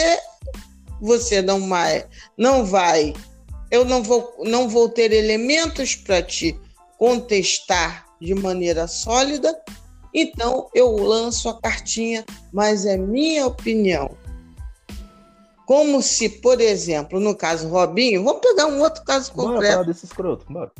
você 0.99 1.41
não 1.41 1.67
vai, 1.67 2.07
não 2.37 2.63
vai, 2.63 3.13
eu 3.71 3.83
não 3.83 4.03
vou, 4.03 4.35
não 4.45 4.69
vou 4.69 4.87
ter 4.87 5.11
elementos 5.11 5.95
para 5.95 6.21
te 6.21 6.59
contestar 6.97 8.05
de 8.21 8.35
maneira 8.35 8.87
sólida. 8.87 9.59
Então 10.13 10.69
eu 10.73 10.95
lanço 10.97 11.49
a 11.49 11.59
cartinha, 11.59 12.25
mas 12.51 12.85
é 12.85 12.97
minha 12.97 13.47
opinião. 13.47 14.17
Como 15.65 16.01
se, 16.01 16.27
por 16.27 16.59
exemplo, 16.59 17.19
no 17.19 17.35
caso 17.35 17.69
Robinho, 17.69 18.23
vamos 18.23 18.41
pegar 18.41 18.65
um 18.65 18.81
outro 18.81 19.03
caso 19.05 19.31
concreto. 19.31 19.61
Bora 19.61 19.71
falar 19.71 19.83
desse 19.83 20.05
escroto, 20.05 20.45
bora. 20.49 20.71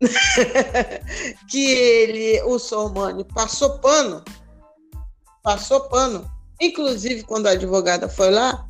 que 1.48 1.70
ele, 1.70 2.42
o 2.42 2.58
Sormani, 2.58 3.24
passou 3.24 3.78
pano, 3.78 4.22
passou 5.42 5.80
pano, 5.88 6.30
inclusive 6.60 7.22
quando 7.22 7.46
a 7.46 7.52
advogada 7.52 8.08
foi 8.08 8.30
lá, 8.30 8.68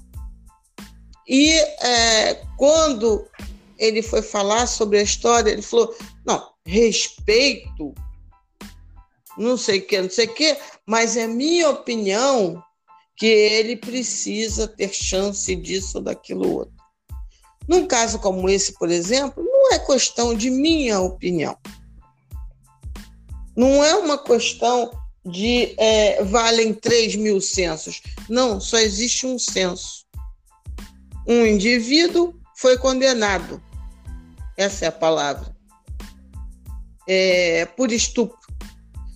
e 1.26 1.52
é, 1.52 2.34
quando 2.56 3.26
ele 3.78 4.02
foi 4.02 4.22
falar 4.22 4.66
sobre 4.66 4.98
a 4.98 5.02
história, 5.02 5.50
ele 5.50 5.62
falou: 5.62 5.94
não, 6.24 6.53
respeito, 6.66 7.94
não 9.36 9.56
sei 9.56 9.80
o 9.80 9.86
que, 9.86 10.00
não 10.00 10.10
sei 10.10 10.26
o 10.26 10.34
que, 10.34 10.56
mas 10.86 11.16
é 11.16 11.26
minha 11.26 11.70
opinião 11.70 12.62
que 13.16 13.26
ele 13.26 13.76
precisa 13.76 14.66
ter 14.66 14.92
chance 14.92 15.54
disso 15.56 15.98
ou 15.98 16.04
daquilo 16.04 16.50
outro. 16.52 16.74
Num 17.68 17.86
caso 17.86 18.18
como 18.18 18.48
esse, 18.48 18.72
por 18.78 18.90
exemplo, 18.90 19.42
não 19.42 19.72
é 19.72 19.78
questão 19.78 20.34
de 20.34 20.50
minha 20.50 21.00
opinião. 21.00 21.56
Não 23.56 23.84
é 23.84 23.94
uma 23.94 24.18
questão 24.18 24.90
de 25.24 25.74
é, 25.78 26.22
valem 26.24 26.74
3 26.74 27.16
mil 27.16 27.40
censos. 27.40 28.02
Não, 28.28 28.60
só 28.60 28.78
existe 28.78 29.26
um 29.26 29.38
censo. 29.38 30.04
Um 31.26 31.46
indivíduo 31.46 32.34
foi 32.56 32.76
condenado, 32.76 33.62
essa 34.56 34.84
é 34.84 34.88
a 34.88 34.92
palavra, 34.92 35.53
é, 37.08 37.66
por 37.66 37.92
estupro. 37.92 38.38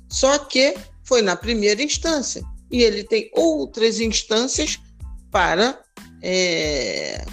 Só 0.09 0.39
que 0.39 0.75
foi 1.05 1.23
na 1.23 1.37
primeira 1.37 1.83
instância 1.83 2.43
e 2.71 2.83
ele 2.83 3.05
tem 3.05 3.31
outras 3.35 4.01
instâncias 4.01 4.79
para 5.31 5.81
é, 6.23 7.25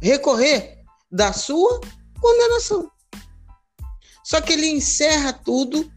recorrer 0.00 0.78
da 1.10 1.32
sua 1.32 1.80
condenação. 2.20 2.90
Só 4.24 4.40
que 4.40 4.52
ele 4.52 4.68
encerra 4.68 5.32
tudo 5.32 5.90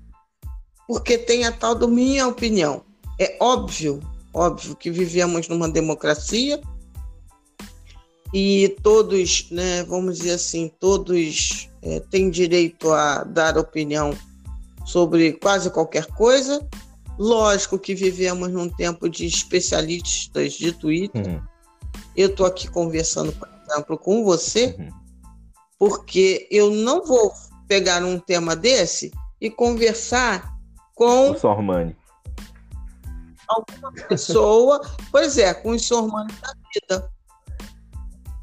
porque 0.87 1.17
tem 1.17 1.45
a 1.45 1.51
tal 1.51 1.75
do 1.75 1.87
minha 1.87 2.27
opinião. 2.27 2.83
É 3.19 3.37
óbvio, 3.39 3.99
óbvio 4.33 4.75
que 4.75 4.91
vivemos 4.91 5.47
numa 5.47 5.69
democracia 5.69 6.59
e 8.33 8.75
todos, 8.83 9.49
né, 9.51 9.83
vamos 9.83 10.17
dizer 10.17 10.33
assim, 10.33 10.71
todos 10.79 11.69
é, 11.85 11.99
têm 11.99 12.29
direito 12.29 12.91
a 12.91 13.23
dar 13.23 13.57
opinião 13.57 14.13
sobre 14.85 15.33
quase 15.33 15.69
qualquer 15.69 16.07
coisa, 16.07 16.67
Lógico 17.17 17.79
que 17.79 17.95
vivemos 17.95 18.51
num 18.51 18.69
tempo 18.69 19.09
de 19.09 19.25
especialistas 19.25 20.53
de 20.53 20.71
Twitter. 20.73 21.25
Uhum. 21.25 21.41
Eu 22.15 22.27
estou 22.27 22.45
aqui 22.45 22.67
conversando, 22.67 23.31
por 23.31 23.47
exemplo, 23.69 23.97
com 23.97 24.23
você, 24.23 24.75
uhum. 24.77 24.89
porque 25.79 26.47
eu 26.51 26.69
não 26.71 27.05
vou 27.05 27.31
pegar 27.67 28.03
um 28.03 28.19
tema 28.19 28.55
desse 28.55 29.11
e 29.39 29.49
conversar 29.49 30.53
com. 30.93 31.31
O 31.31 31.37
Sormani. 31.37 31.95
Alguma 33.47 33.91
pessoa, 34.07 34.81
pois 35.11 35.37
é, 35.37 35.53
com 35.53 35.69
os 35.69 35.85
Sormani 35.85 36.33
da 36.41 36.53
vida. 36.73 37.11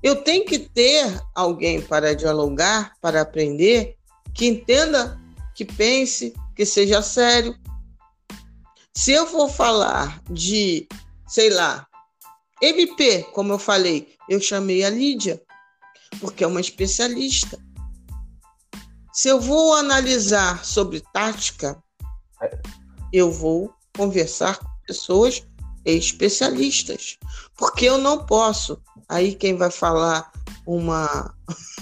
Eu 0.03 0.16
tenho 0.22 0.44
que 0.44 0.59
ter 0.59 1.20
alguém 1.34 1.80
para 1.80 2.14
dialogar, 2.14 2.92
para 3.00 3.22
aprender, 3.22 3.96
que 4.34 4.46
entenda, 4.46 5.20
que 5.55 5.64
pense, 5.64 6.34
que 6.57 6.66
seja 6.66 7.03
sério, 7.03 7.57
se 8.94 9.12
eu 9.12 9.26
for 9.26 9.48
falar 9.48 10.22
de, 10.30 10.86
sei 11.26 11.50
lá, 11.50 11.86
MP, 12.61 13.22
como 13.32 13.53
eu 13.53 13.59
falei, 13.59 14.14
eu 14.28 14.40
chamei 14.40 14.84
a 14.84 14.90
Lídia, 14.90 15.42
porque 16.20 16.44
é 16.44 16.46
uma 16.46 16.61
especialista. 16.61 17.59
Se 19.12 19.28
eu 19.28 19.40
vou 19.40 19.74
analisar 19.74 20.64
sobre 20.64 21.03
tática, 21.12 21.82
eu 23.12 23.30
vou 23.30 23.74
conversar 23.96 24.59
com 24.59 24.68
pessoas 24.86 25.42
especialistas, 25.84 27.18
porque 27.57 27.86
eu 27.86 27.98
não 27.98 28.24
posso. 28.24 28.80
Aí 29.12 29.34
quem 29.34 29.56
vai 29.56 29.70
falar 29.70 30.32
uma 30.66 31.34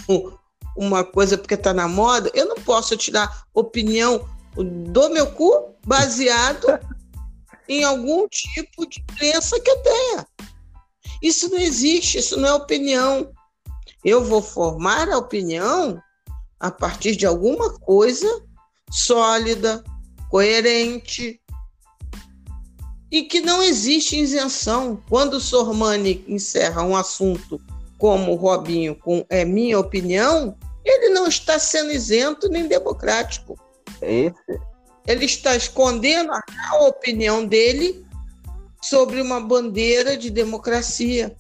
uma 0.76 1.05
coisa 1.05 1.39
porque 1.39 1.55
está 1.55 1.72
na 1.72 1.87
moda, 1.87 2.28
eu 2.35 2.47
não 2.47 2.57
posso 2.57 2.97
tirar 2.97 3.45
opinião 3.55 4.28
do 4.57 5.11
meu 5.11 5.31
cu 5.33 5.72
baseado 5.87 6.66
em 7.68 7.85
algum 7.85 8.26
tipo 8.26 8.85
de 8.89 9.01
crença 9.16 9.61
que 9.61 9.70
eu 9.70 9.76
tenha. 9.81 10.26
Isso 11.22 11.49
não 11.51 11.59
existe, 11.59 12.18
isso 12.18 12.37
não 12.37 12.49
é 12.49 12.55
opinião. 12.55 13.31
Eu 14.05 14.24
vou 14.24 14.43
formar 14.43 15.09
a 15.09 15.18
opinião 15.18 16.03
a 16.59 16.70
partir 16.70 17.14
de 17.14 17.26
alguma 17.26 17.78
coisa 17.78 18.26
sólida, 18.91 19.85
coerente 20.28 21.41
e 23.11 23.23
que 23.23 23.41
não 23.41 23.63
existe 23.63 24.19
isenção. 24.19 25.03
Quando 25.09 25.35
o 25.35 25.41
Sormani 25.41 26.25
encerra 26.29 26.83
um 26.83 26.97
assunto 26.97 27.61
como 27.99 28.33
o 28.33 28.37
Robinho 28.37 28.95
com 28.95 29.25
é 29.29 29.45
minha 29.45 29.79
opinião, 29.79 30.57
ele 30.85 31.11
não 31.11 31.27
está 31.27 31.59
sendo 31.59 31.93
isento 31.93 32.49
nem 32.49 32.67
democrático. 32.67 33.59
Esse, 34.01 34.61
ele 35.07 35.25
está 35.25 35.57
escondendo 35.57 36.33
a 36.33 36.85
opinião 36.85 37.45
dele 37.45 38.05
sobre 38.81 39.21
uma 39.21 39.41
bandeira 39.41 40.17
de 40.17 40.31
democracia, 40.31 41.37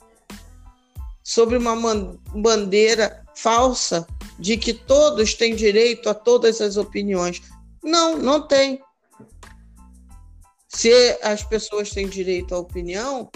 sobre 1.22 1.56
uma 1.56 1.76
bandeira 2.34 3.24
falsa 3.34 4.06
de 4.38 4.56
que 4.56 4.74
todos 4.74 5.34
têm 5.34 5.54
direito 5.54 6.08
a 6.08 6.14
todas 6.14 6.60
as 6.60 6.76
opiniões. 6.76 7.42
Não, 7.82 8.16
não 8.18 8.46
tem. 8.46 8.80
Se 10.72 11.18
as 11.22 11.42
pessoas 11.42 11.90
têm 11.90 12.08
direito 12.08 12.54
à 12.54 12.58
opinião, 12.58 13.30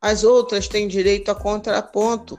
as 0.00 0.24
outras 0.24 0.68
têm 0.68 0.86
direito 0.86 1.30
a 1.30 1.34
contraponto. 1.34 2.38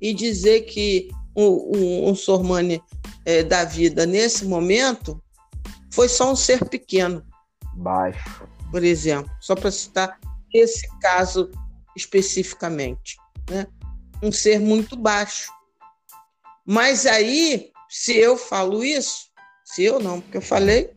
E 0.00 0.14
dizer 0.14 0.60
que 0.60 1.08
um, 1.34 1.76
um, 1.76 2.08
um 2.10 2.14
Sormani 2.14 2.80
é, 3.24 3.42
da 3.42 3.64
vida, 3.64 4.06
nesse 4.06 4.44
momento, 4.44 5.20
foi 5.92 6.08
só 6.08 6.30
um 6.30 6.36
ser 6.36 6.64
pequeno. 6.64 7.24
Baixo. 7.74 8.48
por 8.70 8.82
exemplo, 8.84 9.30
só 9.40 9.54
para 9.54 9.70
citar 9.70 10.18
esse 10.52 10.88
caso 11.00 11.50
especificamente, 11.96 13.16
né? 13.50 13.66
um 14.22 14.32
ser 14.32 14.60
muito 14.60 14.96
baixo. 14.96 15.50
Mas 16.64 17.06
aí, 17.06 17.70
se 17.88 18.16
eu 18.16 18.36
falo 18.36 18.84
isso, 18.84 19.28
se 19.64 19.84
eu 19.84 20.00
não, 20.00 20.20
porque 20.20 20.36
eu 20.36 20.42
falei, 20.42 20.92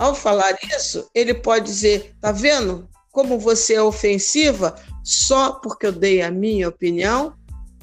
ao 0.00 0.14
falar 0.14 0.56
isso, 0.74 1.06
ele 1.14 1.34
pode 1.34 1.66
dizer: 1.66 2.16
tá 2.22 2.32
vendo 2.32 2.88
como 3.12 3.38
você 3.38 3.74
é 3.74 3.82
ofensiva 3.82 4.74
só 5.04 5.52
porque 5.52 5.86
eu 5.86 5.92
dei 5.92 6.22
a 6.22 6.30
minha 6.30 6.70
opinião? 6.70 7.34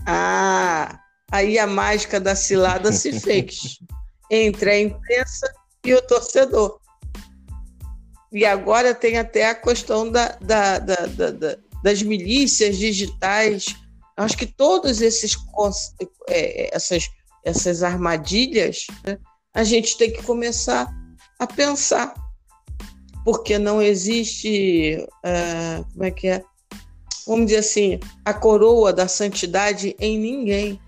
Ah, 0.03 0.99
aí 1.31 1.59
a 1.59 1.67
mágica 1.67 2.19
da 2.19 2.35
cilada 2.35 2.91
se 2.91 3.13
fez 3.21 3.77
entre 4.31 4.71
a 4.71 4.79
imprensa 4.79 5.53
e 5.85 5.93
o 5.93 6.01
torcedor. 6.01 6.79
E 8.33 8.43
agora 8.43 8.95
tem 8.95 9.19
até 9.19 9.49
a 9.49 9.55
questão 9.55 10.09
da, 10.09 10.29
da, 10.41 10.79
da, 10.79 11.05
da 11.31 11.57
das 11.83 12.01
milícias 12.01 12.77
digitais. 12.77 13.65
Acho 14.17 14.35
que 14.35 14.47
todos 14.47 15.01
esses 15.01 15.37
é, 16.27 16.75
essas, 16.75 17.07
essas 17.45 17.83
armadilhas 17.83 18.87
né, 19.05 19.19
a 19.53 19.63
gente 19.63 19.95
tem 19.99 20.11
que 20.11 20.23
começar 20.23 20.91
a 21.39 21.47
pensar, 21.47 22.13
porque 23.23 23.57
não 23.57 23.81
existe, 23.81 25.05
uh, 25.25 25.85
como 25.91 26.03
é 26.03 26.11
que 26.11 26.27
é? 26.27 26.43
Vamos 27.27 27.47
dizer 27.47 27.59
assim, 27.59 27.99
a 28.23 28.33
coroa 28.33 28.93
da 28.93 29.07
santidade 29.07 29.95
em 29.99 30.17
ninguém. 30.17 30.79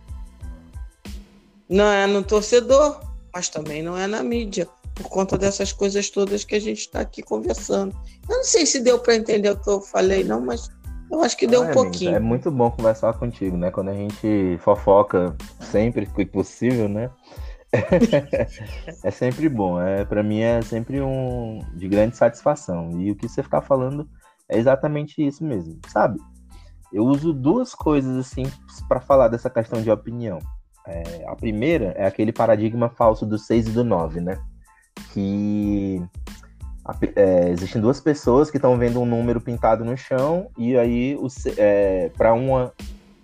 Não 1.67 1.85
é 1.85 2.07
no 2.07 2.23
torcedor, 2.23 2.99
mas 3.33 3.49
também 3.49 3.83
não 3.83 3.97
é 3.97 4.07
na 4.07 4.23
mídia, 4.23 4.67
por 4.95 5.09
conta 5.09 5.37
dessas 5.37 5.71
coisas 5.71 6.09
todas 6.09 6.43
que 6.43 6.55
a 6.55 6.59
gente 6.59 6.79
está 6.79 7.01
aqui 7.01 7.21
conversando. 7.21 7.95
Eu 8.27 8.37
não 8.37 8.43
sei 8.43 8.65
se 8.65 8.79
deu 8.79 8.99
para 8.99 9.15
entender 9.15 9.51
o 9.51 9.57
que 9.57 9.69
eu 9.69 9.81
falei, 9.81 10.23
não, 10.23 10.41
mas 10.41 10.71
eu 11.11 11.21
acho 11.23 11.35
que 11.35 11.47
deu 11.47 11.63
ah, 11.63 11.65
um 11.65 11.71
pouquinho. 11.71 12.15
É 12.15 12.19
muito 12.19 12.51
bom 12.51 12.69
conversar 12.69 13.13
contigo, 13.13 13.57
né? 13.57 13.71
Quando 13.71 13.89
a 13.89 13.93
gente 13.93 14.59
fofoca 14.61 15.35
sempre 15.59 16.05
que 16.05 16.25
possível, 16.25 16.87
né? 16.87 17.09
é 19.03 19.11
sempre 19.11 19.47
bom. 19.47 19.81
É, 19.81 20.05
para 20.05 20.23
mim 20.23 20.39
é 20.39 20.61
sempre 20.61 21.01
um 21.01 21.59
de 21.73 21.87
grande 21.87 22.17
satisfação. 22.17 22.99
E 22.99 23.11
o 23.11 23.15
que 23.15 23.27
você 23.27 23.41
está 23.41 23.61
falando 23.61 24.09
é 24.47 24.57
exatamente 24.57 25.25
isso 25.25 25.43
mesmo, 25.43 25.79
sabe? 25.87 26.19
Eu 26.91 27.03
uso 27.05 27.31
duas 27.31 27.75
coisas 27.75 28.17
assim 28.17 28.43
para 28.87 28.99
falar 28.99 29.27
dessa 29.27 29.49
questão 29.49 29.81
de 29.81 29.91
opinião. 29.91 30.39
É, 30.87 31.23
a 31.27 31.35
primeira 31.35 31.93
é 31.95 32.05
aquele 32.05 32.33
paradigma 32.33 32.89
falso 32.89 33.25
do 33.25 33.37
6 33.37 33.67
e 33.67 33.71
do 33.71 33.83
9, 33.83 34.21
né? 34.21 34.39
Que 35.13 36.01
é, 37.15 37.49
existem 37.49 37.79
duas 37.79 38.01
pessoas 38.01 38.49
que 38.49 38.57
estão 38.57 38.77
vendo 38.77 38.99
um 38.99 39.05
número 39.05 39.39
pintado 39.39 39.85
no 39.85 39.95
chão 39.95 40.49
e 40.57 40.75
aí 40.75 41.15
é, 41.57 42.09
para 42.17 42.33
uma 42.33 42.73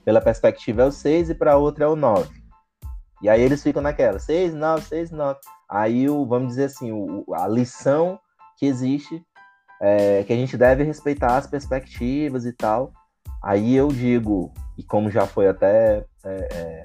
pela 0.03 0.21
perspectiva 0.21 0.83
é 0.83 0.85
o 0.85 0.91
6 0.91 1.31
e 1.31 1.33
para 1.33 1.57
outra 1.57 1.85
é 1.85 1.87
o 1.87 1.95
9. 1.95 2.29
E 3.25 3.29
aí 3.29 3.41
eles 3.41 3.63
ficam 3.63 3.81
naquela, 3.81 4.19
6, 4.19 4.53
9, 4.53 4.85
6, 4.85 5.09
9. 5.09 5.39
Aí, 5.67 6.07
o, 6.07 6.27
vamos 6.27 6.49
dizer 6.49 6.65
assim, 6.65 6.91
o, 6.91 7.25
a 7.33 7.47
lição 7.47 8.19
que 8.55 8.67
existe 8.67 9.19
é 9.81 10.23
que 10.23 10.31
a 10.31 10.35
gente 10.35 10.55
deve 10.55 10.83
respeitar 10.83 11.35
as 11.35 11.47
perspectivas 11.47 12.45
e 12.45 12.53
tal. 12.53 12.93
Aí 13.41 13.75
eu 13.75 13.87
digo, 13.87 14.53
e 14.77 14.83
como 14.83 15.09
já 15.09 15.25
foi 15.25 15.47
até 15.47 16.05
é, 16.23 16.47
é, 16.53 16.83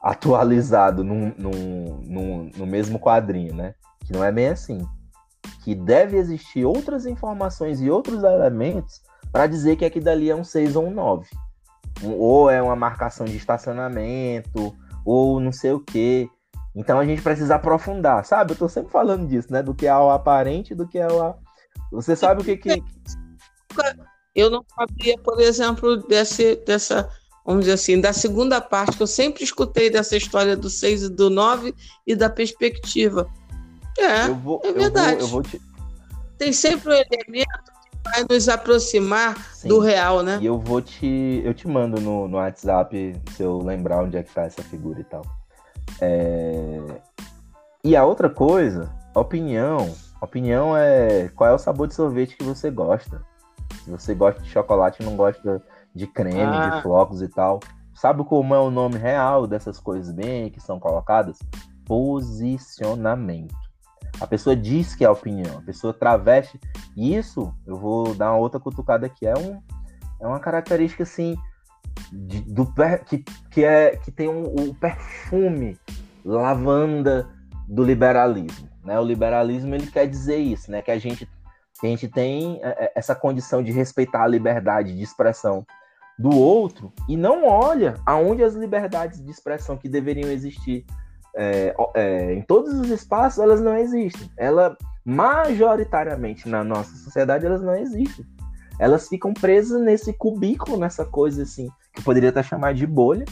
atualizado 0.00 1.02
no, 1.02 1.34
no, 1.36 1.50
no, 1.50 2.44
no 2.44 2.64
mesmo 2.64 3.00
quadrinho, 3.00 3.52
né? 3.52 3.74
Que 4.04 4.12
não 4.12 4.22
é 4.22 4.30
bem 4.30 4.50
assim. 4.50 4.86
Que 5.64 5.74
deve 5.74 6.16
existir 6.16 6.64
outras 6.64 7.06
informações 7.06 7.80
e 7.80 7.90
outros 7.90 8.22
elementos 8.22 9.02
para 9.32 9.48
dizer 9.48 9.74
que 9.74 9.84
aqui 9.84 9.98
dali 9.98 10.30
é 10.30 10.36
um 10.36 10.44
6 10.44 10.76
ou 10.76 10.86
um 10.86 10.92
9. 10.92 11.26
Ou 12.04 12.48
é 12.48 12.62
uma 12.62 12.76
marcação 12.76 13.26
de 13.26 13.36
estacionamento, 13.36 14.72
ou 15.06 15.38
não 15.38 15.52
sei 15.52 15.70
o 15.70 15.80
quê. 15.80 16.28
Então 16.74 16.98
a 16.98 17.06
gente 17.06 17.22
precisa 17.22 17.54
aprofundar, 17.54 18.24
sabe? 18.26 18.52
Eu 18.52 18.56
tô 18.56 18.68
sempre 18.68 18.90
falando 18.90 19.26
disso, 19.26 19.50
né? 19.50 19.62
Do 19.62 19.74
que 19.74 19.86
é 19.86 19.96
o 19.96 20.10
aparente, 20.10 20.74
do 20.74 20.86
que 20.86 20.98
é 20.98 21.06
o. 21.06 21.34
Você 21.92 22.16
sabe 22.16 22.42
o 22.42 22.44
que 22.44 22.56
que. 22.56 22.82
Eu 24.34 24.50
não 24.50 24.62
sabia, 24.74 25.16
por 25.18 25.40
exemplo, 25.40 25.96
desse, 25.96 26.56
dessa, 26.56 27.08
vamos 27.46 27.60
dizer 27.60 27.74
assim, 27.74 27.98
da 27.98 28.12
segunda 28.12 28.60
parte, 28.60 28.96
que 28.96 29.02
eu 29.02 29.06
sempre 29.06 29.42
escutei 29.42 29.88
dessa 29.88 30.14
história 30.14 30.54
do 30.54 30.68
6 30.68 31.04
e 31.04 31.08
do 31.08 31.30
9 31.30 31.74
e 32.06 32.14
da 32.14 32.28
perspectiva. 32.28 33.26
É, 33.98 34.28
vou, 34.28 34.60
é 34.62 34.72
verdade. 34.72 35.20
Eu 35.22 35.28
vou, 35.28 35.40
eu 35.40 35.42
vou 35.42 35.42
te... 35.42 35.60
Tem 36.36 36.52
sempre 36.52 36.90
um 36.90 36.92
elemento 36.92 37.75
vai 38.12 38.24
nos 38.28 38.48
aproximar 38.48 39.36
Sim. 39.52 39.68
do 39.68 39.78
real, 39.78 40.22
né? 40.22 40.38
E 40.40 40.46
eu 40.46 40.58
vou 40.58 40.80
te. 40.80 41.42
Eu 41.44 41.52
te 41.54 41.68
mando 41.68 42.00
no, 42.00 42.28
no 42.28 42.36
WhatsApp 42.36 43.14
se 43.32 43.42
eu 43.42 43.58
lembrar 43.58 44.02
onde 44.02 44.16
é 44.16 44.22
que 44.22 44.32
tá 44.32 44.42
essa 44.42 44.62
figura 44.62 45.00
e 45.00 45.04
tal. 45.04 45.22
É... 46.00 46.80
E 47.84 47.94
a 47.94 48.04
outra 48.04 48.28
coisa, 48.28 48.90
opinião. 49.14 49.94
Opinião 50.20 50.76
é 50.76 51.28
qual 51.34 51.50
é 51.50 51.54
o 51.54 51.58
sabor 51.58 51.86
de 51.86 51.94
sorvete 51.94 52.36
que 52.36 52.44
você 52.44 52.70
gosta. 52.70 53.22
Se 53.84 53.90
você 53.90 54.14
gosta 54.14 54.42
de 54.42 54.48
chocolate 54.48 55.02
não 55.02 55.16
gosta 55.16 55.62
de 55.94 56.06
creme, 56.06 56.40
ah. 56.40 56.70
de 56.70 56.82
flocos 56.82 57.22
e 57.22 57.28
tal. 57.28 57.60
Sabe 57.94 58.24
como 58.24 58.54
é 58.54 58.58
o 58.58 58.70
nome 58.70 58.98
real 58.98 59.46
dessas 59.46 59.78
coisas 59.78 60.12
bem 60.12 60.50
que 60.50 60.60
são 60.60 60.78
colocadas? 60.78 61.38
Posicionamento. 61.84 63.65
A 64.20 64.26
pessoa 64.26 64.56
diz 64.56 64.94
que 64.94 65.04
é 65.04 65.06
a 65.06 65.12
opinião, 65.12 65.58
a 65.58 65.62
pessoa 65.62 65.92
traveste. 65.92 66.58
E 66.96 67.14
isso, 67.14 67.54
eu 67.66 67.76
vou 67.76 68.14
dar 68.14 68.32
uma 68.32 68.38
outra 68.38 68.58
cutucada 68.58 69.06
aqui, 69.06 69.26
é, 69.26 69.36
um, 69.36 69.60
é 70.20 70.26
uma 70.26 70.40
característica 70.40 71.02
assim 71.02 71.36
de, 72.12 72.40
do 72.40 72.66
que, 73.06 73.24
que, 73.50 73.64
é, 73.64 73.96
que 73.96 74.10
tem 74.10 74.28
um, 74.28 74.44
o 74.44 74.74
perfume 74.74 75.78
lavanda 76.24 77.28
do 77.68 77.84
liberalismo. 77.84 78.68
Né? 78.84 78.98
O 78.98 79.04
liberalismo 79.04 79.74
ele 79.74 79.86
quer 79.86 80.06
dizer 80.06 80.38
isso, 80.38 80.70
né? 80.70 80.80
que, 80.80 80.90
a 80.90 80.98
gente, 80.98 81.28
que 81.80 81.86
a 81.86 81.90
gente 81.90 82.08
tem 82.08 82.60
é, 82.62 82.84
é, 82.84 82.92
essa 82.94 83.14
condição 83.14 83.62
de 83.62 83.72
respeitar 83.72 84.22
a 84.22 84.28
liberdade 84.28 84.96
de 84.96 85.02
expressão 85.02 85.66
do 86.18 86.30
outro 86.30 86.92
e 87.08 87.16
não 87.16 87.46
olha 87.46 87.94
aonde 88.06 88.42
as 88.42 88.54
liberdades 88.54 89.22
de 89.22 89.30
expressão 89.30 89.76
que 89.76 89.88
deveriam 89.88 90.30
existir 90.30 90.86
é, 91.36 91.74
é, 91.94 92.34
em 92.34 92.42
todos 92.42 92.72
os 92.74 92.90
espaços, 92.90 93.38
elas 93.38 93.60
não 93.60 93.76
existem. 93.76 94.30
Ela, 94.36 94.76
majoritariamente 95.04 96.48
na 96.48 96.64
nossa 96.64 96.96
sociedade, 96.96 97.44
elas 97.46 97.62
não 97.62 97.76
existem. 97.76 98.24
Elas 98.78 99.08
ficam 99.08 99.32
presas 99.32 99.80
nesse 99.80 100.12
cubículo, 100.12 100.78
nessa 100.78 101.04
coisa 101.04 101.42
assim, 101.42 101.68
que 101.94 102.02
poderia 102.02 102.30
estar 102.30 102.42
chamada 102.42 102.74
de 102.74 102.86
bolha, 102.86 103.24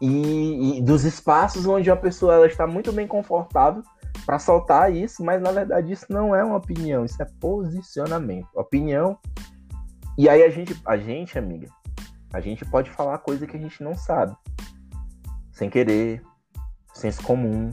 e, 0.00 0.78
e, 0.78 0.82
dos 0.82 1.04
espaços 1.04 1.64
onde 1.64 1.88
a 1.88 1.96
pessoa 1.96 2.34
ela 2.34 2.46
está 2.46 2.66
muito 2.66 2.92
bem 2.92 3.06
confortável 3.06 3.84
para 4.26 4.38
soltar 4.38 4.92
isso, 4.92 5.24
mas 5.24 5.40
na 5.40 5.52
verdade 5.52 5.92
isso 5.92 6.06
não 6.08 6.34
é 6.34 6.42
uma 6.42 6.56
opinião, 6.56 7.04
isso 7.04 7.22
é 7.22 7.26
posicionamento. 7.40 8.48
Opinião. 8.54 9.16
E 10.18 10.28
aí 10.28 10.42
a 10.42 10.50
gente, 10.50 10.76
a 10.84 10.96
gente, 10.96 11.38
amiga, 11.38 11.68
a 12.32 12.40
gente 12.40 12.64
pode 12.64 12.90
falar 12.90 13.18
coisa 13.18 13.46
que 13.46 13.56
a 13.56 13.60
gente 13.60 13.82
não 13.82 13.94
sabe, 13.94 14.36
sem 15.52 15.70
querer, 15.70 16.20
senso 16.92 17.22
comum. 17.22 17.70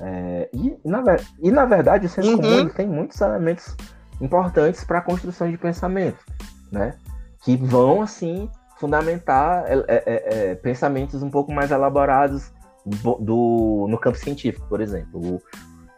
É, 0.00 0.48
e, 0.52 0.78
na, 0.84 1.02
e, 1.42 1.50
na, 1.50 1.64
verdade, 1.64 2.06
o 2.06 2.08
senso 2.08 2.30
uhum. 2.30 2.36
comum 2.36 2.68
tem 2.68 2.86
muitos 2.86 3.20
elementos 3.20 3.76
importantes 4.20 4.84
para 4.84 4.98
a 4.98 5.02
construção 5.02 5.50
de 5.50 5.58
pensamento, 5.58 6.24
né? 6.70 6.94
Que 7.42 7.56
vão, 7.56 8.02
assim, 8.02 8.48
fundamentar 8.78 9.64
é, 9.66 9.74
é, 9.74 9.84
é, 9.88 10.50
é 10.50 10.54
pensamentos 10.54 11.22
um 11.22 11.30
pouco 11.30 11.52
mais 11.52 11.70
elaborados 11.70 12.52
do, 12.84 13.14
do, 13.16 13.86
no 13.88 13.98
campo 13.98 14.18
científico, 14.18 14.66
por 14.68 14.80
exemplo. 14.80 15.20
O, 15.20 15.42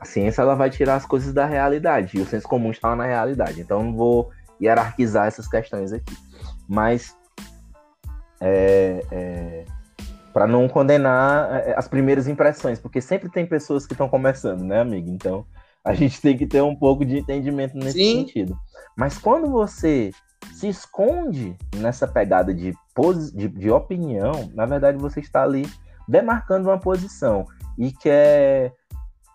a 0.00 0.04
ciência 0.04 0.42
ela 0.42 0.56
vai 0.56 0.68
tirar 0.68 0.96
as 0.96 1.06
coisas 1.06 1.32
da 1.32 1.46
realidade, 1.46 2.18
e 2.18 2.20
o 2.20 2.26
senso 2.26 2.48
comum 2.48 2.70
está 2.72 2.96
na 2.96 3.04
realidade. 3.04 3.60
Então, 3.60 3.84
não 3.84 3.94
vou 3.94 4.30
hierarquizar 4.60 5.26
essas 5.26 5.46
questões 5.46 5.92
aqui. 5.92 6.16
Mas 6.68 7.14
é, 8.40 9.04
é, 9.12 9.64
para 10.32 10.46
não 10.46 10.68
condenar 10.68 11.52
é, 11.52 11.70
é, 11.70 11.78
as 11.78 11.86
primeiras 11.86 12.26
impressões, 12.26 12.78
porque 12.78 13.00
sempre 13.00 13.28
tem 13.28 13.46
pessoas 13.46 13.86
que 13.86 13.92
estão 13.92 14.08
começando, 14.08 14.62
né, 14.62 14.80
amigo? 14.80 15.08
Então, 15.10 15.44
a 15.84 15.92
gente 15.94 16.20
tem 16.20 16.36
que 16.36 16.46
ter 16.46 16.62
um 16.62 16.74
pouco 16.74 17.04
de 17.04 17.18
entendimento 17.18 17.76
nesse 17.76 17.98
Sim. 17.98 18.20
sentido. 18.20 18.58
Mas 18.96 19.18
quando 19.18 19.50
você 19.50 20.10
se 20.54 20.68
esconde 20.68 21.56
nessa 21.76 22.06
pegada 22.08 22.52
de, 22.52 22.74
de, 23.34 23.48
de 23.48 23.70
opinião, 23.70 24.50
na 24.54 24.66
verdade 24.66 24.98
você 24.98 25.20
está 25.20 25.42
ali 25.42 25.68
demarcando 26.08 26.68
uma 26.68 26.78
posição 26.78 27.46
e 27.78 27.92
quer 27.92 28.74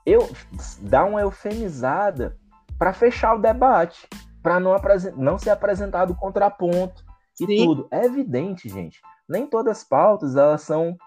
eu 0.06 0.30
dar 0.82 1.06
uma 1.06 1.22
eufemizada 1.22 2.38
para 2.78 2.94
fechar 2.94 3.36
o 3.36 3.42
debate, 3.42 4.08
para 4.44 4.60
não, 4.60 4.76
não 5.16 5.40
ser 5.40 5.50
apresentado 5.50 6.14
contraponto 6.16 7.04
e 7.40 7.46
Sim. 7.46 7.66
tudo. 7.66 7.88
É 7.90 8.06
evidente, 8.06 8.70
gente 8.70 9.02
nem 9.28 9.48
todas 9.48 9.78
as 9.78 9.84
pautas 9.84 10.36
elas 10.36 10.62
são 10.62 10.98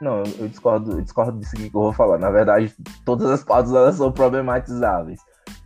não, 0.00 0.22
eu 0.38 0.48
discordo, 0.48 0.92
eu 0.92 1.02
discordo 1.02 1.40
disso 1.40 1.56
que 1.56 1.64
eu 1.64 1.70
vou 1.72 1.92
falar. 1.92 2.18
Na 2.18 2.30
verdade, 2.30 2.72
todas 3.04 3.28
as 3.30 3.42
pautas 3.42 3.72
elas 3.74 3.96
são 3.96 4.12
problematizáveis. 4.12 5.20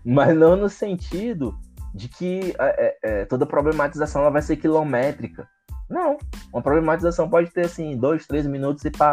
mas 0.05 0.35
não 0.37 0.57
no 0.57 0.69
sentido 0.69 1.55
de 1.95 2.09
que 2.09 2.55
é, 2.59 2.87
é, 2.87 2.99
é, 3.03 3.25
toda 3.27 3.45
problematização 3.45 4.23
ela 4.23 4.31
vai 4.31 4.43
ser 4.43 4.57
quilométrica. 4.57 5.47
Não, 5.89 6.17
uma 6.53 6.63
problematização 6.63 7.29
pode 7.29 7.51
ter 7.51 7.67
assim, 7.67 7.97
dois, 7.99 8.27
três 8.27 8.47
minutos 8.47 8.83
e 8.85 8.91
pá, 8.91 9.13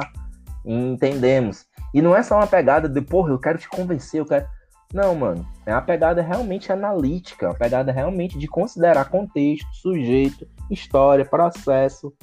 entendemos. 0.66 1.66
E 1.94 2.02
não 2.02 2.16
é 2.16 2.24
só 2.24 2.38
uma 2.38 2.48
pegada 2.48 2.88
de, 2.88 3.02
porra, 3.02 3.32
eu 3.32 3.40
quero 3.40 3.58
te 3.58 3.68
convencer, 3.68 4.22
eu 4.22 4.26
quero. 4.26 4.48
Não, 4.94 5.14
mano. 5.14 5.46
É 5.66 5.74
uma 5.74 5.82
pegada 5.82 6.22
realmente 6.22 6.72
analítica, 6.72 7.48
uma 7.48 7.56
pegada 7.56 7.92
realmente 7.92 8.40
de 8.40 8.48
considerar 8.48 9.10
contexto, 9.10 9.68
sujeito, 9.74 10.48
história, 10.72 11.26
processo, 11.26 12.14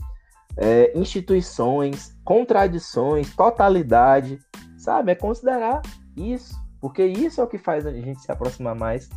é, 0.56 0.92
instituições, 0.98 2.16
contradições, 2.24 3.34
totalidade, 3.34 4.38
sabe? 4.78 5.12
É 5.12 5.14
considerar 5.14 5.82
isso, 6.16 6.54
porque 6.80 7.04
isso 7.04 7.40
é 7.40 7.44
o 7.44 7.48
que 7.48 7.58
faz 7.58 7.86
a 7.86 7.92
gente 7.92 8.20
se 8.20 8.32
aproximar 8.32 8.74
mais 8.74 9.08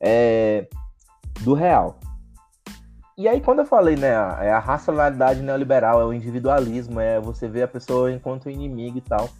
é, 0.00 0.68
do 1.40 1.54
real. 1.54 1.98
E 3.18 3.26
aí, 3.26 3.40
quando 3.40 3.60
eu 3.60 3.66
falei, 3.66 3.96
né, 3.96 4.10
é 4.40 4.52
a 4.52 4.58
racionalidade 4.58 5.40
neoliberal, 5.40 6.00
é 6.00 6.04
o 6.04 6.12
individualismo, 6.12 7.00
é 7.00 7.18
você 7.18 7.48
ver 7.48 7.62
a 7.62 7.68
pessoa 7.68 8.12
enquanto 8.12 8.50
inimigo 8.50 8.98
e 8.98 9.00
tal. 9.00 9.30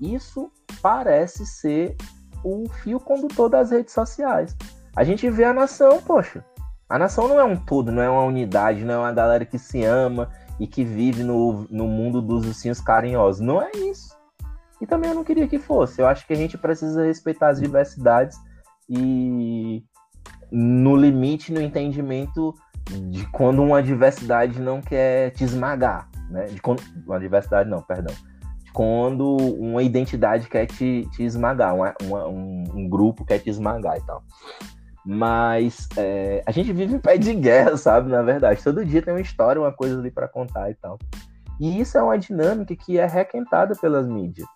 Isso 0.00 0.50
parece 0.80 1.44
ser 1.44 1.96
o 2.42 2.66
fio 2.82 2.98
condutor 2.98 3.50
das 3.50 3.70
redes 3.70 3.92
sociais. 3.92 4.56
A 4.94 5.04
gente 5.04 5.28
vê 5.28 5.44
a 5.44 5.52
nação, 5.52 6.00
poxa. 6.00 6.42
A 6.88 6.98
nação 6.98 7.28
não 7.28 7.38
é 7.38 7.44
um 7.44 7.56
todo, 7.56 7.92
não 7.92 8.02
é 8.02 8.08
uma 8.08 8.22
unidade, 8.22 8.84
não 8.84 8.94
é 8.94 8.98
uma 8.98 9.12
galera 9.12 9.44
que 9.44 9.58
se 9.58 9.84
ama 9.84 10.30
e 10.58 10.66
que 10.66 10.84
vive 10.84 11.22
no, 11.22 11.66
no 11.70 11.86
mundo 11.86 12.20
dos 12.22 12.46
ursinhos 12.46 12.80
carinhosos. 12.80 13.40
Não 13.40 13.60
é 13.60 13.70
isso. 13.72 14.16
E 14.80 14.86
também 14.86 15.10
eu 15.10 15.16
não 15.16 15.24
queria 15.24 15.48
que 15.48 15.58
fosse. 15.58 16.00
Eu 16.00 16.06
acho 16.06 16.26
que 16.26 16.32
a 16.32 16.36
gente 16.36 16.58
precisa 16.58 17.04
respeitar 17.04 17.48
as 17.48 17.60
diversidades 17.60 18.38
e 18.88 19.82
no 20.50 20.96
limite, 20.96 21.52
no 21.52 21.60
entendimento 21.60 22.54
de 23.10 23.26
quando 23.30 23.62
uma 23.62 23.82
diversidade 23.82 24.60
não 24.60 24.80
quer 24.80 25.30
te 25.30 25.44
esmagar, 25.44 26.08
né? 26.30 26.44
De 26.46 26.60
quando, 26.60 26.82
uma 27.06 27.18
diversidade 27.18 27.68
não, 27.68 27.82
perdão. 27.82 28.14
De 28.62 28.72
quando 28.72 29.36
uma 29.36 29.82
identidade 29.82 30.48
quer 30.48 30.66
te, 30.66 31.08
te 31.12 31.24
esmagar, 31.24 31.74
uma, 31.74 31.94
uma, 32.02 32.28
um, 32.28 32.64
um, 32.74 32.88
grupo 32.88 33.24
quer 33.24 33.38
te 33.40 33.50
esmagar 33.50 33.96
e 33.96 34.06
tal. 34.06 34.22
Mas 35.06 35.88
é, 35.96 36.42
a 36.44 36.50
gente 36.50 36.72
vive 36.72 36.96
em 36.96 36.98
pé 36.98 37.16
de 37.16 37.32
guerra, 37.32 37.76
sabe? 37.76 38.10
Na 38.10 38.22
verdade, 38.22 38.62
todo 38.62 38.84
dia 38.84 39.00
tem 39.00 39.14
uma 39.14 39.20
história, 39.20 39.62
uma 39.62 39.72
coisa 39.72 39.98
ali 39.98 40.10
para 40.10 40.26
contar 40.26 40.70
e 40.70 40.74
tal. 40.74 40.98
E 41.60 41.80
isso 41.80 41.96
é 41.96 42.02
uma 42.02 42.18
dinâmica 42.18 42.74
que 42.74 42.98
é 42.98 43.06
requentada 43.06 43.74
pelas 43.76 44.06
mídias. 44.06 44.48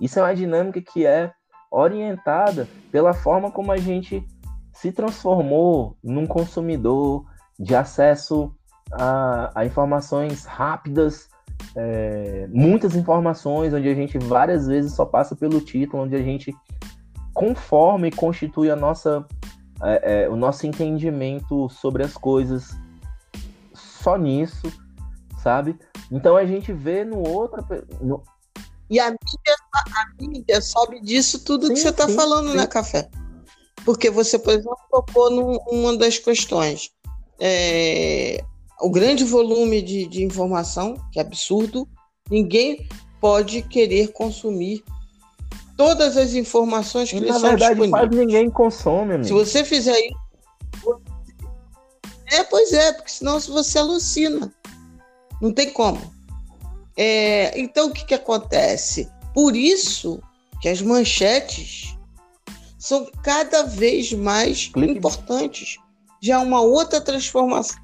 Isso 0.00 0.18
é 0.18 0.22
uma 0.22 0.34
dinâmica 0.34 0.80
que 0.80 1.06
é 1.06 1.32
orientada 1.70 2.68
pela 2.92 3.12
forma 3.12 3.50
como 3.50 3.72
a 3.72 3.78
gente 3.78 4.24
se 4.72 4.92
transformou 4.92 5.96
num 6.04 6.26
consumidor 6.26 7.24
de 7.58 7.74
acesso 7.74 8.54
a, 8.92 9.50
a 9.54 9.64
informações 9.64 10.44
rápidas, 10.44 11.28
é, 11.74 12.46
muitas 12.50 12.94
informações, 12.94 13.74
onde 13.74 13.88
a 13.88 13.94
gente 13.94 14.18
várias 14.18 14.66
vezes 14.66 14.92
só 14.92 15.04
passa 15.04 15.34
pelo 15.34 15.60
título, 15.60 16.04
onde 16.04 16.14
a 16.14 16.22
gente 16.22 16.54
conforma 17.34 18.06
e 18.06 18.12
constitui 18.12 18.70
a 18.70 18.76
nossa, 18.76 19.26
é, 19.82 20.24
é, 20.24 20.28
o 20.28 20.36
nosso 20.36 20.66
entendimento 20.66 21.68
sobre 21.68 22.02
as 22.02 22.14
coisas 22.14 22.76
só 23.74 24.16
nisso, 24.16 24.72
sabe? 25.42 25.78
Então 26.10 26.36
a 26.36 26.44
gente 26.44 26.72
vê 26.72 27.04
no 27.04 27.26
outro. 27.26 27.64
No... 28.00 28.22
E 28.90 28.98
a 28.98 29.10
mídia, 29.10 29.56
a 29.74 30.22
mídia 30.22 30.60
sabe 30.60 31.00
disso 31.00 31.44
tudo 31.44 31.66
sim, 31.66 31.74
que 31.74 31.80
você 31.80 31.90
está 31.90 32.08
falando, 32.08 32.50
sim. 32.50 32.56
né, 32.56 32.66
Café? 32.66 33.08
Porque 33.84 34.10
você, 34.10 34.38
por 34.38 34.52
exemplo, 34.52 34.76
tocou 34.90 35.30
numa 35.30 35.96
das 35.96 36.18
questões. 36.18 36.90
É, 37.40 38.42
o 38.80 38.90
grande 38.90 39.24
volume 39.24 39.80
de, 39.80 40.06
de 40.06 40.24
informação, 40.24 40.94
que 41.12 41.18
é 41.18 41.22
absurdo, 41.22 41.88
ninguém 42.30 42.88
pode 43.20 43.62
querer 43.62 44.12
consumir 44.12 44.82
todas 45.78 46.16
as 46.16 46.34
informações 46.34 47.08
que 47.08 47.16
e, 47.16 47.20
na 47.20 47.38
verdade, 47.38 47.88
quase 47.88 48.10
ninguém 48.10 48.50
consome. 48.50 49.14
Amigo. 49.14 49.24
Se 49.28 49.32
você 49.32 49.64
fizer 49.64 49.96
isso. 49.96 51.00
É, 52.26 52.42
pois 52.42 52.72
é, 52.72 52.92
porque 52.92 53.10
senão 53.10 53.38
você 53.38 53.78
alucina. 53.78 54.52
Não 55.40 55.52
tem 55.52 55.72
como. 55.72 56.12
É, 56.96 57.58
então, 57.58 57.86
o 57.86 57.92
que, 57.92 58.04
que 58.04 58.14
acontece? 58.14 59.08
Por 59.32 59.54
isso 59.54 60.20
que 60.60 60.68
as 60.68 60.82
manchetes 60.82 61.96
são 62.76 63.08
cada 63.22 63.62
vez 63.62 64.12
mais 64.12 64.66
Clique. 64.66 64.98
importantes. 64.98 65.76
Já 66.20 66.34
é 66.34 66.38
uma 66.38 66.60
outra 66.60 67.00
transformação. 67.00 67.78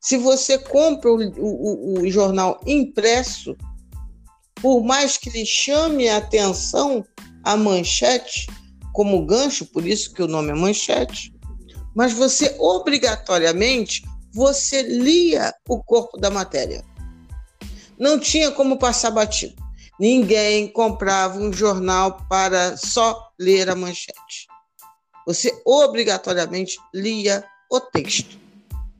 Se 0.00 0.16
você 0.16 0.56
compra 0.56 1.12
o, 1.12 1.18
o, 1.38 2.00
o 2.00 2.10
jornal 2.10 2.58
impresso, 2.66 3.54
por 4.62 4.82
mais 4.82 5.18
que 5.18 5.28
lhe 5.28 5.44
chame 5.44 6.08
a 6.08 6.16
atenção 6.16 7.04
a 7.44 7.56
manchete 7.56 8.46
como 8.92 9.26
gancho, 9.26 9.66
por 9.66 9.86
isso 9.86 10.12
que 10.14 10.22
o 10.22 10.28
nome 10.28 10.50
é 10.50 10.54
manchete, 10.54 11.34
mas 11.94 12.12
você 12.12 12.54
obrigatoriamente 12.58 14.02
você 14.32 14.82
lia 14.82 15.54
o 15.68 15.82
corpo 15.82 16.18
da 16.18 16.30
matéria. 16.30 16.84
Não 17.98 18.18
tinha 18.18 18.50
como 18.50 18.78
passar 18.78 19.10
batido. 19.10 19.54
Ninguém 19.98 20.66
comprava 20.68 21.38
um 21.38 21.52
jornal 21.52 22.26
para 22.28 22.76
só 22.76 23.30
ler 23.38 23.68
a 23.68 23.76
manchete. 23.76 24.48
Você 25.26 25.52
obrigatoriamente 25.64 26.76
lia 26.92 27.44
o 27.70 27.80
texto. 27.80 28.38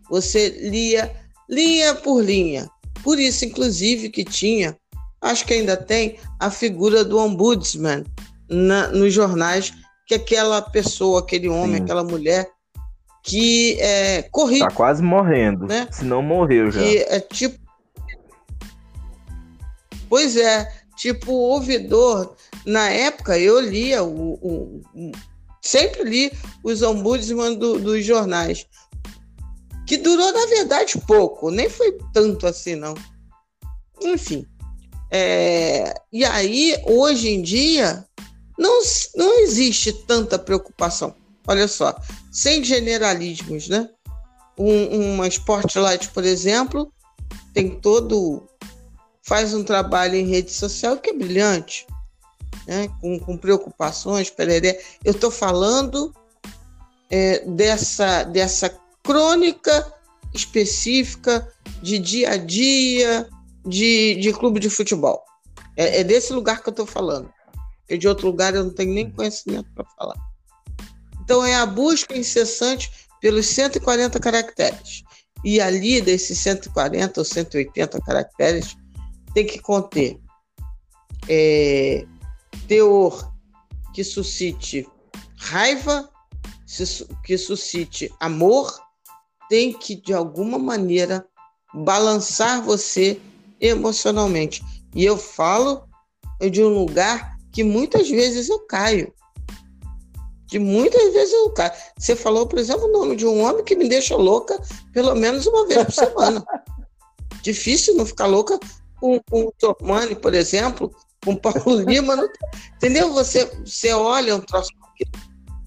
Você 0.08 0.48
lia 0.48 1.14
linha 1.48 1.94
por 1.94 2.22
linha. 2.22 2.70
Por 3.02 3.18
isso, 3.18 3.44
inclusive, 3.44 4.08
que 4.08 4.24
tinha, 4.24 4.76
acho 5.20 5.44
que 5.44 5.54
ainda 5.54 5.76
tem, 5.76 6.18
a 6.38 6.50
figura 6.50 7.04
do 7.04 7.18
ombudsman 7.18 8.04
na, 8.48 8.88
nos 8.88 9.12
jornais, 9.12 9.72
que 10.06 10.14
aquela 10.14 10.60
pessoa, 10.62 11.20
aquele 11.20 11.48
homem, 11.48 11.76
Sim. 11.76 11.82
aquela 11.82 12.04
mulher 12.04 12.48
que 13.22 13.80
é, 13.80 14.22
corrige. 14.30 14.60
Tá 14.60 14.70
quase 14.70 15.02
morrendo, 15.02 15.66
né? 15.66 15.88
Se 15.90 16.04
não 16.04 16.22
morreu 16.22 16.70
já. 16.70 16.80
Que 16.80 16.98
é 16.98 17.20
tipo. 17.20 17.58
Pois 20.08 20.36
é, 20.36 20.70
tipo 20.96 21.32
ouvidor. 21.32 22.36
Na 22.66 22.90
época 22.90 23.38
eu 23.38 23.60
lia 23.60 24.02
o, 24.02 24.34
o, 24.34 24.82
o 24.94 25.12
sempre 25.60 26.04
li 26.04 26.32
os 26.62 26.82
ombudsman 26.82 27.54
do, 27.54 27.78
dos 27.78 28.04
jornais, 28.04 28.66
que 29.86 29.96
durou 29.96 30.32
na 30.32 30.46
verdade 30.46 30.98
pouco, 31.06 31.50
nem 31.50 31.68
foi 31.68 31.98
tanto 32.12 32.46
assim 32.46 32.74
não. 32.74 32.94
Enfim, 34.02 34.46
é, 35.10 35.94
e 36.12 36.24
aí 36.24 36.76
hoje 36.86 37.28
em 37.30 37.42
dia 37.42 38.04
não, 38.58 38.80
não 39.14 39.40
existe 39.40 39.92
tanta 39.92 40.38
preocupação. 40.38 41.14
Olha 41.46 41.68
só, 41.68 41.94
sem 42.32 42.64
generalismos, 42.64 43.68
né? 43.68 43.88
Um, 44.58 45.14
uma 45.14 45.26
Spotlight, 45.28 46.08
por 46.10 46.24
exemplo, 46.24 46.92
tem 47.52 47.70
todo 47.80 48.48
faz 49.22 49.54
um 49.54 49.64
trabalho 49.64 50.16
em 50.16 50.26
rede 50.26 50.52
social 50.52 50.98
que 50.98 51.10
é 51.10 51.14
brilhante, 51.14 51.86
né? 52.66 52.88
com, 53.00 53.18
com 53.18 53.36
preocupações, 53.36 54.30
pereré. 54.30 54.80
Eu 55.02 55.12
estou 55.12 55.30
falando 55.30 56.14
é, 57.10 57.42
dessa, 57.46 58.22
dessa 58.24 58.78
crônica 59.02 59.92
específica 60.34 61.50
de 61.82 61.98
dia 61.98 62.32
a 62.32 62.36
dia 62.36 63.28
de, 63.64 64.16
de 64.16 64.32
clube 64.32 64.60
de 64.60 64.68
futebol. 64.68 65.22
É, 65.76 66.00
é 66.00 66.04
desse 66.04 66.32
lugar 66.32 66.62
que 66.62 66.68
eu 66.68 66.72
estou 66.72 66.86
falando. 66.86 67.32
Porque 67.84 67.98
de 67.98 68.08
outro 68.08 68.26
lugar 68.26 68.54
eu 68.54 68.64
não 68.64 68.72
tenho 68.72 68.94
nem 68.94 69.10
conhecimento 69.10 69.70
para 69.74 69.84
falar. 69.96 70.16
Então 71.22 71.44
é 71.44 71.54
a 71.54 71.66
busca 71.66 72.16
incessante 72.16 72.90
pelos 73.20 73.46
140 73.46 74.18
caracteres. 74.18 75.02
E 75.44 75.60
ali, 75.60 76.00
desses 76.00 76.38
140 76.38 77.20
ou 77.20 77.24
180 77.24 78.00
caracteres, 78.00 78.76
tem 79.34 79.46
que 79.46 79.58
conter 79.58 80.18
é, 81.28 82.06
teor 82.66 83.32
que 83.92 84.02
suscite 84.02 84.88
raiva, 85.36 86.10
que 87.24 87.36
suscite 87.36 88.10
amor, 88.18 88.74
tem 89.48 89.72
que, 89.72 89.94
de 89.94 90.14
alguma 90.14 90.58
maneira, 90.58 91.26
balançar 91.72 92.62
você 92.62 93.20
emocionalmente. 93.60 94.62
E 94.94 95.04
eu 95.04 95.18
falo 95.18 95.86
de 96.50 96.62
um 96.62 96.68
lugar 96.68 97.33
que 97.54 97.62
muitas 97.62 98.10
vezes 98.10 98.48
eu 98.48 98.58
caio. 98.66 99.14
De 100.46 100.58
muitas 100.58 101.12
vezes 101.12 101.32
eu 101.32 101.50
caio. 101.50 101.72
Você 101.96 102.14
falou, 102.14 102.46
por 102.46 102.58
exemplo, 102.58 102.86
o 102.86 102.92
nome 102.92 103.16
de 103.16 103.24
um 103.24 103.42
homem 103.42 103.64
que 103.64 103.76
me 103.76 103.88
deixa 103.88 104.16
louca 104.16 104.60
pelo 104.92 105.14
menos 105.14 105.46
uma 105.46 105.66
vez 105.66 105.84
por 105.84 105.92
semana. 105.92 106.44
Difícil 107.42 107.94
não 107.94 108.04
ficar 108.04 108.26
louca 108.26 108.58
com, 109.00 109.20
com 109.30 109.44
o 109.44 109.52
Tormani, 109.58 110.16
por 110.16 110.34
exemplo, 110.34 110.94
com 111.24 111.36
Paulo 111.36 111.80
Lima, 111.88 112.16
não, 112.16 112.28
entendeu? 112.74 113.12
Você, 113.12 113.44
você 113.64 113.92
olha 113.92 114.34
um 114.34 114.40
troço 114.40 114.70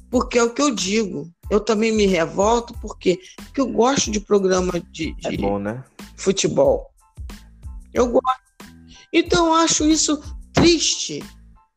porque 0.10 0.38
é 0.38 0.44
o 0.44 0.54
que 0.54 0.62
eu 0.62 0.74
digo. 0.74 1.30
Eu 1.50 1.60
também 1.60 1.92
me 1.92 2.06
revolto 2.06 2.74
porque, 2.82 3.20
porque 3.38 3.62
eu 3.62 3.68
gosto 3.68 4.12
de 4.12 4.20
programa 4.20 4.74
de, 4.92 5.14
de 5.16 5.36
é 5.36 5.38
bom, 5.38 5.58
né? 5.58 5.84
futebol. 6.18 6.92
Eu 7.94 8.08
gosto. 8.08 8.42
Então 9.14 9.48
eu 9.48 9.54
acho 9.54 9.86
isso 9.86 10.22
triste. 10.54 11.24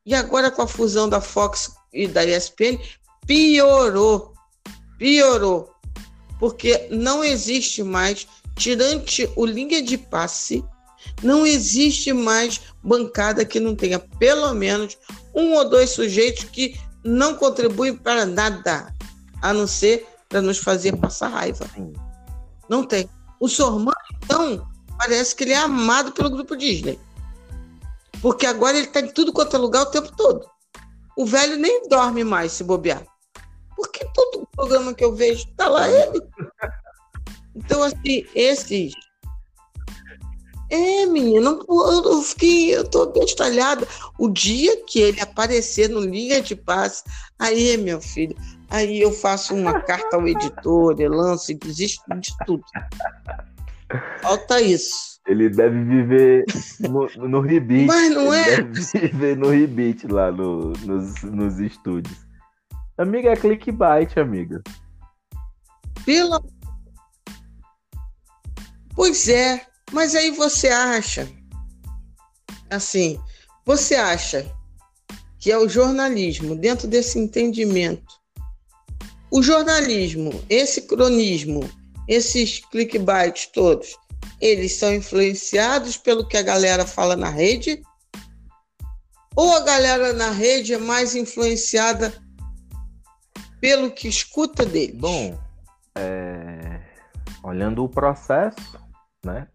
E 0.07 0.14
agora 0.14 0.51
com 0.51 0.62
a 0.62 0.66
fusão 0.66 1.09
da 1.09 1.20
Fox 1.20 1.72
e 1.92 2.07
da 2.07 2.24
ESPN, 2.24 2.78
piorou. 3.26 4.32
Piorou. 4.98 5.74
Porque 6.38 6.88
não 6.90 7.22
existe 7.22 7.82
mais, 7.82 8.26
tirante 8.57 9.30
o 9.36 9.44
linha 9.44 9.82
de 9.82 9.98
passe, 9.98 10.64
não 11.22 11.46
existe 11.46 12.12
mais 12.12 12.61
bancada 12.82 13.44
que 13.44 13.61
não 13.61 13.74
tenha 13.74 13.98
pelo 13.98 14.53
menos 14.55 14.96
um 15.34 15.53
ou 15.55 15.68
dois 15.68 15.90
sujeitos 15.90 16.44
que 16.44 16.78
não 17.05 17.34
contribuem 17.34 17.96
para 17.96 18.26
nada, 18.26 18.94
a 19.42 19.53
não 19.53 19.66
ser 19.66 20.07
para 20.28 20.40
nos 20.40 20.59
fazer 20.59 20.96
passar 20.96 21.28
raiva. 21.28 21.68
Não 22.68 22.84
tem. 22.84 23.09
O 23.38 23.48
Sorman, 23.48 23.92
então, 24.22 24.66
parece 24.98 25.34
que 25.34 25.44
ele 25.44 25.53
é 25.53 25.59
amado 25.59 26.12
pelo 26.12 26.30
grupo 26.30 26.57
Disney. 26.57 26.98
Porque 28.20 28.46
agora 28.46 28.76
ele 28.76 28.86
está 28.86 29.00
em 29.00 29.08
tudo 29.08 29.32
quanto 29.32 29.56
é 29.56 29.58
lugar 29.58 29.82
o 29.82 29.90
tempo 29.90 30.14
todo. 30.16 30.46
O 31.16 31.24
velho 31.24 31.56
nem 31.56 31.88
dorme 31.88 32.24
mais 32.24 32.52
se 32.52 32.64
bobear. 32.64 33.02
Porque 33.76 34.04
todo 34.14 34.46
programa 34.54 34.92
que 34.92 35.04
eu 35.04 35.14
vejo 35.14 35.48
está 35.48 35.68
lá 35.68 35.88
ele. 35.88 36.20
Então, 37.54 37.82
assim, 37.82 38.26
esses. 38.34 38.92
É, 40.70 41.04
menina, 41.06 41.58
eu 41.68 42.22
fiquei, 42.22 42.76
eu 42.76 42.88
tô 42.88 43.06
bestalhada. 43.06 43.88
O 44.18 44.28
dia 44.28 44.84
que 44.84 45.00
ele 45.00 45.20
aparecer 45.20 45.88
no 45.88 46.00
linha 46.00 46.40
de 46.40 46.54
passe, 46.54 47.02
aí, 47.38 47.76
meu 47.76 48.00
filho, 48.00 48.36
aí 48.68 49.00
eu 49.00 49.12
faço 49.12 49.54
uma 49.54 49.80
carta 49.80 50.16
ao 50.16 50.28
editor, 50.28 50.94
eu 51.00 51.10
lanço 51.10 51.50
e 51.50 51.54
desisto 51.54 52.04
de 52.20 52.32
tudo. 52.46 52.64
Falta 54.22 54.60
isso. 54.60 55.09
Ele 55.26 55.48
deve 55.48 55.84
viver 55.84 56.44
no, 56.80 57.28
no 57.28 57.40
Ribit. 57.40 57.86
Mas 57.86 58.10
não 58.10 58.34
Ele 58.34 58.52
é? 58.52 58.62
Deve 58.62 59.08
viver 59.08 59.36
no 59.36 59.50
Ribit 59.50 60.06
lá 60.06 60.32
no, 60.32 60.72
nos, 60.72 61.22
nos 61.22 61.58
estúdios. 61.58 62.18
Amiga, 62.98 63.30
é 63.30 63.36
clickbait, 63.36 64.18
amiga. 64.18 64.62
Pela... 66.04 66.42
Pois 68.94 69.28
é, 69.28 69.66
mas 69.92 70.14
aí 70.14 70.30
você 70.30 70.68
acha, 70.68 71.26
assim, 72.68 73.18
você 73.64 73.94
acha 73.94 74.50
que 75.38 75.50
é 75.50 75.56
o 75.56 75.68
jornalismo, 75.68 76.54
dentro 76.54 76.86
desse 76.86 77.18
entendimento, 77.18 78.20
o 79.30 79.42
jornalismo, 79.42 80.30
esse 80.50 80.82
cronismo, 80.82 81.60
esses 82.06 82.58
clickbaits 82.66 83.46
todos, 83.46 83.96
eles 84.40 84.76
são 84.76 84.94
influenciados 84.94 85.96
pelo 85.96 86.26
que 86.26 86.36
a 86.36 86.42
galera 86.42 86.86
fala 86.86 87.14
na 87.14 87.28
rede? 87.28 87.82
Ou 89.36 89.54
a 89.56 89.60
galera 89.60 90.12
na 90.12 90.30
rede 90.30 90.74
é 90.74 90.78
mais 90.78 91.14
influenciada 91.14 92.12
pelo 93.60 93.90
que 93.90 94.08
escuta 94.08 94.64
deles? 94.64 94.96
Bom, 94.96 95.38
é, 95.94 96.80
olhando 97.42 97.84
o 97.84 97.88
processo, 97.88 98.78
né? 99.24 99.46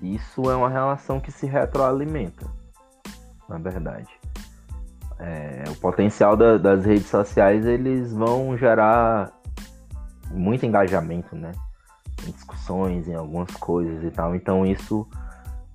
Isso 0.00 0.50
é 0.50 0.54
uma 0.54 0.68
relação 0.68 1.20
que 1.20 1.32
se 1.32 1.46
retroalimenta, 1.46 2.46
na 3.48 3.58
verdade. 3.58 4.08
É, 5.18 5.64
o 5.68 5.74
potencial 5.76 6.36
da, 6.36 6.58
das 6.58 6.84
redes 6.84 7.08
sociais 7.08 7.64
eles 7.64 8.12
vão 8.12 8.56
gerar 8.56 9.32
muito 10.30 10.66
engajamento, 10.66 11.34
né? 11.34 11.52
Discussões, 12.30 13.08
em 13.08 13.14
algumas 13.14 13.50
coisas 13.52 14.02
e 14.04 14.10
tal. 14.10 14.34
Então 14.34 14.66
isso, 14.66 15.06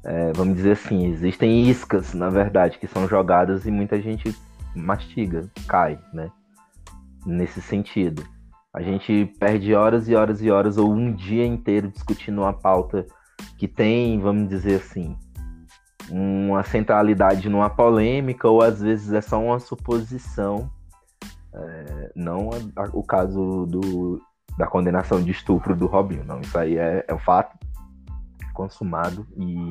é, 0.04 0.32
vamos 0.34 0.56
dizer 0.56 0.74
assim, 0.74 1.08
existem 1.08 1.70
iscas, 1.70 2.14
na 2.14 2.30
verdade, 2.30 2.78
que 2.80 2.88
são 2.88 3.08
jogadas 3.08 3.66
e 3.66 3.72
muita 3.72 4.02
gente 4.02 4.36
mastiga, 4.76 5.49
cai, 5.68 5.99
né? 6.14 6.32
Nesse 7.26 7.62
sentido. 7.62 8.24
A 8.74 8.82
gente 8.82 9.26
perde 9.38 9.74
horas 9.74 10.08
e 10.08 10.16
horas 10.16 10.41
e 10.41 10.49
horas 10.49 10.78
ou 10.78 10.91
um 10.91 11.14
dia 11.14 11.45
inteiro 11.45 11.89
discutindo 11.89 12.41
uma 12.41 12.54
pauta 12.54 13.06
que 13.58 13.68
tem, 13.68 14.20
vamos 14.20 14.47
dizer 14.47 14.76
assim, 14.76 15.18
uma 16.10 16.64
centralidade 16.64 17.49
numa 17.49 17.70
polêmica 17.70 18.47
ou 18.47 18.62
às 18.62 18.82
vezes 18.82 19.12
é 19.14 19.22
só 19.22 19.41
uma 19.41 19.60
suposição. 19.60 20.70
É, 21.54 22.12
não 22.16 22.49
a, 22.49 22.84
a, 22.84 22.89
o 22.93 23.04
caso 23.04 23.66
do, 23.66 24.22
da 24.58 24.68
condenação 24.68 25.22
de 25.24 25.32
estupro 25.32 25.76
do 25.76 25.88
Robinho, 25.88 26.24
não. 26.26 26.39
Isso 26.41 26.58
aí 26.58 26.78
é, 26.78 27.06
é 27.08 27.14
um 27.14 27.20
fato 27.20 27.58
consumado 28.54 29.26
e 29.38 29.70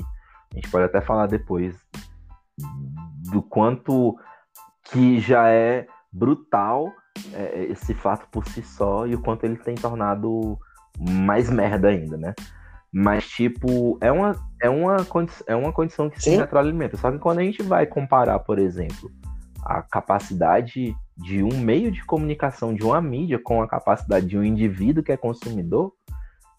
a 0.53 0.57
gente 0.57 0.71
pode 0.71 0.85
até 0.85 1.01
falar 1.01 1.27
depois 1.27 1.77
do 3.31 3.43
quanto 3.43 4.17
que 4.85 5.21
já 5.21 5.49
é 5.49 5.87
brutal 6.13 6.93
é, 7.33 7.65
esse 7.65 7.95
fato 7.95 8.27
por 8.31 8.47
si 8.47 8.63
só 8.63 9.07
e 9.07 9.15
o 9.15 9.21
quanto 9.21 9.45
ele 9.45 9.57
tem 9.57 9.75
tornado 9.75 10.59
mais 10.99 11.49
merda 11.49 11.89
ainda, 11.89 12.17
né? 12.17 12.35
Mas, 12.93 13.29
tipo, 13.29 13.97
é 14.01 14.11
uma, 14.11 14.35
é 14.61 14.69
uma, 14.69 14.97
é 15.47 15.55
uma 15.55 15.73
condição 15.73 16.11
que 16.11 16.21
se 16.21 16.31
retroalimenta. 16.31 16.97
Só 16.97 17.11
que 17.13 17.19
quando 17.19 17.39
a 17.39 17.45
gente 17.45 17.63
vai 17.63 17.87
comparar, 17.87 18.41
por 18.41 18.59
exemplo, 18.59 19.11
a 19.65 19.81
capacidade 19.81 20.97
de 21.23 21.43
um 21.43 21.61
meio 21.61 21.91
de 21.91 22.05
comunicação, 22.05 22.75
de 22.75 22.83
uma 22.83 23.01
mídia, 23.01 23.39
com 23.39 23.63
a 23.63 23.69
capacidade 23.69 24.27
de 24.27 24.39
um 24.39 24.45
indivíduo 24.45 25.03
que 25.03 25.13
é 25.13 25.17
consumidor, 25.17 25.93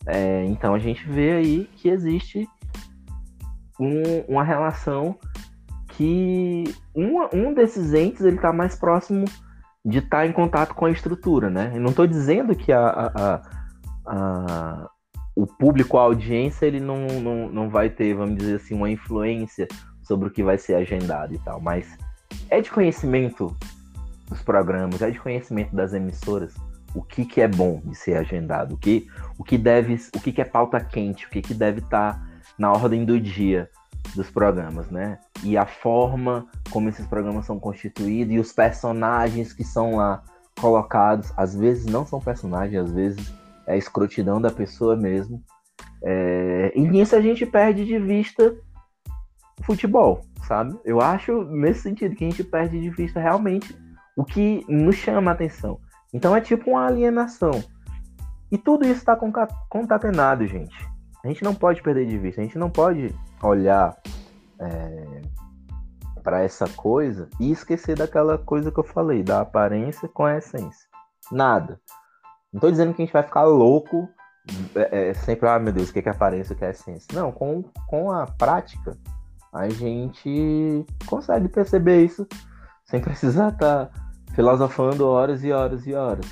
é, 0.06 0.46
então 0.46 0.74
a 0.74 0.80
gente 0.80 1.08
vê 1.08 1.34
aí 1.34 1.70
que 1.76 1.90
existe 1.90 2.48
um, 3.80 4.22
uma 4.28 4.44
relação 4.44 5.18
que 5.90 6.64
um, 6.96 7.20
um 7.34 7.54
desses 7.54 7.94
entes 7.94 8.22
ele 8.22 8.38
está 8.38 8.52
mais 8.54 8.76
próximo 8.76 9.26
de 9.84 9.98
estar 9.98 10.20
tá 10.20 10.28
em 10.28 10.32
contato 10.32 10.74
com 10.74 10.86
a 10.86 10.92
estrutura, 10.92 11.50
né? 11.50 11.72
Eu 11.74 11.82
não 11.82 11.90
estou 11.90 12.08
dizendo 12.08 12.56
que 12.56 12.72
a, 12.72 13.12
a, 13.16 13.42
a, 14.06 14.90
o 15.36 15.46
público, 15.46 15.98
a 15.98 16.02
audiência, 16.02 16.66
ele 16.66 16.80
não, 16.80 17.08
não, 17.08 17.50
não 17.50 17.70
vai 17.70 17.90
ter, 17.90 18.14
vamos 18.14 18.38
dizer 18.38 18.56
assim, 18.56 18.76
uma 18.76 18.90
influência 18.90 19.68
sobre 20.04 20.28
o 20.28 20.32
que 20.32 20.44
vai 20.44 20.58
ser 20.58 20.76
agendado 20.76 21.34
e 21.34 21.40
tal, 21.40 21.60
mas 21.60 21.98
é 22.50 22.62
de 22.62 22.70
conhecimento 22.70 23.56
dos 24.32 24.42
programas, 24.42 25.02
é 25.02 25.12
de 25.12 25.20
conhecimento 25.20 25.76
das 25.76 25.94
emissoras 25.94 26.56
o 26.94 27.02
que, 27.02 27.26
que 27.26 27.42
é 27.42 27.48
bom 27.48 27.82
de 27.84 27.96
ser 27.96 28.18
agendado, 28.18 28.76
o 28.76 28.78
que, 28.78 29.08
o 29.38 29.44
que 29.44 29.58
deve, 29.58 29.96
o 30.16 30.20
que, 30.20 30.32
que 30.32 30.42
é 30.42 30.46
pauta 30.46 30.80
quente, 30.80 31.26
o 31.26 31.30
que, 31.30 31.42
que 31.42 31.54
deve 31.54 31.80
estar 31.80 32.14
tá 32.14 32.28
na 32.58 32.72
ordem 32.72 33.06
do 33.06 33.20
dia 33.20 33.70
dos 34.16 34.30
programas, 34.30 34.90
né? 34.90 35.20
E 35.44 35.58
a 35.58 35.66
forma 35.66 36.48
como 36.70 36.90
esses 36.90 37.06
programas 37.08 37.46
são 37.46 37.60
constituídos 37.60 38.34
e 38.34 38.40
os 38.40 38.52
personagens 38.52 39.54
que 39.54 39.64
são 39.64 39.96
lá 39.98 40.24
colocados, 40.60 41.32
às 41.38 41.56
vezes 41.56 41.86
não 41.86 42.06
são 42.06 42.20
personagens, 42.20 42.84
às 42.84 42.92
vezes 42.92 43.34
é 43.68 43.74
a 43.74 43.78
escrotidão 43.78 44.42
da 44.42 44.52
pessoa 44.52 44.96
mesmo. 44.96 45.42
É... 46.04 46.72
E 46.76 46.82
nisso 46.82 47.16
a 47.16 47.22
gente 47.22 47.46
perde 47.46 47.86
de 47.86 47.98
vista 48.00 48.54
futebol, 49.64 50.26
sabe? 50.48 50.78
Eu 50.84 51.00
acho 51.00 51.44
nesse 51.46 51.82
sentido 51.82 52.16
que 52.16 52.26
a 52.26 52.30
gente 52.30 52.44
perde 52.44 52.82
de 52.82 52.90
vista 52.90 53.20
realmente 53.20 53.74
o 54.16 54.24
que 54.24 54.66
nos 54.68 54.96
chama 54.96 55.32
a 55.32 55.34
atenção. 55.34 55.80
Então 56.14 56.36
é 56.36 56.42
tipo 56.42 56.72
uma 56.72 56.86
alienação. 56.86 57.64
E 58.52 58.58
tudo 58.58 58.84
isso 58.84 59.00
está 59.00 59.18
concatenado, 59.70 60.46
gente. 60.46 60.76
A 61.24 61.28
gente 61.28 61.44
não 61.44 61.56
pode 61.56 61.82
perder 61.82 62.06
de 62.08 62.18
vista, 62.18 62.42
a 62.42 62.44
gente 62.44 62.58
não 62.58 62.70
pode 62.70 63.16
olhar 63.42 63.96
é, 64.60 65.22
para 66.24 66.42
essa 66.42 66.68
coisa 66.68 67.30
e 67.40 67.52
esquecer 67.52 67.96
daquela 67.96 68.38
coisa 68.38 68.72
que 68.72 68.80
eu 68.80 68.84
falei, 68.84 69.24
da 69.24 69.42
aparência 69.42 70.10
com 70.10 70.26
a 70.26 70.38
essência. 70.38 70.90
Nada. 71.32 71.80
Não 72.52 72.58
estou 72.58 72.72
dizendo 72.72 72.94
que 72.94 73.02
a 73.02 73.06
gente 73.06 73.14
vai 73.14 73.24
ficar 73.24 73.44
louco 73.44 74.10
é, 74.76 75.10
é, 75.10 75.14
sempre, 75.14 75.48
ah, 75.48 75.60
meu 75.60 75.72
Deus, 75.72 75.90
o 75.90 75.94
que 75.94 76.00
é 76.00 76.10
aparência, 76.10 76.54
o 76.54 76.58
que 76.58 76.66
é 76.66 76.72
essência. 76.72 77.08
Não, 77.14 77.32
com, 77.32 77.64
com 77.88 78.12
a 78.12 78.26
prática, 78.26 78.98
a 79.54 79.70
gente 79.70 80.86
consegue 81.06 81.48
perceber 81.48 82.04
isso 82.04 82.28
sem 82.92 83.00
precisar 83.00 83.54
estar 83.54 83.86
tá 83.86 83.92
filosofando 84.36 85.08
horas 85.08 85.46
e 85.46 85.52
horas 85.52 85.88
e 85.88 85.94
horas. 85.94 86.26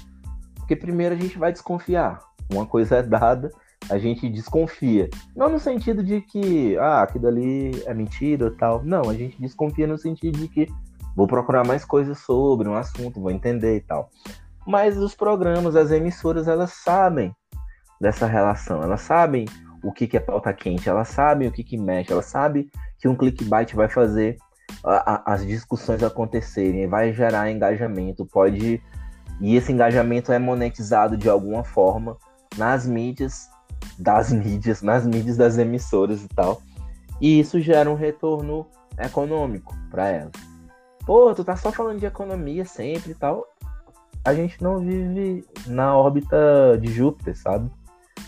Porque 0.55 0.75
primeiro 0.75 1.15
a 1.15 1.17
gente 1.17 1.39
vai 1.39 1.53
desconfiar. 1.53 2.19
Uma 2.51 2.65
coisa 2.65 2.97
é 2.97 3.03
dada, 3.03 3.49
a 3.89 3.97
gente 3.97 4.29
desconfia. 4.29 5.09
Não 5.33 5.47
no 5.47 5.59
sentido 5.59 6.03
de 6.03 6.19
que, 6.19 6.77
ah, 6.77 7.01
aquilo 7.01 7.27
ali 7.27 7.71
é 7.85 7.93
mentira 7.93 8.45
ou 8.45 8.51
tal. 8.51 8.83
Não, 8.83 9.09
a 9.09 9.13
gente 9.13 9.39
desconfia 9.39 9.87
no 9.87 9.97
sentido 9.97 10.37
de 10.37 10.49
que 10.49 10.67
vou 11.15 11.27
procurar 11.27 11.65
mais 11.65 11.85
coisas 11.85 12.19
sobre 12.19 12.67
um 12.67 12.75
assunto, 12.75 13.21
vou 13.21 13.31
entender 13.31 13.77
e 13.77 13.81
tal. 13.81 14.09
Mas 14.67 14.97
os 14.97 15.15
programas, 15.15 15.77
as 15.77 15.91
emissoras, 15.91 16.47
elas 16.47 16.73
sabem 16.73 17.33
dessa 18.01 18.25
relação, 18.25 18.83
elas 18.83 19.01
sabem 19.01 19.45
o 19.81 19.93
que, 19.93 20.07
que 20.07 20.17
é 20.17 20.19
pauta 20.19 20.53
quente, 20.53 20.89
elas 20.89 21.07
sabem 21.07 21.47
o 21.47 21.51
que, 21.51 21.63
que 21.63 21.77
mexe, 21.77 22.11
elas 22.11 22.25
sabem 22.25 22.69
que 22.97 23.07
um 23.07 23.15
clickbait 23.15 23.73
vai 23.73 23.87
fazer 23.87 24.37
a, 24.83 25.15
a, 25.15 25.33
as 25.33 25.45
discussões 25.45 26.03
acontecerem, 26.03 26.87
vai 26.87 27.13
gerar 27.13 27.51
engajamento, 27.51 28.25
pode 28.25 28.81
e 29.41 29.55
esse 29.55 29.71
engajamento 29.71 30.31
é 30.31 30.39
monetizado 30.39 31.15
de 31.15 31.29
alguma 31.29 31.63
forma 31.63 32.17
nas 32.57 32.85
mídias, 32.85 33.49
das 33.97 34.31
mídias, 34.33 34.81
nas 34.81 35.05
mídias 35.05 35.37
das 35.37 35.57
emissoras 35.57 36.23
e 36.23 36.27
tal. 36.29 36.61
E 37.21 37.39
isso 37.39 37.59
gera 37.59 37.89
um 37.89 37.95
retorno 37.95 38.67
econômico 38.97 39.75
para 39.89 40.09
elas. 40.09 40.31
Pô, 41.05 41.33
tu 41.33 41.43
tá 41.43 41.55
só 41.55 41.71
falando 41.71 41.99
de 41.99 42.05
economia 42.05 42.65
sempre 42.65 43.11
e 43.11 43.15
tal. 43.15 43.45
A 44.23 44.33
gente 44.33 44.61
não 44.61 44.79
vive 44.79 45.45
na 45.65 45.95
órbita 45.95 46.77
de 46.79 46.91
Júpiter, 46.91 47.35
sabe? 47.37 47.69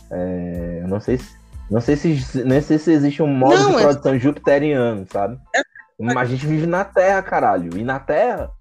É, 0.09 0.83
não 0.87 0.99
sei 0.99 1.17
se, 1.17 1.35
não 1.69 1.81
sei 1.81 1.95
se, 1.95 2.43
não 2.43 2.61
sei 2.61 2.77
se 2.77 2.91
existe 2.91 3.21
um 3.21 3.27
modo 3.27 3.55
não, 3.55 3.71
de 3.71 3.77
é 3.77 3.81
produção 3.81 4.13
é... 4.13 4.19
jupiteriano, 4.19 5.05
sabe? 5.11 5.37
É... 5.55 5.61
Mas 6.01 6.17
a 6.17 6.25
gente 6.25 6.45
vive 6.45 6.65
na 6.65 6.83
Terra, 6.83 7.21
caralho. 7.21 7.77
E 7.77 7.83
na 7.83 7.99
Terra, 7.99 8.51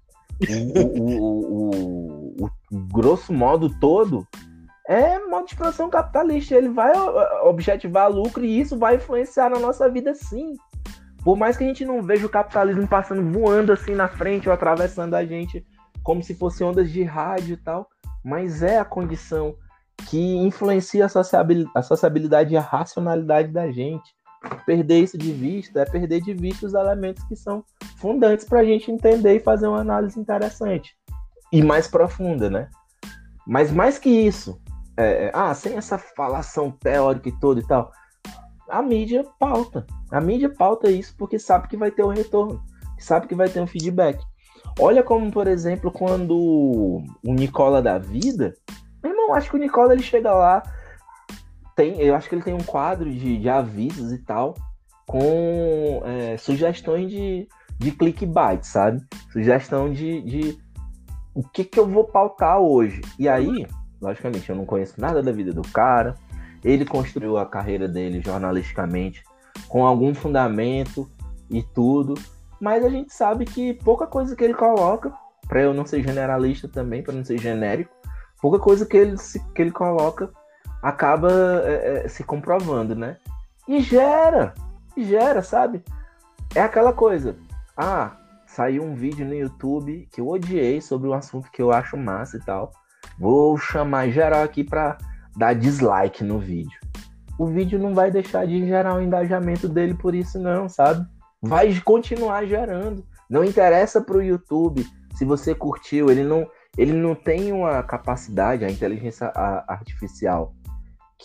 o, 0.75 1.01
o, 1.01 2.35
o, 2.41 2.49
o, 2.71 2.79
grosso 2.93 3.33
modo 3.33 3.69
todo 3.79 4.27
é 4.87 5.19
modo 5.19 5.47
de 5.47 5.55
produção 5.55 5.89
capitalista. 5.89 6.55
Ele 6.55 6.69
vai 6.69 6.91
objetivar 7.43 8.11
lucro 8.11 8.43
e 8.43 8.59
isso 8.59 8.77
vai 8.77 8.95
influenciar 8.95 9.49
na 9.49 9.59
nossa 9.59 9.89
vida, 9.89 10.13
sim. 10.13 10.53
Por 11.23 11.37
mais 11.37 11.57
que 11.57 11.63
a 11.63 11.67
gente 11.67 11.85
não 11.85 12.01
veja 12.01 12.25
o 12.25 12.29
capitalismo 12.29 12.87
passando 12.87 13.31
voando 13.31 13.71
assim 13.71 13.93
na 13.93 14.07
frente 14.07 14.47
ou 14.47 14.53
atravessando 14.53 15.13
a 15.15 15.25
gente 15.25 15.65
como 16.03 16.23
se 16.23 16.33
fossem 16.33 16.65
ondas 16.65 16.91
de 16.91 17.03
rádio 17.03 17.53
e 17.53 17.57
tal, 17.57 17.87
mas 18.23 18.63
é 18.63 18.79
a 18.79 18.85
condição 18.85 19.55
que 20.09 20.37
influencia 20.37 21.05
a 21.05 21.81
sociabilidade 21.83 22.53
e 22.53 22.57
a 22.57 22.61
racionalidade 22.61 23.49
da 23.49 23.69
gente. 23.71 24.15
Perder 24.65 24.99
isso 24.99 25.17
de 25.17 25.31
vista 25.31 25.81
é 25.81 25.85
perder 25.85 26.21
de 26.21 26.33
vista 26.33 26.65
os 26.65 26.73
elementos 26.73 27.23
que 27.25 27.35
são 27.35 27.63
fundantes 27.97 28.45
para 28.45 28.61
a 28.61 28.63
gente 28.63 28.91
entender 28.91 29.35
e 29.35 29.39
fazer 29.39 29.67
uma 29.67 29.81
análise 29.81 30.19
interessante 30.19 30.95
e 31.51 31.61
mais 31.61 31.87
profunda, 31.87 32.49
né? 32.49 32.69
Mas 33.45 33.71
mais 33.71 33.99
que 33.99 34.09
isso, 34.09 34.59
é, 34.95 35.25
é 35.25 35.31
ah, 35.33 35.53
sem 35.53 35.75
essa 35.75 35.97
falação 35.97 36.71
teórica 36.71 37.29
e 37.29 37.39
tudo 37.39 37.59
e 37.59 37.67
tal, 37.67 37.91
a 38.69 38.81
mídia 38.81 39.25
pauta. 39.37 39.85
A 40.11 40.21
mídia 40.21 40.49
pauta 40.49 40.89
isso 40.89 41.13
porque 41.17 41.37
sabe 41.37 41.67
que 41.67 41.77
vai 41.77 41.91
ter 41.91 42.03
um 42.03 42.09
retorno, 42.09 42.61
sabe 42.97 43.27
que 43.27 43.35
vai 43.35 43.49
ter 43.49 43.59
um 43.59 43.67
feedback. 43.67 44.23
Olha 44.79 45.03
como, 45.03 45.29
por 45.31 45.47
exemplo, 45.47 45.91
quando 45.91 46.37
o 46.37 47.33
Nicola 47.33 47.81
da 47.81 47.97
Vida, 47.97 48.53
meu 49.03 49.11
irmão, 49.11 49.33
acho 49.33 49.49
que 49.49 49.57
o 49.57 49.59
Nicola 49.59 49.93
ele 49.93 50.03
chega 50.03 50.31
lá, 50.31 50.63
tem, 51.81 51.99
eu 51.99 52.15
acho 52.15 52.29
que 52.29 52.35
ele 52.35 52.43
tem 52.43 52.53
um 52.53 52.63
quadro 52.63 53.11
de, 53.11 53.39
de 53.39 53.49
avisos 53.49 54.11
e 54.11 54.19
tal, 54.19 54.53
com 55.07 56.03
é, 56.05 56.37
sugestões 56.37 57.09
de, 57.09 57.47
de 57.79 57.91
clickbait, 57.91 58.63
sabe? 58.63 59.01
Sugestão 59.33 59.91
de, 59.91 60.21
de 60.21 60.59
o 61.33 61.43
que, 61.43 61.63
que 61.63 61.79
eu 61.79 61.87
vou 61.87 62.03
pautar 62.03 62.59
hoje. 62.59 63.01
E 63.17 63.27
aí, 63.27 63.65
logicamente, 63.99 64.49
eu 64.49 64.55
não 64.55 64.65
conheço 64.65 65.01
nada 65.01 65.23
da 65.23 65.31
vida 65.31 65.51
do 65.51 65.63
cara. 65.63 66.15
Ele 66.63 66.85
construiu 66.85 67.37
a 67.37 67.45
carreira 67.45 67.87
dele 67.87 68.21
jornalisticamente 68.21 69.23
com 69.67 69.85
algum 69.85 70.13
fundamento 70.13 71.09
e 71.49 71.63
tudo. 71.63 72.13
Mas 72.59 72.85
a 72.85 72.89
gente 72.89 73.11
sabe 73.11 73.45
que 73.45 73.73
pouca 73.73 74.05
coisa 74.05 74.35
que 74.35 74.43
ele 74.43 74.53
coloca, 74.53 75.11
para 75.47 75.61
eu 75.61 75.73
não 75.73 75.85
ser 75.85 76.03
generalista 76.03 76.67
também, 76.67 77.01
para 77.01 77.13
não 77.13 77.25
ser 77.25 77.39
genérico, 77.39 77.91
pouca 78.39 78.59
coisa 78.59 78.85
que 78.85 78.95
ele, 78.95 79.15
que 79.55 79.61
ele 79.61 79.71
coloca 79.71 80.31
acaba 80.81 81.31
é, 81.65 82.03
é, 82.05 82.07
se 82.07 82.23
comprovando, 82.23 82.95
né? 82.95 83.17
E 83.67 83.81
gera, 83.81 84.53
gera, 84.97 85.41
sabe? 85.41 85.83
É 86.55 86.61
aquela 86.61 86.91
coisa. 86.91 87.35
Ah, 87.77 88.17
saiu 88.47 88.83
um 88.83 88.95
vídeo 88.95 89.25
no 89.25 89.33
YouTube 89.33 90.07
que 90.11 90.19
eu 90.19 90.27
odiei 90.27 90.81
sobre 90.81 91.07
um 91.07 91.13
assunto 91.13 91.51
que 91.51 91.61
eu 91.61 91.71
acho 91.71 91.95
massa 91.95 92.37
e 92.37 92.41
tal. 92.41 92.71
Vou 93.19 93.57
chamar 93.57 94.09
geral 94.09 94.43
aqui 94.43 94.63
para 94.63 94.97
dar 95.37 95.53
dislike 95.53 96.23
no 96.23 96.39
vídeo. 96.39 96.79
O 97.37 97.45
vídeo 97.45 97.79
não 97.79 97.93
vai 97.93 98.11
deixar 98.11 98.45
de 98.45 98.65
gerar 98.65 98.95
o 98.95 98.97
um 98.97 99.01
engajamento 99.01 99.69
dele 99.69 99.93
por 99.93 100.13
isso 100.13 100.39
não, 100.39 100.67
sabe? 100.67 101.05
Vai 101.41 101.79
continuar 101.81 102.45
gerando. 102.45 103.05
Não 103.29 103.43
interessa 103.43 104.01
para 104.01 104.17
o 104.17 104.21
YouTube 104.21 104.85
se 105.15 105.25
você 105.25 105.53
curtiu, 105.53 106.09
ele 106.09 106.23
não 106.23 106.47
ele 106.77 106.93
não 106.93 107.13
tem 107.13 107.51
uma 107.51 107.83
capacidade, 107.83 108.63
a 108.63 108.71
inteligência 108.71 109.27
artificial, 109.67 110.53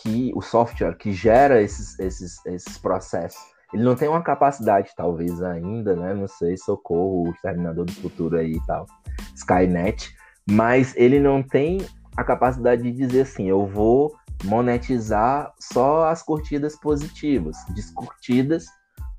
que 0.01 0.31
o 0.35 0.41
software 0.41 0.95
que 0.95 1.11
gera 1.11 1.61
esses, 1.61 1.97
esses, 1.99 2.45
esses 2.45 2.77
processos, 2.77 3.39
ele 3.73 3.83
não 3.83 3.95
tem 3.95 4.07
uma 4.07 4.21
capacidade, 4.21 4.91
talvez 4.95 5.41
ainda, 5.41 5.95
né? 5.95 6.13
Não 6.13 6.27
sei, 6.27 6.55
socorro, 6.57 7.27
o 7.27 7.31
Exterminador 7.31 7.85
do 7.85 7.91
Futuro 7.93 8.37
aí 8.37 8.53
e 8.53 8.65
tal, 8.65 8.85
Skynet, 9.35 10.15
mas 10.49 10.93
ele 10.95 11.19
não 11.19 11.43
tem 11.43 11.79
a 12.15 12.23
capacidade 12.23 12.83
de 12.83 12.91
dizer 12.91 13.21
assim, 13.21 13.47
eu 13.47 13.65
vou 13.65 14.15
monetizar 14.43 15.51
só 15.59 16.07
as 16.07 16.21
curtidas 16.21 16.75
positivas, 16.75 17.57
descurtidas, 17.73 18.65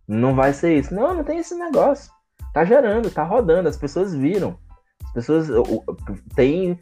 não 0.07 0.35
vai 0.35 0.53
ser 0.53 0.79
isso. 0.79 0.95
Não, 0.95 1.12
não 1.12 1.22
tem 1.22 1.39
esse 1.39 1.55
negócio. 1.55 2.11
Tá 2.55 2.64
gerando, 2.64 3.11
tá 3.11 3.22
rodando, 3.22 3.68
as 3.68 3.76
pessoas 3.76 4.14
viram. 4.14 4.59
As 5.05 5.12
pessoas 5.12 5.49
tem 6.35 6.79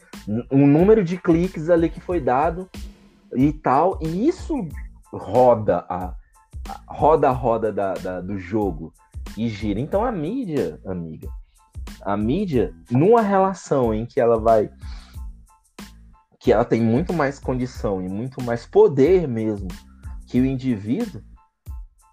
um 0.51 0.67
número 0.67 1.03
de 1.03 1.17
cliques 1.17 1.69
ali 1.69 1.89
que 1.89 2.01
foi 2.01 2.21
dado 2.21 2.69
e 3.35 3.53
tal, 3.53 3.99
e 4.03 4.29
isso 4.29 4.55
roda 5.13 5.85
a, 5.89 6.15
roda 6.87 7.29
a 7.29 7.33
roda 7.33 7.73
da, 7.73 7.95
da, 7.95 8.21
do 8.21 8.39
jogo 8.39 8.93
e 9.37 9.49
gira. 9.49 9.81
Então 9.81 10.05
a 10.05 10.13
mídia, 10.13 10.81
amiga, 10.87 11.29
a 12.03 12.17
mídia, 12.17 12.75
numa 12.91 13.21
relação 13.21 13.95
em 13.95 14.07
que 14.07 14.21
ela 14.21 14.39
vai. 14.39 14.71
que 16.39 16.53
ela 16.53 16.65
tem 16.65 16.81
muito 16.81 17.13
mais 17.13 17.39
condição 17.39 18.03
e 18.03 18.09
muito 18.09 18.43
mais 18.43 18.67
poder 18.67 19.27
mesmo 19.27 19.69
que 20.27 20.41
o 20.41 20.47
indivíduo, 20.47 21.23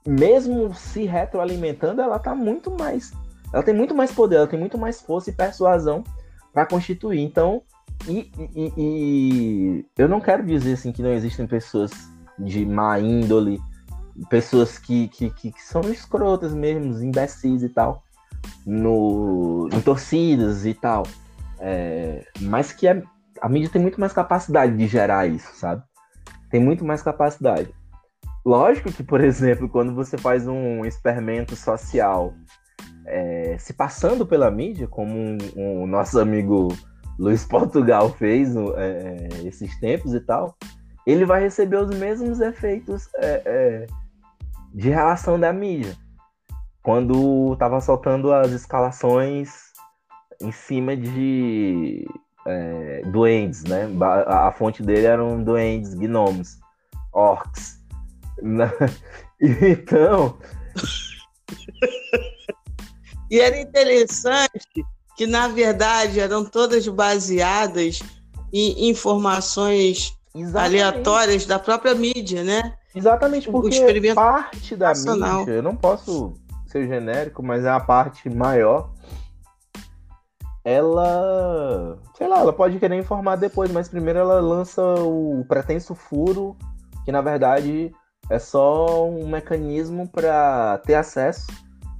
mesmo 0.07 0.73
se 0.73 1.05
retroalimentando, 1.05 2.01
ela 2.01 2.19
tá 2.19 2.35
muito 2.35 2.71
mais. 2.71 3.11
Ela 3.51 3.63
tem 3.63 3.73
muito 3.73 3.93
mais 3.93 4.11
poder, 4.11 4.37
ela 4.37 4.47
tem 4.47 4.59
muito 4.59 4.77
mais 4.77 5.01
força 5.01 5.29
e 5.29 5.33
persuasão 5.33 6.03
para 6.51 6.65
constituir. 6.65 7.21
Então, 7.21 7.63
e, 8.07 8.31
e, 8.55 8.73
e, 8.77 9.85
eu 9.97 10.07
não 10.07 10.19
quero 10.19 10.45
dizer 10.45 10.73
assim 10.73 10.91
que 10.91 11.01
não 11.01 11.11
existem 11.11 11.47
pessoas 11.47 11.91
de 12.37 12.65
má 12.65 12.99
índole, 12.99 13.59
pessoas 14.29 14.77
que, 14.77 15.07
que, 15.09 15.29
que, 15.29 15.53
são 15.57 15.81
escrotas 15.91 16.53
mesmo, 16.53 17.01
imbecis 17.03 17.63
e 17.63 17.69
tal, 17.69 18.03
no, 18.65 19.69
em 19.71 19.81
torcidas 19.81 20.65
e 20.65 20.73
tal. 20.73 21.03
É, 21.59 22.25
mas 22.41 22.73
que 22.73 22.87
a, 22.87 23.01
a 23.41 23.47
mídia 23.47 23.69
tem 23.69 23.81
muito 23.81 23.99
mais 23.99 24.11
capacidade 24.11 24.75
de 24.75 24.87
gerar 24.87 25.27
isso, 25.27 25.55
sabe? 25.55 25.83
Tem 26.49 26.61
muito 26.61 26.83
mais 26.83 27.01
capacidade. 27.01 27.73
Lógico 28.45 28.91
que, 28.91 29.03
por 29.03 29.21
exemplo, 29.23 29.69
quando 29.69 29.95
você 29.95 30.17
faz 30.17 30.47
um 30.47 30.83
experimento 30.85 31.55
social 31.55 32.33
é, 33.05 33.57
se 33.59 33.73
passando 33.73 34.25
pela 34.25 34.49
mídia, 34.49 34.87
como 34.87 35.13
o 35.13 35.37
um, 35.55 35.83
um, 35.83 35.87
nosso 35.87 36.19
amigo 36.19 36.69
Luiz 37.17 37.45
Portugal 37.45 38.09
fez 38.09 38.55
é, 38.55 38.59
é, 38.77 39.47
esses 39.47 39.79
tempos 39.79 40.13
e 40.13 40.19
tal, 40.19 40.57
ele 41.05 41.25
vai 41.25 41.41
receber 41.41 41.77
os 41.77 41.95
mesmos 41.97 42.39
efeitos 42.39 43.07
é, 43.15 43.41
é 43.45 43.87
de 44.73 44.89
relação 44.89 45.39
da 45.39 45.53
mídia. 45.53 45.95
Quando 46.81 47.53
estava 47.53 47.79
soltando 47.79 48.33
as 48.33 48.51
escalações 48.51 49.71
em 50.41 50.51
cima 50.51 50.97
de 50.97 52.05
é, 52.45 53.01
duendes, 53.05 53.63
né? 53.63 53.87
A, 54.01 54.47
a, 54.47 54.51
fonte 54.51 54.83
dele 54.83 55.05
eram 55.05 55.41
duendes, 55.43 55.93
gnomos, 55.93 56.59
orcs. 57.13 57.79
então. 59.39 60.37
e 63.29 63.39
era 63.39 63.57
interessante 63.59 64.83
que, 65.15 65.27
na 65.27 65.47
verdade, 65.47 66.19
eram 66.19 66.43
todas 66.43 66.87
baseadas 66.87 67.99
em 68.51 68.89
informações 68.89 70.17
Exatamente. 70.35 70.81
aleatórias 70.81 71.45
da 71.45 71.59
própria 71.59 71.93
mídia, 71.93 72.43
né? 72.43 72.73
Exatamente, 72.95 73.49
porque 73.49 73.79
parte 74.13 74.75
da 74.75 74.89
nacional. 74.89 75.39
mídia, 75.39 75.53
eu 75.53 75.63
não 75.63 75.75
posso 75.75 76.33
ser 76.67 76.87
genérico, 76.87 77.41
mas 77.43 77.65
é 77.65 77.69
a 77.69 77.79
parte 77.79 78.29
maior. 78.29 78.91
Ela, 80.63 81.99
sei 82.15 82.27
lá, 82.27 82.39
ela 82.39 82.53
pode 82.53 82.79
querer 82.79 82.95
informar 82.95 83.35
depois, 83.35 83.71
mas 83.71 83.89
primeiro 83.89 84.19
ela 84.19 84.39
lança 84.39 84.81
o 84.81 85.43
pretenso 85.47 85.93
furo, 85.93 86.55
que 87.03 87.11
na 87.11 87.21
verdade 87.21 87.91
é 88.29 88.39
só 88.39 89.07
um 89.09 89.27
mecanismo 89.27 90.07
para 90.07 90.77
ter 90.85 90.95
acesso, 90.95 91.47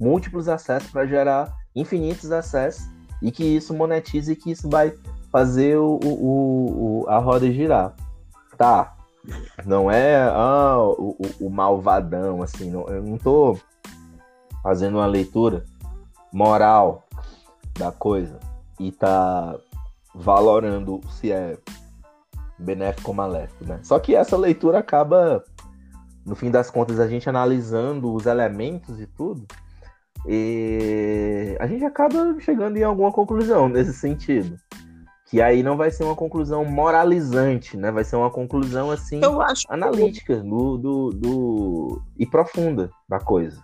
múltiplos 0.00 0.48
acessos, 0.48 0.90
para 0.90 1.06
gerar 1.06 1.52
infinitos 1.74 2.32
acessos 2.32 2.93
e 3.24 3.32
que 3.32 3.42
isso 3.42 3.72
monetize 3.72 4.30
e 4.30 4.36
que 4.36 4.50
isso 4.50 4.68
vai 4.68 4.94
fazer 5.32 5.78
o, 5.78 5.98
o, 6.04 7.02
o, 7.02 7.08
a 7.08 7.18
roda 7.18 7.50
girar. 7.50 7.94
Tá, 8.58 8.94
não 9.64 9.90
é 9.90 10.22
ah, 10.30 10.76
o, 10.78 11.16
o, 11.40 11.50
malvadão, 11.50 12.42
assim, 12.42 12.70
não, 12.70 12.86
eu 12.88 13.02
não 13.02 13.16
tô 13.16 13.58
fazendo 14.62 14.98
uma 14.98 15.06
leitura 15.06 15.64
moral 16.30 17.02
da 17.78 17.90
coisa 17.90 18.38
e 18.78 18.92
tá 18.92 19.56
valorando 20.14 21.00
se 21.08 21.32
é 21.32 21.58
benéfico 22.58 23.10
ou 23.10 23.16
maléfico, 23.16 23.64
né? 23.64 23.80
Só 23.82 23.98
que 23.98 24.14
essa 24.14 24.36
leitura 24.36 24.78
acaba, 24.78 25.42
no 26.26 26.36
fim 26.36 26.50
das 26.50 26.70
contas, 26.70 27.00
a 27.00 27.08
gente 27.08 27.28
analisando 27.28 28.12
os 28.12 28.26
elementos 28.26 29.00
e 29.00 29.06
tudo, 29.06 29.46
e 30.26 31.56
a 31.60 31.66
gente 31.66 31.84
acaba 31.84 32.34
chegando 32.40 32.76
em 32.76 32.82
alguma 32.82 33.12
conclusão 33.12 33.68
nesse 33.68 33.92
sentido. 33.92 34.58
Que 35.26 35.42
aí 35.42 35.62
não 35.62 35.76
vai 35.76 35.90
ser 35.90 36.04
uma 36.04 36.14
conclusão 36.14 36.64
moralizante, 36.64 37.76
né? 37.76 37.90
Vai 37.90 38.04
ser 38.04 38.16
uma 38.16 38.30
conclusão 38.30 38.90
assim 38.90 39.20
analítica 39.68 40.36
do, 40.36 40.78
do, 40.78 41.10
do, 41.10 42.02
e 42.18 42.24
profunda 42.24 42.90
da 43.08 43.18
coisa. 43.18 43.60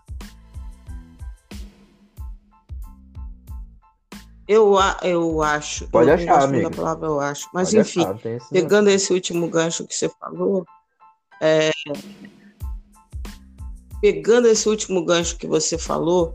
Eu, 4.48 4.74
eu 5.02 5.42
acho. 5.42 5.88
Pode 5.90 6.08
eu 6.08 6.14
achar, 6.14 6.42
amigo. 6.42 6.74
palavra 6.74 7.06
eu 7.06 7.20
acho. 7.20 7.48
Mas, 7.54 7.68
Pode 7.68 7.78
enfim, 7.78 8.00
achar, 8.02 8.26
esse 8.26 8.50
pegando 8.50 8.90
esse 8.90 9.12
último 9.12 9.48
gancho 9.48 9.86
que 9.86 9.94
você 9.94 10.08
falou, 10.08 10.66
é... 11.40 11.70
pegando 14.00 14.48
esse 14.48 14.68
último 14.68 15.04
gancho 15.04 15.38
que 15.38 15.46
você 15.46 15.78
falou 15.78 16.34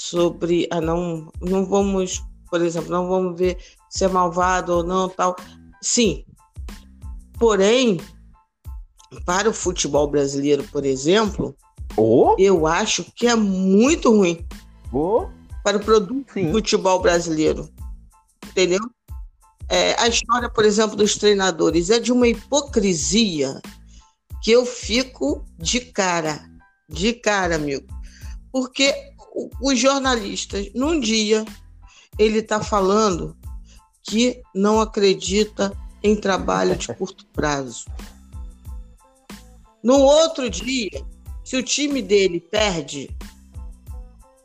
sobre. 0.00 0.66
Ah, 0.70 0.80
não, 0.80 1.30
não 1.40 1.66
vamos, 1.66 2.22
por 2.50 2.62
exemplo, 2.62 2.90
não 2.90 3.08
vamos 3.08 3.38
ver 3.38 3.58
se 3.88 4.04
é 4.04 4.08
malvado 4.08 4.72
ou 4.72 4.84
não, 4.84 5.08
tal. 5.08 5.36
Sim. 5.82 6.24
Porém, 7.38 8.00
para 9.24 9.48
o 9.48 9.52
futebol 9.52 10.06
brasileiro, 10.06 10.62
por 10.64 10.84
exemplo, 10.84 11.56
oh? 11.96 12.34
eu 12.38 12.66
acho 12.66 13.04
que 13.14 13.26
é 13.26 13.34
muito 13.34 14.10
ruim. 14.10 14.46
Oh? 14.92 15.26
para 15.62 15.76
o 15.76 15.80
produto 15.80 16.32
Sim. 16.32 16.50
futebol 16.50 17.00
brasileiro. 17.00 17.68
Entendeu? 18.46 18.80
É, 19.68 19.94
a 20.00 20.08
história, 20.08 20.48
por 20.48 20.64
exemplo, 20.64 20.96
dos 20.96 21.16
treinadores 21.16 21.90
é 21.90 22.00
de 22.00 22.12
uma 22.12 22.26
hipocrisia 22.26 23.60
que 24.42 24.50
eu 24.50 24.66
fico 24.66 25.44
de 25.58 25.80
cara, 25.80 26.44
de 26.88 27.12
cara, 27.12 27.54
amigo. 27.54 27.86
Porque 28.50 28.92
os 29.60 29.78
jornalistas, 29.78 30.70
num 30.74 30.98
dia, 30.98 31.44
ele 32.18 32.38
está 32.38 32.62
falando 32.62 33.36
que 34.02 34.42
não 34.54 34.80
acredita 34.80 35.72
em 36.02 36.16
trabalho 36.16 36.76
de 36.76 36.88
curto 36.94 37.26
prazo. 37.26 37.84
No 39.82 39.98
outro 40.00 40.50
dia, 40.50 41.04
se 41.44 41.56
o 41.56 41.62
time 41.62 42.02
dele 42.02 42.40
perde, 42.40 43.10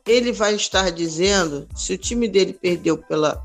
ele 0.07 0.31
vai 0.31 0.55
estar 0.55 0.91
dizendo, 0.91 1.67
se 1.75 1.93
o 1.93 1.97
time 1.97 2.27
dele 2.27 2.53
perdeu 2.53 2.97
pela 2.97 3.43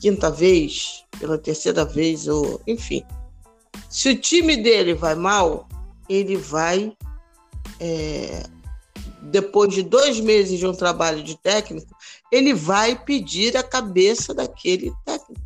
quinta 0.00 0.30
vez, 0.30 1.04
pela 1.18 1.36
terceira 1.36 1.84
vez, 1.84 2.26
ou 2.26 2.60
enfim, 2.66 3.04
se 3.88 4.08
o 4.10 4.16
time 4.18 4.56
dele 4.56 4.94
vai 4.94 5.14
mal, 5.14 5.68
ele 6.08 6.36
vai, 6.36 6.96
é, 7.78 8.44
depois 9.22 9.72
de 9.72 9.82
dois 9.82 10.20
meses 10.20 10.58
de 10.58 10.66
um 10.66 10.72
trabalho 10.72 11.22
de 11.22 11.36
técnico, 11.36 11.94
ele 12.32 12.54
vai 12.54 12.98
pedir 13.02 13.56
a 13.56 13.62
cabeça 13.62 14.32
daquele 14.32 14.92
técnico. 15.04 15.42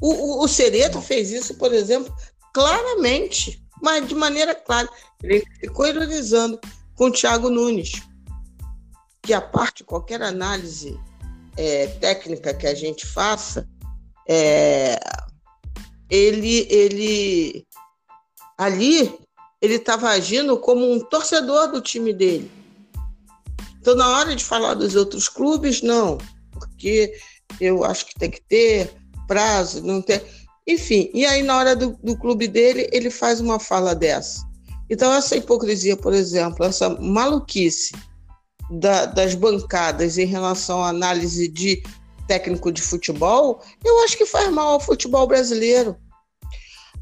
O, 0.00 0.10
o, 0.10 0.44
o 0.44 0.48
Sereta 0.48 1.00
fez 1.00 1.30
isso, 1.30 1.54
por 1.54 1.72
exemplo, 1.72 2.12
claramente, 2.52 3.64
mas 3.80 4.06
de 4.06 4.14
maneira 4.14 4.54
clara. 4.54 4.88
Ele 5.22 5.44
ficou 5.60 5.86
ironizando 5.86 6.60
com 6.96 7.04
o 7.06 7.12
Thiago 7.12 7.48
Nunes, 7.48 8.02
que 9.22 9.32
a 9.32 9.40
parte, 9.40 9.84
qualquer 9.84 10.20
análise 10.22 10.98
é, 11.56 11.86
técnica 11.86 12.52
que 12.52 12.66
a 12.66 12.74
gente 12.74 13.06
faça, 13.06 13.68
é, 14.28 14.98
ele, 16.10 16.66
ele 16.68 17.66
ali 18.58 19.21
ele 19.62 19.76
estava 19.76 20.08
agindo 20.08 20.58
como 20.58 20.92
um 20.92 20.98
torcedor 20.98 21.70
do 21.70 21.80
time 21.80 22.12
dele. 22.12 22.50
Então, 23.80 23.94
na 23.94 24.18
hora 24.18 24.34
de 24.34 24.44
falar 24.44 24.74
dos 24.74 24.96
outros 24.96 25.28
clubes, 25.28 25.80
não, 25.82 26.18
porque 26.52 27.14
eu 27.60 27.84
acho 27.84 28.06
que 28.06 28.14
tem 28.14 28.30
que 28.30 28.42
ter 28.42 28.92
prazo, 29.28 29.80
não 29.82 30.02
tem. 30.02 30.20
Enfim, 30.66 31.10
e 31.14 31.24
aí 31.24 31.42
na 31.42 31.56
hora 31.56 31.76
do, 31.76 31.96
do 32.02 32.16
clube 32.16 32.48
dele, 32.48 32.88
ele 32.92 33.08
faz 33.08 33.40
uma 33.40 33.58
fala 33.60 33.94
dessa. 33.94 34.42
Então, 34.90 35.12
essa 35.12 35.36
hipocrisia, 35.36 35.96
por 35.96 36.12
exemplo, 36.12 36.66
essa 36.66 36.90
maluquice 36.90 37.94
da, 38.70 39.06
das 39.06 39.34
bancadas 39.34 40.18
em 40.18 40.26
relação 40.26 40.82
à 40.82 40.88
análise 40.88 41.48
de 41.48 41.82
técnico 42.26 42.70
de 42.70 42.82
futebol, 42.82 43.62
eu 43.84 44.04
acho 44.04 44.16
que 44.16 44.26
faz 44.26 44.50
mal 44.52 44.68
ao 44.74 44.80
futebol 44.80 45.26
brasileiro. 45.26 45.96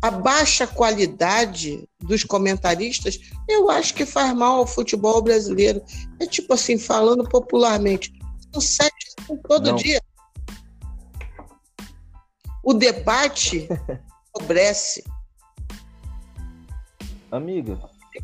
A 0.02 0.10
baixa 0.10 0.66
qualidade 0.66 1.86
dos 2.00 2.24
comentaristas, 2.24 3.20
eu 3.48 3.70
acho 3.70 3.94
que 3.94 4.06
faz 4.06 4.34
mal 4.34 4.58
ao 4.58 4.66
futebol 4.66 5.20
brasileiro. 5.20 5.82
É 6.18 6.26
tipo 6.26 6.54
assim, 6.54 6.78
falando 6.78 7.28
popularmente, 7.28 8.12
são 8.52 8.60
sete 8.60 9.14
todo 9.46 9.70
Não. 9.70 9.76
dia. 9.76 10.00
O 12.62 12.72
debate 12.72 13.68
obrece. 14.34 15.04
Amiga, 17.30 17.78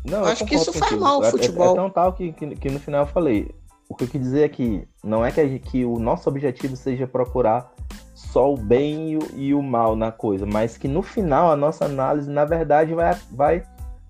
não, 0.05 0.25
acho 0.25 0.45
que 0.45 0.55
isso 0.55 0.73
faz 0.73 0.91
mal 0.93 1.23
ao 1.23 1.31
futebol. 1.31 1.69
É, 1.69 1.71
é, 1.71 1.75
tão 1.75 1.89
tal 1.89 2.13
que, 2.13 2.33
que, 2.33 2.55
que, 2.55 2.69
no 2.69 2.79
final 2.79 3.03
eu 3.03 3.07
falei. 3.11 3.55
O 3.89 3.95
que 3.95 4.03
eu 4.03 4.07
quis 4.07 4.21
dizer 4.21 4.43
é 4.43 4.49
que 4.49 4.85
não 5.01 5.25
é 5.25 5.31
que, 5.31 5.59
que 5.59 5.85
o 5.85 5.97
nosso 5.97 6.29
objetivo 6.29 6.75
seja 6.75 7.07
procurar 7.07 7.73
só 8.17 8.51
o 8.51 8.57
bem 8.57 9.11
e 9.11 9.17
o, 9.17 9.19
e 9.35 9.53
o, 9.53 9.61
mal 9.61 9.95
na 9.95 10.11
coisa, 10.11 10.43
mas 10.43 10.75
que 10.75 10.87
no 10.87 11.03
final 11.03 11.51
a 11.51 11.55
nossa 11.55 11.85
análise, 11.85 12.27
na 12.27 12.45
verdade, 12.45 12.95
vai, 12.95 13.13
vai 13.31 13.63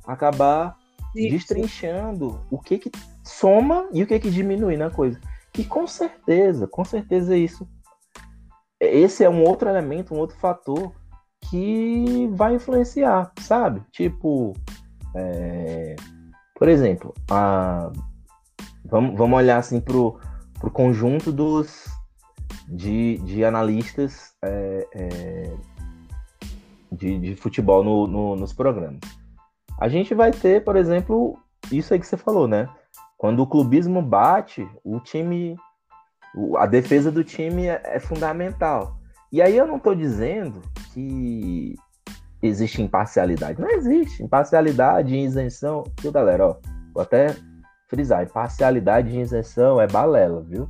acabar 0.05 0.77
Isso. 1.13 1.29
destrinchando 1.31 2.39
o 2.49 2.57
que 2.57 2.79
que 2.79 2.89
soma 3.21 3.89
e 3.91 4.01
o 4.01 4.07
que 4.07 4.17
que 4.17 4.31
diminui 4.31 4.77
na 4.77 4.89
coisa. 4.89 5.19
E 5.57 5.65
com 5.65 5.85
certeza, 5.85 6.65
com 6.67 6.85
certeza 6.85 7.35
isso. 7.35 7.67
Esse 8.79 9.25
é 9.25 9.29
um 9.29 9.43
outro 9.43 9.67
elemento, 9.67 10.13
um 10.13 10.19
outro 10.19 10.37
fator 10.37 10.93
que 11.49 12.29
vai 12.31 12.55
influenciar, 12.55 13.33
sabe? 13.41 13.83
Tipo, 13.91 14.53
é, 15.13 15.97
por 16.55 16.69
exemplo, 16.69 17.13
a, 17.29 17.91
vamos, 18.85 19.17
vamos 19.17 19.37
olhar 19.37 19.57
assim 19.57 19.81
para 19.81 19.97
o 19.97 20.71
conjunto 20.71 21.29
dos, 21.29 21.87
de, 22.67 23.17
de 23.19 23.45
analistas 23.45 24.33
é, 24.41 24.87
é, 24.93 25.53
de, 26.91 27.19
de 27.19 27.35
futebol 27.35 27.83
no, 27.83 28.07
no, 28.07 28.35
nos 28.35 28.53
programas. 28.53 28.99
A 29.79 29.87
gente 29.87 30.13
vai 30.13 30.31
ter, 30.31 30.63
por 30.63 30.75
exemplo, 30.75 31.37
isso 31.71 31.93
aí 31.93 31.99
que 31.99 32.07
você 32.07 32.17
falou, 32.17 32.47
né? 32.47 32.67
Quando 33.17 33.41
o 33.41 33.47
clubismo 33.47 34.01
bate, 34.01 34.67
o 34.83 34.99
time, 34.99 35.55
a 36.57 36.65
defesa 36.65 37.11
do 37.11 37.23
time 37.23 37.67
é, 37.67 37.81
é 37.83 37.99
fundamental. 37.99 38.97
E 39.31 39.41
aí 39.41 39.55
eu 39.57 39.67
não 39.67 39.77
estou 39.77 39.95
dizendo 39.95 40.61
que 40.93 41.75
existe 42.41 42.81
imparcialidade. 42.81 43.59
Não 43.59 43.69
existe. 43.69 44.23
Imparcialidade 44.23 45.15
e 45.15 45.23
isenção. 45.23 45.83
Viu, 45.99 46.11
galera? 46.11 46.47
Ó, 46.47 46.57
vou 46.93 47.03
até 47.03 47.35
frisar: 47.87 48.23
imparcialidade 48.23 49.09
e 49.09 49.21
isenção 49.21 49.81
é 49.81 49.87
balela, 49.87 50.41
viu? 50.43 50.69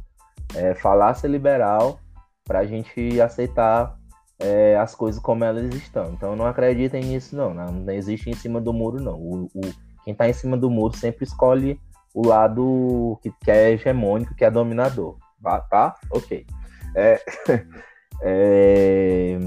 É 0.56 0.74
falácia 0.74 1.28
liberal 1.28 2.00
para 2.44 2.60
a 2.60 2.66
gente 2.66 3.20
aceitar 3.20 3.98
é, 4.40 4.78
as 4.78 4.96
coisas 4.96 5.22
como 5.22 5.44
elas 5.44 5.74
estão. 5.76 6.12
Então 6.14 6.36
não 6.36 6.46
acreditem 6.46 7.04
nisso, 7.04 7.36
não. 7.36 7.54
Não, 7.54 7.92
existe 7.92 8.30
em 8.30 8.36
cima 8.36 8.62
do 8.62 8.74
muro, 8.74 9.02
não. 9.02 9.16
O, 9.16 9.46
o 9.54 9.62
quem 10.04 10.14
está 10.14 10.30
em 10.30 10.34
cima 10.34 10.56
do 10.56 10.70
muro 10.70 10.96
sempre 10.96 11.26
escolhe 11.26 11.80
o 12.14 12.26
lado 12.26 13.20
que, 13.22 13.32
que 13.44 13.52
é 13.52 13.72
hegemônico, 13.72 14.34
que 14.36 14.46
é 14.46 14.50
dominador. 14.50 15.18
Tá? 15.44 15.60
tá? 15.60 15.96
Ok. 16.12 16.46
É, 16.96 17.22
é, 18.24 19.38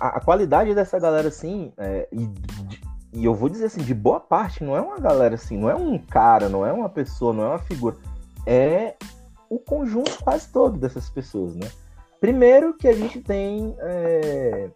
a, 0.00 0.16
a 0.16 0.20
qualidade 0.20 0.74
dessa 0.74 0.98
galera, 0.98 1.28
assim, 1.28 1.72
é, 1.78 2.08
e, 2.12 2.28
e 3.12 3.24
eu 3.24 3.34
vou 3.34 3.48
dizer 3.48 3.66
assim, 3.66 3.82
de 3.82 3.94
boa 3.94 4.20
parte, 4.20 4.62
não 4.64 4.76
é 4.76 4.80
uma 4.80 4.98
galera 4.98 5.36
assim, 5.36 5.56
não 5.56 5.70
é 5.70 5.74
um 5.74 5.98
cara, 5.98 6.48
não 6.48 6.66
é 6.66 6.72
uma 6.72 6.88
pessoa, 6.88 7.32
não 7.32 7.44
é 7.44 7.48
uma 7.48 7.58
figura. 7.58 7.96
É 8.50 8.96
o 9.50 9.58
conjunto 9.58 10.24
quase 10.24 10.48
todo 10.48 10.78
dessas 10.78 11.10
pessoas, 11.10 11.54
né? 11.54 11.70
Primeiro 12.18 12.74
que 12.74 12.88
a 12.88 12.92
gente 12.94 13.20
tem 13.20 13.76
é, 13.78 14.70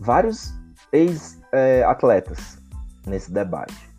vários 0.00 0.54
ex-atletas 0.90 2.58
é, 3.06 3.10
nesse 3.10 3.30
debate. 3.30 3.90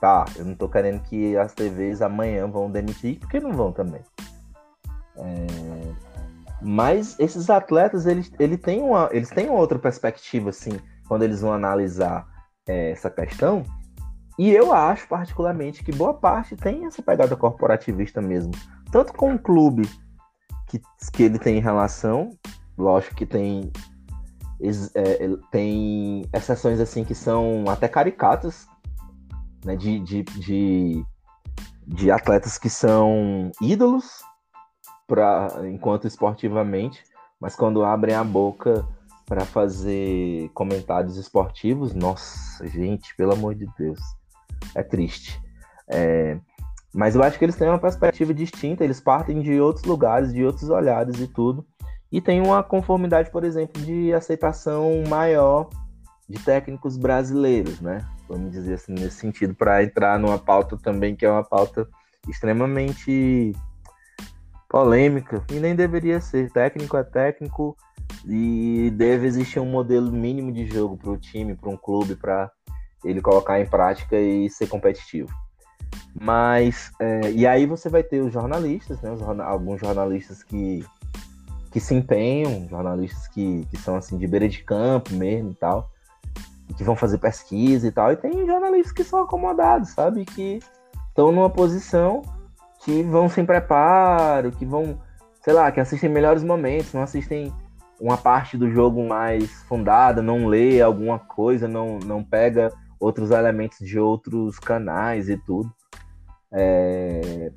Tá, 0.00 0.24
eu 0.34 0.46
não 0.46 0.54
tô 0.54 0.66
querendo 0.66 1.02
que 1.02 1.36
as 1.36 1.52
TVs 1.52 2.00
amanhã 2.00 2.48
vão 2.48 2.70
demitir, 2.70 3.18
porque 3.18 3.38
não 3.38 3.52
vão 3.52 3.70
também. 3.70 4.00
É, 5.18 5.46
mas 6.62 7.18
esses 7.20 7.50
atletas, 7.50 8.06
eles, 8.06 8.32
ele 8.38 8.56
tem 8.56 8.80
uma, 8.80 9.10
eles 9.12 9.28
têm 9.28 9.50
uma 9.50 9.58
outra 9.58 9.78
perspectiva, 9.78 10.48
assim, 10.48 10.80
quando 11.06 11.22
eles 11.22 11.42
vão 11.42 11.52
analisar 11.52 12.26
é, 12.66 12.92
essa 12.92 13.10
questão. 13.10 13.62
E 14.40 14.48
eu 14.48 14.72
acho, 14.72 15.06
particularmente, 15.06 15.84
que 15.84 15.92
boa 15.92 16.14
parte 16.14 16.56
tem 16.56 16.86
essa 16.86 17.02
pegada 17.02 17.36
corporativista 17.36 18.22
mesmo. 18.22 18.52
Tanto 18.90 19.12
com 19.12 19.32
um 19.32 19.36
clube 19.36 19.82
que, 20.66 20.80
que 21.12 21.24
ele 21.24 21.38
tem 21.38 21.60
relação. 21.60 22.30
Lógico 22.78 23.14
que 23.16 23.26
tem, 23.26 23.70
é, 24.94 25.28
tem 25.50 26.24
exceções 26.32 26.80
assim 26.80 27.04
que 27.04 27.14
são 27.14 27.64
até 27.68 27.86
caricatas, 27.86 28.66
né? 29.62 29.76
De, 29.76 30.00
de, 30.00 30.22
de, 30.22 31.04
de 31.86 32.10
atletas 32.10 32.56
que 32.56 32.70
são 32.70 33.52
ídolos 33.60 34.22
pra, 35.06 35.48
enquanto 35.70 36.06
esportivamente, 36.06 37.04
mas 37.38 37.54
quando 37.54 37.84
abrem 37.84 38.14
a 38.14 38.24
boca 38.24 38.88
para 39.26 39.44
fazer 39.44 40.48
comentários 40.54 41.18
esportivos, 41.18 41.92
nossa, 41.94 42.66
gente, 42.66 43.14
pelo 43.16 43.34
amor 43.34 43.54
de 43.54 43.66
Deus, 43.78 44.00
é 44.74 44.82
triste. 44.82 45.40
É, 45.88 46.38
mas 46.92 47.14
eu 47.14 47.22
acho 47.22 47.38
que 47.38 47.44
eles 47.44 47.56
têm 47.56 47.68
uma 47.68 47.78
perspectiva 47.78 48.34
distinta, 48.34 48.84
eles 48.84 49.00
partem 49.00 49.40
de 49.40 49.60
outros 49.60 49.84
lugares, 49.84 50.32
de 50.32 50.44
outros 50.44 50.68
olhares 50.68 51.18
e 51.20 51.26
tudo. 51.26 51.64
E 52.10 52.20
tem 52.20 52.40
uma 52.40 52.62
conformidade, 52.62 53.30
por 53.30 53.44
exemplo, 53.44 53.80
de 53.82 54.12
aceitação 54.12 55.04
maior 55.08 55.68
de 56.28 56.38
técnicos 56.42 56.96
brasileiros, 56.96 57.80
né? 57.80 58.04
Vamos 58.28 58.50
dizer 58.52 58.74
assim, 58.74 58.92
nesse 58.92 59.16
sentido, 59.16 59.54
para 59.54 59.82
entrar 59.82 60.18
numa 60.18 60.38
pauta 60.38 60.76
também 60.76 61.14
que 61.14 61.24
é 61.24 61.30
uma 61.30 61.44
pauta 61.44 61.88
extremamente 62.28 63.52
polêmica 64.68 65.44
e 65.50 65.54
nem 65.54 65.74
deveria 65.74 66.20
ser. 66.20 66.50
Técnico 66.50 66.96
é 66.96 67.04
técnico 67.04 67.76
e 68.26 68.92
deve 68.94 69.26
existir 69.26 69.60
um 69.60 69.70
modelo 69.70 70.10
mínimo 70.10 70.52
de 70.52 70.66
jogo 70.66 70.96
para 70.96 71.10
o 71.10 71.18
time, 71.18 71.56
para 71.56 71.70
um 71.70 71.76
clube, 71.76 72.14
para 72.14 72.50
ele 73.04 73.20
colocar 73.20 73.60
em 73.60 73.66
prática 73.66 74.16
e 74.16 74.48
ser 74.50 74.68
competitivo. 74.68 75.30
Mas, 76.18 76.90
é, 77.00 77.30
e 77.30 77.46
aí 77.46 77.66
você 77.66 77.88
vai 77.88 78.02
ter 78.02 78.20
os 78.20 78.32
jornalistas, 78.32 79.00
né? 79.00 79.10
Os, 79.10 79.22
alguns 79.22 79.80
jornalistas 79.80 80.42
que, 80.42 80.84
que 81.70 81.80
se 81.80 81.94
empenham, 81.94 82.68
jornalistas 82.68 83.28
que, 83.28 83.66
que 83.70 83.76
são 83.76 83.96
assim 83.96 84.18
de 84.18 84.26
beira 84.26 84.48
de 84.48 84.62
campo 84.62 85.14
mesmo 85.14 85.52
e 85.52 85.54
tal, 85.54 85.90
que 86.76 86.84
vão 86.84 86.96
fazer 86.96 87.18
pesquisa 87.18 87.86
e 87.86 87.92
tal, 87.92 88.12
e 88.12 88.16
tem 88.16 88.46
jornalistas 88.46 88.92
que 88.92 89.04
são 89.04 89.22
acomodados, 89.22 89.90
sabe? 89.90 90.24
Que 90.24 90.60
estão 91.08 91.32
numa 91.32 91.50
posição 91.50 92.22
que 92.84 93.02
vão 93.02 93.28
sem 93.28 93.44
preparo, 93.44 94.52
que 94.52 94.64
vão, 94.64 94.98
sei 95.42 95.52
lá, 95.52 95.70
que 95.70 95.80
assistem 95.80 96.10
melhores 96.10 96.42
momentos, 96.42 96.92
não 96.92 97.02
assistem 97.02 97.52
uma 98.00 98.16
parte 98.16 98.56
do 98.56 98.70
jogo 98.70 99.06
mais 99.06 99.62
fundada, 99.64 100.22
não 100.22 100.46
lê 100.46 100.80
alguma 100.80 101.18
coisa, 101.18 101.68
não, 101.68 101.98
não 101.98 102.24
pega 102.24 102.72
outros 103.00 103.30
elementos 103.30 103.78
de 103.78 103.98
outros 103.98 104.58
canais 104.58 105.28
e 105.28 105.36
tudo. 105.38 105.72
É... 106.52 107.50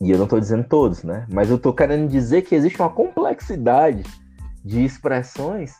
E 0.00 0.10
eu 0.10 0.16
não 0.16 0.24
estou 0.24 0.40
dizendo 0.40 0.64
todos, 0.64 1.02
né? 1.02 1.26
Mas 1.30 1.50
eu 1.50 1.56
estou 1.56 1.74
querendo 1.74 2.08
dizer 2.08 2.42
que 2.42 2.54
existe 2.54 2.80
uma 2.80 2.90
complexidade 2.90 4.02
de 4.64 4.84
expressões 4.84 5.74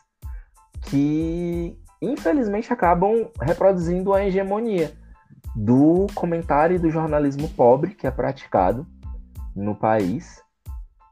que, 0.83 1.77
infelizmente, 2.01 2.73
acabam 2.73 3.29
reproduzindo 3.39 4.13
a 4.13 4.23
hegemonia 4.25 4.91
do 5.55 6.07
comentário 6.13 6.75
e 6.75 6.79
do 6.79 6.89
jornalismo 6.89 7.49
pobre 7.49 7.93
que 7.93 8.07
é 8.07 8.11
praticado 8.11 8.85
no 9.55 9.75
país, 9.75 10.41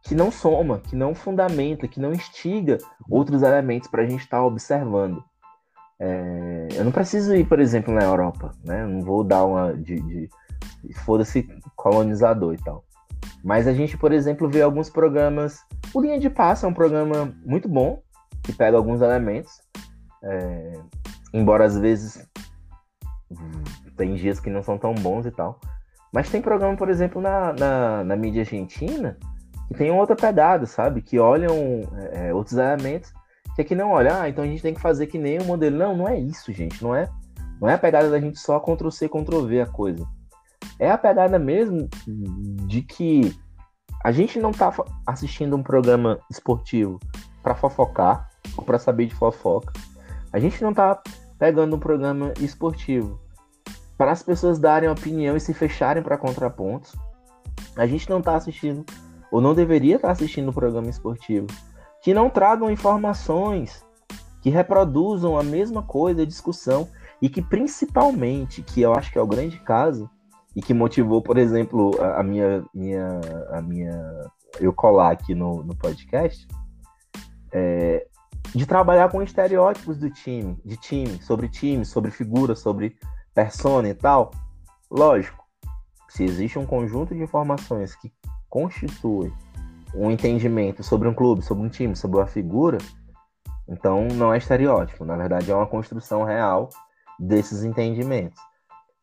que 0.03 0.15
não 0.15 0.31
soma, 0.31 0.79
que 0.79 0.95
não 0.95 1.13
fundamenta, 1.13 1.87
que 1.87 1.99
não 1.99 2.13
instiga 2.13 2.77
outros 3.09 3.41
elementos 3.41 3.89
para 3.89 4.03
a 4.03 4.07
gente 4.07 4.21
estar 4.21 4.37
tá 4.37 4.45
observando. 4.45 5.23
É... 5.99 6.67
eu 6.75 6.85
não 6.85 6.91
preciso 6.91 7.35
ir, 7.35 7.45
por 7.45 7.59
exemplo, 7.59 7.93
na 7.93 8.03
Europa, 8.03 8.51
né? 8.63 8.83
Eu 8.83 8.87
não 8.87 9.01
vou 9.01 9.23
dar 9.23 9.43
uma 9.43 9.73
de, 9.73 9.99
de 9.99 10.29
foda-se 11.05 11.47
colonizador 11.75 12.53
e 12.53 12.57
tal. 12.57 12.83
Mas 13.43 13.67
a 13.67 13.73
gente, 13.73 13.97
por 13.97 14.11
exemplo, 14.11 14.49
vê 14.49 14.61
alguns 14.61 14.89
programas. 14.89 15.59
O 15.93 16.01
Linha 16.01 16.19
de 16.19 16.29
Passo 16.29 16.65
é 16.65 16.69
um 16.69 16.73
programa 16.73 17.33
muito 17.45 17.67
bom, 17.67 18.01
que 18.43 18.53
pega 18.53 18.77
alguns 18.77 19.01
elementos. 19.01 19.61
É... 20.21 20.73
embora 21.33 21.65
às 21.65 21.77
vezes 21.77 22.27
tem 23.95 24.15
dias 24.15 24.39
que 24.39 24.49
não 24.49 24.63
são 24.63 24.77
tão 24.77 24.93
bons 24.95 25.25
e 25.25 25.31
tal. 25.31 25.59
Mas 26.11 26.29
tem 26.29 26.41
programa, 26.41 26.75
por 26.75 26.89
exemplo, 26.89 27.21
na, 27.21 27.53
na, 27.53 28.03
na 28.03 28.15
mídia 28.15 28.41
argentina, 28.41 29.17
que 29.67 29.75
tem 29.75 29.91
outra 29.91 30.15
pegada, 30.15 30.65
sabe? 30.65 31.01
Que 31.01 31.19
olham 31.19 31.53
é, 32.11 32.29
é, 32.29 32.33
outros 32.33 32.57
elementos 32.57 33.13
que 33.63 33.73
aqui 33.73 33.75
não 33.75 33.91
olha, 33.91 34.21
ah, 34.21 34.29
então 34.29 34.43
a 34.43 34.47
gente 34.47 34.61
tem 34.61 34.73
que 34.73 34.81
fazer 34.81 35.07
que 35.07 35.17
nem 35.17 35.39
o 35.39 35.45
modelo. 35.45 35.77
Não, 35.77 35.95
não 35.95 36.07
é 36.07 36.19
isso, 36.19 36.51
gente. 36.51 36.83
Não 36.83 36.95
é, 36.95 37.09
não 37.61 37.69
é 37.69 37.73
a 37.73 37.79
pegada 37.79 38.09
da 38.09 38.19
gente 38.19 38.39
só 38.39 38.59
Ctrl-C, 38.59 39.07
Ctrl-V 39.09 39.61
a 39.61 39.65
coisa 39.65 40.07
é 40.79 40.89
a 40.89 40.97
pegada 40.97 41.37
mesmo 41.37 41.89
de 42.65 42.81
que 42.81 43.37
a 44.03 44.11
gente 44.11 44.39
não 44.39 44.51
tá 44.51 44.73
assistindo 45.05 45.55
um 45.55 45.61
programa 45.61 46.19
esportivo 46.31 46.99
para 47.43 47.53
fofocar 47.53 48.29
ou 48.57 48.63
para 48.63 48.79
saber 48.79 49.07
de 49.07 49.13
fofoca. 49.13 49.73
A 50.31 50.39
gente 50.39 50.63
não 50.63 50.73
tá 50.73 51.01
pegando 51.37 51.75
um 51.75 51.79
programa 51.79 52.33
esportivo 52.39 53.19
para 53.97 54.11
as 54.11 54.23
pessoas 54.23 54.57
darem 54.57 54.89
opinião 54.89 55.35
e 55.35 55.39
se 55.39 55.53
fecharem 55.53 56.01
para 56.01 56.17
contrapontos. 56.17 56.95
A 57.75 57.85
gente 57.85 58.09
não 58.09 58.21
tá 58.21 58.35
assistindo 58.35 58.85
ou 59.29 59.41
não 59.41 59.53
deveria 59.53 59.97
estar 59.97 60.07
tá 60.07 60.11
assistindo 60.13 60.49
um 60.49 60.53
programa 60.53 60.89
esportivo 60.89 61.47
que 62.01 62.13
não 62.13 62.29
tragam 62.29 62.71
informações 62.71 63.85
que 64.41 64.49
reproduzam 64.49 65.37
a 65.37 65.43
mesma 65.43 65.83
coisa, 65.83 66.21
a 66.21 66.25
discussão 66.25 66.87
e 67.21 67.29
que 67.29 67.41
principalmente, 67.41 68.61
que 68.61 68.81
eu 68.81 68.93
acho 68.93 69.11
que 69.11 69.17
é 69.17 69.21
o 69.21 69.27
grande 69.27 69.59
caso, 69.59 70.09
e 70.55 70.61
que 70.61 70.73
motivou, 70.73 71.21
por 71.21 71.37
exemplo, 71.37 71.91
a, 72.01 72.21
a 72.21 72.23
minha, 72.23 72.63
minha, 72.73 73.19
a 73.51 73.61
minha, 73.61 74.31
eu 74.59 74.73
colar 74.73 75.11
aqui 75.11 75.35
no, 75.35 75.63
no 75.63 75.75
podcast, 75.75 76.47
é, 77.51 78.07
de 78.55 78.65
trabalhar 78.65 79.09
com 79.09 79.21
estereótipos 79.21 79.97
do 79.97 80.09
time, 80.09 80.57
de 80.65 80.77
time, 80.77 81.21
sobre 81.21 81.47
time, 81.47 81.85
sobre 81.85 82.09
figura, 82.09 82.55
sobre 82.55 82.97
persona 83.33 83.89
e 83.89 83.93
tal. 83.93 84.31
Lógico, 84.89 85.45
se 86.07 86.23
existe 86.23 86.57
um 86.57 86.65
conjunto 86.65 87.13
de 87.13 87.21
informações 87.21 87.95
que 87.95 88.11
constitui 88.49 89.31
um 89.93 90.11
entendimento 90.11 90.83
sobre 90.83 91.07
um 91.07 91.13
clube, 91.13 91.41
sobre 91.41 91.63
um 91.63 91.69
time, 91.69 91.95
sobre 91.95 92.17
uma 92.17 92.27
figura, 92.27 92.77
então 93.67 94.07
não 94.13 94.33
é 94.33 94.37
estereótipo, 94.37 95.05
na 95.05 95.15
verdade 95.15 95.51
é 95.51 95.55
uma 95.55 95.67
construção 95.67 96.23
real 96.23 96.69
desses 97.19 97.63
entendimentos. 97.63 98.41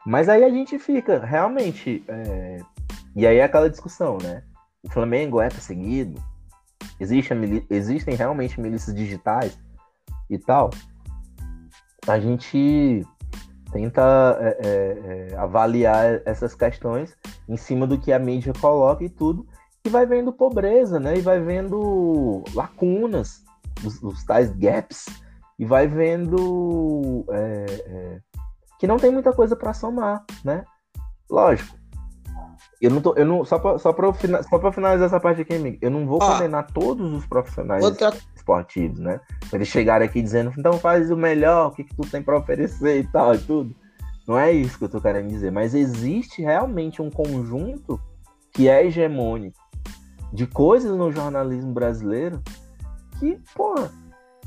Mas 0.07 0.29
aí 0.29 0.45
a 0.45 0.51
gente 0.51 0.79
fica, 0.79 1.19
realmente. 1.19 2.05
É... 2.07 2.59
E 3.15 3.27
aí 3.27 3.39
é 3.39 3.45
aquela 3.45 3.69
discussão, 3.69 4.19
né? 4.23 4.45
O 4.85 4.91
Flamengo 4.91 5.41
é 5.41 5.49
perseguido? 5.49 6.23
Existe. 7.01 7.35
Existem 7.69 8.15
realmente 8.15 8.61
milícias 8.61 8.95
digitais 8.95 9.59
e 10.31 10.39
tal? 10.39 10.71
A 12.07 12.21
gente 12.21 13.05
tenta 13.73 14.39
é, 14.41 14.49
é, 14.49 15.31
é, 15.33 15.37
avaliar 15.37 16.23
essas 16.25 16.55
questões 16.55 17.17
em 17.49 17.57
cima 17.57 17.85
do 17.85 17.99
que 17.99 18.13
a 18.13 18.19
mídia 18.19 18.53
coloca 18.61 19.03
e 19.03 19.09
tudo, 19.09 19.45
e 19.87 19.89
vai 19.89 20.05
vendo 20.05 20.33
pobreza, 20.33 20.99
né? 20.99 21.17
E 21.17 21.21
vai 21.21 21.41
vendo 21.41 22.43
lacunas, 22.55 23.43
os, 23.85 24.03
os 24.03 24.25
tais 24.25 24.51
gaps, 24.51 25.07
e 25.59 25.65
vai 25.65 25.87
vendo 25.87 27.25
é, 27.31 27.67
é 27.87 28.21
que 28.79 28.87
não 28.87 28.99
tem 28.99 29.11
muita 29.11 29.33
coisa 29.33 29.57
para 29.57 29.73
somar, 29.73 30.25
né? 30.45 30.65
Lógico. 31.31 31.77
Eu 32.81 32.91
não 32.91 33.01
tô, 33.01 33.15
eu 33.15 33.25
não 33.25 33.43
só 33.45 33.59
para 33.59 33.79
só 33.79 33.93
para 33.93 34.13
só 34.43 34.73
finalizar 34.73 35.07
essa 35.07 35.19
parte 35.19 35.41
aqui, 35.41 35.55
amigo, 35.55 35.79
eu 35.81 35.91
não 35.91 36.07
vou 36.07 36.23
ah, 36.23 36.33
condenar 36.33 36.67
todos 36.73 37.11
os 37.11 37.25
profissionais 37.25 37.83
outra... 37.83 38.13
esportivos, 38.35 38.99
né? 38.99 39.19
Eles 39.51 39.69
chegarem 39.69 40.07
aqui 40.07 40.21
dizendo, 40.21 40.53
então 40.59 40.75
faz 40.75 41.11
o 41.11 41.17
melhor, 41.17 41.69
o 41.69 41.71
que, 41.71 41.85
que 41.85 41.97
tu 41.97 42.03
tem 42.03 42.23
para 42.23 42.37
oferecer 42.37 43.01
e 43.01 43.05
tal 43.05 43.35
e 43.35 43.39
tudo. 43.39 43.75
Não 44.29 44.37
é 44.37 44.53
isso 44.53 44.77
que 44.77 44.85
eu 44.85 44.89
tô 44.91 45.01
querendo 45.01 45.29
dizer, 45.29 45.51
mas 45.51 45.75
existe 45.75 46.43
realmente 46.43 47.01
um 47.01 47.11
conjunto 47.11 47.99
que 48.53 48.69
é 48.69 48.85
hegemônico 48.85 49.66
de 50.37 50.47
coisas 50.47 50.95
no 50.95 51.11
jornalismo 51.11 51.73
brasileiro 51.73 52.43
que, 53.19 53.41
pô, 53.55 53.75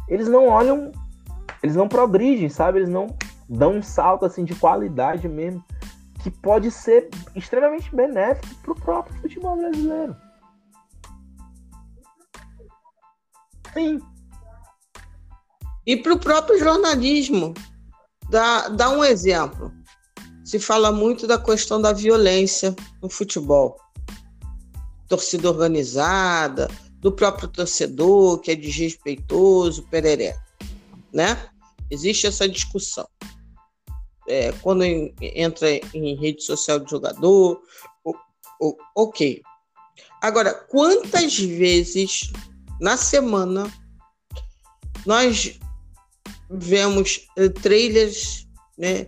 eles 0.07 0.27
não 0.27 0.47
olham, 0.47 0.91
eles 1.63 1.75
não 1.75 1.87
progridem, 1.87 2.47
sabe? 2.47 2.77
Eles 2.77 2.89
não 2.89 3.07
dão 3.49 3.77
um 3.77 3.81
salto 3.81 4.23
assim 4.23 4.45
de 4.45 4.53
qualidade 4.53 5.27
mesmo, 5.27 5.65
que 6.21 6.29
pode 6.29 6.69
ser 6.69 7.09
extremamente 7.35 7.93
benéfico 7.93 8.53
para 8.61 8.71
o 8.71 8.75
próprio 8.75 9.19
futebol 9.19 9.57
brasileiro. 9.57 10.15
Sim. 13.73 13.99
E 15.87 15.97
para 15.97 16.13
o 16.13 16.19
próprio 16.19 16.59
jornalismo. 16.59 17.55
Dá, 18.29 18.69
dá 18.69 18.91
um 18.91 19.03
exemplo. 19.03 19.73
Se 20.45 20.59
fala 20.59 20.91
muito 20.91 21.25
da 21.25 21.39
questão 21.39 21.81
da 21.81 21.91
violência 21.91 22.75
no 23.01 23.09
futebol. 23.09 23.75
Torcida 25.09 25.49
organizada, 25.49 26.69
do 26.99 27.11
próprio 27.11 27.47
torcedor, 27.47 28.39
que 28.39 28.51
é 28.51 28.55
desrespeitoso, 28.55 29.83
pereré. 29.83 30.37
Né? 31.11 31.49
Existe 31.89 32.27
essa 32.27 32.47
discussão 32.47 33.07
é, 34.29 34.51
quando 34.61 34.83
entra 34.83 35.67
em 35.93 36.15
rede 36.15 36.43
social 36.43 36.79
de 36.79 36.89
jogador, 36.89 37.59
ok. 38.95 39.41
Agora, 40.21 40.53
quantas 40.53 41.37
vezes 41.39 42.31
na 42.79 42.95
semana 42.95 43.71
nós 45.05 45.59
vemos 46.49 47.27
uh, 47.37 47.49
trailers, 47.49 48.47
né, 48.77 49.07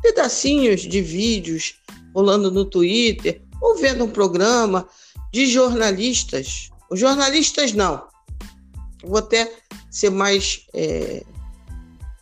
pedacinhos 0.00 0.82
de 0.82 1.00
vídeos 1.00 1.80
rolando 2.14 2.50
no 2.50 2.64
Twitter, 2.64 3.42
ou 3.60 3.76
vendo 3.76 4.04
um 4.04 4.10
programa 4.10 4.88
de 5.32 5.46
jornalistas. 5.46 6.70
Os 6.90 6.98
jornalistas 6.98 7.72
não. 7.72 8.08
Vou 9.02 9.18
até 9.18 9.52
ser 9.90 10.10
mais. 10.10 10.66
É, 10.74 11.24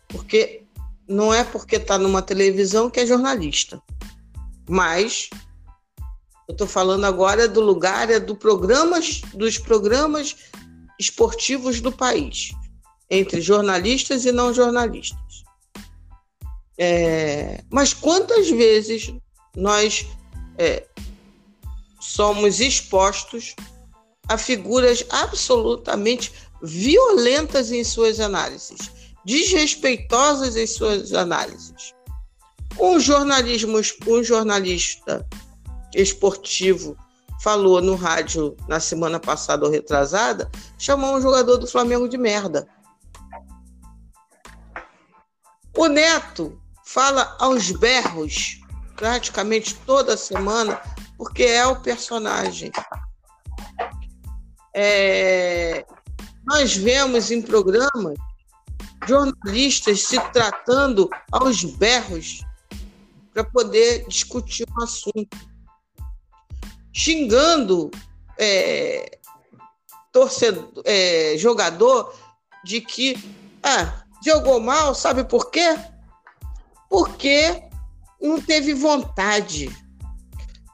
porque 0.08 0.62
não 1.08 1.32
é 1.32 1.42
porque 1.42 1.76
está 1.76 1.98
numa 1.98 2.22
televisão 2.22 2.90
que 2.90 3.00
é 3.00 3.06
jornalista. 3.06 3.80
Mas 4.68 5.30
eu 6.48 6.52
estou 6.52 6.66
falando 6.66 7.04
agora 7.04 7.48
do 7.48 7.60
lugar, 7.60 8.10
é 8.10 8.20
do 8.20 8.36
programas, 8.36 9.20
dos 9.34 9.58
programas 9.58 10.36
esportivos 10.98 11.80
do 11.80 11.92
país, 11.92 12.52
entre 13.10 13.40
jornalistas 13.40 14.24
e 14.24 14.32
não 14.32 14.52
jornalistas. 14.52 15.44
É, 16.78 17.62
mas 17.70 17.92
quantas 17.92 18.48
vezes 18.50 19.12
nós 19.56 20.06
é, 20.56 20.86
somos 22.08 22.58
expostos 22.58 23.54
a 24.28 24.38
figuras 24.38 25.04
absolutamente 25.10 26.32
violentas 26.62 27.70
em 27.70 27.84
suas 27.84 28.18
análises, 28.18 28.90
desrespeitosas 29.26 30.56
em 30.56 30.66
suas 30.66 31.12
análises. 31.12 31.94
Um 32.80 32.98
jornalismo, 32.98 33.78
um 34.06 34.24
jornalista 34.24 35.26
esportivo 35.94 36.96
falou 37.42 37.82
no 37.82 37.94
rádio 37.94 38.56
na 38.66 38.80
semana 38.80 39.20
passada 39.20 39.66
ou 39.66 39.70
retrasada, 39.70 40.50
chamou 40.78 41.14
um 41.14 41.20
jogador 41.20 41.58
do 41.58 41.66
Flamengo 41.66 42.08
de 42.08 42.16
merda. 42.16 42.66
O 45.76 45.86
Neto 45.86 46.58
fala 46.84 47.36
aos 47.38 47.70
berros 47.70 48.60
praticamente 48.96 49.74
toda 49.86 50.16
semana, 50.16 50.80
porque 51.18 51.42
é 51.42 51.66
o 51.66 51.80
personagem. 51.80 52.70
É, 54.72 55.84
nós 56.46 56.76
vemos 56.76 57.32
em 57.32 57.42
programas 57.42 58.16
jornalistas 59.06 60.02
se 60.02 60.20
tratando 60.30 61.10
aos 61.32 61.64
berros 61.64 62.44
para 63.34 63.42
poder 63.42 64.06
discutir 64.06 64.66
um 64.70 64.82
assunto, 64.82 65.36
xingando 66.94 67.90
é, 68.38 69.18
torcedor, 70.12 70.82
é, 70.84 71.36
jogador 71.36 72.14
de 72.64 72.80
que 72.80 73.16
ah, 73.62 74.04
jogou 74.24 74.60
mal, 74.60 74.94
sabe 74.94 75.24
por 75.24 75.50
quê? 75.50 75.76
Porque 76.88 77.62
não 78.20 78.40
teve 78.40 78.74
vontade, 78.74 79.68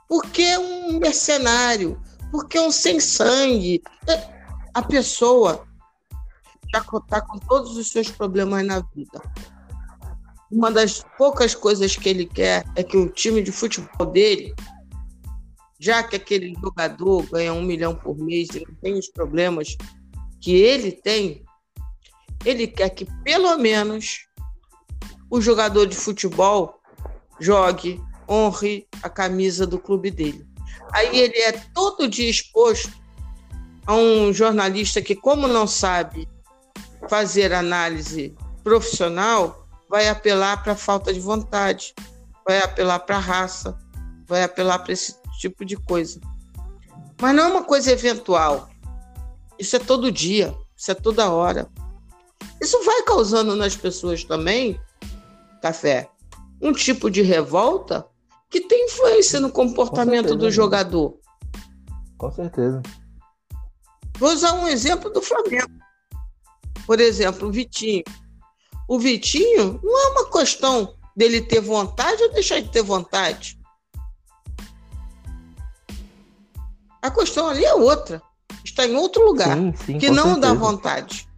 porque 0.09 0.43
é 0.43 0.59
um 0.59 0.98
mercenário, 0.98 2.01
porque 2.31 2.59
é 2.59 2.62
um 2.62 2.70
sem 2.70 3.01
sangue. 3.01 3.82
A 4.72 4.82
pessoa 4.82 5.66
já 6.72 6.81
está 6.81 7.20
com 7.20 7.39
todos 7.39 7.76
os 7.76 7.90
seus 7.90 8.10
problemas 8.10 8.64
na 8.66 8.81
vida. 8.94 9.22
Uma 10.51 10.70
das 10.70 11.05
poucas 11.16 11.55
coisas 11.55 11.97
que 11.97 12.09
ele 12.09 12.26
quer 12.26 12.64
é 12.76 12.82
que 12.82 12.97
o 12.97 13.09
time 13.09 13.43
de 13.43 13.51
futebol 13.51 14.06
dele, 14.06 14.55
já 15.78 16.02
que 16.02 16.16
aquele 16.16 16.55
jogador 16.55 17.22
ganha 17.31 17.52
um 17.52 17.62
milhão 17.62 17.94
por 17.94 18.16
mês 18.16 18.48
e 18.51 18.64
não 18.66 18.74
tem 18.76 18.94
os 18.94 19.09
problemas 19.09 19.76
que 20.40 20.55
ele 20.55 20.93
tem, 20.93 21.44
ele 22.44 22.66
quer 22.66 22.90
que 22.90 23.06
pelo 23.22 23.56
menos 23.59 24.26
o 25.31 25.40
jogador 25.40 25.86
de 25.86 25.97
futebol 25.97 26.81
jogue, 27.40 28.01
honre 28.29 28.87
a 29.03 29.09
camisa 29.09 29.67
do 29.67 29.79
clube 29.79 30.11
dele. 30.11 30.47
Aí 30.93 31.19
ele 31.19 31.39
é 31.39 31.53
todo 31.53 32.09
dia 32.09 32.31
exposto 32.31 32.93
a 33.87 33.95
um 33.95 34.33
jornalista 34.33 35.03
que, 35.03 35.15
como 35.15 35.47
não 35.47 35.67
sabe 35.67 36.29
fazer 37.09 37.53
análise 37.53 38.35
profissional, 38.63 39.67
vai 39.89 40.09
apelar 40.09 40.63
para 40.63 40.75
falta 40.75 41.13
de 41.13 41.21
vontade, 41.21 41.95
vai 42.47 42.59
apelar 42.59 43.01
para 43.01 43.19
raça, 43.19 43.77
vai 44.27 44.43
apelar 44.43 44.79
para 44.79 44.93
esse 44.93 45.17
tipo 45.41 45.65
de 45.65 45.77
coisa. 45.77 46.21
Mas 47.21 47.35
não 47.35 47.45
é 47.45 47.49
uma 47.49 47.65
coisa 47.65 47.93
eventual. 47.93 48.69
Isso 49.59 49.77
é 49.77 49.79
todo 49.79 50.11
dia, 50.11 50.55
isso 50.77 50.91
é 50.91 50.95
toda 50.95 51.31
hora. 51.31 51.69
Isso 52.61 52.83
vai 52.85 53.03
causando 53.03 53.55
nas 53.55 53.77
pessoas 53.77 54.25
também, 54.25 54.81
café, 55.61 56.09
um 56.61 56.73
tipo 56.73 57.11
de 57.11 57.23
revolta 57.23 58.07
que 58.55 58.60
tem 58.60 58.85
influência 58.85 59.40
no 59.40 59.51
comportamento 59.51 60.36
do 60.36 60.48
jogador. 60.48 61.18
Com 62.16 62.31
certeza. 62.31 62.81
Vou 64.16 64.32
usar 64.32 64.52
um 64.52 64.68
exemplo 64.68 65.10
do 65.10 65.20
Flamengo. 65.20 65.72
Por 66.86 67.01
exemplo, 67.01 67.48
o 67.48 67.51
Vitinho. 67.51 68.05
O 68.89 68.97
Vitinho 68.97 69.81
não 69.82 69.98
é 69.98 70.10
uma 70.12 70.31
questão 70.31 70.97
dele 71.16 71.40
ter 71.40 71.60
vontade 71.60 72.22
ou 72.22 72.32
deixar 72.32 72.60
de 72.60 72.70
ter 72.70 72.82
vontade. 72.82 73.59
A 77.02 77.10
questão 77.10 77.48
ali 77.48 77.64
é 77.64 77.74
outra. 77.74 78.22
Está 78.64 78.86
em 78.86 78.94
outro 78.94 79.24
lugar 79.24 79.56
sim, 79.56 79.74
sim, 79.85 79.98
que 79.98 80.10
não 80.10 80.35
certeza. 80.35 80.40
dá 80.40 80.55
vontade. 80.55 81.28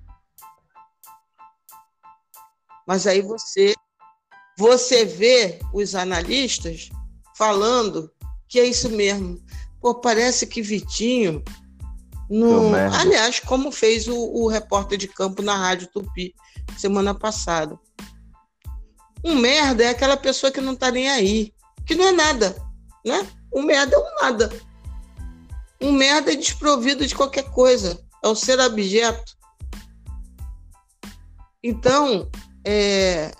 Mas 2.87 3.07
aí 3.07 3.23
você 3.23 3.75
você 4.59 5.07
vê 5.07 5.59
os 5.73 5.95
analistas 5.95 6.91
falando 7.37 8.11
que 8.49 8.59
é 8.59 8.67
isso 8.67 8.89
mesmo. 8.91 9.41
Pô, 9.81 9.95
parece 9.95 10.47
que 10.47 10.63
Vitinho. 10.63 11.43
Não... 12.29 12.75
Aliás, 12.75 13.39
como 13.41 13.71
fez 13.71 14.09
o, 14.09 14.17
o 14.17 14.49
repórter 14.49 14.99
de 14.99 15.07
campo 15.07 15.43
na 15.43 15.57
Rádio 15.57 15.89
Tupi 15.89 16.35
semana 16.77 17.15
passada. 17.15 17.79
Um 19.25 19.37
merda 19.37 19.85
é 19.85 19.89
aquela 19.89 20.17
pessoa 20.17 20.53
que 20.53 20.61
não 20.61 20.75
tá 20.75 20.91
nem 20.91 21.09
aí, 21.09 21.53
que 21.85 21.95
não 21.95 22.07
é 22.07 22.13
nada, 22.13 22.57
né? 23.05 23.27
Um 23.53 23.63
merda 23.63 23.97
é 23.97 23.99
um 23.99 24.23
nada. 24.23 24.53
Um 25.81 25.93
merda 25.93 26.33
é 26.33 26.37
desprovido 26.37 27.07
de 27.07 27.15
qualquer 27.15 27.45
coisa, 27.51 28.01
é 28.23 28.29
o 28.29 28.35
ser 28.35 28.61
abjeto. 28.61 29.37
Então, 31.63 32.31
é, 32.65 33.33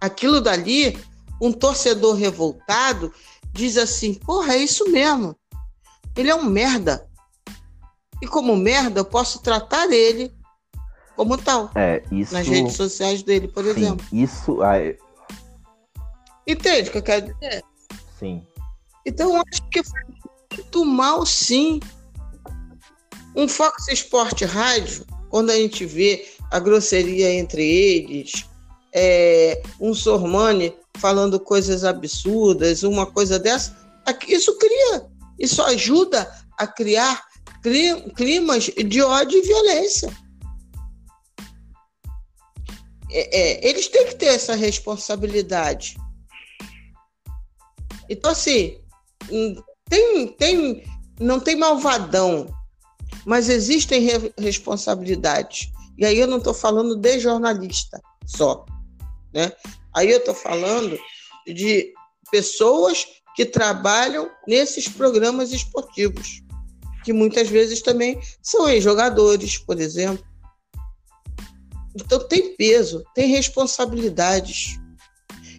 aquilo 0.00 0.40
dali, 0.40 0.98
um 1.40 1.52
torcedor 1.52 2.14
revoltado 2.14 3.12
diz 3.52 3.76
assim: 3.76 4.14
porra, 4.14 4.54
é 4.54 4.58
isso 4.58 4.90
mesmo. 4.90 5.36
Ele 6.16 6.30
é 6.30 6.34
um 6.34 6.44
merda. 6.44 7.08
E 8.22 8.26
como 8.26 8.56
merda, 8.56 9.00
eu 9.00 9.04
posso 9.04 9.40
tratar 9.40 9.90
ele 9.90 10.34
como 11.14 11.36
tal. 11.36 11.70
É, 11.74 12.02
isso... 12.10 12.32
Nas 12.32 12.46
redes 12.46 12.74
sociais 12.74 13.22
dele, 13.22 13.48
por 13.48 13.64
sim, 13.64 13.70
exemplo. 13.70 14.06
Isso. 14.12 14.62
Ai... 14.62 14.96
Entende 16.46 16.88
o 16.88 16.92
que 16.92 16.98
eu 16.98 17.02
quero 17.02 17.34
dizer? 17.34 17.64
Sim. 18.18 18.46
Então, 19.04 19.34
eu 19.34 19.42
acho 19.48 19.62
que 19.70 19.82
foi 19.82 20.00
muito 20.52 20.84
mal, 20.84 21.26
sim. 21.26 21.80
Um 23.34 23.48
Fox 23.48 23.88
Sport 23.88 24.42
Rádio, 24.42 25.04
quando 25.28 25.50
a 25.50 25.56
gente 25.56 25.84
vê 25.84 26.26
a 26.50 26.58
grosseria 26.58 27.32
entre 27.34 27.62
eles, 27.62 28.46
é, 28.94 29.62
um 29.78 29.92
Sormani 29.92 30.74
falando 30.96 31.38
coisas 31.38 31.84
absurdas, 31.84 32.82
uma 32.82 33.06
coisa 33.06 33.38
dessa, 33.38 33.76
isso 34.28 34.56
cria, 34.58 35.06
isso 35.38 35.62
ajuda 35.62 36.30
a 36.58 36.66
criar 36.66 37.22
climas 38.14 38.64
de 38.64 39.02
ódio 39.02 39.38
e 39.38 39.42
violência. 39.42 40.16
É, 43.10 43.38
é, 43.40 43.68
eles 43.68 43.88
têm 43.88 44.06
que 44.06 44.14
ter 44.14 44.26
essa 44.26 44.54
responsabilidade. 44.54 45.96
Então, 48.08 48.30
assim, 48.30 48.78
hum, 49.30 49.56
tem, 49.88 50.28
tem, 50.28 50.84
não 51.18 51.40
tem 51.40 51.56
malvadão, 51.56 52.46
mas 53.24 53.48
existem 53.48 54.00
re 54.00 54.32
responsabilidades. 54.38 55.70
E 55.98 56.04
aí 56.04 56.18
eu 56.18 56.26
não 56.26 56.38
estou 56.38 56.54
falando 56.54 56.96
de 56.96 57.18
jornalista 57.18 58.00
só. 58.26 58.64
Né? 59.32 59.52
Aí 59.96 60.10
eu 60.10 60.18
estou 60.18 60.34
falando 60.34 60.98
de 61.46 61.92
pessoas 62.30 63.06
que 63.34 63.46
trabalham 63.46 64.30
nesses 64.46 64.86
programas 64.88 65.52
esportivos, 65.52 66.42
que 67.02 67.12
muitas 67.12 67.48
vezes 67.48 67.80
também 67.80 68.20
são 68.42 68.68
jogadores, 68.80 69.56
por 69.58 69.80
exemplo. 69.80 70.24
Então 71.94 72.18
tem 72.28 72.54
peso, 72.56 73.02
tem 73.14 73.28
responsabilidades. 73.28 74.78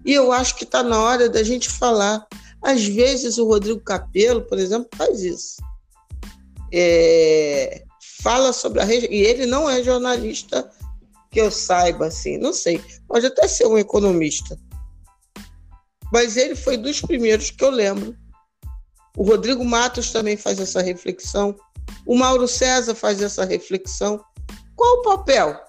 E 0.06 0.14
eu 0.14 0.32
acho 0.32 0.56
que 0.56 0.64
está 0.64 0.84
na 0.84 1.02
hora 1.02 1.28
da 1.28 1.42
gente 1.42 1.68
falar. 1.70 2.28
Às 2.62 2.86
vezes 2.86 3.38
o 3.38 3.48
Rodrigo 3.48 3.80
Capello, 3.80 4.42
por 4.44 4.60
exemplo, 4.60 4.88
faz 4.96 5.22
isso. 5.22 5.56
é, 6.72 7.84
fala 8.22 8.54
sobre 8.54 8.82
a. 8.82 8.86
E 8.86 9.22
ele 9.22 9.46
não 9.46 9.70
é 9.70 9.84
jornalista 9.84 10.70
que 11.32 11.40
eu 11.40 11.52
saiba, 11.52 12.08
assim, 12.08 12.38
não 12.38 12.54
sei. 12.54 12.82
Pode 13.08 13.26
até 13.26 13.48
ser 13.48 13.66
um 13.66 13.78
economista. 13.78 14.58
Mas 16.12 16.38
ele 16.38 16.56
foi 16.56 16.78
dos 16.78 17.02
primeiros 17.02 17.52
que 17.52 17.64
eu 17.64 17.70
lembro. 17.70 18.16
O 19.16 19.24
Rodrigo 19.24 19.64
Matos 19.66 20.12
também 20.12 20.38
faz 20.38 20.60
essa 20.60 20.82
reflexão. 20.82 21.56
O 22.06 22.18
Mauro 22.18 22.48
César 22.48 22.96
faz 22.96 23.22
essa 23.22 23.46
reflexão. 23.46 24.24
Qual 24.76 25.00
o 25.00 25.02
papel 25.02 25.60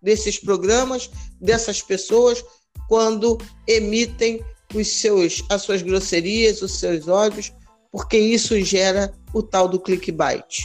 desses 0.00 0.38
programas, 0.38 1.10
dessas 1.40 1.82
pessoas, 1.82 2.44
quando 2.88 3.38
emitem 3.66 4.44
os 4.74 4.88
seus, 4.88 5.42
as 5.50 5.62
suas 5.62 5.82
grosserias, 5.82 6.62
os 6.62 6.78
seus 6.78 7.08
ódios, 7.08 7.52
porque 7.90 8.16
isso 8.16 8.60
gera 8.62 9.12
o 9.34 9.42
tal 9.42 9.68
do 9.68 9.80
clickbait? 9.80 10.62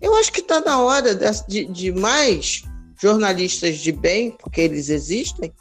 Eu 0.00 0.14
acho 0.16 0.32
que 0.32 0.40
está 0.40 0.60
na 0.60 0.80
hora 0.80 1.14
de, 1.48 1.64
de 1.66 1.92
mais 1.92 2.62
jornalistas 3.00 3.78
de 3.78 3.92
bem, 3.92 4.30
porque 4.30 4.60
eles 4.60 4.88
existem, 4.88 5.52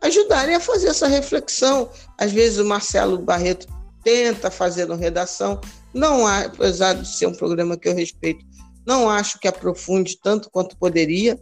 ajudarem 0.00 0.54
a 0.54 0.60
fazer 0.60 0.88
essa 0.88 1.08
reflexão. 1.08 1.90
Às 2.18 2.32
vezes 2.32 2.58
o 2.58 2.64
Marcelo 2.64 3.18
Barreto 3.18 3.66
tenta 4.04 4.50
fazer 4.50 4.86
no 4.86 4.96
redação, 4.96 5.60
não 5.92 6.26
há, 6.26 6.42
apesar 6.42 6.94
de 6.94 7.06
ser 7.06 7.26
um 7.26 7.34
programa 7.34 7.76
que 7.76 7.88
eu 7.88 7.94
respeito, 7.94 8.44
não 8.86 9.08
acho 9.08 9.38
que 9.38 9.46
aprofunde 9.46 10.18
tanto 10.20 10.50
quanto 10.50 10.76
poderia 10.76 11.38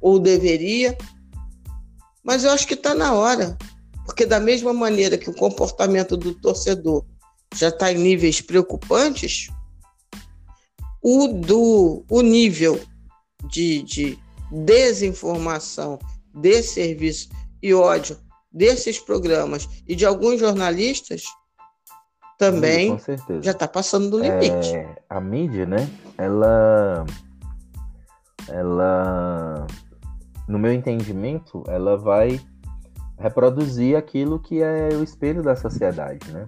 ou 0.00 0.18
deveria, 0.18 0.96
mas 2.22 2.44
eu 2.44 2.50
acho 2.50 2.66
que 2.66 2.74
está 2.74 2.94
na 2.94 3.14
hora, 3.14 3.56
porque 4.04 4.26
da 4.26 4.38
mesma 4.38 4.72
maneira 4.72 5.16
que 5.16 5.30
o 5.30 5.34
comportamento 5.34 6.16
do 6.16 6.34
torcedor 6.34 7.04
já 7.54 7.68
está 7.68 7.90
em 7.90 7.96
níveis 7.96 8.40
preocupantes, 8.40 9.48
o 11.02 11.28
do 11.28 12.04
o 12.10 12.20
nível 12.20 12.80
de, 13.46 13.82
de 13.82 14.18
desinformação, 14.50 15.98
desserviço 16.34 17.28
e 17.62 17.74
ódio 17.74 18.16
desses 18.52 18.98
programas 18.98 19.68
e 19.86 19.94
de 19.94 20.06
alguns 20.06 20.40
jornalistas 20.40 21.24
também 22.38 22.98
já 23.40 23.52
está 23.52 23.66
passando 23.66 24.10
do 24.10 24.18
limite. 24.18 24.74
É, 24.74 25.02
a 25.08 25.20
mídia, 25.20 25.64
né? 25.64 25.88
Ela, 26.18 27.04
ela, 28.48 29.66
no 30.46 30.58
meu 30.58 30.72
entendimento, 30.72 31.64
ela 31.66 31.96
vai 31.96 32.40
reproduzir 33.18 33.96
aquilo 33.96 34.38
que 34.38 34.62
é 34.62 34.88
o 34.88 35.02
espelho 35.02 35.42
da 35.42 35.56
sociedade, 35.56 36.30
né? 36.30 36.46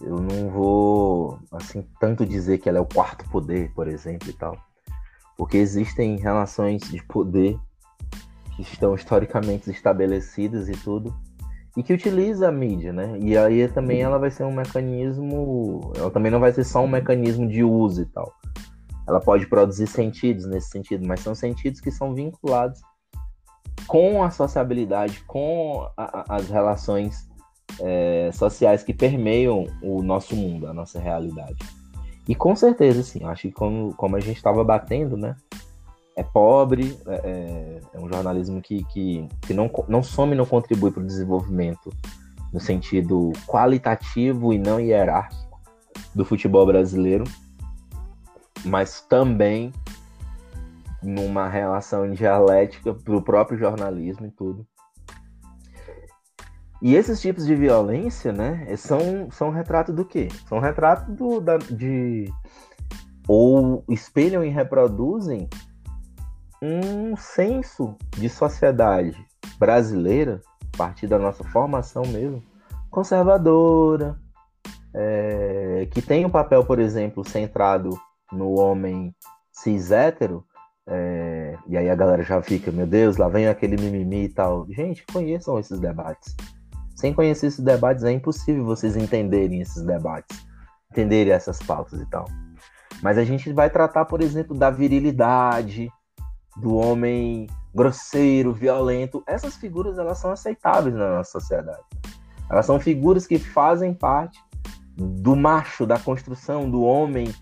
Eu 0.00 0.16
não 0.16 0.50
vou, 0.50 1.38
assim, 1.52 1.86
tanto 2.00 2.26
dizer 2.26 2.58
que 2.58 2.68
ela 2.68 2.78
é 2.78 2.80
o 2.80 2.86
quarto 2.86 3.28
poder, 3.30 3.72
por 3.72 3.86
exemplo, 3.86 4.28
e 4.28 4.32
tal. 4.32 4.58
Porque 5.36 5.56
existem 5.56 6.16
relações 6.16 6.82
de 6.82 7.02
poder 7.04 7.58
que 8.56 8.62
estão 8.62 8.94
historicamente 8.94 9.70
estabelecidas 9.70 10.68
e 10.68 10.72
tudo, 10.72 11.14
e 11.76 11.82
que 11.82 11.92
utiliza 11.92 12.48
a 12.48 12.52
mídia, 12.52 12.92
né? 12.92 13.18
E 13.20 13.36
aí 13.36 13.66
também 13.68 14.00
ela 14.00 14.18
vai 14.18 14.30
ser 14.30 14.44
um 14.44 14.52
mecanismo, 14.52 15.92
ela 15.96 16.10
também 16.10 16.30
não 16.30 16.38
vai 16.38 16.52
ser 16.52 16.64
só 16.64 16.82
um 16.84 16.88
mecanismo 16.88 17.48
de 17.48 17.64
uso 17.64 18.02
e 18.02 18.06
tal. 18.06 18.32
Ela 19.06 19.20
pode 19.20 19.46
produzir 19.46 19.86
sentidos 19.86 20.46
nesse 20.46 20.70
sentido, 20.70 21.06
mas 21.06 21.20
são 21.20 21.34
sentidos 21.34 21.80
que 21.80 21.90
são 21.90 22.14
vinculados 22.14 22.80
com 23.86 24.22
a 24.22 24.30
sociabilidade, 24.30 25.22
com 25.26 25.86
a, 25.96 26.36
as 26.36 26.48
relações 26.48 27.28
é, 27.80 28.30
sociais 28.32 28.82
que 28.82 28.94
permeiam 28.94 29.66
o 29.82 30.02
nosso 30.02 30.36
mundo, 30.36 30.68
a 30.68 30.72
nossa 30.72 30.98
realidade. 31.00 31.58
E 32.28 32.34
com 32.34 32.56
certeza, 32.56 33.02
sim, 33.02 33.24
acho 33.24 33.42
que 33.42 33.52
como, 33.52 33.94
como 33.94 34.16
a 34.16 34.20
gente 34.20 34.36
estava 34.36 34.64
batendo, 34.64 35.16
né? 35.16 35.36
É 36.16 36.22
pobre, 36.22 36.98
é, 37.06 37.14
é, 37.14 37.80
é 37.92 38.00
um 38.00 38.08
jornalismo 38.08 38.62
que, 38.62 38.84
que, 38.84 39.28
que 39.42 39.52
não, 39.52 39.70
não 39.88 40.02
some 40.02 40.32
e 40.32 40.36
não 40.36 40.46
contribui 40.46 40.90
para 40.90 41.02
o 41.02 41.06
desenvolvimento 41.06 41.90
no 42.52 42.60
sentido 42.60 43.32
qualitativo 43.46 44.52
e 44.52 44.58
não 44.58 44.78
hierárquico 44.78 45.60
do 46.14 46.24
futebol 46.24 46.64
brasileiro, 46.64 47.24
mas 48.64 49.00
também 49.02 49.72
numa 51.02 51.48
relação 51.48 52.10
dialética 52.10 52.94
para 52.94 53.16
o 53.16 53.22
próprio 53.22 53.58
jornalismo 53.58 54.26
e 54.26 54.30
tudo. 54.30 54.66
E 56.84 56.94
esses 56.94 57.18
tipos 57.18 57.46
de 57.46 57.54
violência, 57.54 58.30
né, 58.30 58.66
são, 58.76 59.30
são 59.30 59.48
retrato 59.48 59.90
do 59.90 60.04
quê? 60.04 60.28
São 60.46 60.58
retrato 60.58 61.10
do, 61.10 61.40
da, 61.40 61.56
de. 61.56 62.30
ou 63.26 63.82
espelham 63.88 64.44
e 64.44 64.50
reproduzem 64.50 65.48
um 66.60 67.16
senso 67.16 67.96
de 68.10 68.28
sociedade 68.28 69.16
brasileira, 69.58 70.42
a 70.74 70.76
partir 70.76 71.06
da 71.06 71.18
nossa 71.18 71.42
formação 71.42 72.02
mesmo, 72.02 72.42
conservadora, 72.90 74.20
é, 74.92 75.88
que 75.90 76.02
tem 76.02 76.26
um 76.26 76.30
papel, 76.30 76.66
por 76.66 76.78
exemplo, 76.78 77.26
centrado 77.26 77.98
no 78.30 78.60
homem 78.60 79.16
cis 79.50 79.90
hétero, 79.90 80.44
é, 80.86 81.56
e 81.66 81.78
aí 81.78 81.88
a 81.88 81.94
galera 81.94 82.22
já 82.22 82.42
fica, 82.42 82.70
meu 82.70 82.86
Deus, 82.86 83.16
lá 83.16 83.26
vem 83.26 83.48
aquele 83.48 83.80
mimimi 83.80 84.24
e 84.24 84.28
tal. 84.28 84.66
Gente, 84.68 85.02
conheçam 85.10 85.58
esses 85.58 85.80
debates. 85.80 86.36
Sem 86.94 87.12
conhecer 87.12 87.48
esses 87.48 87.64
debates, 87.64 88.04
é 88.04 88.12
impossível 88.12 88.64
vocês 88.64 88.96
entenderem 88.96 89.60
esses 89.60 89.82
debates, 89.82 90.46
entenderem 90.90 91.32
essas 91.32 91.58
pautas 91.58 92.00
e 92.00 92.06
tal. 92.06 92.26
Mas 93.02 93.18
a 93.18 93.24
gente 93.24 93.52
vai 93.52 93.68
tratar, 93.68 94.04
por 94.04 94.20
exemplo, 94.20 94.56
da 94.56 94.70
virilidade, 94.70 95.90
do 96.56 96.74
homem 96.76 97.48
grosseiro, 97.74 98.52
violento. 98.52 99.22
Essas 99.26 99.56
figuras 99.56 99.98
elas 99.98 100.18
são 100.18 100.30
aceitáveis 100.30 100.94
na 100.94 101.16
nossa 101.16 101.32
sociedade. 101.32 101.82
Elas 102.48 102.66
são 102.66 102.78
figuras 102.78 103.26
que 103.26 103.38
fazem 103.38 103.92
parte 103.92 104.38
do 104.96 105.34
macho, 105.34 105.84
da 105.84 105.98
construção 105.98 106.70
do 106.70 106.82
homem. 106.82 107.34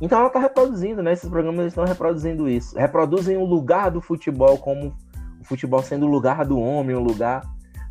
Então 0.00 0.18
ela 0.18 0.28
está 0.28 0.38
reproduzindo, 0.38 1.02
né? 1.02 1.12
Esses 1.12 1.28
programas 1.28 1.66
estão 1.66 1.84
reproduzindo 1.84 2.48
isso. 2.48 2.78
Reproduzem 2.78 3.36
o 3.36 3.44
lugar 3.44 3.90
do 3.90 4.00
futebol 4.00 4.58
como 4.58 4.94
o 5.40 5.44
futebol 5.44 5.82
sendo 5.82 6.06
o 6.06 6.08
lugar 6.08 6.44
do 6.44 6.58
homem, 6.58 6.94
o 6.94 7.02
lugar 7.02 7.42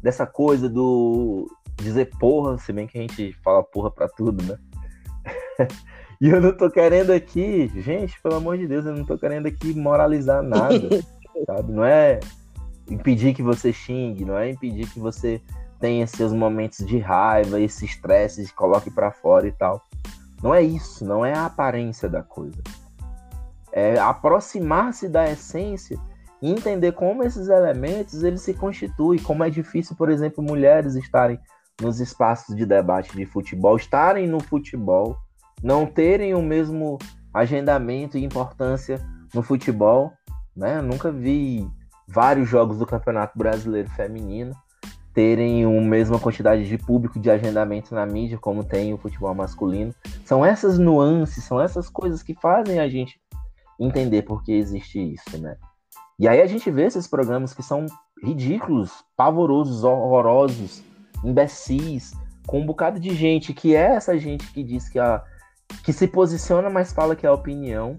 dessa 0.04 0.28
coisa 0.28 0.70
do 0.70 1.50
dizer 1.78 2.12
porra, 2.20 2.58
se 2.58 2.74
bem 2.74 2.86
que 2.86 2.98
a 2.98 3.02
gente 3.02 3.34
fala 3.42 3.64
porra 3.64 3.90
pra 3.90 4.08
tudo, 4.10 4.44
né? 4.44 4.60
e 6.20 6.30
eu 6.30 6.42
não 6.42 6.56
tô 6.56 6.70
querendo 6.70 7.12
aqui, 7.12 7.72
gente, 7.82 8.22
pelo 8.22 8.36
amor 8.36 8.58
de 8.58 8.68
Deus, 8.68 8.86
eu 8.86 8.96
não 8.96 9.06
tô 9.06 9.18
querendo 9.18 9.48
aqui 9.48 9.74
moralizar 9.74 10.44
nada, 10.44 10.90
sabe? 11.48 11.72
Não 11.72 11.86
é 11.86 12.20
impedir 12.90 13.34
que 13.34 13.42
você 13.42 13.72
xingue, 13.72 14.26
não 14.26 14.38
é 14.38 14.50
impedir 14.50 14.88
que 14.90 15.00
você 15.00 15.42
tenha 15.80 16.06
seus 16.06 16.34
momentos 16.34 16.86
de 16.86 17.00
raiva, 17.00 17.60
esse 17.60 17.86
estresse, 17.86 18.46
se 18.46 18.54
coloque 18.54 18.92
para 18.92 19.12
fora 19.12 19.48
e 19.48 19.52
tal. 19.54 19.82
Não 20.42 20.54
é 20.54 20.62
isso, 20.62 21.06
não 21.06 21.26
é 21.26 21.34
a 21.34 21.46
aparência 21.46 22.10
da 22.10 22.22
coisa. 22.22 22.62
É 23.72 23.98
aproximar-se 23.98 25.08
da 25.08 25.30
essência 25.32 25.98
e 26.44 26.52
entender 26.52 26.92
como 26.92 27.24
esses 27.24 27.48
elementos 27.48 28.22
eles 28.22 28.42
se 28.42 28.54
constituem, 28.54 29.18
como 29.18 29.46
é 29.46 29.50
difícil, 29.50 29.96
por 29.96 30.10
exemplo, 30.10 30.44
mulheres 30.44 30.94
estarem 30.94 31.40
nos 31.82 32.02
espaços 32.02 32.54
de 32.54 32.66
debate 32.66 33.16
de 33.16 33.26
futebol, 33.26 33.78
estarem 33.78 34.28
no 34.28 34.42
futebol, 34.42 35.16
não 35.64 35.86
terem 35.86 36.34
o 36.34 36.42
mesmo 36.42 37.00
agendamento 37.34 38.18
e 38.18 38.26
importância 38.26 39.00
no 39.34 39.42
futebol, 39.42 40.12
né? 40.54 40.82
Nunca 40.82 41.14
vi 41.14 41.66
vários 42.10 42.50
jogos 42.50 42.78
do 42.78 42.86
Campeonato 42.86 43.38
Brasileiro 43.38 43.90
Feminino 43.92 44.54
terem 45.14 45.64
a 45.64 45.70
mesma 45.70 46.20
quantidade 46.20 46.68
de 46.68 46.78
público 46.78 47.22
de 47.22 47.32
agendamento 47.32 47.96
na 47.96 48.06
mídia 48.06 48.38
como 48.38 48.66
tem 48.66 48.94
o 48.94 48.98
futebol 48.98 49.34
masculino. 49.34 49.96
São 50.26 50.44
essas 50.44 50.78
nuances, 50.78 51.46
são 51.46 51.62
essas 51.62 51.88
coisas 51.88 52.22
que 52.22 52.34
fazem 52.34 52.80
a 52.80 52.90
gente 52.90 53.18
entender 53.80 54.24
por 54.24 54.44
que 54.44 54.52
existe 54.52 55.00
isso, 55.00 55.38
né? 55.42 55.56
E 56.20 56.28
aí 56.28 56.42
a 56.42 56.48
gente 56.48 56.70
vê 56.70 56.84
esses 56.86 57.08
programas 57.08 57.54
que 57.54 57.64
são 57.64 57.86
ridículos, 58.24 59.04
pavorosos, 59.18 59.84
horrorosos, 59.84 60.84
imbecis, 61.24 62.14
com 62.46 62.62
um 62.62 62.66
bocado 62.66 63.00
de 63.00 63.14
gente 63.16 63.54
que 63.54 63.76
é 63.76 63.96
essa 63.96 64.18
gente 64.18 64.52
que 64.52 64.64
diz 64.64 64.88
que, 64.90 65.00
a, 65.00 65.24
que 65.84 65.92
se 65.92 66.08
posiciona, 66.08 66.70
mas 66.70 66.94
fala 66.94 67.16
que 67.16 67.26
é 67.26 67.30
a 67.30 67.34
opinião, 67.34 67.98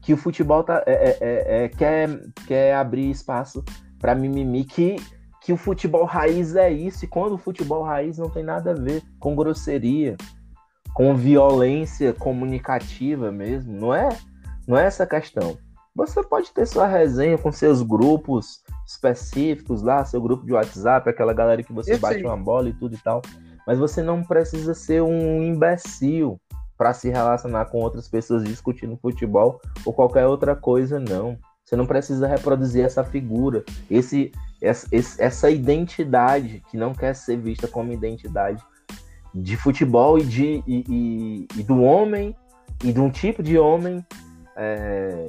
que 0.00 0.12
o 0.12 0.16
futebol 0.16 0.62
tá, 0.62 0.82
é, 0.86 0.92
é, 0.92 1.18
é, 1.20 1.64
é 1.64 1.68
quer, 1.68 2.08
quer 2.46 2.74
abrir 2.74 3.10
espaço 3.10 3.64
para 3.98 4.14
mimimi, 4.14 4.64
que, 4.64 4.96
que 5.42 5.52
o 5.52 5.56
futebol 5.56 6.04
raiz 6.04 6.54
é 6.54 6.70
isso, 6.70 7.04
e 7.04 7.08
quando 7.08 7.34
o 7.34 7.38
futebol 7.38 7.82
raiz 7.82 8.18
não 8.18 8.30
tem 8.30 8.44
nada 8.44 8.70
a 8.70 8.74
ver 8.74 9.02
com 9.18 9.34
grosseria, 9.34 10.16
com 10.94 11.14
violência 11.14 12.12
comunicativa 12.12 13.30
mesmo, 13.30 13.72
não 13.72 13.94
é, 13.94 14.08
não 14.66 14.76
é 14.76 14.84
essa 14.84 15.06
questão. 15.06 15.58
Você 15.98 16.22
pode 16.22 16.52
ter 16.52 16.64
sua 16.64 16.86
resenha 16.86 17.36
com 17.36 17.50
seus 17.50 17.82
grupos 17.82 18.62
específicos 18.86 19.82
lá, 19.82 20.04
seu 20.04 20.22
grupo 20.22 20.46
de 20.46 20.52
WhatsApp, 20.52 21.10
aquela 21.10 21.32
galera 21.32 21.60
que 21.60 21.72
você 21.72 21.98
bate 21.98 22.22
uma 22.22 22.36
bola 22.36 22.68
e 22.68 22.72
tudo 22.72 22.94
e 22.94 22.98
tal. 22.98 23.20
Mas 23.66 23.80
você 23.80 24.00
não 24.00 24.22
precisa 24.22 24.74
ser 24.74 25.02
um 25.02 25.42
imbecil 25.42 26.40
para 26.76 26.94
se 26.94 27.10
relacionar 27.10 27.64
com 27.64 27.78
outras 27.78 28.08
pessoas 28.08 28.44
discutindo 28.44 28.96
futebol 28.96 29.60
ou 29.84 29.92
qualquer 29.92 30.24
outra 30.24 30.54
coisa, 30.54 31.00
não. 31.00 31.36
Você 31.64 31.74
não 31.74 31.84
precisa 31.84 32.28
reproduzir 32.28 32.84
essa 32.84 33.02
figura, 33.02 33.64
esse, 33.90 34.30
essa, 34.62 34.86
essa 35.18 35.50
identidade 35.50 36.62
que 36.70 36.76
não 36.76 36.94
quer 36.94 37.12
ser 37.12 37.38
vista 37.38 37.66
como 37.66 37.92
identidade 37.92 38.62
de 39.34 39.56
futebol 39.56 40.16
e, 40.16 40.22
de, 40.22 40.62
e, 40.64 40.84
e, 40.88 41.48
e 41.58 41.62
do 41.64 41.82
homem 41.82 42.36
e 42.84 42.92
de 42.92 43.00
um 43.00 43.10
tipo 43.10 43.42
de 43.42 43.58
homem 43.58 44.06
é, 44.56 45.26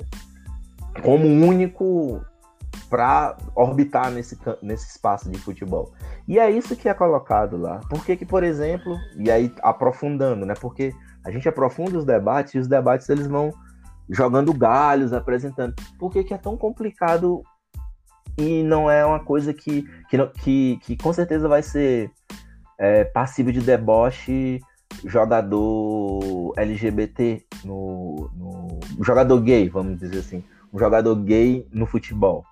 como 0.99 1.27
único 1.27 2.21
para 2.89 3.35
orbitar 3.55 4.11
nesse, 4.11 4.37
nesse 4.61 4.89
espaço 4.89 5.29
de 5.29 5.37
futebol. 5.37 5.91
E 6.27 6.39
é 6.39 6.49
isso 6.49 6.75
que 6.75 6.89
é 6.89 6.93
colocado 6.93 7.57
lá. 7.57 7.79
Por 7.89 8.03
que, 8.05 8.25
por 8.25 8.43
exemplo, 8.43 8.97
e 9.17 9.29
aí 9.29 9.53
aprofundando, 9.61 10.45
né? 10.45 10.53
Porque 10.59 10.93
a 11.25 11.31
gente 11.31 11.47
aprofunda 11.47 11.97
os 11.97 12.05
debates 12.05 12.53
e 12.53 12.59
os 12.59 12.67
debates 12.67 13.09
eles 13.09 13.27
vão 13.27 13.51
jogando 14.09 14.53
galhos, 14.53 15.13
apresentando. 15.13 15.75
Por 15.99 16.11
que, 16.11 16.23
que 16.23 16.33
é 16.33 16.37
tão 16.37 16.57
complicado 16.57 17.43
e 18.37 18.63
não 18.63 18.89
é 18.89 19.05
uma 19.05 19.19
coisa 19.19 19.53
que, 19.53 19.83
que, 20.09 20.27
que, 20.27 20.79
que 20.81 20.97
com 20.97 21.11
certeza 21.11 21.47
vai 21.47 21.61
ser 21.61 22.11
é, 22.77 23.03
passivo 23.03 23.51
de 23.51 23.61
deboche 23.61 24.61
jogador 25.05 26.53
LGBT 26.57 27.43
no, 27.63 28.29
no, 28.35 28.79
jogador 29.03 29.39
gay, 29.41 29.69
vamos 29.69 29.99
dizer 29.99 30.19
assim, 30.19 30.43
um 30.73 30.79
jogador 30.79 31.15
gay 31.15 31.67
no 31.71 31.85
futebol. 31.85 32.43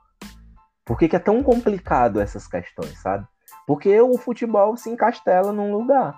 Por 0.86 0.98
que, 0.98 1.08
que 1.08 1.16
é 1.16 1.20
tão 1.20 1.44
complicado 1.44 2.20
essas 2.20 2.48
questões, 2.48 2.98
sabe? 3.00 3.28
Porque 3.66 4.00
o 4.00 4.18
futebol 4.18 4.78
se 4.78 4.90
encastela 4.90 5.52
num 5.52 5.74
lugar. 5.74 6.16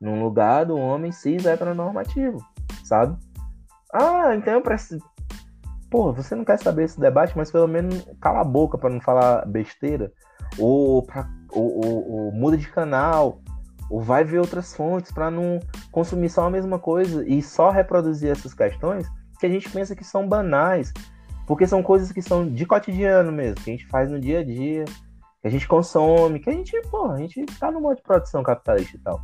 Num 0.00 0.22
lugar 0.22 0.66
do 0.66 0.76
homem 0.76 1.12
cis 1.12 1.44
heteronormativo, 1.44 2.38
sabe? 2.84 3.16
Ah, 3.92 4.34
então 4.34 4.54
eu 4.54 4.62
preciso. 4.62 5.04
Pô, 5.90 6.12
você 6.12 6.34
não 6.34 6.44
quer 6.44 6.58
saber 6.58 6.84
esse 6.84 6.98
debate, 6.98 7.36
mas 7.36 7.50
pelo 7.50 7.68
menos 7.68 8.08
cala 8.20 8.40
a 8.40 8.44
boca 8.44 8.78
para 8.78 8.90
não 8.90 9.00
falar 9.00 9.44
besteira. 9.46 10.10
Ou, 10.58 11.02
pra, 11.02 11.28
ou, 11.50 11.84
ou, 11.84 12.10
ou, 12.10 12.32
muda 12.32 12.56
de 12.56 12.68
canal. 12.68 13.40
Ou 13.90 14.00
vai 14.00 14.24
ver 14.24 14.38
outras 14.38 14.74
fontes 14.74 15.12
para 15.12 15.30
não 15.30 15.60
consumir 15.90 16.30
só 16.30 16.46
a 16.46 16.50
mesma 16.50 16.78
coisa 16.78 17.26
e 17.28 17.42
só 17.42 17.70
reproduzir 17.70 18.30
essas 18.30 18.54
questões 18.54 19.06
que 19.38 19.46
a 19.46 19.50
gente 19.50 19.68
pensa 19.68 19.96
que 19.96 20.04
são 20.04 20.28
banais, 20.28 20.92
porque 21.46 21.66
são 21.66 21.82
coisas 21.82 22.12
que 22.12 22.22
são 22.22 22.48
de 22.48 22.64
cotidiano 22.64 23.32
mesmo, 23.32 23.56
que 23.56 23.70
a 23.70 23.72
gente 23.72 23.86
faz 23.86 24.10
no 24.10 24.20
dia 24.20 24.40
a 24.40 24.44
dia, 24.44 24.84
que 25.40 25.48
a 25.48 25.50
gente 25.50 25.66
consome, 25.66 26.38
que 26.38 26.48
a 26.48 26.52
gente, 26.52 26.80
pô, 26.90 27.10
a 27.10 27.18
gente 27.18 27.44
tá 27.58 27.70
no 27.70 27.80
modo 27.80 27.96
de 27.96 28.02
produção 28.02 28.42
capitalista 28.42 28.96
e 28.96 29.00
tal. 29.00 29.20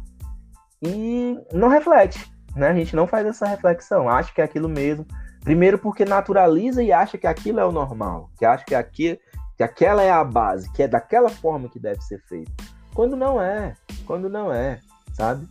E 0.82 1.38
não 1.52 1.68
reflete, 1.68 2.30
né? 2.54 2.68
A 2.68 2.74
gente 2.74 2.94
não 2.94 3.06
faz 3.06 3.26
essa 3.26 3.46
reflexão, 3.46 4.08
acha 4.08 4.32
que 4.32 4.40
é 4.40 4.44
aquilo 4.44 4.68
mesmo. 4.68 5.06
Primeiro 5.42 5.78
porque 5.78 6.04
naturaliza 6.04 6.82
e 6.82 6.92
acha 6.92 7.16
que 7.16 7.26
aquilo 7.26 7.60
é 7.60 7.64
o 7.64 7.72
normal, 7.72 8.30
que 8.36 8.44
acha 8.44 8.64
que 8.64 8.74
aqui, 8.74 9.18
que 9.56 9.62
aquela 9.62 10.02
é 10.02 10.10
a 10.10 10.22
base, 10.24 10.70
que 10.72 10.82
é 10.82 10.88
daquela 10.88 11.28
forma 11.28 11.68
que 11.68 11.78
deve 11.78 12.00
ser 12.02 12.20
feito. 12.28 12.52
Quando 12.94 13.16
não 13.16 13.40
é, 13.40 13.74
quando 14.04 14.28
não 14.28 14.52
é, 14.52 14.80
sabe? 15.14 15.48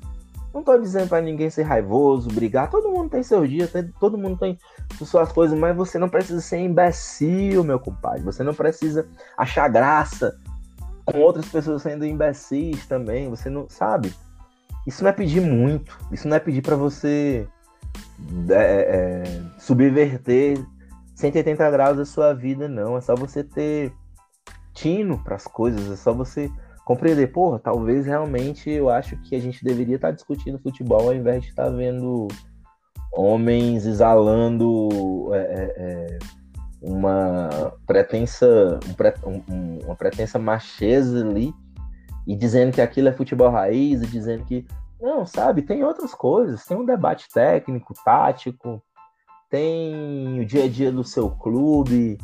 Não 0.53 0.63
tô 0.63 0.77
dizendo 0.77 1.09
para 1.09 1.21
ninguém 1.21 1.49
ser 1.49 1.63
raivoso, 1.63 2.29
brigar. 2.29 2.69
Todo 2.69 2.89
mundo 2.89 3.09
tem 3.09 3.23
seus 3.23 3.49
dias, 3.49 3.71
todo 3.99 4.17
mundo 4.17 4.37
tem 4.37 4.57
suas 5.05 5.31
coisas, 5.31 5.57
mas 5.57 5.75
você 5.75 5.97
não 5.97 6.09
precisa 6.09 6.41
ser 6.41 6.57
imbecil, 6.57 7.63
meu 7.63 7.79
compadre. 7.79 8.23
Você 8.23 8.43
não 8.43 8.53
precisa 8.53 9.07
achar 9.37 9.67
graça 9.67 10.37
com 11.05 11.19
outras 11.19 11.47
pessoas 11.47 11.81
sendo 11.81 12.05
imbecis 12.05 12.85
também. 12.85 13.29
Você 13.29 13.49
não 13.49 13.69
sabe. 13.69 14.13
Isso 14.85 15.03
não 15.03 15.09
é 15.09 15.13
pedir 15.13 15.41
muito. 15.41 15.97
Isso 16.11 16.27
não 16.27 16.35
é 16.35 16.39
pedir 16.39 16.61
para 16.61 16.75
você 16.75 17.47
é, 18.49 19.23
é, 19.25 19.41
subverter 19.59 20.57
180 21.15 21.71
graus 21.71 21.97
da 21.97 22.05
sua 22.05 22.33
vida, 22.33 22.67
não. 22.67 22.97
É 22.97 23.01
só 23.01 23.15
você 23.15 23.43
ter 23.43 23.91
tino 24.73 25.17
para 25.23 25.35
as 25.35 25.45
coisas. 25.45 25.91
É 25.91 25.95
só 25.95 26.13
você 26.13 26.49
compreender, 26.85 27.27
porra, 27.27 27.59
talvez 27.59 28.05
realmente 28.05 28.69
eu 28.69 28.89
acho 28.89 29.17
que 29.17 29.35
a 29.35 29.41
gente 29.41 29.61
deveria 29.63 29.95
estar 29.95 30.07
tá 30.07 30.13
discutindo 30.13 30.57
futebol 30.57 31.09
ao 31.09 31.13
invés 31.13 31.43
de 31.43 31.49
estar 31.49 31.65
tá 31.65 31.69
vendo 31.69 32.29
homens 33.11 33.85
exalando 33.85 35.29
é, 35.33 35.37
é, 35.37 35.73
é 35.77 36.19
uma 36.81 37.73
pretensa 37.85 38.79
um, 39.25 39.79
uma 39.83 39.95
pretensa 39.95 40.37
macheza 40.37 41.25
ali 41.25 41.53
e 42.25 42.35
dizendo 42.35 42.73
que 42.73 42.81
aquilo 42.81 43.07
é 43.07 43.13
futebol 43.13 43.49
raiz 43.49 44.01
e 44.01 44.07
dizendo 44.07 44.45
que 44.45 44.65
não, 44.99 45.25
sabe, 45.25 45.61
tem 45.61 45.83
outras 45.83 46.13
coisas, 46.13 46.65
tem 46.65 46.75
um 46.75 46.85
debate 46.85 47.27
técnico, 47.31 47.93
tático, 48.03 48.83
tem 49.49 50.39
o 50.39 50.45
dia 50.45 50.65
a 50.65 50.67
dia 50.67 50.91
do 50.91 51.03
seu 51.03 51.29
clube, 51.29 52.17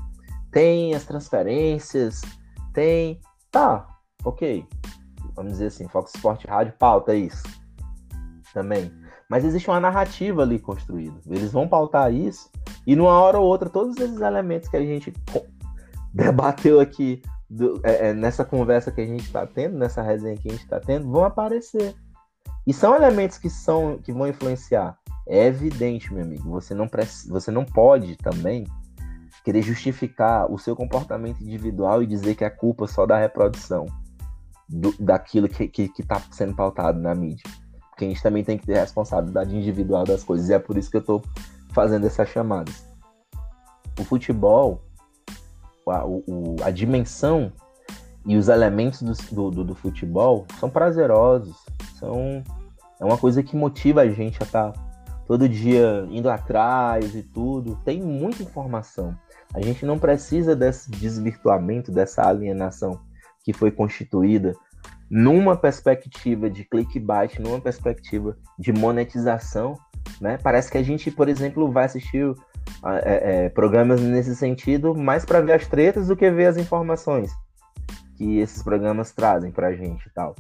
tem 0.52 0.94
as 0.96 1.06
transferências, 1.06 2.22
tem 2.74 3.22
tá, 3.52 3.88
ok, 4.26 4.66
vamos 5.36 5.54
dizer 5.54 5.68
assim, 5.68 5.88
Fox 5.88 6.14
Sport 6.16 6.46
Rádio 6.46 6.74
pauta 6.78 7.16
isso 7.16 7.44
também. 8.54 8.92
Mas 9.30 9.46
existe 9.46 9.70
uma 9.70 9.80
narrativa 9.80 10.42
ali 10.42 10.60
construída. 10.60 11.16
Eles 11.28 11.52
vão 11.52 11.68
pautar 11.68 12.14
isso 12.14 12.50
e 12.86 12.96
numa 12.96 13.20
hora 13.20 13.40
ou 13.40 13.46
outra 13.46 13.70
todos 13.70 13.98
esses 13.98 14.20
elementos 14.20 14.70
que 14.70 14.78
a 14.78 14.82
gente 14.82 15.14
debateu 16.14 16.80
aqui 16.80 17.22
do, 17.50 17.80
é, 17.84 18.10
é, 18.10 18.14
nessa 18.14 18.44
conversa 18.44 18.92
que 18.92 19.02
a 19.02 19.06
gente 19.06 19.24
está 19.24 19.46
tendo, 19.46 19.78
nessa 19.78 20.02
resenha 20.02 20.38
que 20.38 20.48
a 20.48 20.52
gente 20.52 20.64
está 20.64 20.80
tendo, 20.80 21.10
vão 21.10 21.24
aparecer. 21.24 21.96
E 22.66 22.74
são 22.74 22.96
elementos 22.96 23.38
que 23.38 23.50
são 23.50 23.98
que 24.00 24.12
vão 24.12 24.28
influenciar. 24.28 24.98
É 25.28 25.46
evidente, 25.46 26.14
meu 26.14 26.24
amigo. 26.24 26.50
Você 26.50 26.74
não, 26.74 26.90
você 27.30 27.52
não 27.52 27.66
pode 27.66 28.16
também 28.18 28.66
querer 29.44 29.62
justificar 29.62 30.52
o 30.52 30.58
seu 30.58 30.76
comportamento 30.76 31.42
individual 31.42 32.02
e 32.02 32.08
dizer 32.08 32.36
que 32.36 32.46
é 32.46 32.50
culpa 32.50 32.88
só 32.88 33.06
da 33.06 33.18
reprodução 33.18 33.86
do, 34.70 34.94
daquilo 35.00 35.50
que 35.50 35.92
está 36.00 36.20
sendo 36.32 36.56
pautado 36.56 37.00
na 37.00 37.14
mídia. 37.14 37.44
Porque 37.94 38.06
a 38.06 38.08
gente 38.08 38.24
também 38.24 38.44
tem 38.44 38.58
que 38.58 38.66
ter 38.66 38.74
responsabilidade 38.74 39.56
individual 39.56 40.04
das 40.04 40.24
coisas. 40.24 40.50
E 40.50 40.54
é 40.54 40.60
por 40.60 40.78
isso 40.78 40.90
que 40.90 40.98
eu 40.98 41.02
estou 41.02 41.22
fazendo 41.72 42.08
essas 42.08 42.28
chamadas. 42.28 42.88
O 44.00 44.04
futebol, 44.04 44.82
a, 45.88 46.04
o, 46.04 46.56
a 46.64 46.72
dimensão 46.72 47.54
e 48.26 48.36
os 48.36 48.48
elementos 48.48 49.02
do, 49.32 49.52
do, 49.52 49.64
do, 49.64 49.76
futebol 49.76 50.48
são 50.60 50.72
prazerosos. 50.72 51.56
São, 52.00 52.44
é 53.00 53.06
uma 53.06 53.18
coisa 53.18 53.44
que 53.44 53.56
motiva 53.56 54.02
a 54.02 54.10
gente 54.10 54.42
a 54.42 54.46
estar 54.46 54.72
tá 54.72 54.80
todo 55.28 55.48
dia 55.48 56.08
indo 56.10 56.32
atrás 56.32 57.14
e 57.14 57.22
tudo. 57.22 57.80
Tem 57.86 58.02
muita 58.02 58.42
informação. 58.42 59.16
A 59.54 59.62
gente 59.62 59.86
não 59.86 60.00
precisa 60.00 60.56
desse 60.56 60.90
desvirtuamento, 60.90 61.92
dessa 61.92 62.28
alienação 62.28 63.00
que 63.44 63.54
foi 63.54 63.70
constituída 63.70 64.56
numa 65.10 65.56
perspectiva 65.56 66.50
de 66.50 66.64
clickbait, 66.64 67.40
numa 67.40 67.60
perspectiva 67.60 68.38
de 68.58 68.72
monetização, 68.74 69.78
né? 70.20 70.38
Parece 70.42 70.72
que 70.72 70.78
a 70.78 70.84
gente, 70.84 71.12
por 71.12 71.30
exemplo, 71.30 71.72
vai 71.72 71.86
assistir 71.86 72.34
é, 72.86 73.46
é, 73.46 73.50
programas 73.50 74.02
nesse 74.02 74.36
sentido 74.36 74.96
mais 74.96 75.26
para 75.26 75.42
ver 75.42 75.54
as 75.54 75.68
tretas 75.68 76.08
do 76.08 76.16
que 76.16 76.30
ver 76.30 76.48
as 76.48 76.58
informações 76.58 77.32
que 78.16 78.40
esses 78.40 78.62
programas 78.62 79.12
trazem 79.12 79.52
pra 79.52 79.74
gente 79.74 80.06
e 80.08 80.10
tal. 80.12 80.36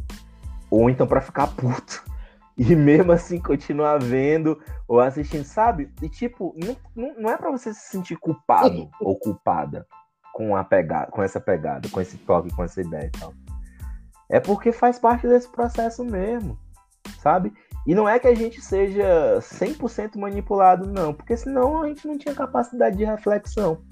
Ou 0.70 0.90
então 0.90 1.08
para 1.08 1.22
ficar 1.22 1.48
puto 1.48 2.04
e 2.58 2.76
mesmo 2.76 3.12
assim 3.12 3.40
continuar 3.40 4.00
vendo 4.00 4.60
ou 4.88 5.00
assistindo, 5.00 5.44
sabe? 5.44 5.92
E 6.02 6.10
tipo, 6.10 6.56
não, 6.96 7.16
não 7.16 7.30
é 7.30 7.38
para 7.38 7.52
você 7.52 7.74
se 7.74 7.90
sentir 7.90 8.18
culpado 8.18 8.90
ou 9.00 9.18
culpada 9.18 9.86
com 10.34 10.56
a 10.56 10.64
pegada, 10.64 11.12
com 11.12 11.22
essa 11.22 11.40
pegada, 11.40 11.88
com 11.90 12.02
esse 12.02 12.18
toque, 12.18 12.54
com 12.56 12.64
essa 12.64 12.82
ideia 12.82 13.06
e 13.06 13.20
tal. 13.20 13.34
É 14.34 14.40
porque 14.40 14.72
faz 14.72 14.98
parte 14.98 15.28
desse 15.28 15.48
processo 15.48 16.04
mesmo, 16.04 16.58
sabe? 17.22 17.54
E 17.86 17.94
não 17.94 18.10
é 18.10 18.18
que 18.18 18.28
a 18.28 18.34
gente 18.34 18.60
seja 18.60 19.38
100% 19.40 20.18
manipulado, 20.18 20.88
não, 20.88 21.14
porque 21.14 21.38
senão 21.38 21.84
a 21.84 21.88
gente 21.88 22.08
não 22.08 22.18
tinha 22.18 22.34
capacidade 22.34 22.98
de 22.98 23.06
reflexão 23.06 23.84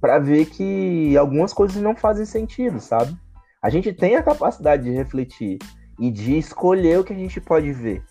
para 0.00 0.18
ver 0.18 0.46
que 0.46 1.14
algumas 1.18 1.52
coisas 1.52 1.82
não 1.82 1.94
fazem 1.94 2.24
sentido, 2.24 2.80
sabe? 2.80 3.14
A 3.60 3.68
gente 3.68 3.92
tem 3.92 4.16
a 4.16 4.22
capacidade 4.22 4.84
de 4.84 4.90
refletir 4.90 5.58
e 6.00 6.10
de 6.10 6.38
escolher 6.38 7.00
o 7.00 7.04
que 7.04 7.12
a 7.12 7.16
gente 7.16 7.38
pode 7.38 7.70
ver, 7.70 8.02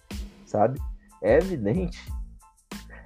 sabe? 0.45 0.80
É 1.24 1.38
evidente 1.40 2.06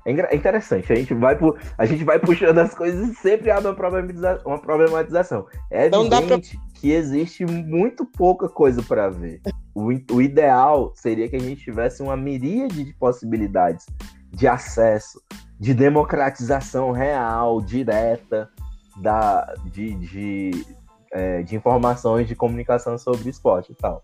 é, 0.08 0.34
é 0.34 0.36
interessante, 0.38 0.92
a 0.92 0.96
gente 0.96 1.14
vai, 1.14 1.38
a 1.78 1.86
gente 1.86 2.04
vai 2.06 2.18
puxando 2.18 2.58
as 2.60 2.74
coisas 2.74 3.10
e 3.10 3.16
sempre 3.16 3.52
há 3.52 3.60
uma, 3.60 3.74
problematiza 3.74 4.42
uma 4.46 4.58
problematização. 4.58 5.46
É 5.70 5.88
evidente 5.88 6.58
pra... 6.58 6.67
que 6.80 6.92
existe 6.92 7.46
muito 7.46 8.06
pouca 8.06 8.48
coisa 8.48 8.82
para 8.84 9.10
ver. 9.10 9.42
O, 9.74 9.90
o 10.14 10.22
ideal 10.22 10.92
seria 10.96 11.28
que 11.28 11.36
a 11.36 11.40
gente 11.40 11.64
tivesse 11.64 12.02
uma 12.02 12.16
miríade 12.16 12.84
de 12.84 12.94
possibilidades 12.94 13.86
de 14.32 14.48
acesso, 14.48 15.22
de 15.60 15.74
democratização 15.74 16.92
real, 16.92 17.62
direta, 17.62 18.50
da, 18.98 19.54
de, 19.66 19.96
de, 19.96 20.66
é, 21.12 21.42
de 21.44 21.56
informações 21.56 22.28
de 22.28 22.36
comunicação 22.36 22.98
sobre 22.98 23.30
esporte 23.30 23.72
e 23.72 23.76
tal. 23.76 24.04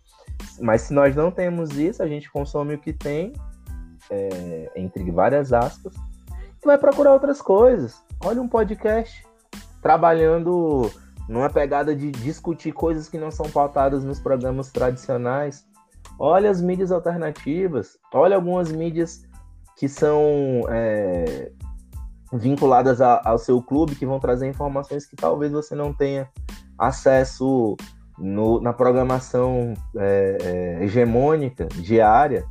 Mas 0.60 0.84
se 0.84 0.94
nós 0.94 1.16
não 1.16 1.32
temos 1.32 1.78
isso, 1.78 2.02
a 2.02 2.08
gente 2.08 2.32
consome 2.32 2.76
o 2.76 2.80
que 2.80 2.94
tem 2.94 3.34
é, 4.10 4.72
entre 4.76 5.10
várias 5.12 5.54
aspas, 5.54 5.94
e 6.62 6.66
vai 6.66 6.78
procurar 6.78 7.14
outras 7.14 7.42
coisas. 7.42 8.04
Olha 8.24 8.42
um 8.42 8.48
podcast 8.48 9.24
trabalhando 9.82 10.90
numa 11.28 11.50
pegada 11.50 11.96
de 11.96 12.12
discutir 12.12 12.72
coisas 12.72 13.08
que 13.08 13.18
não 13.18 13.32
são 13.32 13.50
pautadas 13.50 14.04
nos 14.04 14.20
programas 14.20 14.72
tradicionais. 14.72 15.66
Olha 16.20 16.50
as 16.50 16.62
mídias 16.62 16.92
alternativas, 16.92 17.98
olha 18.14 18.36
algumas 18.36 18.72
mídias 18.72 19.24
que 19.78 19.88
são 19.88 20.22
é, 20.70 21.52
vinculadas 22.32 23.02
a, 23.02 23.22
ao 23.26 23.38
seu 23.38 23.62
clube, 23.62 23.96
que 23.96 24.06
vão 24.06 24.20
trazer 24.20 24.48
informações 24.48 25.06
que 25.06 25.16
talvez 25.16 25.52
você 25.52 25.74
não 25.76 25.94
tenha 25.94 26.30
acesso 26.78 27.76
no, 28.18 28.60
na 28.60 28.74
programação 28.74 29.74
é, 29.98 30.38
é, 30.42 30.84
hegemônica, 30.84 31.66
diária, 31.68 32.46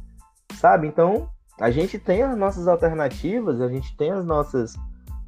sabe? 0.55 0.86
Então, 0.86 1.28
a 1.61 1.70
gente 1.70 1.99
tem 1.99 2.23
as 2.23 2.36
nossas 2.36 2.66
alternativas, 2.66 3.61
a 3.61 3.69
gente 3.69 3.97
tem 3.97 4.11
as 4.11 4.24
nossas, 4.24 4.74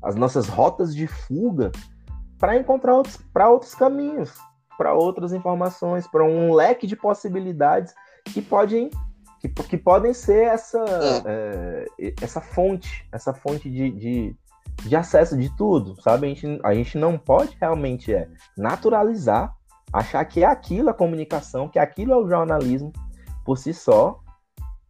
as 0.02 0.16
nossas 0.16 0.48
rotas 0.48 0.94
de 0.94 1.06
fuga 1.06 1.70
para 2.39 2.56
encontrar 2.56 2.94
outros, 2.94 3.16
para 3.32 3.48
outros 3.48 3.74
caminhos, 3.74 4.32
para 4.77 4.94
outras 4.94 5.32
informações, 5.32 6.06
para 6.06 6.24
um 6.24 6.52
leque 6.52 6.86
de 6.86 6.97
possibilidades 6.97 7.94
que 8.24 8.43
podem 8.43 8.90
que, 9.40 9.48
que 9.48 9.77
podem 9.77 10.15
ser 10.15 10.47
essa 10.47 10.82
é. 11.27 11.86
É, 11.98 12.15
essa 12.23 12.40
fonte, 12.40 13.06
essa 13.12 13.35
fonte 13.35 13.70
de, 13.70 13.90
de, 13.90 14.36
de, 14.85 14.97
acesso 14.97 15.36
de 15.36 15.55
tudo, 15.55 16.01
sabe? 16.01 16.27
A 16.27 16.28
gente, 16.31 16.61
a 16.65 16.74
gente 16.74 16.97
não 16.97 17.19
pode 17.19 17.55
realmente 17.61 18.12
é, 18.12 18.27
naturalizar, 18.56 19.55
achar 19.93 20.24
que 20.24 20.43
é 20.43 20.47
aquilo 20.47 20.89
a 20.89 20.94
comunicação, 20.94 21.69
que 21.69 21.78
aquilo 21.78 22.12
é 22.12 22.16
o 22.16 22.27
jornalismo 22.27 22.90
por 23.44 23.59
si 23.59 23.74
só 23.74 24.19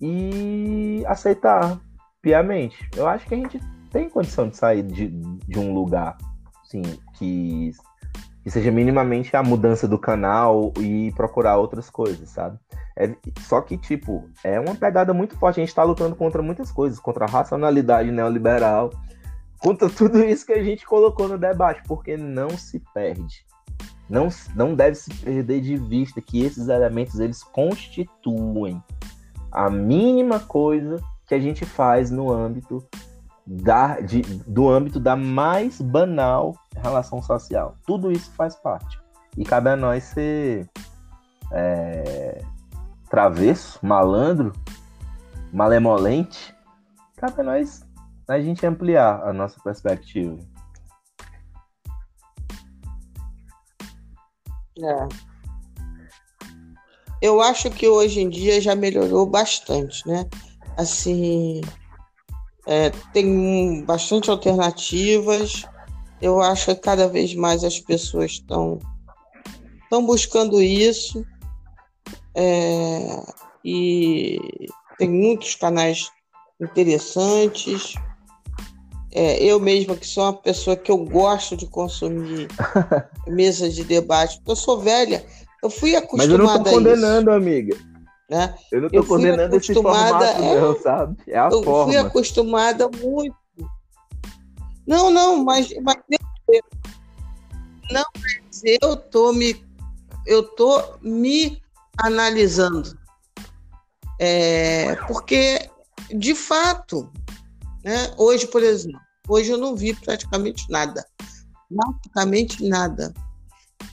e 0.00 1.02
aceitar 1.08 1.80
piamente. 2.22 2.88
Eu 2.96 3.08
acho 3.08 3.26
que 3.26 3.34
a 3.34 3.38
gente 3.38 3.60
tem 3.90 4.08
condição 4.08 4.48
de 4.48 4.56
sair 4.56 4.84
de, 4.84 5.08
de 5.08 5.58
um 5.58 5.74
lugar 5.74 6.16
assim, 6.74 6.98
que, 7.14 7.72
que 8.42 8.50
seja 8.50 8.70
minimamente 8.70 9.36
a 9.36 9.42
mudança 9.42 9.86
do 9.86 9.98
canal 9.98 10.72
e 10.78 11.12
procurar 11.12 11.56
outras 11.56 11.88
coisas, 11.88 12.28
sabe? 12.28 12.58
É, 12.96 13.14
só 13.40 13.60
que, 13.60 13.76
tipo, 13.76 14.28
é 14.42 14.58
uma 14.58 14.74
pegada 14.74 15.12
muito 15.12 15.36
forte. 15.36 15.60
A 15.60 15.62
gente 15.62 15.70
está 15.70 15.82
lutando 15.82 16.16
contra 16.16 16.42
muitas 16.42 16.70
coisas, 16.70 16.98
contra 16.98 17.24
a 17.24 17.28
racionalidade 17.28 18.10
neoliberal, 18.10 18.90
contra 19.58 19.88
tudo 19.90 20.24
isso 20.24 20.46
que 20.46 20.52
a 20.52 20.62
gente 20.62 20.86
colocou 20.86 21.28
no 21.28 21.38
debate, 21.38 21.82
porque 21.86 22.16
não 22.16 22.50
se 22.50 22.80
perde. 22.92 23.44
Não, 24.08 24.28
não 24.54 24.74
deve 24.74 24.96
se 24.96 25.12
perder 25.14 25.62
de 25.62 25.76
vista 25.76 26.20
que 26.20 26.44
esses 26.44 26.68
elementos 26.68 27.18
eles 27.18 27.42
constituem 27.42 28.82
a 29.50 29.70
mínima 29.70 30.38
coisa 30.38 31.02
que 31.26 31.34
a 31.34 31.40
gente 31.40 31.64
faz 31.64 32.10
no 32.10 32.30
âmbito 32.30 32.86
da, 33.46 34.00
de, 34.00 34.22
do 34.22 34.68
âmbito 34.68 34.98
da 34.98 35.14
mais 35.16 35.80
banal 35.80 36.54
relação 36.76 37.22
social. 37.22 37.76
Tudo 37.86 38.10
isso 38.10 38.30
faz 38.32 38.56
parte. 38.56 38.98
E 39.36 39.44
cabe 39.44 39.70
a 39.70 39.76
nós 39.76 40.04
ser 40.04 40.68
é, 41.52 42.42
travesso, 43.10 43.78
malandro, 43.84 44.52
malemolente. 45.52 46.54
Cabe 47.16 47.40
a 47.40 47.44
nós 47.44 47.84
a 48.28 48.40
gente 48.40 48.64
ampliar 48.66 49.22
a 49.22 49.32
nossa 49.32 49.60
perspectiva. 49.60 50.38
É. 54.82 55.08
Eu 57.20 57.40
acho 57.40 57.70
que 57.70 57.88
hoje 57.88 58.20
em 58.20 58.28
dia 58.28 58.60
já 58.60 58.74
melhorou 58.74 59.26
bastante, 59.26 60.06
né? 60.06 60.28
Assim, 60.76 61.60
é, 62.66 62.90
tem 63.12 63.84
bastante 63.84 64.30
alternativas. 64.30 65.64
Eu 66.20 66.40
acho 66.40 66.74
que 66.74 66.80
cada 66.80 67.08
vez 67.08 67.34
mais 67.34 67.64
as 67.64 67.78
pessoas 67.78 68.32
estão 68.32 68.78
estão 69.82 70.04
buscando 70.04 70.60
isso. 70.62 71.24
É, 72.34 73.22
e 73.64 74.68
tem 74.98 75.08
muitos 75.08 75.54
canais 75.54 76.10
interessantes. 76.60 77.94
É, 79.12 79.42
eu 79.44 79.60
mesma, 79.60 79.94
que 79.94 80.06
sou 80.06 80.24
uma 80.24 80.32
pessoa 80.32 80.76
que 80.76 80.90
eu 80.90 80.98
gosto 80.98 81.56
de 81.56 81.66
consumir 81.66 82.48
mesas 83.28 83.74
de 83.74 83.84
debate, 83.84 84.38
porque 84.38 84.50
eu 84.50 84.56
sou 84.56 84.80
velha, 84.80 85.24
eu 85.62 85.70
fui 85.70 85.94
acostumada 85.94 86.28
Mas 86.28 86.30
eu 86.30 86.38
não 86.38 86.56
estou 86.56 86.72
condenando, 86.72 87.30
amiga. 87.30 87.76
Né? 88.30 88.54
Eu 88.72 88.80
não 88.80 88.86
estou 88.86 89.04
condenando 89.04 89.56
esse 89.56 89.74
formato, 89.74 90.24
é, 90.24 90.60
não, 90.60 90.80
sabe? 90.80 91.16
É 91.26 91.38
a 91.38 91.48
eu 91.50 91.62
forma. 91.62 91.92
Fui 91.92 91.96
acostumada 91.96 92.88
muito. 92.88 93.36
Não, 94.86 95.10
não, 95.10 95.44
mas, 95.44 95.68
mas 95.82 95.96
não, 97.90 98.04
mas 98.20 98.62
eu 98.64 98.96
tô 98.96 99.32
me 99.32 99.64
eu 100.26 100.42
tô 100.42 100.98
me 101.02 101.62
analisando. 101.98 102.98
É, 104.18 104.96
porque, 105.06 105.68
de 106.10 106.34
fato, 106.34 107.10
né, 107.84 108.14
hoje, 108.16 108.46
por 108.46 108.62
exemplo, 108.62 109.00
hoje 109.28 109.50
eu 109.50 109.58
não 109.58 109.76
vi 109.76 109.94
praticamente 109.94 110.64
nada. 110.70 111.04
Praticamente 111.68 112.66
nada. 112.66 113.12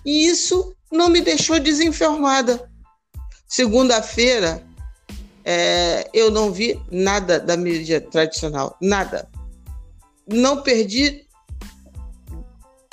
E 0.06 0.26
isso 0.26 0.76
não 0.92 1.10
me 1.10 1.22
deixou 1.22 1.60
desinformada. 1.60 2.71
Segunda-feira, 3.52 4.66
é, 5.44 6.10
eu 6.14 6.32
não 6.32 6.54
vi 6.54 6.82
nada 6.90 7.38
da 7.38 7.58
mídia 7.58 8.00
tradicional, 8.00 8.78
nada. 8.82 9.28
Não 10.26 10.62
perdi 10.62 11.28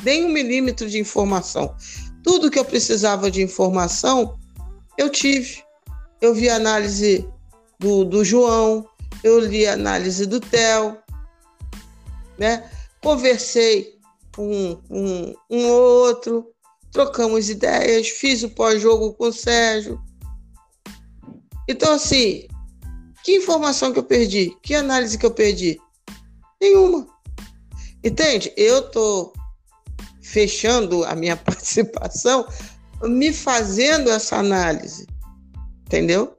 nem 0.03 0.25
um 0.25 0.29
milímetro 0.29 0.91
de 0.91 0.99
informação. 0.99 1.73
Tudo 2.25 2.51
que 2.51 2.59
eu 2.59 2.65
precisava 2.65 3.31
de 3.31 3.41
informação, 3.41 4.37
eu 4.99 5.09
tive. 5.09 5.63
Eu 6.21 6.35
vi 6.35 6.49
a 6.49 6.57
análise 6.57 7.25
do, 7.79 8.05
do 8.05 8.25
João, 8.25 8.85
eu 9.23 9.39
li 9.39 9.65
a 9.65 9.75
análise 9.75 10.27
do 10.27 10.41
Theo, 10.41 10.99
né? 12.37 12.69
conversei 13.01 13.97
com 14.35 14.77
um, 14.91 15.35
um 15.49 15.69
outro, 15.69 16.49
trocamos 16.91 17.49
ideias, 17.49 18.09
fiz 18.09 18.43
o 18.43 18.51
pós-jogo 18.51 19.15
com 19.15 19.29
o 19.29 19.33
Sérgio. 19.33 20.08
Então, 21.69 21.93
assim, 21.93 22.49
que 23.23 23.36
informação 23.36 23.93
que 23.93 23.99
eu 23.99 24.05
perdi? 24.05 24.57
Que 24.62 24.74
análise 24.74 25.19
que 25.19 25.27
eu 25.27 25.31
perdi? 25.31 25.78
Nenhuma. 26.61 27.07
Entende? 28.03 28.53
Eu 28.57 28.78
estou 28.78 29.32
fechando 30.23 31.05
a 31.05 31.15
minha 31.15 31.36
participação, 31.39 32.47
me 33.03 33.32
fazendo 33.32 34.11
essa 34.11 34.36
análise 34.36 35.07
entendeu? 35.89 36.36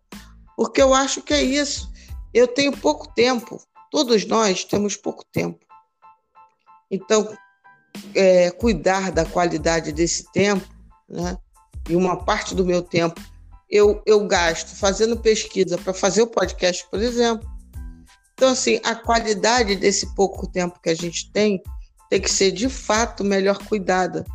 Porque 0.55 0.81
eu 0.81 0.93
acho 0.93 1.21
que 1.23 1.33
é 1.33 1.41
isso. 1.41 1.91
Eu 2.31 2.47
tenho 2.47 2.71
pouco 2.77 3.11
tempo, 3.13 3.59
todos 3.89 4.25
nós 4.25 4.63
temos 4.63 4.95
pouco 4.95 5.25
tempo. 5.31 5.59
Então, 6.91 7.35
é, 8.13 8.51
cuidar 8.51 9.11
da 9.11 9.25
qualidade 9.25 9.91
desse 9.91 10.31
tempo, 10.31 10.67
né? 11.09 11.37
e 11.89 11.95
uma 11.95 12.23
parte 12.23 12.53
do 12.53 12.63
meu 12.63 12.83
tempo 12.83 13.19
eu, 13.69 14.01
eu 14.05 14.25
gasto 14.25 14.75
fazendo 14.75 15.17
pesquisa 15.17 15.77
para 15.77 15.93
fazer 15.93 16.21
o 16.21 16.27
podcast, 16.27 16.85
por 16.89 16.99
exemplo. 16.99 17.47
Então, 18.33 18.49
assim, 18.49 18.79
a 18.83 18.95
qualidade 18.95 19.75
desse 19.75 20.15
pouco 20.15 20.47
tempo 20.47 20.79
que 20.81 20.89
a 20.89 20.95
gente 20.95 21.31
tem 21.31 21.61
tem 22.09 22.19
que 22.19 22.31
ser 22.31 22.51
de 22.51 22.67
fato 22.67 23.23
melhor 23.23 23.59
cuidada, 23.67 24.25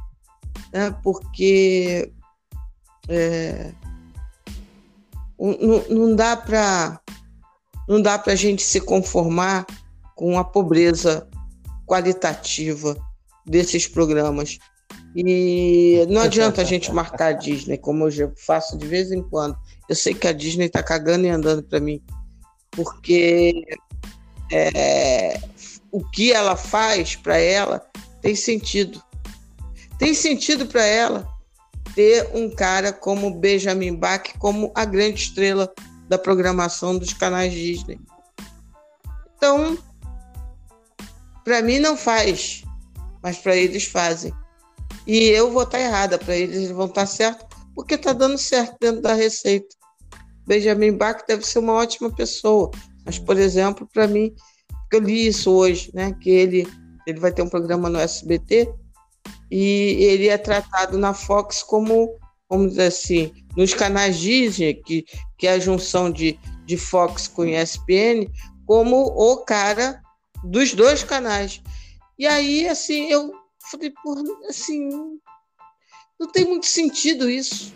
né? 0.72 0.94
porque 1.02 2.12
é, 3.08 3.72
não, 5.38 5.84
não 5.90 6.16
dá 6.16 6.36
para 6.36 7.00
não 7.88 8.00
dá 8.00 8.18
para 8.18 8.32
a 8.32 8.36
gente 8.36 8.62
se 8.62 8.80
conformar 8.80 9.66
com 10.14 10.38
a 10.38 10.44
pobreza 10.44 11.28
qualitativa 11.84 12.96
desses 13.44 13.86
programas. 13.86 14.58
E 15.14 16.04
não 16.08 16.22
adianta 16.22 16.60
a 16.60 16.64
gente 16.64 16.92
marcar 16.92 17.26
a 17.26 17.32
Disney, 17.32 17.78
como 17.78 18.08
eu 18.08 18.32
faço 18.36 18.76
de 18.76 18.86
vez 18.86 19.12
em 19.12 19.22
quando. 19.22 19.56
Eu 19.88 19.94
sei 19.94 20.12
que 20.12 20.26
a 20.26 20.32
Disney 20.32 20.66
está 20.66 20.82
cagando 20.82 21.26
e 21.26 21.30
andando 21.30 21.62
para 21.62 21.78
mim, 21.78 22.02
porque 22.72 23.64
é, 24.50 25.40
o 25.92 26.02
que 26.02 26.32
ela 26.32 26.56
faz 26.56 27.14
para 27.14 27.36
ela 27.36 27.86
tem 28.20 28.34
sentido. 28.34 29.00
Tem 29.98 30.14
sentido 30.14 30.66
para 30.66 30.84
ela 30.84 31.28
ter 31.94 32.28
um 32.34 32.50
cara 32.50 32.92
como 32.92 33.38
Benjamin 33.38 33.94
Bach 33.94 34.32
como 34.38 34.72
a 34.74 34.84
grande 34.84 35.20
estrela 35.20 35.72
da 36.08 36.18
programação 36.18 36.98
dos 36.98 37.12
canais 37.12 37.52
Disney. 37.52 38.00
Então, 39.36 39.78
para 41.44 41.62
mim 41.62 41.78
não 41.78 41.96
faz, 41.96 42.64
mas 43.22 43.38
para 43.38 43.54
eles 43.54 43.84
fazem. 43.84 44.32
E 45.06 45.28
eu 45.28 45.50
vou 45.50 45.64
estar 45.64 45.80
errada, 45.80 46.18
para 46.18 46.36
eles 46.36 46.56
eles 46.56 46.70
vão 46.70 46.86
estar 46.86 47.06
certo, 47.06 47.46
porque 47.74 47.94
está 47.94 48.12
dando 48.12 48.38
certo 48.38 48.76
dentro 48.80 49.02
da 49.02 49.14
receita. 49.14 49.74
Benjamin 50.46 50.96
Bach 50.96 51.24
deve 51.26 51.46
ser 51.46 51.58
uma 51.58 51.74
ótima 51.74 52.10
pessoa. 52.14 52.70
Mas, 53.04 53.18
por 53.18 53.38
exemplo, 53.38 53.88
para 53.92 54.06
mim, 54.06 54.34
eu 54.92 55.00
li 55.00 55.26
isso 55.26 55.50
hoje, 55.50 55.90
né? 55.92 56.16
Que 56.20 56.30
ele, 56.30 56.68
ele 57.06 57.20
vai 57.20 57.32
ter 57.32 57.42
um 57.42 57.48
programa 57.48 57.90
no 57.90 57.98
SBT 57.98 58.72
e 59.50 60.04
ele 60.04 60.28
é 60.28 60.38
tratado 60.38 60.98
na 60.98 61.12
Fox 61.12 61.62
como, 61.62 62.18
vamos 62.48 62.70
dizer 62.70 62.86
assim, 62.86 63.32
nos 63.56 63.74
canais 63.74 64.18
Disney, 64.18 64.74
que, 64.74 65.04
que 65.38 65.46
é 65.46 65.52
a 65.52 65.58
junção 65.58 66.10
de, 66.10 66.38
de 66.64 66.76
Fox 66.76 67.28
com 67.28 67.44
ESPN, 67.44 68.30
como 68.66 68.96
o 68.96 69.36
cara 69.38 70.00
dos 70.44 70.72
dois 70.74 71.02
canais. 71.02 71.62
E 72.18 72.26
aí, 72.26 72.68
assim, 72.68 73.10
eu 73.10 73.32
falei, 73.70 73.92
porra, 74.02 74.22
assim, 74.48 74.88
não 76.18 76.30
tem 76.30 76.44
muito 76.44 76.66
sentido 76.66 77.28
isso. 77.28 77.72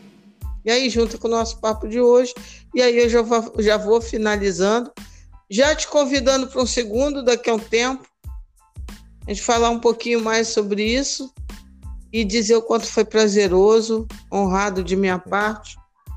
E 0.65 0.71
aí, 0.71 0.91
junto 0.91 1.19
com 1.19 1.29
o 1.29 1.31
nosso 1.31 1.61
papo 1.61 1.89
de 1.89 2.01
hoje, 2.01 2.35
e 2.75 2.83
aí 2.83 2.99
eu 2.99 3.09
já 3.09 3.23
vou, 3.23 3.55
já 3.59 3.77
vou 3.77 4.01
finalizando, 4.01 4.93
já 5.51 5.75
te 5.75 5.89
convidando 5.89 6.47
para 6.47 6.61
um 6.61 6.67
segundo 6.67 7.23
daqui 7.23 7.49
a 7.49 7.55
um 7.55 7.59
tempo, 7.59 8.07
a 9.27 9.31
gente 9.31 9.43
falar 9.43 9.71
um 9.71 9.81
pouquinho 9.81 10.23
mais 10.23 10.49
sobre 10.49 10.83
isso 10.83 11.33
e 12.13 12.25
dizer 12.25 12.57
o 12.57 12.63
quanto 12.63 12.87
foi 12.87 13.05
prazeroso, 13.05 14.07
honrado 14.33 14.83
de 14.83 14.97
minha 14.97 15.19
parte. 15.19 15.77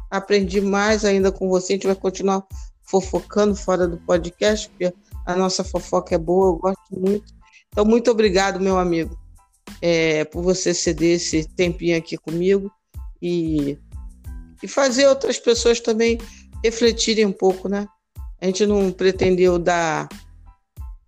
Aprendi 0.10 0.60
mais 0.62 1.06
ainda 1.06 1.32
com 1.32 1.50
você, 1.50 1.74
a 1.74 1.76
gente 1.76 1.88
vai 1.88 1.96
continuar 1.96 2.44
fofocando 2.84 3.56
fora 3.56 3.88
do 3.88 3.98
podcast, 3.98 4.70
porque 4.70 4.94
a 5.26 5.36
nossa 5.36 5.64
fofoca 5.64 6.16
é 6.16 6.18
boa, 6.18 6.48
eu 6.48 6.56
gosto 6.56 6.82
muito. 6.92 7.34
Então, 7.70 7.86
muito 7.86 8.12
obrigado, 8.12 8.60
meu 8.60 8.78
amigo, 8.78 9.18
é, 9.82 10.26
por 10.26 10.44
você 10.44 10.74
ceder 10.74 11.16
esse 11.16 11.48
tempinho 11.56 11.98
aqui 11.98 12.18
comigo 12.18 12.72
e, 13.22 13.78
e 14.62 14.68
fazer 14.68 15.08
outras 15.08 15.40
pessoas 15.40 15.80
também 15.80 16.18
refletirem 16.64 17.26
um 17.26 17.32
pouco, 17.32 17.68
né? 17.68 17.88
A 18.40 18.46
gente 18.46 18.66
não 18.66 18.92
pretendeu 18.92 19.60
dar 19.60 20.08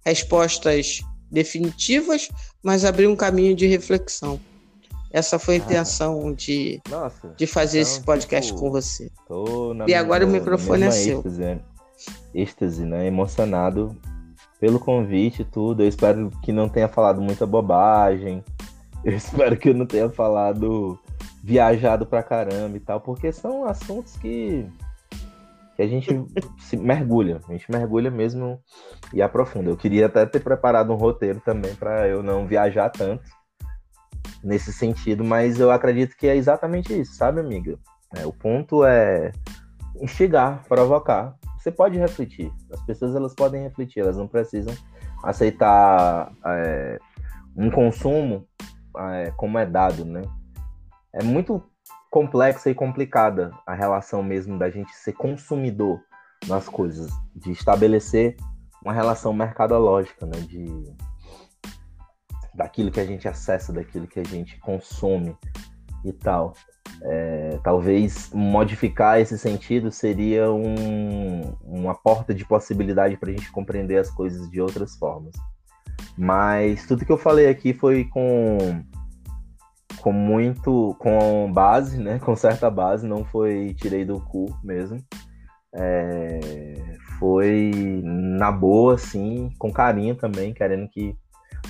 respostas 0.06 1.02
definitivas, 1.32 2.30
mas 2.62 2.86
abrir 2.86 3.08
um 3.08 3.16
caminho 3.16 3.56
de 3.56 3.66
reflexão. 3.66 4.40
Essa 5.12 5.38
foi 5.38 5.58
a 5.58 5.60
ah. 5.60 5.64
intenção 5.64 6.34
de, 6.34 6.82
Nossa, 6.90 7.34
de 7.38 7.46
fazer 7.46 7.82
então, 7.82 7.92
esse 7.92 8.02
podcast 8.02 8.52
tipo, 8.52 8.60
com 8.60 8.72
você. 8.72 9.12
e 9.88 9.94
agora 9.94 10.26
o 10.26 10.30
microfone 10.30 10.86
é 10.86 10.92
seu. 10.92 11.20
Êxtase, 11.20 11.40
né? 11.40 11.60
êxtase, 12.34 12.86
né? 12.86 13.08
Emocionado 13.08 13.96
pelo 14.64 14.80
convite 14.80 15.41
e 15.41 15.45
tudo. 15.45 15.84
Eu 15.84 15.90
espero 15.90 16.31
que 16.41 16.53
não 16.53 16.69
tenha 16.69 16.88
falado 16.88 17.22
muita 17.22 17.45
bobagem. 17.45 18.41
Eu 19.03 19.11
espero 19.11 19.57
que 19.57 19.68
eu 19.68 19.73
não 19.73 19.85
tenha 19.85 20.10
falado 20.10 20.98
viajado 21.44 22.06
pra 22.06 22.23
caramba 22.23 22.77
e 22.77 22.80
tal, 22.80 23.02
porque 23.02 23.34
são 23.34 23.65
assuntos 23.65 24.15
que 24.15 24.65
que 25.76 25.81
a 25.81 25.85
gente 25.88 26.07
se 26.57 26.77
mergulha, 26.77 27.41
a 27.49 27.52
gente 27.52 27.69
mergulha 27.69 28.10
mesmo 28.10 28.57
e 29.14 29.22
aprofunda. 29.22 29.69
Eu 29.69 29.76
queria 29.76 30.06
até 30.06 30.26
ter 30.26 30.40
preparado 30.40 30.94
um 30.94 30.95
roteiro 30.95 31.41
também 31.41 31.76
para 31.76 32.07
eu 32.07 32.23
não 32.23 32.48
viajar 32.48 32.90
tanto 32.90 33.26
nesse 34.41 34.72
sentido, 34.72 35.26
mas 35.26 35.60
eu 35.60 35.69
acredito 35.69 36.15
que 36.15 36.27
é 36.27 36.38
exatamente 36.38 36.98
isso, 36.98 37.15
sabe, 37.15 37.41
amiga? 37.41 37.77
É, 38.15 38.26
o 38.26 38.31
ponto 38.31 38.85
é 38.85 39.34
instigar, 40.02 40.64
provocar. 40.68 41.36
Você 41.57 41.72
pode 41.72 41.98
refletir, 41.98 42.52
as 42.72 42.82
pessoas 42.86 43.15
elas 43.15 43.34
podem 43.34 43.64
refletir, 43.64 44.02
elas 44.02 44.18
não 44.18 44.28
precisam 44.28 44.76
aceitar 45.24 46.32
é, 46.45 46.99
um 47.56 47.72
consumo 47.72 48.48
é, 48.98 49.32
como 49.38 49.57
é 49.57 49.65
dado, 49.65 50.03
né? 50.03 50.22
É 51.14 51.24
muito 51.24 51.64
complexa 52.11 52.70
e 52.70 52.76
complicada 52.76 53.52
a 53.65 53.74
relação 53.74 54.22
mesmo 54.22 54.60
da 54.60 54.70
gente 54.70 54.94
ser 54.95 55.14
consumidor 55.14 55.99
nas 56.48 56.68
coisas, 56.68 57.11
de 57.36 57.52
estabelecer 57.52 58.36
uma 58.84 58.94
relação 58.94 59.34
mercadológica, 59.34 60.26
né, 60.26 60.40
de 60.41 60.94
daquilo 62.53 62.91
que 62.91 62.99
a 62.99 63.06
gente 63.06 63.28
acessa, 63.28 63.74
daquilo 63.74 64.06
que 64.06 64.20
a 64.20 64.24
gente 64.24 64.60
consome 64.60 65.36
e 66.04 66.12
tal. 66.12 66.54
É, 67.02 67.60
talvez 67.64 68.30
modificar 68.34 69.20
esse 69.20 69.38
sentido 69.38 69.92
seria 69.92 70.52
um, 70.52 71.56
uma 71.64 71.96
porta 71.96 72.34
de 72.34 72.46
possibilidade 72.46 73.18
para 73.18 73.30
a 73.30 73.34
gente 73.34 73.52
compreender 73.52 73.98
as 73.98 74.10
coisas 74.10 74.50
de 74.50 74.62
outras 74.62 74.96
formas. 74.96 75.34
Mas 76.18 76.86
tudo 76.86 77.06
que 77.06 77.12
eu 77.12 77.18
falei 77.18 77.50
aqui 77.50 77.74
foi 77.74 78.06
com 78.06 78.58
com 80.02 80.12
muito, 80.12 80.96
com 81.00 81.50
base, 81.52 81.98
né? 81.98 82.20
Com 82.20 82.36
certa 82.36 82.70
base, 82.70 83.08
não 83.08 83.24
foi 83.24 83.74
tirei 83.74 84.04
do 84.04 84.20
cu 84.20 84.54
mesmo. 84.62 85.02
É, 85.74 86.40
foi 87.18 87.72
na 88.04 88.52
boa, 88.52 88.96
assim, 88.96 89.50
com 89.58 89.72
carinho 89.72 90.14
também, 90.16 90.54
querendo 90.54 90.90
que 90.90 91.16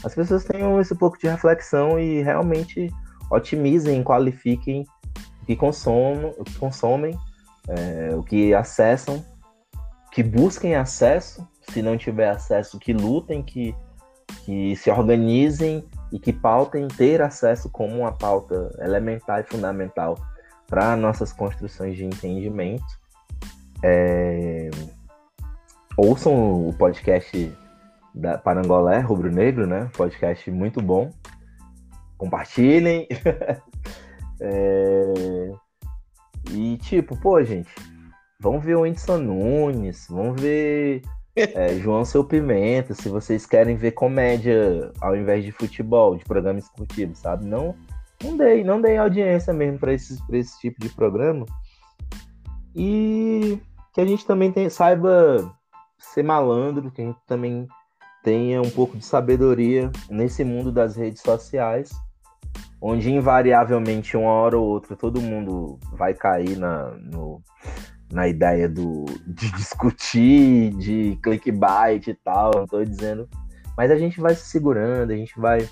as 0.03 0.15
pessoas 0.15 0.43
tenham 0.43 0.81
esse 0.81 0.95
pouco 0.95 1.17
de 1.19 1.27
reflexão 1.27 1.99
e 1.99 2.23
realmente 2.23 2.89
otimizem, 3.29 4.03
qualifiquem 4.03 4.85
o 5.41 5.45
que 5.45 5.55
consomem, 5.55 6.33
o 6.37 6.43
que, 6.43 6.55
consomem, 6.55 7.17
é, 7.67 8.15
o 8.15 8.23
que 8.23 8.53
acessam, 8.53 9.23
que 10.11 10.23
busquem 10.23 10.75
acesso, 10.75 11.47
se 11.69 11.81
não 11.81 11.97
tiver 11.97 12.29
acesso, 12.29 12.79
que 12.79 12.93
lutem, 12.93 13.41
que, 13.41 13.75
que 14.45 14.75
se 14.75 14.89
organizem 14.89 15.83
e 16.11 16.19
que 16.19 16.31
pautem 16.31 16.87
ter 16.87 17.21
acesso 17.21 17.69
como 17.69 17.99
uma 17.99 18.11
pauta 18.11 18.71
elementar 18.79 19.41
e 19.41 19.43
fundamental 19.43 20.15
para 20.67 20.95
nossas 20.95 21.33
construções 21.33 21.95
de 21.95 22.05
entendimento. 22.05 22.85
É... 23.83 24.69
Ouçam 25.97 26.67
o 26.67 26.73
podcast 26.73 27.51
da 28.13 28.37
Parangolé 28.37 28.99
Rubro 28.99 29.31
Negro, 29.31 29.65
né? 29.65 29.89
Podcast 29.95 30.49
muito 30.51 30.81
bom. 30.81 31.11
Compartilhem. 32.23 33.05
é... 34.39 35.51
E 36.51 36.77
tipo, 36.77 37.19
pô, 37.19 37.43
gente, 37.43 37.69
vamos 38.39 38.63
ver 38.63 38.77
o 38.77 38.81
Whindersson 38.81 39.17
Nunes, 39.17 40.07
vamos 40.09 40.41
ver 40.41 41.01
é, 41.35 41.75
João 41.79 42.05
Seu 42.05 42.23
Pimenta, 42.23 42.93
se 42.93 43.09
vocês 43.09 43.45
querem 43.45 43.75
ver 43.75 43.91
comédia 43.91 44.89
ao 45.01 45.17
invés 45.17 45.43
de 45.43 45.51
futebol, 45.51 46.15
de 46.15 46.23
programa 46.23 46.59
esportivo, 46.59 47.13
sabe? 47.13 47.43
Não, 47.43 47.75
não 48.23 48.37
dei, 48.37 48.63
não 48.63 48.79
dei 48.79 48.95
audiência 48.95 49.51
mesmo 49.51 49.77
para 49.77 49.93
esse, 49.93 50.17
esse 50.31 50.57
tipo 50.61 50.79
de 50.79 50.87
programa. 50.87 51.45
E 52.73 53.59
que 53.93 53.99
a 53.99 54.05
gente 54.05 54.25
também 54.25 54.49
tem, 54.49 54.69
saiba 54.69 55.53
ser 55.97 56.23
malandro, 56.23 56.89
que 56.89 57.01
a 57.01 57.05
gente 57.05 57.19
também 57.27 57.67
tenha 58.23 58.61
um 58.61 58.69
pouco 58.69 58.97
de 58.97 59.03
sabedoria 59.03 59.91
nesse 60.09 60.45
mundo 60.45 60.71
das 60.71 60.95
redes 60.95 61.21
sociais, 61.21 61.91
onde 62.85 63.09
invariavelmente 63.09 64.17
uma 64.17 64.29
hora 64.29 64.57
ou 64.57 64.67
outra 64.67 64.93
todo 64.93 65.21
mundo 65.21 65.79
vai 65.93 66.13
cair 66.13 66.57
na, 66.57 66.91
no, 66.97 67.41
na 68.11 68.27
ideia 68.27 68.67
do, 68.67 69.05
de 69.25 69.49
discutir, 69.55 70.71
de 70.75 71.17
clickbait 71.23 72.05
e 72.07 72.13
tal, 72.13 72.51
não 72.53 72.67
tô 72.67 72.83
dizendo. 72.83 73.29
Mas 73.77 73.89
a 73.89 73.95
gente 73.95 74.19
vai 74.19 74.35
se 74.35 74.49
segurando, 74.49 75.11
a 75.11 75.15
gente 75.15 75.39
vai. 75.39 75.65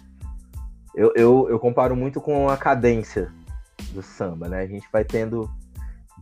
Eu, 0.95 1.11
eu, 1.13 1.47
eu 1.49 1.59
comparo 1.59 1.97
muito 1.97 2.21
com 2.21 2.47
a 2.49 2.55
cadência 2.55 3.29
do 3.93 4.01
samba, 4.01 4.47
né? 4.47 4.61
A 4.61 4.67
gente 4.67 4.87
vai 4.91 5.03
tendo. 5.03 5.51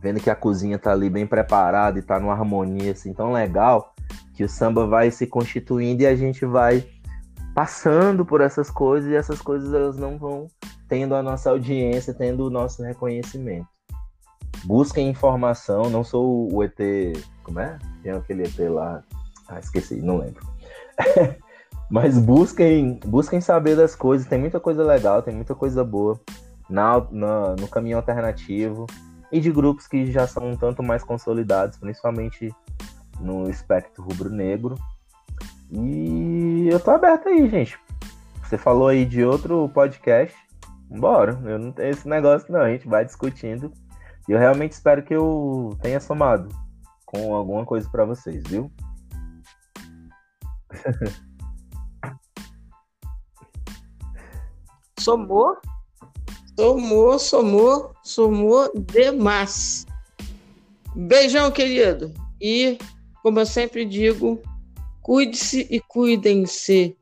Vendo 0.02 0.18
que 0.18 0.30
a 0.30 0.34
cozinha 0.34 0.78
tá 0.78 0.90
ali 0.90 1.08
bem 1.08 1.26
preparada 1.26 1.98
e 1.98 2.02
tá 2.02 2.18
numa 2.18 2.32
harmonia 2.32 2.92
assim 2.92 3.12
tão 3.12 3.32
legal, 3.32 3.94
que 4.34 4.42
o 4.42 4.48
samba 4.48 4.86
vai 4.86 5.10
se 5.10 5.26
constituindo 5.26 6.02
e 6.02 6.06
a 6.06 6.16
gente 6.16 6.44
vai 6.44 6.84
passando 7.54 8.24
por 8.24 8.40
essas 8.40 8.70
coisas 8.70 9.10
e 9.10 9.14
essas 9.14 9.42
coisas 9.42 9.74
elas 9.74 9.98
não 9.98 10.16
vão 10.18 10.48
tendo 10.90 11.14
a 11.14 11.22
nossa 11.22 11.48
audiência, 11.48 12.12
tendo 12.12 12.46
o 12.46 12.50
nosso 12.50 12.82
reconhecimento 12.82 13.66
busquem 14.64 15.08
informação. 15.08 15.90
Não 15.90 16.04
sou 16.04 16.52
o 16.52 16.62
ET. 16.62 16.78
Como 17.42 17.60
é? 17.60 17.78
Tem 18.02 18.12
aquele 18.12 18.44
ET 18.44 18.58
lá. 18.58 19.02
Ah, 19.48 19.58
esqueci, 19.58 19.96
não 19.96 20.18
lembro. 20.18 20.46
Mas 21.90 22.18
busquem, 22.18 23.00
busquem 23.04 23.40
saber 23.40 23.76
das 23.76 23.96
coisas. 23.96 24.26
Tem 24.26 24.38
muita 24.38 24.60
coisa 24.60 24.84
legal, 24.84 25.22
tem 25.22 25.34
muita 25.34 25.54
coisa 25.54 25.82
boa 25.82 26.20
na, 26.68 27.04
na, 27.10 27.56
no 27.56 27.66
caminho 27.66 27.96
alternativo 27.96 28.86
e 29.32 29.40
de 29.40 29.50
grupos 29.50 29.88
que 29.88 30.10
já 30.10 30.26
são 30.26 30.50
um 30.50 30.56
tanto 30.56 30.84
mais 30.84 31.02
consolidados, 31.02 31.78
principalmente 31.78 32.54
no 33.18 33.50
espectro 33.50 34.04
rubro-negro. 34.04 34.76
E 35.72 36.68
eu 36.70 36.78
tô 36.78 36.92
aberto 36.92 37.28
aí, 37.28 37.48
gente. 37.48 37.76
Você 38.44 38.56
falou 38.56 38.86
aí 38.86 39.04
de 39.04 39.24
outro 39.24 39.68
podcast. 39.70 40.36
Bora, 40.90 41.40
eu 41.44 41.58
não 41.58 41.72
tenho 41.72 41.90
esse 41.90 42.08
negócio 42.08 42.52
não, 42.52 42.60
a 42.62 42.70
gente 42.70 42.88
vai 42.88 43.04
discutindo 43.04 43.72
e 44.28 44.32
eu 44.32 44.38
realmente 44.38 44.72
espero 44.72 45.02
que 45.02 45.14
eu 45.14 45.78
tenha 45.80 46.00
somado 46.00 46.48
com 47.06 47.34
alguma 47.34 47.64
coisa 47.64 47.88
para 47.88 48.04
vocês, 48.04 48.42
viu? 48.46 48.70
Somou, 54.98 55.56
somou, 56.58 57.18
somou, 57.18 57.94
somou 58.02 58.70
demais. 58.92 59.86
Beijão, 60.94 61.50
querido. 61.50 62.12
E 62.38 62.76
como 63.22 63.40
eu 63.40 63.46
sempre 63.46 63.86
digo, 63.86 64.38
cuide-se 65.00 65.66
e 65.70 65.80
cuidem-se. 65.80 66.98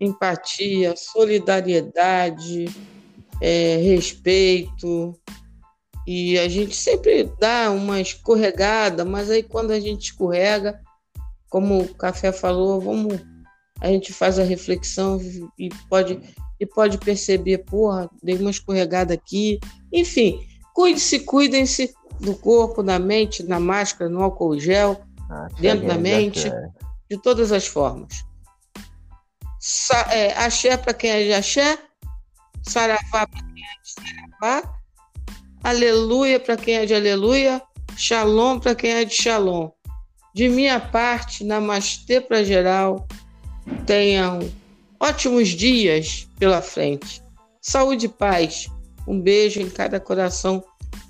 Empatia, 0.00 0.94
solidariedade, 0.96 2.66
é, 3.40 3.76
respeito. 3.76 5.18
E 6.06 6.38
a 6.38 6.48
gente 6.48 6.76
sempre 6.76 7.24
dá 7.40 7.70
uma 7.70 8.00
escorregada, 8.00 9.04
mas 9.04 9.30
aí 9.30 9.42
quando 9.42 9.70
a 9.70 9.80
gente 9.80 10.06
escorrega, 10.06 10.78
como 11.48 11.80
o 11.80 11.94
Café 11.94 12.30
falou, 12.30 12.80
vamos, 12.80 13.20
a 13.80 13.88
gente 13.88 14.12
faz 14.12 14.38
a 14.38 14.44
reflexão 14.44 15.20
e 15.58 15.68
pode, 15.88 16.20
e 16.60 16.66
pode 16.66 16.98
perceber, 16.98 17.58
porra, 17.58 18.10
dei 18.22 18.36
uma 18.36 18.50
escorregada 18.50 19.14
aqui. 19.14 19.58
Enfim, 19.92 20.40
cuide-se, 20.74 21.20
cuidem-se 21.20 21.94
do 22.20 22.34
corpo, 22.34 22.82
da 22.82 22.98
mente, 22.98 23.42
na 23.42 23.58
máscara, 23.58 24.10
no 24.10 24.22
álcool 24.22 24.58
gel, 24.58 25.00
ah, 25.30 25.48
dentro 25.58 25.86
da 25.86 25.96
mente, 25.96 26.50
de 27.10 27.20
todas 27.20 27.52
as 27.52 27.66
formas. 27.66 28.24
Sa 29.66 30.08
é, 30.10 30.30
axé 30.36 30.76
para 30.76 30.92
quem 30.92 31.08
é 31.08 31.24
de 31.24 31.32
axé, 31.32 31.78
saravá 32.62 33.26
para 33.26 33.42
quem 33.42 33.64
é 33.64 33.82
de 33.82 34.38
saravá, 34.42 34.74
aleluia 35.62 36.38
para 36.38 36.54
quem 36.54 36.74
é 36.74 36.84
de 36.84 36.94
aleluia, 36.94 37.62
shalom 37.96 38.60
para 38.60 38.74
quem 38.74 38.90
é 38.90 39.06
de 39.06 39.14
shalom. 39.14 39.70
De 40.34 40.50
minha 40.50 40.78
parte, 40.78 41.42
namastê 41.42 42.20
para 42.20 42.44
geral. 42.44 43.08
Tenham 43.86 44.40
ótimos 45.00 45.48
dias 45.48 46.28
pela 46.38 46.60
frente. 46.60 47.22
Saúde 47.62 48.04
e 48.04 48.10
paz. 48.10 48.68
Um 49.08 49.18
beijo 49.18 49.62
em 49.62 49.70
cada 49.70 49.98
coração 49.98 50.62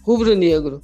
rubro-negro. 0.05 0.81